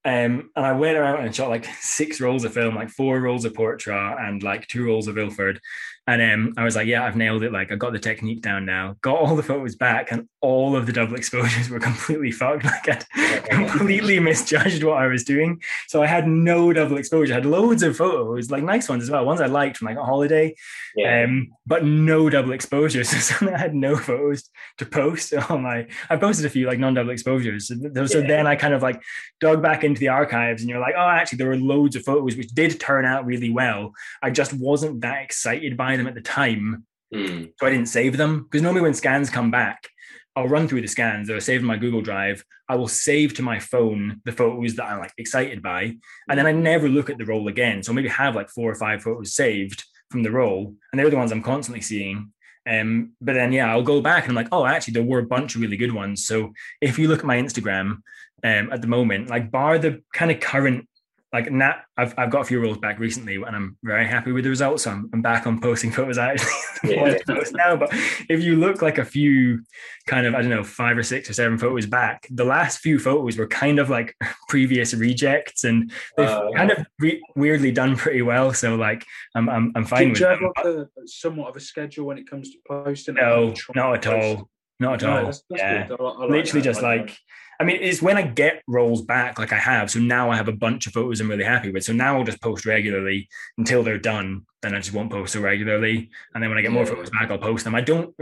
Um, 0.04 0.50
and 0.56 0.66
I 0.66 0.72
went 0.72 0.98
around 0.98 1.24
and 1.24 1.34
shot 1.34 1.48
like 1.48 1.64
six 1.80 2.20
rolls 2.20 2.44
of 2.44 2.54
film, 2.54 2.74
like 2.74 2.90
four 2.90 3.20
rolls 3.20 3.44
of 3.44 3.52
Portra 3.52 4.20
and 4.20 4.42
like 4.42 4.66
two 4.66 4.84
rolls 4.84 5.06
of 5.06 5.18
Ilford. 5.18 5.60
And 6.08 6.20
um, 6.20 6.54
I 6.56 6.64
was 6.64 6.74
like, 6.74 6.88
yeah, 6.88 7.04
I've 7.04 7.14
nailed 7.14 7.44
it. 7.44 7.52
Like, 7.52 7.70
I 7.70 7.76
got 7.76 7.92
the 7.92 7.98
technique 8.00 8.42
down 8.42 8.66
now. 8.66 8.96
Got 9.02 9.18
all 9.18 9.36
the 9.36 9.42
photos 9.42 9.76
back, 9.76 10.10
and 10.10 10.28
all 10.40 10.74
of 10.74 10.86
the 10.86 10.92
double 10.92 11.14
exposures 11.22 11.70
were 11.70 11.78
completely 11.78 12.32
fucked. 12.32 12.64
Like, 12.72 12.88
I'd 12.88 13.48
completely 13.48 14.18
misjudged 14.20 14.82
what 14.84 14.98
I 14.98 15.06
was 15.06 15.24
doing. 15.24 15.60
So 15.88 16.02
I 16.02 16.06
had 16.06 16.26
no 16.26 16.72
double 16.72 16.96
exposure. 16.98 17.32
I 17.32 17.36
had 17.36 17.46
loads 17.46 17.82
of 17.82 17.96
photos, 17.96 18.50
like 18.50 18.62
nice 18.64 18.88
ones 18.88 19.02
as 19.04 19.10
well, 19.10 19.24
ones 19.24 19.40
I 19.40 19.46
liked 19.46 19.76
from 19.78 19.86
like 19.86 19.96
a 19.96 20.04
holiday, 20.04 20.54
Yeah. 20.96 21.24
um, 21.24 21.48
but 21.66 21.84
no 21.84 22.28
double 22.28 22.52
exposures. 22.52 23.10
So 23.22 23.52
I 23.52 23.56
had 23.58 23.74
no 23.74 23.96
photos 23.96 24.50
to 24.78 24.86
post 24.86 25.32
on 25.34 25.62
my. 25.62 25.86
I 26.10 26.16
posted 26.16 26.44
a 26.44 26.50
few 26.50 26.66
like 26.66 26.78
non-double 26.78 27.10
exposures. 27.10 27.68
So, 27.68 27.76
th- 27.76 28.08
so 28.10 28.18
Yeah. 28.18 28.26
then 28.26 28.46
I 28.46 28.56
kind 28.56 28.74
of 28.74 28.82
like 28.82 29.00
dug 29.40 29.62
back 29.62 29.84
into 29.84 30.00
the 30.00 30.08
archives, 30.08 30.62
and 30.62 30.68
you're 30.70 30.80
like, 30.80 30.94
oh, 30.96 31.08
actually, 31.08 31.38
there 31.38 31.48
were 31.48 31.56
loads 31.56 31.94
of 31.96 32.04
photos 32.04 32.36
which 32.36 32.48
did 32.48 32.78
turn 32.80 33.04
out 33.04 33.24
really 33.24 33.50
well. 33.50 33.92
I 34.22 34.30
just 34.30 34.52
wasn't 34.52 35.00
that 35.02 35.22
excited 35.22 35.76
by 35.76 35.91
them 35.96 36.06
at 36.06 36.14
the 36.14 36.20
time, 36.20 36.86
Mm. 37.14 37.52
so 37.58 37.66
I 37.66 37.70
didn't 37.70 37.88
save 37.88 38.16
them 38.16 38.44
because 38.44 38.62
normally 38.62 38.80
when 38.80 38.94
scans 38.94 39.28
come 39.28 39.50
back. 39.50 39.86
I'll 40.34 40.48
run 40.48 40.66
through 40.66 40.80
the 40.80 40.88
scans. 40.88 41.28
They're 41.28 41.40
saved 41.40 41.60
in 41.60 41.66
my 41.66 41.76
Google 41.76 42.00
Drive. 42.00 42.42
I 42.66 42.76
will 42.76 42.88
save 42.88 43.34
to 43.34 43.42
my 43.42 43.58
phone 43.58 44.22
the 44.24 44.32
photos 44.32 44.76
that 44.76 44.84
I'm 44.86 44.98
like 44.98 45.12
excited 45.18 45.60
by, 45.62 45.94
and 46.28 46.38
then 46.38 46.46
I 46.46 46.52
never 46.52 46.88
look 46.88 47.10
at 47.10 47.18
the 47.18 47.26
roll 47.26 47.48
again. 47.48 47.82
So 47.82 47.92
maybe 47.92 48.08
have 48.08 48.34
like 48.34 48.48
four 48.48 48.70
or 48.70 48.74
five 48.74 49.02
photos 49.02 49.34
saved 49.34 49.84
from 50.10 50.22
the 50.22 50.30
roll, 50.30 50.74
and 50.90 50.98
they're 50.98 51.10
the 51.10 51.16
ones 51.18 51.32
I'm 51.32 51.42
constantly 51.42 51.82
seeing. 51.82 52.32
Um, 52.66 53.12
but 53.20 53.34
then 53.34 53.52
yeah, 53.52 53.70
I'll 53.70 53.82
go 53.82 54.00
back 54.00 54.22
and 54.22 54.30
I'm 54.30 54.36
like, 54.36 54.48
oh, 54.52 54.64
actually, 54.64 54.94
there 54.94 55.02
were 55.02 55.18
a 55.18 55.26
bunch 55.26 55.54
of 55.54 55.60
really 55.60 55.76
good 55.76 55.92
ones. 55.92 56.24
So 56.26 56.52
if 56.80 56.98
you 56.98 57.08
look 57.08 57.18
at 57.18 57.26
my 57.26 57.36
Instagram 57.36 57.98
um, 58.42 58.72
at 58.72 58.80
the 58.80 58.86
moment, 58.86 59.28
like 59.28 59.50
bar 59.50 59.78
the 59.78 60.00
kind 60.14 60.30
of 60.30 60.40
current, 60.40 60.88
like 61.32 61.50
Nat, 61.50 61.76
I've, 61.96 62.14
I've 62.18 62.30
got 62.30 62.42
a 62.42 62.44
few 62.44 62.60
rolls 62.60 62.76
back 62.78 62.98
recently, 62.98 63.36
and 63.36 63.56
I'm 63.56 63.76
very 63.82 64.06
happy 64.06 64.32
with 64.32 64.44
the 64.44 64.50
results. 64.50 64.82
So 64.84 64.90
I'm, 64.90 65.08
I'm 65.14 65.22
back 65.22 65.46
on 65.46 65.60
posting 65.60 65.90
photos 65.96 66.18
actually 66.18 66.50
Yeah. 66.84 67.16
post 67.26 67.54
now. 67.54 67.76
But 67.76 67.88
if 68.28 68.42
you 68.42 68.56
look 68.56 68.82
like 68.82 68.98
a 68.98 69.04
few 69.04 69.62
kind 70.06 70.26
of 70.26 70.34
I 70.34 70.40
don't 70.42 70.50
know 70.50 70.62
five 70.64 70.98
or 70.98 71.02
six 71.02 71.30
or 71.30 71.32
seven 71.32 71.56
photos 71.56 71.86
back, 71.86 72.26
the 72.30 72.44
last 72.44 72.80
few 72.80 72.98
photos 72.98 73.38
were 73.38 73.46
kind 73.46 73.78
of 73.78 73.88
like 73.88 74.14
previous 74.48 74.92
rejects, 74.92 75.64
and 75.64 75.90
they've 76.16 76.28
Uh, 76.28 76.50
kind 76.54 76.70
of 76.70 76.84
re- 76.98 77.22
weirdly 77.34 77.70
done 77.72 77.96
pretty 77.96 78.22
well. 78.22 78.52
So 78.52 78.74
like 78.74 79.04
I'm 79.34 79.48
I'm, 79.48 79.72
I'm 79.74 79.84
fine 79.86 80.10
with 80.10 80.20
you 80.20 80.26
have 80.26 80.40
like 80.42 80.64
a, 80.66 80.86
somewhat 81.06 81.48
of 81.50 81.56
a 81.56 81.60
schedule 81.60 82.06
when 82.06 82.18
it 82.18 82.28
comes 82.28 82.50
to 82.50 82.58
posting? 82.68 83.14
No, 83.14 83.54
not 83.74 84.06
at 84.06 84.06
all. 84.12 84.50
Not 84.80 84.94
at 85.02 85.02
No, 85.08 85.16
all. 85.18 85.24
that's, 85.26 85.42
that's 85.48 85.62
yeah. 85.62 85.86
good. 85.86 86.00
I, 86.00 86.04
I 86.04 86.08
like 86.22 86.30
Literally 86.30 86.60
that. 86.60 86.64
just 86.64 86.82
like 86.82 87.16
I 87.62 87.64
mean, 87.64 87.78
it's 87.80 88.02
when 88.02 88.18
I 88.18 88.22
get 88.22 88.60
rolls 88.66 89.02
back 89.02 89.38
like 89.38 89.52
I 89.52 89.56
have. 89.56 89.88
So 89.88 90.00
now 90.00 90.32
I 90.32 90.36
have 90.36 90.48
a 90.48 90.52
bunch 90.52 90.88
of 90.88 90.94
photos 90.94 91.20
I'm 91.20 91.30
really 91.30 91.44
happy 91.44 91.70
with. 91.70 91.84
So 91.84 91.92
now 91.92 92.18
I'll 92.18 92.24
just 92.24 92.42
post 92.42 92.66
regularly 92.66 93.28
until 93.56 93.84
they're 93.84 93.98
done. 93.98 94.44
Then 94.62 94.74
I 94.74 94.78
just 94.78 94.92
won't 94.92 95.12
post 95.12 95.34
so 95.34 95.40
regularly. 95.40 96.10
And 96.34 96.42
then 96.42 96.50
when 96.50 96.58
I 96.58 96.62
get 96.62 96.72
more 96.72 96.84
photos 96.84 97.10
back, 97.10 97.30
I'll 97.30 97.38
post 97.38 97.62
them. 97.62 97.76
I 97.76 97.80
don't 97.80 98.12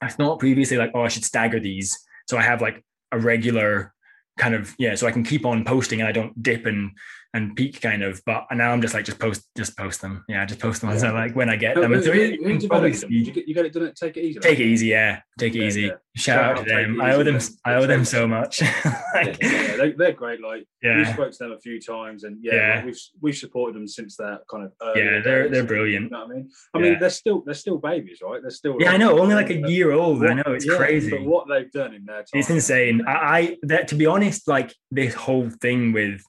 I 0.00 0.08
thought 0.08 0.40
previously 0.40 0.78
like, 0.78 0.92
oh, 0.94 1.02
I 1.02 1.08
should 1.08 1.26
stagger 1.26 1.60
these. 1.60 1.98
So 2.26 2.38
I 2.38 2.42
have 2.42 2.62
like 2.62 2.82
a 3.12 3.18
regular 3.18 3.92
kind 4.38 4.54
of 4.54 4.74
yeah, 4.78 4.94
so 4.94 5.06
I 5.06 5.12
can 5.12 5.22
keep 5.22 5.44
on 5.44 5.62
posting 5.66 6.00
and 6.00 6.08
I 6.08 6.12
don't 6.12 6.42
dip 6.42 6.64
and 6.64 6.92
and 7.34 7.54
peak 7.56 7.80
kind 7.82 8.02
of. 8.02 8.22
But 8.24 8.46
now 8.52 8.70
I'm 8.70 8.80
just 8.80 8.94
like 8.94 9.04
just 9.04 9.18
post 9.18 9.46
just 9.56 9.76
post 9.76 10.00
them. 10.00 10.24
Yeah, 10.28 10.46
just 10.46 10.60
post 10.60 10.80
the 10.80 10.86
ones 10.86 11.02
I 11.04 11.10
like 11.10 11.34
when 11.36 11.50
I 11.50 11.56
get 11.56 11.74
Who, 11.74 11.82
them. 11.82 11.92
And 11.92 12.02
so 12.02 12.12
who, 12.12 12.18
you 12.20 12.42
who 12.42 12.58
can 12.58 12.68
probably 12.68 12.90
developed 12.92 13.00
them? 13.02 13.12
you, 13.12 13.30
get, 13.32 13.48
you 13.48 13.54
get 13.54 13.66
it 13.66 13.72
done 13.74 13.82
at 13.86 13.96
Take 13.96 14.16
It 14.16 14.22
Easy? 14.24 14.38
Take 14.40 14.60
it 14.60 14.64
easy, 14.64 14.86
yeah. 14.86 15.20
Take 15.38 15.54
it 15.54 15.58
Yeah, 15.58 15.66
easy. 15.66 15.80
yeah. 15.82 15.90
Shout 16.16 16.38
out 16.38 16.64
to 16.64 16.70
Shout 16.70 16.78
out 16.78 16.78
Take 16.78 16.86
them. 16.86 17.00
I 17.00 17.12
owe 17.14 17.22
them. 17.24 17.38
I 17.64 17.74
owe 17.74 17.86
them 17.86 18.04
so 18.04 18.28
much. 18.28 18.62
like, 19.14 19.36
yeah, 19.42 19.76
they, 19.76 19.92
they're 19.98 20.12
great. 20.12 20.40
Like 20.40 20.64
yeah, 20.80 21.12
spoken 21.12 21.32
to 21.32 21.38
them 21.38 21.52
a 21.52 21.58
few 21.58 21.80
times, 21.80 22.22
and 22.22 22.38
yeah, 22.40 22.54
Yeah. 22.54 22.74
like, 22.76 22.84
we've 22.86 23.00
we've 23.20 23.36
supported 23.36 23.74
them 23.74 23.88
since 23.88 24.16
their 24.16 24.38
kind 24.48 24.64
of 24.64 24.72
early 24.80 25.02
yeah, 25.02 25.20
they're 25.20 25.42
days. 25.44 25.50
they're 25.52 25.64
brilliant. 25.64 26.04
You 26.04 26.10
know 26.10 26.20
what 26.26 26.30
I 26.30 26.34
mean? 26.34 26.50
I 26.72 26.78
Yeah. 26.78 26.82
mean, 26.84 26.98
they're 27.00 27.10
still 27.10 27.42
they're 27.44 27.54
still 27.54 27.78
babies, 27.78 28.20
right? 28.22 28.40
They're 28.40 28.50
still 28.52 28.76
Yeah, 28.78 28.92
I 28.92 28.96
know. 28.96 29.18
Only 29.18 29.34
like 29.34 29.50
a 29.50 29.68
year 29.68 29.90
old. 29.90 30.24
I 30.24 30.34
know 30.34 30.42
it's 30.46 30.66
yeah, 30.66 30.76
crazy. 30.76 31.10
But 31.10 31.24
what 31.24 31.48
they've 31.48 31.70
done 31.72 31.94
in 31.94 32.04
their 32.04 32.18
time, 32.18 32.26
It's 32.34 32.48
insane. 32.50 33.02
I, 33.08 33.12
I 33.12 33.56
that 33.64 33.88
to 33.88 33.96
be 33.96 34.06
honest, 34.06 34.46
like 34.46 34.72
this 34.92 35.14
whole 35.14 35.50
thing 35.50 35.92
with 35.92 36.22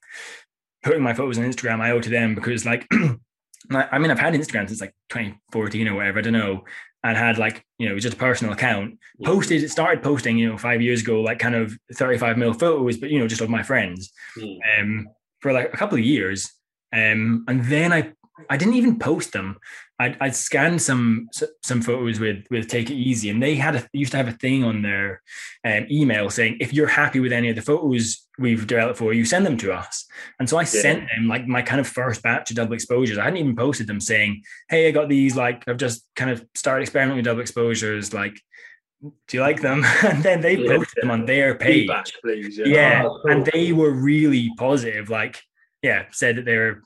putting 0.85 1.03
my 1.03 1.13
photos 1.13 1.37
on 1.37 1.43
Instagram, 1.43 1.81
I 1.81 1.91
owe 1.91 1.99
to 1.99 2.09
them 2.09 2.35
because 2.35 2.65
like 2.65 2.87
I 3.69 3.97
mean 3.97 4.11
I've 4.11 4.19
had 4.19 4.33
Instagram 4.33 4.67
since 4.67 4.79
like 4.79 4.95
2014 5.09 5.87
or 5.87 5.95
whatever, 5.95 6.19
I 6.19 6.21
don't 6.21 6.33
know. 6.33 6.63
And 7.03 7.15
had 7.15 7.37
like, 7.37 7.63
you 7.77 7.85
know, 7.85 7.91
it 7.91 7.95
was 7.95 8.03
just 8.03 8.15
a 8.15 8.19
personal 8.19 8.53
account. 8.53 8.97
Yeah. 9.19 9.27
Posted, 9.27 9.61
it 9.61 9.69
started 9.69 10.01
posting, 10.01 10.39
you 10.39 10.49
know, 10.49 10.57
five 10.57 10.81
years 10.81 11.01
ago, 11.01 11.21
like 11.21 11.37
kind 11.37 11.53
of 11.53 11.77
35 11.93 12.37
mil 12.37 12.53
photos, 12.53 12.97
but 12.97 13.11
you 13.11 13.19
know, 13.19 13.27
just 13.27 13.41
of 13.41 13.49
my 13.49 13.61
friends. 13.61 14.11
Mm. 14.37 14.57
um, 14.79 15.07
for 15.45 15.53
like 15.53 15.71
a 15.71 15.77
couple 15.77 15.95
of 15.95 16.03
years. 16.03 16.51
Um, 16.91 17.45
and 17.47 17.63
then 17.65 17.93
I 17.93 18.13
I 18.49 18.57
didn't 18.57 18.73
even 18.73 18.99
post 18.99 19.31
them. 19.31 19.57
I'd, 19.97 20.17
I'd 20.19 20.35
scanned 20.35 20.81
some 20.81 21.29
some 21.63 21.81
photos 21.81 22.19
with 22.19 22.45
with 22.51 22.67
Take 22.67 22.89
It 22.89 22.95
Easy, 22.95 23.29
and 23.29 23.41
they 23.41 23.55
had 23.55 23.75
a 23.77 23.87
used 23.93 24.11
to 24.11 24.17
have 24.17 24.27
a 24.27 24.33
thing 24.33 24.63
on 24.65 24.81
their 24.81 25.21
um, 25.63 25.85
email 25.89 26.29
saying 26.29 26.57
if 26.59 26.73
you're 26.73 26.87
happy 26.87 27.21
with 27.21 27.31
any 27.31 27.49
of 27.49 27.55
the 27.55 27.61
photos 27.61 28.27
we've 28.37 28.67
developed 28.67 28.97
for 28.97 29.13
you, 29.13 29.23
send 29.23 29.45
them 29.45 29.55
to 29.59 29.71
us. 29.71 30.05
And 30.37 30.49
so 30.49 30.57
I 30.57 30.65
sent 30.65 31.07
them 31.15 31.29
like 31.29 31.47
my 31.47 31.61
kind 31.61 31.79
of 31.79 31.87
first 31.87 32.21
batch 32.23 32.49
of 32.51 32.57
double 32.57 32.73
exposures. 32.73 33.17
I 33.17 33.23
hadn't 33.23 33.37
even 33.39 33.55
posted 33.55 33.87
them 33.87 34.01
saying, 34.01 34.43
"Hey, 34.67 34.89
I 34.89 34.91
got 34.91 35.07
these. 35.07 35.37
Like 35.37 35.65
I've 35.69 35.77
just 35.77 36.05
kind 36.17 36.29
of 36.29 36.45
started 36.55 36.81
experimenting 36.83 37.17
with 37.17 37.25
double 37.25 37.39
exposures. 37.41 38.13
Like, 38.13 38.37
do 39.01 39.37
you 39.37 39.39
like 39.41 39.61
them?" 39.61 39.85
and 40.03 40.21
then 40.23 40.41
they 40.41 40.57
Yeah. 40.57 40.75
posted 40.75 41.01
them 41.03 41.11
on 41.11 41.25
their 41.25 41.55
page 41.55 41.87
feedback, 41.87 42.07
please. 42.21 42.57
Yeah, 42.57 42.65
yeah 42.67 43.03
Oh, 43.05 43.21
cool. 43.21 43.31
and 43.31 43.45
they 43.45 43.71
were 43.71 43.91
really 43.91 44.51
positive 44.57 45.09
like 45.09 45.41
yeah 45.81 46.05
said 46.11 46.35
that 46.37 46.45
they 46.45 46.57
were 46.57 46.83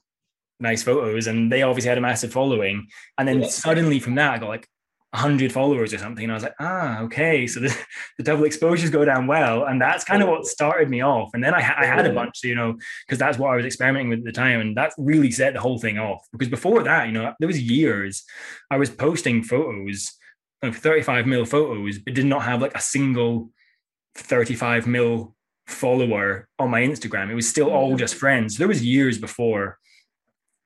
nice 0.60 0.84
photos 0.84 1.28
and 1.28 1.52
they 1.52 1.62
obviously 1.62 1.90
had 1.90 1.98
a 1.98 2.02
massive 2.02 2.32
following. 2.34 2.88
And 3.18 3.28
then 3.28 3.42
Yeah. 3.42 3.48
suddenly 3.48 4.00
from 4.00 4.16
that 4.16 4.34
i 4.34 4.38
got 4.38 4.50
like 4.50 4.68
100 5.12 5.52
followers 5.52 5.92
or 5.92 5.98
something 5.98 6.24
and 6.24 6.32
i 6.32 6.36
was 6.36 6.44
like 6.44 6.54
ah 6.60 7.00
okay 7.00 7.48
so 7.48 7.60
the, 7.60 7.76
the 8.20 8.24
double 8.24 8.44
exposures 8.44 8.92
go 8.92 9.04
down 9.06 9.26
well. 9.28 9.66
And 9.66 9.82
that's 9.82 10.04
kind 10.04 10.22
of 10.22 10.30
what 10.30 10.46
started 10.46 10.90
me 10.90 11.02
off. 11.02 11.30
And 11.34 11.44
then 11.44 11.54
i, 11.54 11.58
I 11.60 11.86
had 11.86 12.06
a 12.06 12.14
bunch 12.14 12.44
you 12.44 12.56
know 12.56 12.78
because 13.06 13.18
that's 13.18 13.38
what 13.40 13.52
i 13.52 13.56
was 13.56 13.66
experimenting 13.66 14.10
with 14.10 14.20
at 14.20 14.26
the 14.26 14.32
time 14.32 14.60
and 14.62 14.78
that 14.78 14.92
really 14.98 15.32
set 15.32 15.54
the 15.54 15.62
whole 15.62 15.80
thing 15.80 15.98
off. 15.98 16.22
Because 16.32 16.50
before 16.50 16.84
that 16.84 17.08
you 17.08 17.12
know 17.14 17.34
there 17.40 17.48
was 17.48 17.62
years 17.62 18.24
i 18.70 18.78
was 18.78 18.90
posting 18.90 19.42
photos 19.44 20.12
of 20.62 20.76
35 20.76 21.26
mil 21.26 21.46
photos 21.46 21.98
but 22.00 22.14
did 22.14 22.26
not 22.26 22.44
have 22.44 22.62
like 22.62 22.76
a 22.76 22.82
single 22.82 23.50
35 24.16 24.88
mil 24.88 25.36
follower 25.68 26.48
on 26.58 26.70
my 26.70 26.82
Instagram. 26.82 27.30
It 27.30 27.36
was 27.36 27.48
still 27.48 27.70
all 27.70 27.96
just 27.96 28.16
friends. 28.16 28.58
There 28.58 28.68
was 28.68 28.84
years 28.84 29.18
before 29.18 29.78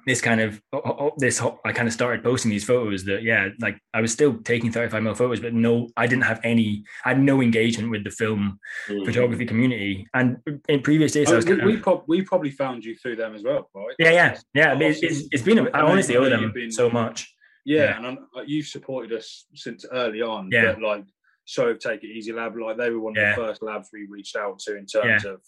this 0.06 0.22
kind 0.22 0.42
of 0.42 0.62
oh, 0.74 0.82
oh, 0.86 1.12
this 1.18 1.38
ho- 1.38 1.60
I 1.64 1.72
kind 1.72 1.88
of 1.88 1.94
started 1.94 2.24
posting 2.24 2.52
these 2.52 2.66
photos 2.66 3.06
that 3.06 3.24
yeah, 3.24 3.50
like 3.62 3.78
I 3.94 4.02
was 4.02 4.12
still 4.12 4.38
taking 4.40 4.72
35 4.72 5.02
mil 5.04 5.16
photos, 5.16 5.40
but 5.40 5.54
no, 5.54 5.90
I 5.96 6.08
didn't 6.08 6.24
have 6.26 6.42
any. 6.44 6.84
I 7.06 7.10
had 7.10 7.20
no 7.22 7.42
engagement 7.42 7.90
with 7.92 8.04
the 8.04 8.12
film 8.12 8.60
Mm. 8.90 9.06
photography 9.06 9.46
community. 9.46 10.06
And 10.14 10.38
in 10.68 10.82
previous 10.82 11.14
days, 11.14 11.30
I 11.30 11.34
Oh, 11.34 11.36
was 11.38 11.46
we, 11.46 11.76
of, 11.76 11.82
prob- 11.82 12.04
we 12.08 12.22
probably 12.22 12.52
found 12.52 12.84
you 12.84 12.96
through 12.96 13.16
them 13.18 13.34
as 13.36 13.44
well, 13.44 13.70
right? 13.76 13.96
yeah, 14.00 14.12
yeah, 14.12 14.38
yeah. 14.54 14.74
Oh, 14.78 14.82
It's, 14.82 15.02
it's, 15.04 15.28
it's 15.32 15.44
been. 15.44 15.60
A, 15.60 15.64
I 15.72 15.80
I 15.80 15.82
honestly 15.84 16.18
owe 16.18 16.30
them 16.30 16.52
been- 16.54 16.72
so 16.72 16.90
much. 16.90 17.34
Yeah, 17.66 17.84
Yeah. 17.84 17.98
and 17.98 18.06
I'm, 18.08 18.18
you've 18.46 18.68
supported 18.68 19.14
us 19.18 19.46
since 19.56 19.86
early 19.92 20.22
on. 20.22 20.50
Yeah. 20.52 20.74
But 20.74 20.82
like, 20.82 21.06
so 21.46 21.74
take 21.74 22.04
it 22.04 22.08
easy, 22.08 22.34
lab. 22.34 22.58
Like 22.58 22.78
they 22.78 22.90
were 22.90 23.00
one 23.00 23.18
of 23.18 23.22
Yeah. 23.22 23.36
the 23.36 23.42
first 23.48 23.64
labs 23.64 23.90
we 23.94 24.06
reached 24.10 24.36
out 24.36 24.60
to 24.60 24.76
in 24.78 24.86
terms 24.86 25.24
of 25.26 25.40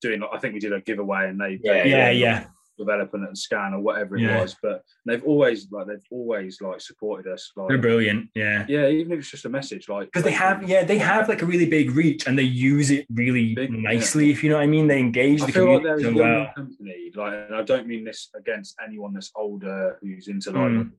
doing. 0.00 0.20
Like, 0.20 0.30
I 0.32 0.38
think 0.38 0.54
we 0.54 0.60
did 0.60 0.72
a 0.72 0.80
giveaway, 0.80 1.28
and 1.28 1.38
they 1.38 1.58
Yeah, 1.62 1.82
they 1.82 1.90
Yeah, 1.90 2.10
yeah. 2.10 2.44
Development 2.84 3.26
and 3.28 3.36
scan 3.46 3.74
or 3.74 3.80
whatever 3.80 4.16
it 4.16 4.22
Yeah. 4.22 4.40
was. 4.40 4.56
But 4.62 4.82
they've 5.06 5.22
always 5.24 5.58
like 5.70 5.86
they've 5.86 6.08
always 6.10 6.60
like 6.60 6.80
supported 6.80 7.26
us. 7.34 7.42
Like 7.56 7.68
They're 7.68 7.78
brilliant. 7.88 8.30
Yeah. 8.34 8.64
yeah, 8.68 8.88
even 8.88 9.12
if 9.12 9.18
it's 9.20 9.30
just 9.30 9.44
a 9.44 9.48
message, 9.58 9.88
like 9.88 10.06
because 10.08 10.24
they 10.24 10.36
have 10.46 10.68
yeah 10.68 10.82
they 10.84 10.98
have 10.98 11.28
like 11.28 11.42
a 11.42 11.46
really 11.52 11.68
big 11.78 11.92
reach 12.02 12.26
and 12.26 12.34
they 12.38 12.48
use 12.72 12.90
it 12.90 13.06
really 13.22 13.54
Big, 13.54 13.70
yeah. 13.72 13.80
nicely 13.92 14.30
if 14.30 14.42
you 14.42 14.48
know 14.50 14.56
what 14.56 14.62
i 14.62 14.66
mean 14.76 14.86
they 14.88 14.98
engage 14.98 15.40
I 15.42 15.46
the 15.46 15.52
feel 15.52 15.72
like 15.74 15.82
they're 15.82 15.96
a 15.96 16.02
so 16.02 16.10
young 16.10 16.16
well 16.16 16.50
company. 16.56 16.96
Like, 17.14 17.34
and 17.48 17.54
I 17.60 17.62
don't 17.62 17.86
mean 17.86 18.04
this 18.04 18.20
against 18.36 18.76
anyone 18.86 19.12
that's 19.14 19.30
older 19.34 19.98
who's 20.00 20.28
into 20.28 20.50
like 20.52 20.70
Mm. 20.72 20.90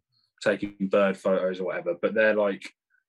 taking 0.43 0.73
bird 0.97 1.15
photos 1.17 1.59
or 1.59 1.65
whatever, 1.65 1.95
but 2.01 2.13
they're 2.13 2.36
like 2.36 2.63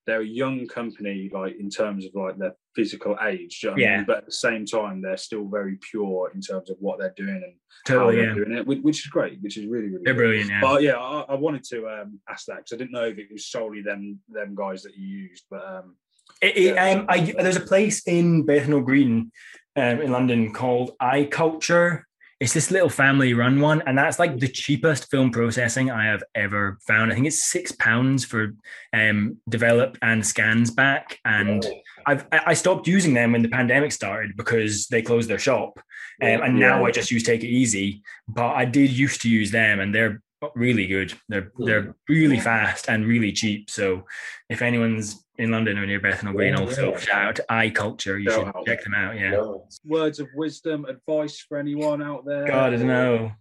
they're 0.06 0.20
a 0.22 0.26
young 0.26 0.66
company, 0.66 1.30
like 1.32 1.56
in 1.58 1.70
terms 1.70 2.04
of 2.04 2.12
like 2.14 2.36
their 2.38 2.54
physical 2.74 3.16
age. 3.24 3.60
you 3.62 3.68
know 3.70 3.74
what 3.74 3.80
I 3.80 3.84
Yeah. 3.84 3.96
mean? 3.98 4.04
But 4.06 4.16
at 4.18 4.26
the 4.26 4.32
same 4.32 4.66
time, 4.66 5.00
they're 5.00 5.16
still 5.16 5.46
very 5.48 5.78
pure 5.90 6.32
in 6.34 6.40
terms 6.40 6.70
of 6.70 6.76
what 6.80 6.98
they're 6.98 7.14
doing 7.16 7.40
and 7.44 7.54
totally 7.86 8.16
how 8.16 8.22
they're 8.22 8.34
doing 8.34 8.52
it, 8.58 8.66
which, 8.66 9.00
is 9.04 9.06
great, 9.06 9.40
which 9.42 9.56
is 9.56 9.66
really 9.66 9.88
really. 9.88 10.02
they're 10.04 10.14
brilliant 10.14 10.50
yeah 10.50 10.60
But 10.60 10.82
yeah, 10.82 10.96
I, 10.96 11.20
I 11.28 11.34
wanted 11.34 11.64
to 11.64 11.88
um, 11.88 12.20
ask 12.28 12.46
that 12.46 12.56
because 12.58 12.72
I 12.72 12.76
didn't 12.76 12.92
know 12.92 13.04
if 13.04 13.18
it 13.18 13.28
was 13.32 13.46
solely 13.46 13.82
them 13.82 14.18
them 14.28 14.54
guys 14.54 14.82
that 14.82 14.96
you 14.96 15.06
used, 15.06 15.44
but 15.50 15.64
um, 15.64 15.96
It, 16.40 16.56
it, 16.56 16.74
Yeah. 16.74 16.90
um, 16.90 17.06
I, 17.08 17.20
there's 17.20 17.56
a 17.56 17.60
place 17.60 18.06
in 18.06 18.44
Bethnal 18.44 18.80
Green 18.82 19.30
um, 19.76 20.00
in 20.00 20.10
London 20.10 20.52
called 20.52 20.92
Eye 21.00 21.28
Culture. 21.30 22.06
It's 22.42 22.54
this 22.54 22.72
little 22.72 22.88
family 22.88 23.34
run 23.34 23.60
one, 23.60 23.84
and 23.86 23.96
that's 23.96 24.18
like 24.18 24.36
the 24.36 24.48
cheapest 24.48 25.08
film 25.12 25.30
processing 25.30 25.92
I 25.92 26.06
have 26.06 26.24
ever 26.34 26.76
found. 26.88 27.12
I 27.12 27.14
think 27.14 27.28
it's 27.28 27.44
six 27.44 27.70
pounds 27.70 28.24
for 28.24 28.54
um, 28.92 29.36
develop 29.48 29.96
and 30.02 30.26
scans 30.26 30.72
back, 30.72 31.20
and 31.24 31.64
I've 32.04 32.26
I 32.32 32.40
I 32.46 32.54
stopped 32.54 32.88
using 32.88 33.14
them 33.14 33.30
when 33.30 33.42
the 33.42 33.48
pandemic 33.48 33.92
started 33.92 34.36
because 34.36 34.88
they 34.88 35.02
closed 35.02 35.30
their 35.30 35.38
shop, 35.38 35.78
um, 36.20 36.42
and 36.42 36.58
now 36.58 36.80
Yeah. 36.80 36.86
I 36.86 36.90
just 36.90 37.12
use 37.12 37.22
Take 37.22 37.44
It 37.44 37.48
Easy. 37.48 38.02
But 38.26 38.54
I 38.54 38.64
did 38.64 38.90
used 38.90 39.22
to 39.22 39.30
use 39.30 39.52
them, 39.52 39.78
and 39.78 39.94
they're 39.94 40.20
really 40.56 40.88
good. 40.88 41.14
They're 41.28 41.52
they're 41.58 41.94
really 42.08 42.40
fast 42.40 42.88
and 42.88 43.06
really 43.06 43.30
cheap. 43.30 43.70
So 43.70 44.06
if 44.48 44.62
anyone's 44.62 45.24
in 45.38 45.50
London 45.50 45.78
or 45.78 45.86
near 45.86 46.00
Bethnal 46.00 46.34
Green, 46.34 46.54
Yeah, 46.54 46.60
also 46.60 46.90
yeah. 46.92 46.98
shout 46.98 47.40
out 47.48 47.62
to 47.62 47.70
Culture, 47.70 48.18
You 48.18 48.30
Shout 48.30 48.38
should 48.40 48.56
out. 48.56 48.66
check 48.66 48.84
them 48.84 48.94
out. 48.94 49.16
Yeah. 49.16 49.30
Nice. 49.30 49.80
Words 49.84 50.20
of 50.20 50.28
wisdom, 50.34 50.84
advice 50.84 51.38
for 51.40 51.58
anyone 51.58 52.02
out 52.02 52.24
there. 52.24 52.46
God, 52.46 52.74
I 52.74 52.76
don't 52.76 52.86
know. 52.86 53.32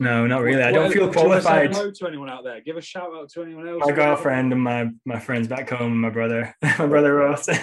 No, 0.00 0.26
not 0.26 0.42
really. 0.42 0.62
I 0.62 0.72
don't 0.72 0.90
feel 0.92 1.08
do 1.10 1.18
you 1.20 1.24
qualified. 1.24 1.72
hello 1.72 1.90
to 1.90 2.06
anyone 2.08 2.28
out 2.28 2.42
there. 2.42 2.60
Give 2.60 2.76
a 2.76 2.80
shout 2.80 3.14
out 3.14 3.28
to 3.30 3.42
anyone 3.42 3.68
else. 3.68 3.82
My 3.86 3.92
girlfriend 3.92 4.52
and 4.52 4.60
my 4.60 4.90
my 5.04 5.20
friends 5.20 5.46
back 5.46 5.70
home, 5.70 6.00
my 6.00 6.10
brother, 6.10 6.52
my 6.62 6.86
brother 6.86 7.14
Ross. 7.14 7.48
um, 7.48 7.56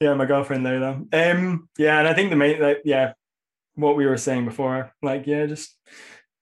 yeah, 0.00 0.14
my 0.14 0.24
girlfriend 0.24 0.64
Layla. 0.64 1.12
Um, 1.12 1.68
yeah, 1.78 1.98
and 1.98 2.06
I 2.06 2.14
think 2.14 2.30
the 2.30 2.36
main, 2.36 2.60
like, 2.60 2.82
yeah, 2.84 3.14
what 3.74 3.96
we 3.96 4.06
were 4.06 4.16
saying 4.16 4.44
before, 4.44 4.92
like, 5.02 5.26
yeah, 5.26 5.46
just 5.46 5.76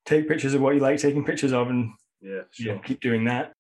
take 0.05 0.29
pictures 0.29 0.53
of 0.53 0.61
what 0.61 0.75
you 0.75 0.81
like 0.81 0.99
taking 0.99 1.25
pictures 1.25 1.53
of, 1.55 1.69
and 1.71 1.93
Yeah, 2.21 2.43
yeah, 2.59 2.77
keep 2.79 3.01
doing 3.01 3.25
that. 3.25 3.55